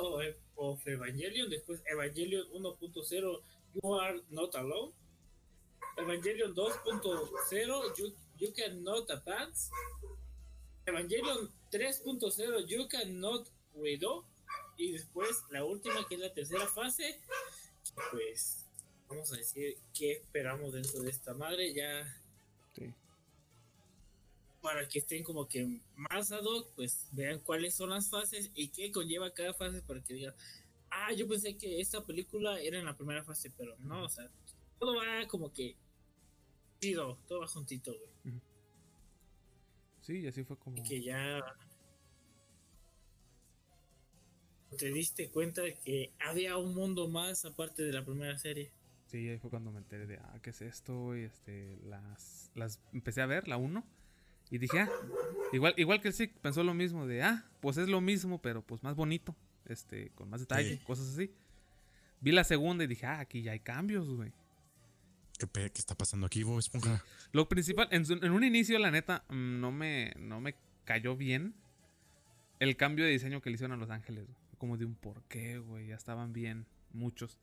[0.57, 3.41] of, Evangelion, después Evangelion 1.0,
[3.75, 4.93] You Are Not Alone,
[5.97, 9.71] Evangelion 2.0, you, you Cannot Advance,
[10.87, 14.25] Evangelion 3.0, You Cannot Widow,
[14.77, 17.21] y después la última que es la tercera fase,
[18.11, 18.64] pues
[19.15, 22.21] vamos a decir qué esperamos dentro de esta madre ya
[22.75, 22.93] Sí.
[24.61, 28.69] para que estén como que más ad hoc, pues vean cuáles son las fases y
[28.69, 30.35] qué conlleva cada fase para que digan,
[30.91, 34.29] ah, yo pensé que esta película era en la primera fase, pero no, o sea,
[34.79, 35.77] todo va como que
[36.81, 38.41] chido, todo va juntito, güey.
[40.03, 40.77] Sí, y así fue como.
[40.77, 41.41] Y que ya
[44.77, 48.71] te diste cuenta de que había un mundo más aparte de la primera serie.
[49.15, 51.17] Sí, ahí fue cuando me enteré de, ah, ¿qué es esto?
[51.17, 53.85] Y este, las, las empecé a ver, la 1.
[54.51, 54.89] Y dije, ah,
[55.53, 58.63] igual, igual que el SIC pensó lo mismo, de, ah, pues es lo mismo, pero
[58.63, 59.37] pues más bonito,
[59.67, 60.85] este, con más detalle, Sí.
[60.85, 61.31] cosas así.
[62.21, 64.33] Vi la segunda y dije, ah, aquí ya hay cambios, güey.
[65.39, 67.05] ¿Qué, qué está pasando aquí, Bob Esponja?
[67.31, 71.55] Lo principal, en, un inicio, la neta, mm, no me, no me cayó bien
[72.59, 74.25] el cambio de diseño que le hicieron a Los Ángeles.
[74.25, 74.37] güey.
[74.59, 75.87] Como de un por qué, güey.
[75.87, 77.39] Ya estaban bien, muchos.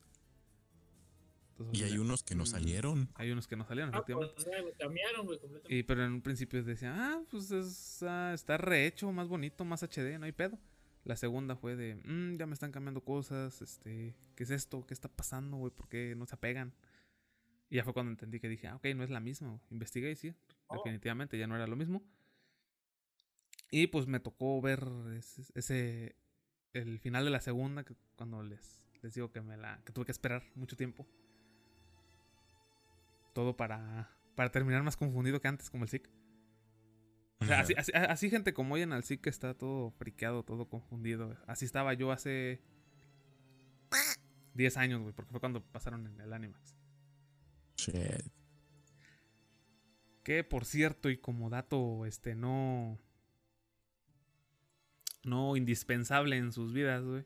[1.62, 3.08] Entonces, Y hay unos que no mm, salieron.
[3.14, 4.34] Hay unos que no salieron, Ah, efectivamente.
[4.34, 5.74] pues, o sea, cambiaron, güey, completamente.
[5.74, 9.82] Y, pero en un principio decía, ah, pues es, ah, está rehecho, más bonito, más
[9.82, 10.58] HD, no hay pedo.
[11.04, 14.86] La segunda fue de, "Mm, ya me están cambiando cosas, este, ¿qué es esto?
[14.86, 15.72] ¿Qué está pasando, güey?
[15.72, 16.72] ¿Por qué no se apegan?
[17.70, 19.48] Y ya fue cuando entendí que dije, ah, ok, no es la misma.
[19.48, 19.60] güey.
[19.70, 20.34] Investigué y sí,
[20.68, 20.76] Oh.
[20.76, 22.02] definitivamente ya no era lo mismo.
[23.70, 26.16] Y pues me tocó ver ese, ese-
[26.74, 30.04] el final de la segunda, que cuando les, les digo que me la, que tuve
[30.04, 31.06] que esperar mucho tiempo.
[33.32, 36.08] Todo para, para terminar más confundido que antes, como el SIC.
[37.40, 41.36] O sea, así, así, así gente como oyen al SIC está todo friqueado, todo confundido.
[41.46, 42.60] Así estaba yo hace
[44.54, 46.76] 10 años, güey, porque fue cuando pasaron en el Animax.
[47.76, 48.32] Shit.
[50.22, 52.98] Que por cierto, y como dato, este, no.
[55.24, 57.24] No indispensable en sus vidas, güey.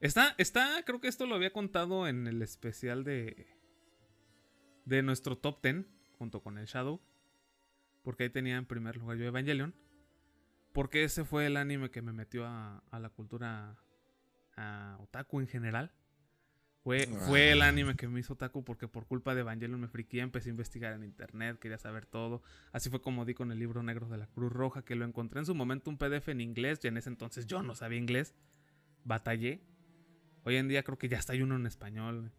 [0.00, 3.46] Está, está, creo que esto lo había contado en el especial de.
[4.90, 5.86] De nuestro top 10,
[6.18, 7.00] junto con el Shadow.
[8.02, 9.72] Porque ahí tenía en primer lugar yo Evangelion.
[10.72, 13.76] Porque ese fue el anime que me metió a, a la cultura
[14.56, 15.92] a otaku en general.
[16.82, 17.68] Fue, fue el Ah.
[17.68, 20.92] anime que me hizo otaku porque por culpa de Evangelion me friqué, empecé a investigar
[20.94, 22.42] en internet, quería saber todo.
[22.72, 25.38] Así fue como di con el libro negro de la Cruz Roja, que lo encontré
[25.38, 28.34] en su momento un PDF en inglés, y en ese entonces yo no sabía inglés.
[29.04, 29.62] Batallé.
[30.42, 32.32] Hoy en día creo que ya está hay uno en español.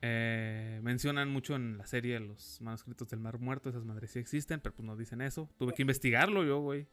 [0.00, 4.60] Eh, mencionan mucho en la serie los manuscritos del Mar Muerto, esas madres sí existen,
[4.60, 5.50] pero pues no dicen eso.
[5.58, 6.86] Tuve que investigarlo yo, güey.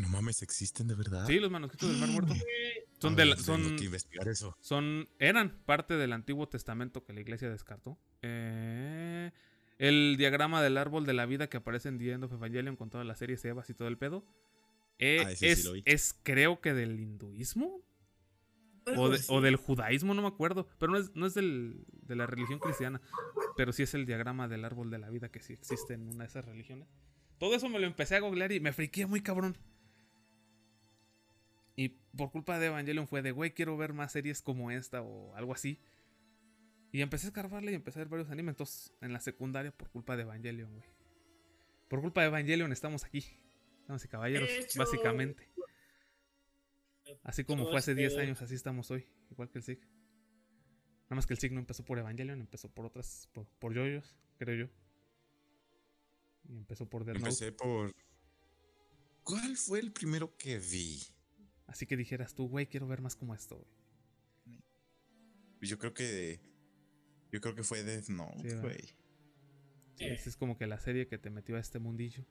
[0.00, 1.26] No mames, ¿existen de verdad?
[1.26, 2.34] Sí, los manuscritos del Mar Muerto.
[2.98, 4.56] Son de la- son, que investigar eso.
[4.58, 7.98] son eran parte del Antiguo Testamento que la iglesia descartó.
[8.22, 9.32] Eh,
[9.78, 12.88] el diagrama del árbol de la vida que aparece en The End of Evangelion con
[12.88, 14.24] todas las series Evas y todo el pedo.
[14.98, 17.82] eh, Ah, sí es, es creo que del hinduismo
[18.96, 20.68] o, de- o del judaísmo, no me acuerdo.
[20.78, 23.00] Pero no es, no es del, de la religión cristiana.
[23.56, 26.24] Pero sí es el diagrama del árbol de la vida que sí existe en una
[26.24, 26.88] de esas religiones.
[27.38, 29.56] Todo eso me lo empecé a googlear y me friqué muy cabrón.
[31.74, 35.34] Y por culpa de Evangelion fue de, güey, quiero ver más series como esta o
[35.34, 35.78] algo así.
[36.92, 38.52] Y empecé a escarbarle y empecé a ver varios animes.
[38.54, 40.86] Entonces, en la secundaria, por culpa de Evangelion, güey.
[41.88, 43.24] Por culpa de Evangelion estamos aquí.
[43.86, 44.78] Damas y caballeros, Hecho.
[44.78, 45.48] básicamente.
[47.22, 49.06] Así como fue hace 10 este- años, así estamos hoy.
[49.30, 49.80] Igual que el SIG.
[51.04, 54.16] Nada más que el SIG no empezó por Evangelion, empezó por otras, por, por yoyos,
[54.38, 54.72] creo yo.
[56.48, 57.28] Y empezó por Death Note.
[57.28, 57.94] Empecé por.
[59.22, 61.02] ¿Cuál fue el primero que vi?
[61.66, 64.60] Así que dijeras tú, güey, quiero ver más como esto, güey.
[65.62, 66.40] Yo creo que.
[67.32, 68.96] Yo creo que fue Death Note, güey.
[69.96, 72.24] Sí, esa es como que la serie que te metió a este mundillo.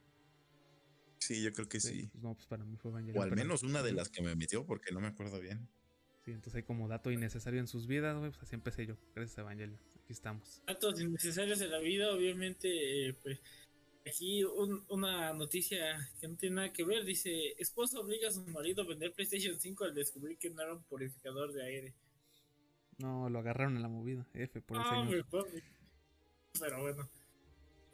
[1.26, 2.08] Sí, yo creo que sí.
[2.12, 3.18] pues no, pues para mí fue Evangelion.
[3.20, 5.68] O al pero- menos una de las que me metió, porque no me acuerdo bien.
[6.24, 8.32] Sí, entonces hay como dato innecesario en sus vidas, güey.
[8.32, 9.80] Pues así empecé yo, gracias a Evangelion.
[10.04, 10.62] Aquí estamos.
[10.68, 13.40] datos innecesarios en la vida, obviamente, eh, pues
[14.08, 18.46] aquí un- una noticia que no tiene nada que ver, dice, esposa obliga a su
[18.48, 21.96] marido a vender PlayStation 5 al descubrir que no era un purificador de aire.
[23.00, 24.28] No, lo agarraron en la movida.
[24.34, 25.26] F por el Ah, señor.
[26.60, 27.10] Pero bueno.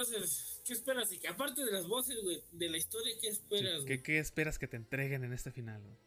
[0.02, 1.12] Entonces, ¿qué esperas?
[1.12, 4.60] Y que aparte de las voces, güey, de la historia, ¿qué Sí, esperas, ¿Qué, esperas
[4.60, 5.98] que te entreguen en este final, güey?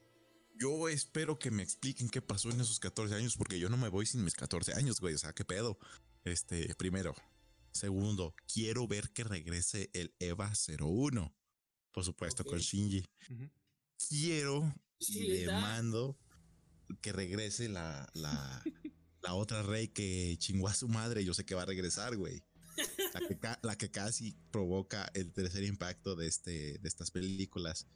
[0.56, 3.89] Yo espero que me expliquen qué pasó en esos 14 años, porque yo no me
[3.89, 5.14] voy sin mis 14 años, güey.
[5.14, 5.78] O sea, qué pedo.
[6.24, 7.14] Este, primero.
[7.73, 11.34] Segundo, quiero ver que regrese el EVA 01.
[11.92, 13.05] Por supuesto, con Shinji.
[14.08, 16.18] Quiero Sí, y le mando
[17.00, 18.62] que regrese la, la,
[19.23, 21.24] la otra rey que chingó a su madre.
[21.24, 22.42] Yo sé que va a regresar, güey.
[23.12, 27.86] La que, la que casi provoca el tercer impacto de, este, de estas películas.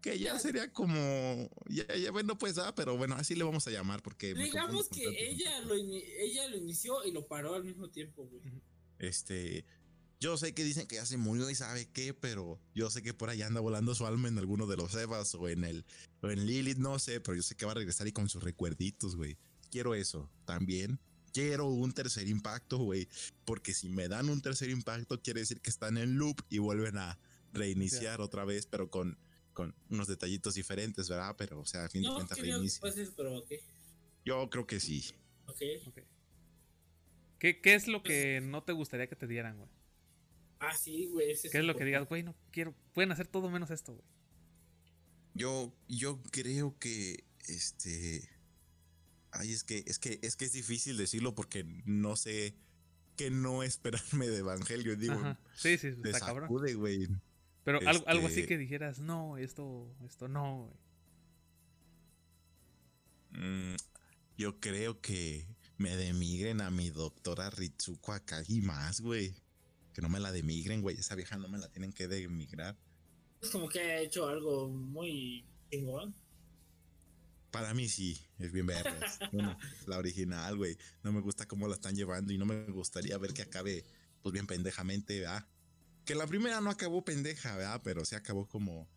[0.00, 1.50] Que ya sería como.
[1.68, 4.34] Ya, ya, bueno, pues, ah, pero bueno, así le vamos a llamar porque.
[4.34, 8.42] Digamos que ella lo, ella lo inició y lo paró al mismo tiempo, güey.
[8.98, 9.64] Este.
[10.18, 13.14] Yo sé que dicen que ya se murió y sabe qué, pero yo sé que
[13.14, 15.86] por allá anda volando su alma en alguno de los Evas o en el
[16.20, 18.42] o en Lilith, no sé, pero yo sé que va a regresar y con sus
[18.42, 19.38] recuerditos, güey.
[19.70, 20.30] Quiero eso.
[20.44, 21.00] También
[21.32, 23.08] quiero un tercer impacto, güey.
[23.44, 26.98] Porque si me dan un tercer impacto, quiere decir que están en loop y vuelven
[26.98, 27.18] a
[27.52, 29.18] reiniciar otra vez, pero con,
[29.52, 31.34] con unos detallitos diferentes, ¿verdad?
[31.36, 32.88] Pero, o sea, a fin de No cuentas creo que reinicia.
[32.88, 33.52] eso, pero ok.
[34.24, 35.04] Yo creo que sí.
[35.46, 35.62] Ok.
[35.86, 35.98] Ok.
[37.38, 39.70] ¿Qué, qué es lo que no te gustaría que te dieran, güey?
[40.58, 41.30] Ah, sí, güey.
[41.30, 42.22] ese ¿Qué es lo que digas, güey?
[42.22, 42.74] No quiero.
[42.92, 44.04] Pueden hacer todo menos esto, güey.
[45.34, 48.28] Yo, yo creo que este.
[49.32, 52.54] Ay, es que, es que, es que es difícil decirlo porque no sé
[53.16, 54.96] qué no esperarme de Evangelio.
[54.96, 55.38] Digo, Ajá.
[55.54, 56.48] Sí, sí, está cabrón.
[56.48, 57.08] sacude.
[57.64, 60.80] Pero algo, algo así este- que dijeras, no, esto, esto no, güey.
[63.32, 63.76] Mm,
[64.36, 69.34] yo creo que me demigren a mi doctora Ritsuko Akagi más, güey.
[69.94, 70.96] Que no me la demigren, güey.
[70.96, 72.76] Esa vieja no me la tienen que demigrar.
[73.40, 76.14] Es como que ha hecho algo muy chingón.
[77.50, 79.18] Para mí sí, es bien vergas.
[79.32, 80.76] Bueno, la original, güey.
[81.02, 83.84] No me gusta cómo la están llevando y no me gustaría ver que acabe,
[84.22, 85.46] pues bien pendejamente, ¿verdad?
[86.04, 87.80] Que la primera no acabó pendeja, ¿verdad?
[87.84, 88.88] Pero se acabó como.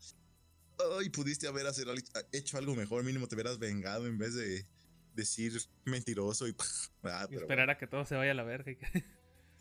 [0.99, 1.87] Ay, pudiste haber hacer
[2.31, 3.03] hecho algo mejor.
[3.03, 4.65] Mínimo te hubieras vengado en vez de
[5.13, 6.55] decir mentiroso y.
[7.03, 7.27] ¿verdad?
[7.29, 9.03] Y Pero esperar a que todo se vaya a la verga y que, que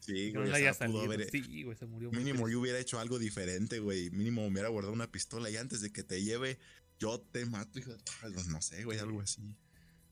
[0.00, 0.52] sí, no güey.
[0.52, 2.10] le o sea, pudo haber- Sí, güey, se murió.
[2.10, 4.10] Mínimo yo hubiera hecho algo diferente, güey.
[4.10, 6.58] Mínimo me hubiera guardado una pistola y antes de que te lleve,
[7.02, 7.98] yo te mato, hijo de...
[8.20, 9.42] Pues, No sé, güey, algo así.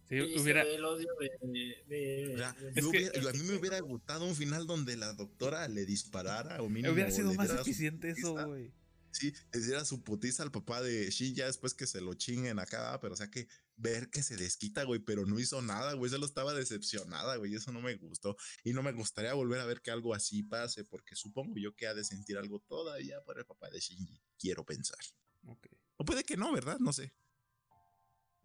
[0.09, 0.63] Sí, hubiera.
[0.63, 1.31] el odio de.
[1.49, 4.35] de- de- O sea, de- yo que- hubiera- yo- a mí me hubiera gustado un
[4.35, 8.73] final donde la doctora le disparara o mínimo Hubiera sido más eficiente eso, güey.
[9.13, 12.59] Sí, le diera su putiza al papá de Shin ya después que se lo chinguen
[12.61, 16.11] acá, pero o sea que ver que se desquita, güey, pero no hizo nada, güey,
[16.11, 18.37] solo estaba decepcionada, güey, eso no me gustó.
[18.63, 21.87] Y no me gustaría volver a ver que algo así pase, porque supongo yo que
[21.89, 24.99] ha de sentir algo todavía por el papá de Shinji, quiero pensar.
[25.47, 25.67] Ok,
[26.01, 26.79] O puede que no, ¿verdad?
[26.79, 27.13] No sé.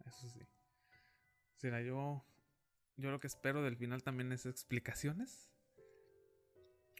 [0.04, 0.46] eso sí.
[1.54, 2.22] Será yo.
[2.98, 5.50] Yo lo que espero del final también es explicaciones.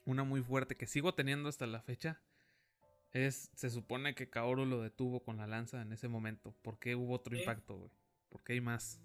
[0.07, 2.23] Una muy fuerte que sigo teniendo hasta la fecha.
[3.12, 3.51] Es.
[3.55, 6.57] Se supone que Kaoru lo detuvo con la lanza en ese momento.
[6.62, 7.91] ¿Por qué hubo otro impacto, güey?
[8.31, 8.99] ¿Por qué hay más?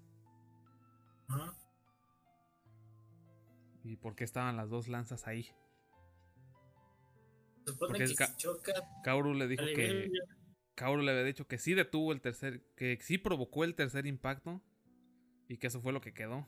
[3.84, 5.42] ¿Y por qué estaban las dos lanzas ahí?
[7.66, 8.72] Se supone Porque que es si choca.
[9.04, 10.10] Kaoru le dijo que.
[10.82, 12.60] Kaoru le había dicho que sí detuvo el tercer.
[12.74, 14.60] que sí provocó el tercer impacto.
[15.48, 16.44] Y que eso fue lo que quedó.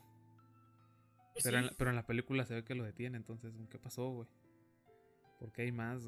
[1.44, 1.70] Pero, en, Sí.
[1.70, 4.28] la- pero en la película se ve que lo detiene, entonces, ¿qué pasó, güey?
[5.38, 6.02] ¿Por qué hay más?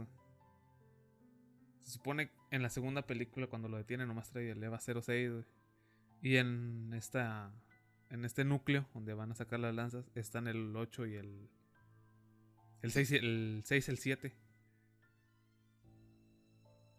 [1.82, 5.44] Se supone en la segunda película cuando lo detiene nomás trae el EVA 06, güey.
[6.22, 7.52] Y en esta
[8.10, 11.48] en este núcleo donde van a sacar las lanzas están el 8 y el
[12.82, 14.32] el 6 y el 6 el 7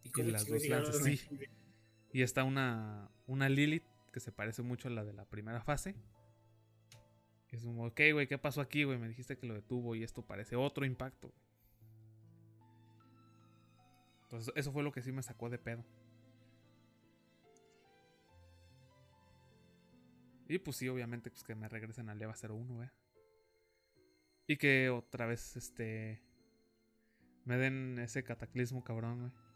[0.08, 1.20] Y como las dos lanzas, sí.
[2.14, 5.96] y está una una Lilith que se parece mucho a la de la primera fase.
[7.52, 8.98] Es como, ok, güey, ¿qué pasó aquí, güey?
[8.98, 11.34] Me dijiste que lo detuvo y esto parece otro impacto.
[14.24, 15.84] Entonces, eso fue lo que sí me sacó de pedo.
[20.50, 22.90] Y pues sí, obviamente, pues que me regresen al EVA 01, güey.
[24.48, 26.22] Y que otra vez, este...
[27.46, 29.47] Me den ese cataclismo cabrón, güey.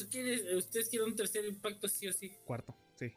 [0.00, 2.34] ¿Tú quieres, ustedes quieren un tercer impacto sí o sí?
[2.46, 3.12] Cuarto, sí.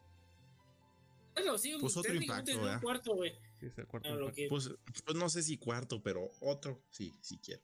[1.34, 3.32] Bueno, sí, Pues otro impacto, un cuarto, güey.
[3.58, 4.36] Sí, es el cuarto lo impacto.
[4.36, 4.70] que- Pues,
[5.06, 7.64] pues no sé si cuarto, pero otro, sí, sí quiero.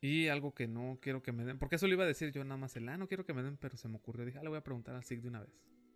[0.00, 2.44] Y algo que no quiero que me den, porque eso lo iba a decir yo
[2.44, 4.42] nada más el, ah, no quiero que me den, pero se me ocurrió, dije, ah,
[4.44, 5.50] le voy a preguntar al SIG de una vez,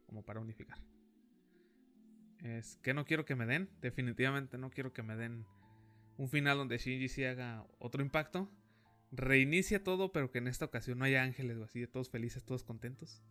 [0.07, 0.79] como para unificar.
[2.41, 5.47] Es que no quiero que me den, definitivamente no quiero que me den
[6.17, 8.51] un final donde Shinji sí haga otro impacto,
[9.11, 12.45] reinicie todo, pero que en esta ocasión no haya ángeles o así, de todos felices,
[12.45, 13.23] todos contentos.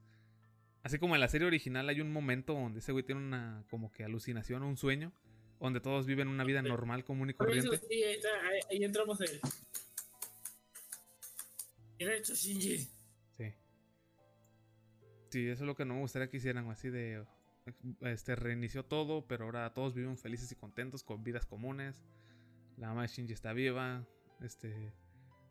[0.83, 3.91] Así como en la serie original hay un momento donde ese güey tiene una como
[3.91, 5.11] que alucinación o un sueño,
[5.59, 7.87] donde todos viven una vida normal, común y Por eso corriente.
[7.87, 9.39] sí, ahí, está, ahí, ahí entramos en.
[11.97, 12.77] ¿Quién ha hecho Shinji?
[12.77, 13.53] Sí.
[15.29, 17.25] Sí, eso es lo que no me gustaría que hicieran, así de
[18.01, 22.05] este reinició todo, pero ahora todos vivimos felices y contentos con vidas comunes.
[22.77, 24.07] La mamá de Shinji está viva,
[24.41, 24.93] este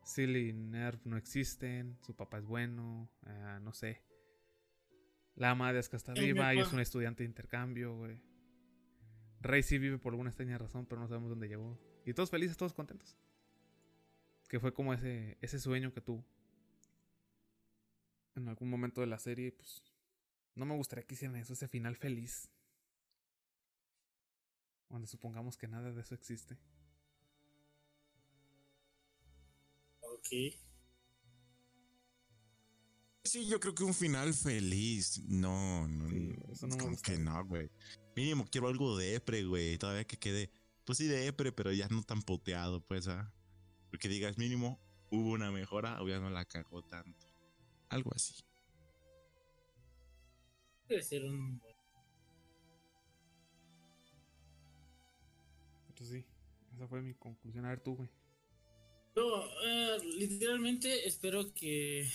[0.07, 4.02] Silly y Nerv no existen, su papá es bueno, ah, no sé.
[5.35, 8.23] La ama de El viva y es un estudiante de intercambio, güey.
[9.41, 11.76] Rey sí vive por alguna extraña razón, pero no sabemos dónde llegó.
[12.07, 13.17] Y todos felices, todos contentos.
[14.49, 16.25] Que fue como ese, ese sueño que tuvo
[18.36, 19.83] en algún momento de la serie, pues
[20.55, 22.49] no me gustaría que hicieran eso, ese final feliz.
[24.89, 26.57] Donde supongamos que nada de eso existe.
[30.26, 30.56] Ok.
[33.24, 35.20] Sí, yo creo que un final feliz.
[35.26, 37.70] No, no, Sí, eso no me como gusta, que no, güey.
[38.14, 39.78] Mínimo quiero algo de Epre, güey.
[39.78, 40.50] Todavía que quede,
[40.84, 43.32] pues sí, de Epre, pero ya no tan poteado, pues, ¿ah?
[43.90, 44.80] Porque digas, mínimo
[45.10, 47.26] hubo una mejora o ya no la cagó tanto.
[47.88, 48.34] Algo así.
[50.88, 51.60] Debe ser un.
[55.88, 56.26] Entonces sí,
[56.74, 57.64] esa fue mi conclusión.
[57.64, 58.08] A ver tú, güey.
[59.17, 62.07] Yo, eh, literalmente espero que.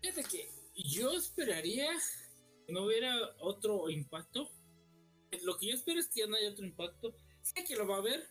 [0.00, 1.90] Fíjate que yo esperaría
[2.66, 4.48] que no hubiera otro impacto.
[5.42, 7.16] Lo que yo espero es que ya no haya otro impacto.
[7.42, 8.28] Sé que lo va a haber.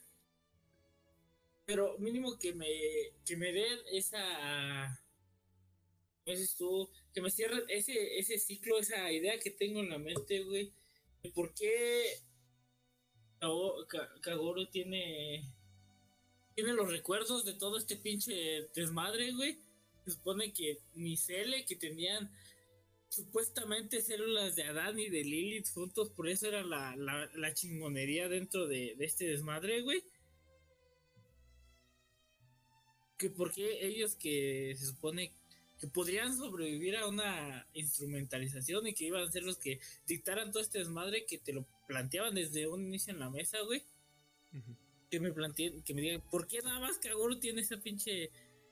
[1.66, 2.68] Pero mínimo que me,
[3.26, 5.04] que me den esa.
[6.24, 6.90] ¿Cómo dices tú?
[7.14, 10.72] Que me cierren ese, ese ciclo, esa idea que tengo en la mente, güey.
[11.36, 12.22] Por qué
[13.42, 15.44] Kago- Ka- Kagoro tiene
[16.58, 19.60] tiene los recuerdos de todo este pinche desmadre, güey.
[20.04, 22.32] Se supone que Micele, que tenían
[23.10, 28.66] supuestamente células de Adán y de Lilith juntos, por eso era la, la, chingonería dentro
[28.66, 30.04] de, de este desmadre, güey.
[33.20, 35.36] Que porque ellos que se supone
[35.80, 40.64] que podrían sobrevivir a una instrumentalización y que iban a ser los que dictaran todo
[40.64, 43.84] este desmadre que te lo planteaban desde un inicio en la mesa, güey
[44.54, 44.87] Ujú.
[45.10, 48.32] Que me planteen, que me digan, ¿por qué nada más Kagoro tiene esa pinche, eh,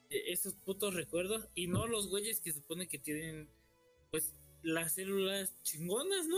[0.09, 3.49] esos putos recuerdos y no los güeyes que supone que tienen,
[4.11, 4.33] pues,
[4.63, 6.37] las células chingonas, ¿no?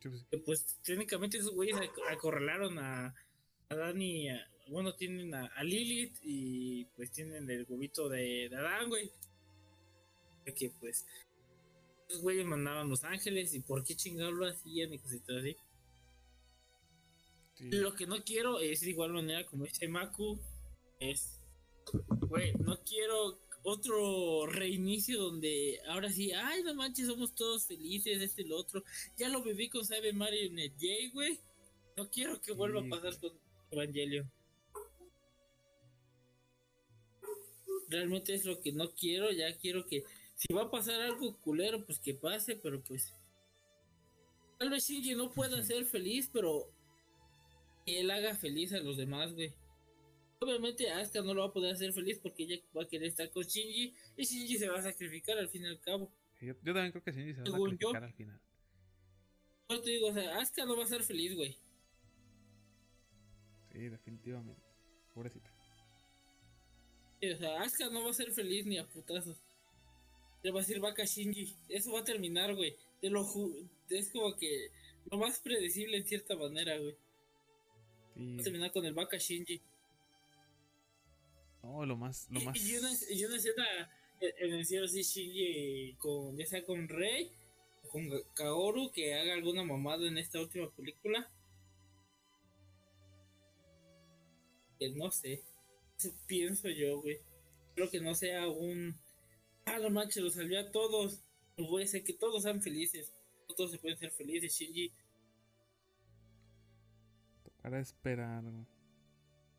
[0.00, 0.24] Sí, pues.
[0.30, 3.14] Que, pues, técnicamente esos güeyes ac- acorralaron a,
[3.68, 8.56] a Dani, a- bueno, tienen a, a Lilith y pues tienen el huevito de, de
[8.56, 9.10] Adán, güey.
[10.56, 11.04] Que pues,
[12.08, 15.56] esos güeyes mandaban Los Ángeles y por qué chingados lo hacían y cositas así.
[17.62, 17.70] Sí.
[17.70, 20.36] Lo que no quiero es de igual manera como dice Maku,
[20.98, 21.38] es,
[22.28, 28.42] güey, no quiero otro reinicio donde ahora sí, ay, no manches, somos todos felices, este
[28.42, 28.82] y lo otro.
[29.16, 31.38] Ya lo viví con Sabe Mario en el J, güey.
[31.96, 33.32] No quiero que vuelva Sí, a pasar con
[33.70, 34.28] Evangelion.
[37.88, 40.02] Realmente es lo que no quiero, ya quiero que
[40.34, 43.14] si va a pasar algo culero, pues que pase, pero pues
[44.58, 46.68] tal vez Shinji no pueda ser feliz, pero
[47.84, 49.52] que él haga feliz a los demás, güey.
[50.40, 53.30] Obviamente Asuka no lo va a poder hacer feliz porque ella va a querer estar
[53.30, 56.10] con Shinji y Shinji se va a sacrificar al fin y al cabo.
[56.40, 57.92] Yo, yo también creo que Shinji se va a Según yo.
[57.92, 58.40] sacrificar al final.
[59.68, 61.56] Yo te digo, o sea, Asuka no va a ser feliz, güey.
[63.72, 64.62] Sí, definitivamente.
[65.14, 65.50] Pobrecita.
[67.20, 69.38] Sí, O sea, Asuka no va a ser feliz ni a putazos.
[70.42, 71.54] Le va a decir vaca Shinji.
[71.68, 72.74] Eso va a terminar, güey.
[73.00, 74.70] Te lo ju- Es como que
[75.10, 76.96] lo más predecible en cierta manera, güey.
[78.14, 79.60] A terminar con el vaca Shinji.
[81.62, 82.56] No, lo más, lo Y- más.
[82.66, 83.64] Y, una, y una escena
[84.20, 87.30] en el cielo así Shinji con, ya sea con Rey
[87.84, 91.30] o con Kaoru que haga alguna mamada en esta última película.
[94.78, 95.42] Que no sé.
[95.98, 97.18] Eso pienso yo, güey.
[97.74, 98.94] Creo que no sea un.
[99.64, 101.20] Ah, no manches, lo salvé a todos.
[101.56, 103.12] Voy a hacer que todos sean felices.
[103.48, 104.90] No Todos se pueden ser felices, Shinji.
[107.62, 108.42] Tocará esperar.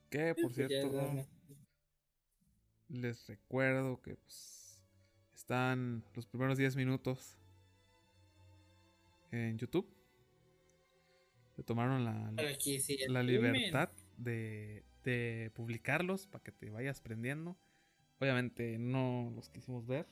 [0.09, 1.25] Que, por Pues cierto,
[2.89, 4.83] les recuerdo que pues,
[5.33, 7.37] están los primeros 10 minutos
[9.31, 9.87] en YouTube.
[11.55, 17.57] Se tomaron la, Para libertad de, de publicarlos para que te vayas prendiendo.
[18.19, 20.07] Obviamente no los quisimos ver.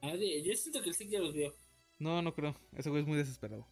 [0.00, 1.54] Ah, yo siento que el sí ya los vio.
[1.98, 2.56] No, no creo.
[2.74, 3.66] Ese güey es muy desesperado.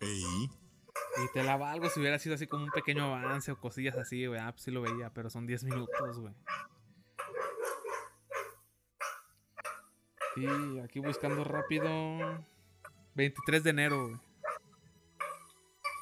[0.00, 0.50] Ey,
[1.24, 4.26] Y te la valgo si hubiera sido así como un pequeño avance o cosillas así,
[4.26, 4.40] güey.
[4.40, 6.34] Ah, pues sí lo veía, pero son 10 minutos, güey.
[10.36, 11.88] Y aquí buscando rápido.
[13.14, 14.20] 23 de enero, güey.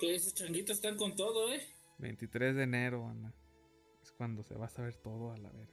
[0.01, 1.67] Que esos changuitos están con todo, eh.
[1.99, 3.33] 23 de enero, Ana.
[4.03, 5.73] Es cuando se va a saber todo a la verga.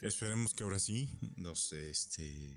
[0.00, 2.56] Esperemos que ahora sí nos, este,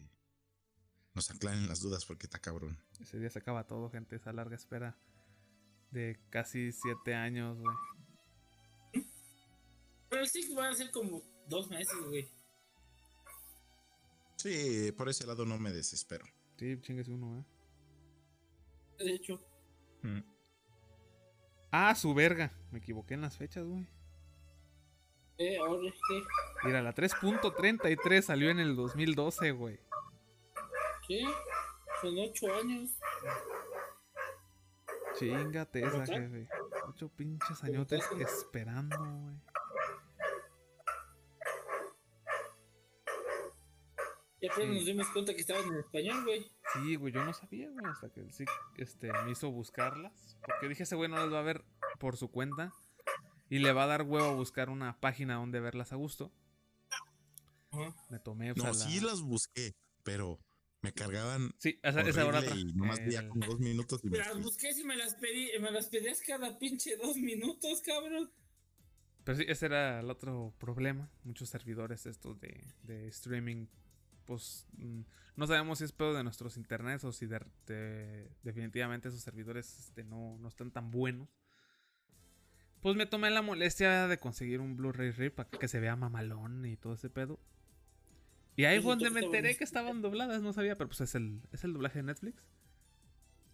[1.16, 2.78] nos aclaren las dudas porque está cabrón.
[3.00, 4.16] Ese día se acaba todo, gente.
[4.18, 4.96] Esa larga espera
[5.92, 7.76] de casi 7 años, güey.
[10.10, 12.28] Pero el sí va a ser como dos meses, güey.
[14.38, 16.26] Sí, por ese lado no me desespero.
[16.58, 19.04] Sí, chingues uno, eh.
[19.04, 19.42] De hecho,
[20.04, 20.20] Mm.
[21.72, 22.52] Ah, su verga.
[22.72, 23.88] Me equivoqué en las fechas, güey.
[25.40, 26.22] eh, ahora es que.
[26.68, 29.80] Mira, la 3.33 salió en el 2012, güey.
[31.08, 31.24] ¿Qué?
[32.02, 32.92] Son ocho años.
[35.18, 36.48] Chingate esa, jefe.
[36.90, 39.36] Ocho pinches añotes esperando, güey.
[44.42, 46.52] Ya pronto nos dimos cuenta que estaban en español, güey.
[46.74, 48.44] Sí, güey, yo no sabía, güey, hasta que sí
[48.78, 50.38] este, me hizo buscarlas.
[50.46, 51.64] Porque dije, ese güey no las va a ver
[52.00, 52.74] por su cuenta.
[53.50, 56.32] Y le va a dar huevo a buscar una página donde verlas a gusto.
[58.10, 60.40] Me tomé, o No, sea, sí la- las busqué, pero
[60.86, 64.18] me cargaban Sí, esa, esa hora y nomás veía El- como dos minutos y me
[64.20, 68.32] Las busqué si me las pedí, me las pedías cada pinche dos minutos, cabrón.
[69.24, 71.10] Pero sí, ese era el otro problema.
[71.24, 73.66] Muchos servidores estos de, de streaming,
[74.26, 75.02] pues mm,
[75.36, 79.80] no sabemos si es pedo de nuestros internets o si de, de- definitivamente esos servidores
[79.80, 81.28] este, no, no están tan buenos.
[82.82, 86.64] Pues me tomé la molestia de conseguir un Blu-ray RIP para que se vea mamalón
[86.68, 87.40] y todo ese pedo.
[88.56, 91.42] Y ahí fue donde me enteré que estaban dobladas, no sabía, pero pues es el,
[91.52, 92.42] es el doblaje de Netflix.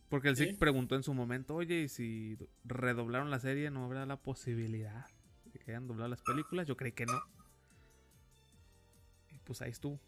[0.10, 0.46] Porque el Sí.
[0.46, 4.18] SIG preguntó en su momento, oye, y si do- redoblaron la serie, ¿no habrá la
[4.22, 5.08] posibilidad
[5.46, 6.68] de que hayan doblado las películas?
[6.68, 7.20] Yo creí que no.
[9.32, 10.00] Y pues ahí estuvo.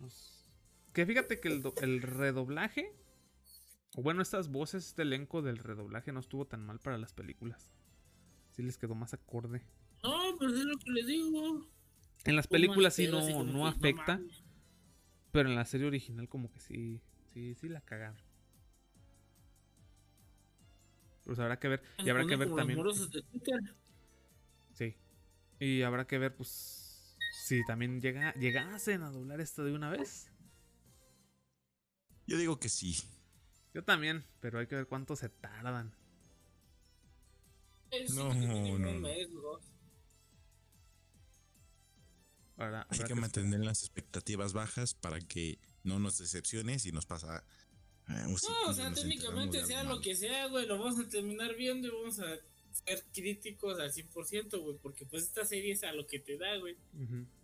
[0.00, 0.50] Nos-
[0.92, 2.92] Que fíjate que el, el redoblaje,
[3.96, 7.72] o bueno, estas voces, este elenco del redoblaje no estuvo tan mal para las películas.
[8.52, 9.62] Sí les quedó más acorde.
[10.02, 11.66] No, pero es lo que les digo.
[12.24, 14.20] En las películas sí no, no afecta,
[15.30, 18.16] pero en la serie original como que sí, sí, sí la cagaron.
[21.24, 21.82] Pues habrá que ver.
[21.98, 22.78] Y habrá que ver también.
[22.78, 23.58] morosos de Twitter.
[24.72, 24.96] Sí.
[25.58, 30.30] Y habrá que ver, pues, si también llega, llegasen a doblar esto de una vez.
[32.26, 32.96] Yo digo que sí.
[33.72, 35.94] Yo también, pero hay que ver cuánto se tardan.
[38.14, 39.08] No, no, no.
[42.88, 47.44] Hay que mantener las expectativas bajas para que no nos decepciones y nos pasa.
[48.08, 51.88] eh, No, o sea, técnicamente sea lo que sea, güey, lo vamos a terminar viendo
[51.88, 52.36] y vamos a
[52.72, 56.56] ser críticos al 100%, güey, porque pues esta serie es a lo que te da,
[56.58, 56.76] güey.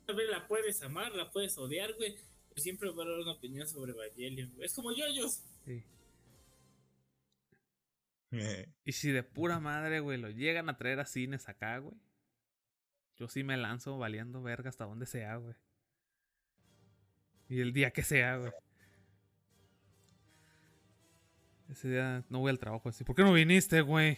[0.07, 2.17] Tal vez la puedes amar, la puedes odiar, güey,
[2.49, 4.67] pero siempre va a haber una opinión sobre Evangelion, güey.
[4.67, 5.43] Es como yoyos.
[5.65, 5.83] Sí.
[8.85, 11.97] Y si de pura madre, güey, lo llegan a traer a cines acá, güey.
[13.21, 15.55] Yo sí me lanzo valiendo verga hasta donde sea, güey.
[17.51, 18.51] Y el día que sea, güey.
[21.69, 23.05] Ese día no voy al trabajo así.
[23.05, 24.17] ¿Por qué no viniste, güey?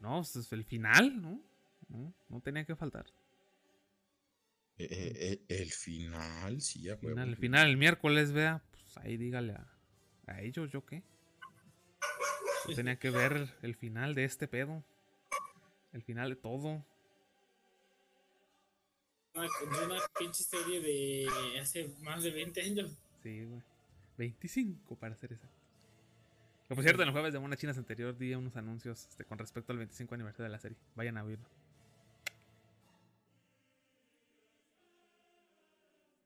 [0.00, 1.40] No, pues es el final, ¿no?
[1.88, 3.06] No, no tenía que faltar.
[4.76, 7.08] eh, eh, el final, sí, a huevo.
[7.08, 8.62] Final, el final, el miércoles, vea.
[8.70, 9.66] Pues ahí dígale a,
[10.26, 11.02] a ellos, ¿yo qué?
[12.68, 14.84] Yo tenía que ver el final de este pedo.
[15.94, 16.84] El final de todo.
[19.36, 19.48] Una,
[19.84, 21.28] una pinche serie de
[21.60, 22.90] hace más de 20 años.
[23.22, 23.62] Sí, güey.
[24.18, 25.54] 25 para ser exacto.
[26.68, 29.38] Que por cierto, en el jueves de Mona Chinas anterior di unos anuncios este, con
[29.38, 30.76] respecto al 25 aniversario de la serie.
[30.96, 31.44] Vayan a oírlo.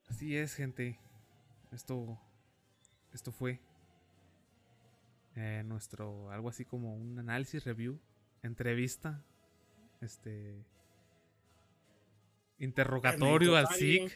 [0.08, 0.98] Así es, gente.
[1.72, 2.18] Esto.
[3.12, 3.58] Esto fue.
[5.36, 6.30] eh, nuestro.
[6.30, 7.98] Algo así como un análisis review.
[8.42, 9.22] Entrevista.
[10.00, 10.54] Este.
[12.60, 13.66] Interrogatorio al.
[13.68, 14.12] SIC.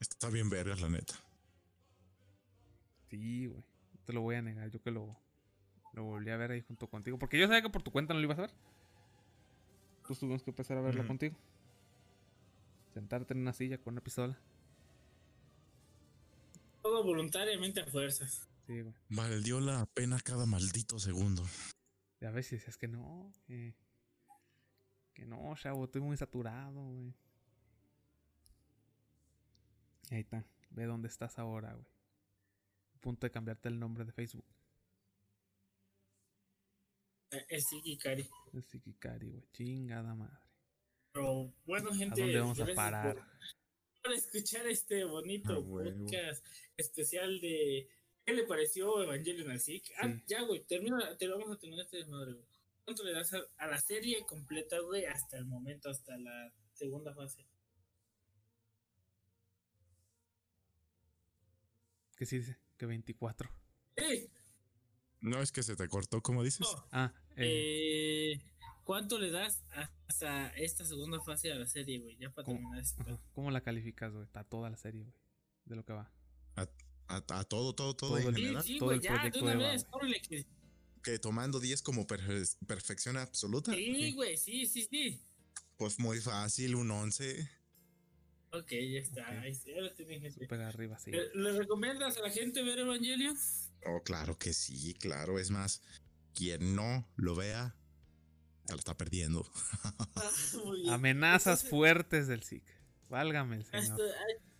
[0.00, 1.14] Está bien vergas, la neta.
[3.10, 3.60] Sí, güey.
[3.60, 4.70] No te lo voy a negar.
[4.70, 5.16] Yo que lo,
[5.92, 7.18] lo volví a ver ahí junto contigo.
[7.18, 8.50] Porque yo sabía que por tu cuenta no lo ibas a ver.
[10.06, 11.36] Pues tuvimos que empezar a verlo contigo.
[12.94, 14.38] Sentarte en una silla con una pistola.
[16.82, 18.48] Todo voluntariamente a fuerzas.
[18.66, 18.94] Sí, güey.
[19.08, 21.42] Valió la pena cada maldito segundo.
[22.20, 23.74] Y a veces decías que no, que,
[25.16, 27.14] que no, chavo, estoy muy saturado, güey.
[30.10, 30.44] Ahí está.
[30.70, 31.86] Ve dónde estás ahora, güey.
[32.94, 34.44] A punto de cambiarte el nombre de Facebook.
[37.30, 38.28] Eh, Es Siki Kari.
[38.52, 39.44] El Sikikari, güey.
[39.52, 40.38] Chingada madre.
[41.12, 42.20] Pero bueno, ¿A gente.
[42.20, 43.14] dónde vamos a parar?
[43.16, 43.24] Por,
[44.02, 45.98] por escuchar este bonito A huevo.
[46.04, 46.44] podcast
[46.76, 47.88] especial de.
[48.24, 49.92] ¿Qué le pareció Evangelion al SIC?
[50.02, 52.46] Ah, ya, güey, termina, te vamos a terminar este desmadre, güey.
[52.86, 57.12] ¿Cuánto le das a, a la serie completa, güey, hasta el momento, hasta la segunda
[57.12, 57.44] fase?
[62.16, 62.56] ¿Qué sí dice?
[62.78, 63.50] Que 24.
[63.96, 64.30] ¡Eh!
[65.20, 66.60] No es que se te cortó, como dices.
[66.60, 68.40] No, Ah, eh, eh,
[68.84, 69.64] ¿Cuánto le das
[70.06, 72.16] hasta esta segunda fase a la serie, güey?
[72.18, 72.58] Ya para ¿Cómo?
[72.58, 73.04] terminar ajá.
[73.04, 73.20] pedo.
[73.32, 74.24] ¿Cómo la calificas, güey?
[74.24, 75.14] Está toda la serie, güey.
[75.64, 76.08] De lo que va.
[76.54, 76.68] A,
[77.08, 78.62] a todo, todo, todo, Todo en el- Sí, general.
[78.62, 80.46] sí, todo güey, el ya, de proyecto una de Eva, vez, güey.
[81.06, 83.72] Que tomando 10 como perfe- perfección absoluta.
[83.72, 85.22] Sí, güey, sí, sí, sí.
[85.76, 87.48] Pues muy fácil, un 11.
[88.50, 89.22] Ok, ya está.
[89.22, 89.38] Ok.
[89.42, 90.40] Ahí sí, ya lo tienen gente.
[90.40, 91.12] Súper arriba, sí.
[91.12, 93.36] ¿Le le recomiendas a la gente ver Evangelion?
[93.86, 95.38] Oh, claro que sí, claro.
[95.38, 95.80] Es más,
[96.34, 97.76] quien no lo vea,
[98.66, 99.48] se lo está perdiendo.
[100.74, 100.90] Bien.
[100.90, 102.64] Amenazas Entonces, fuertes del SIC.
[103.08, 104.00] Válgame el señor.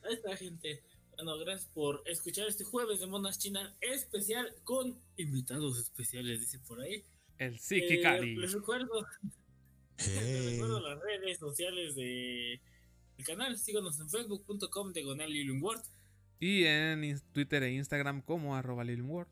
[0.04, 0.84] ahí está, gente.
[1.16, 6.80] Bueno, gracias por escuchar este jueves de Monas China especial con invitados especiales, dice por
[6.80, 7.04] ahí.
[7.38, 8.36] El SIC Eh, Ikari.
[8.36, 9.06] les recuerdo,
[9.98, 12.60] les recuerdo las redes sociales de
[13.18, 13.56] el canal.
[13.58, 15.82] Síganos en facebook.com Lilium Word.
[16.38, 19.28] Y en Twitter e Instagram como arroba Lilmword.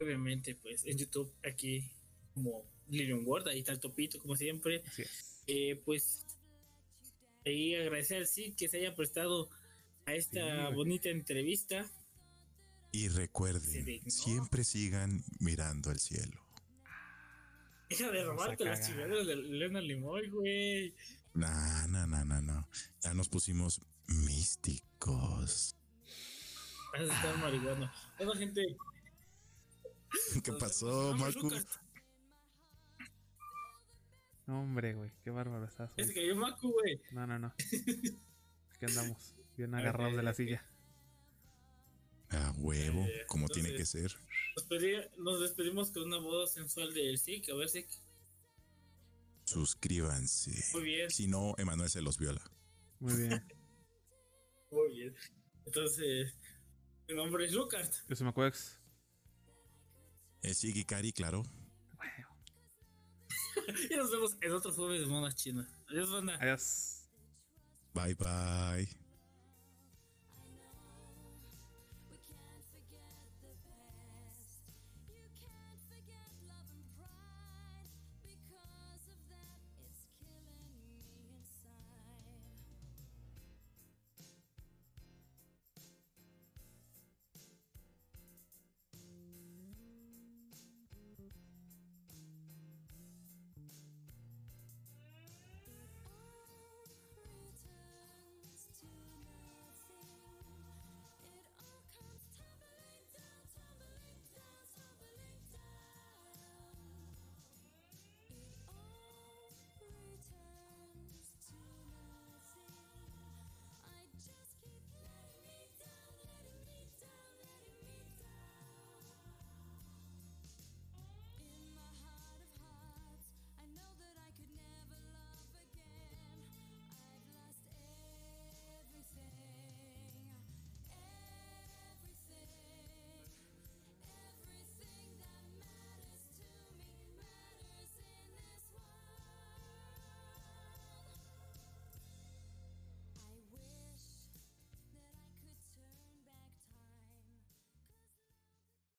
[0.00, 1.84] Obviamente, pues en YouTube aquí
[2.32, 3.48] como Lilium Word.
[3.48, 4.82] Ahí está el topito, como siempre.
[4.86, 5.42] Así es.
[5.46, 6.24] Eh, pues
[7.44, 9.50] ahí agradecer al sí que se haya prestado
[10.06, 11.90] a esta Sí, bonita entrevista.
[12.92, 16.38] Y recuerden, siempre sigan mirando al cielo.
[17.88, 20.94] Deja de robarte las chingaderas de Elena Limoy, güey.
[21.34, 22.68] No, no, no, no, no.
[23.00, 25.76] Ya nos pusimos místicos.
[26.92, 27.92] Vas a estar marihuana.
[28.18, 28.76] Bueno, gente.
[30.44, 31.50] ¿Qué pasó, Macu?
[34.46, 35.10] No, hombre, güey.
[35.24, 35.90] Qué bárbaro estás.
[35.96, 36.14] Se hoy.
[36.14, 37.00] cayó Macu, güey.
[37.12, 37.54] No, no, no.
[38.74, 39.34] Aquí andamos.
[39.56, 40.64] Bien agarrados de la silla.
[42.30, 44.10] A huevo, Eh, como tiene que ser.
[44.56, 47.50] Nos, pedi- nos despedimos con una voz sensual del SIC.
[47.50, 47.88] A ver, SIC.
[49.44, 50.64] Suscríbanse.
[50.72, 52.42] Muy bien, Si no, Emanuel se los viola.
[53.00, 53.30] Muy bien.
[54.70, 55.14] muy bien.
[55.66, 56.34] Entonces,
[57.08, 58.04] mi nombre es Lucas.
[58.08, 58.78] Yo soy Macuex.
[60.42, 61.42] Eh, Sigi Kari, claro.
[63.90, 65.68] Y nos vemos en otro jueves de monas chinas.
[65.88, 66.36] Adiós, banda.
[66.40, 67.08] Adiós.
[67.94, 69.01] Bye, bye.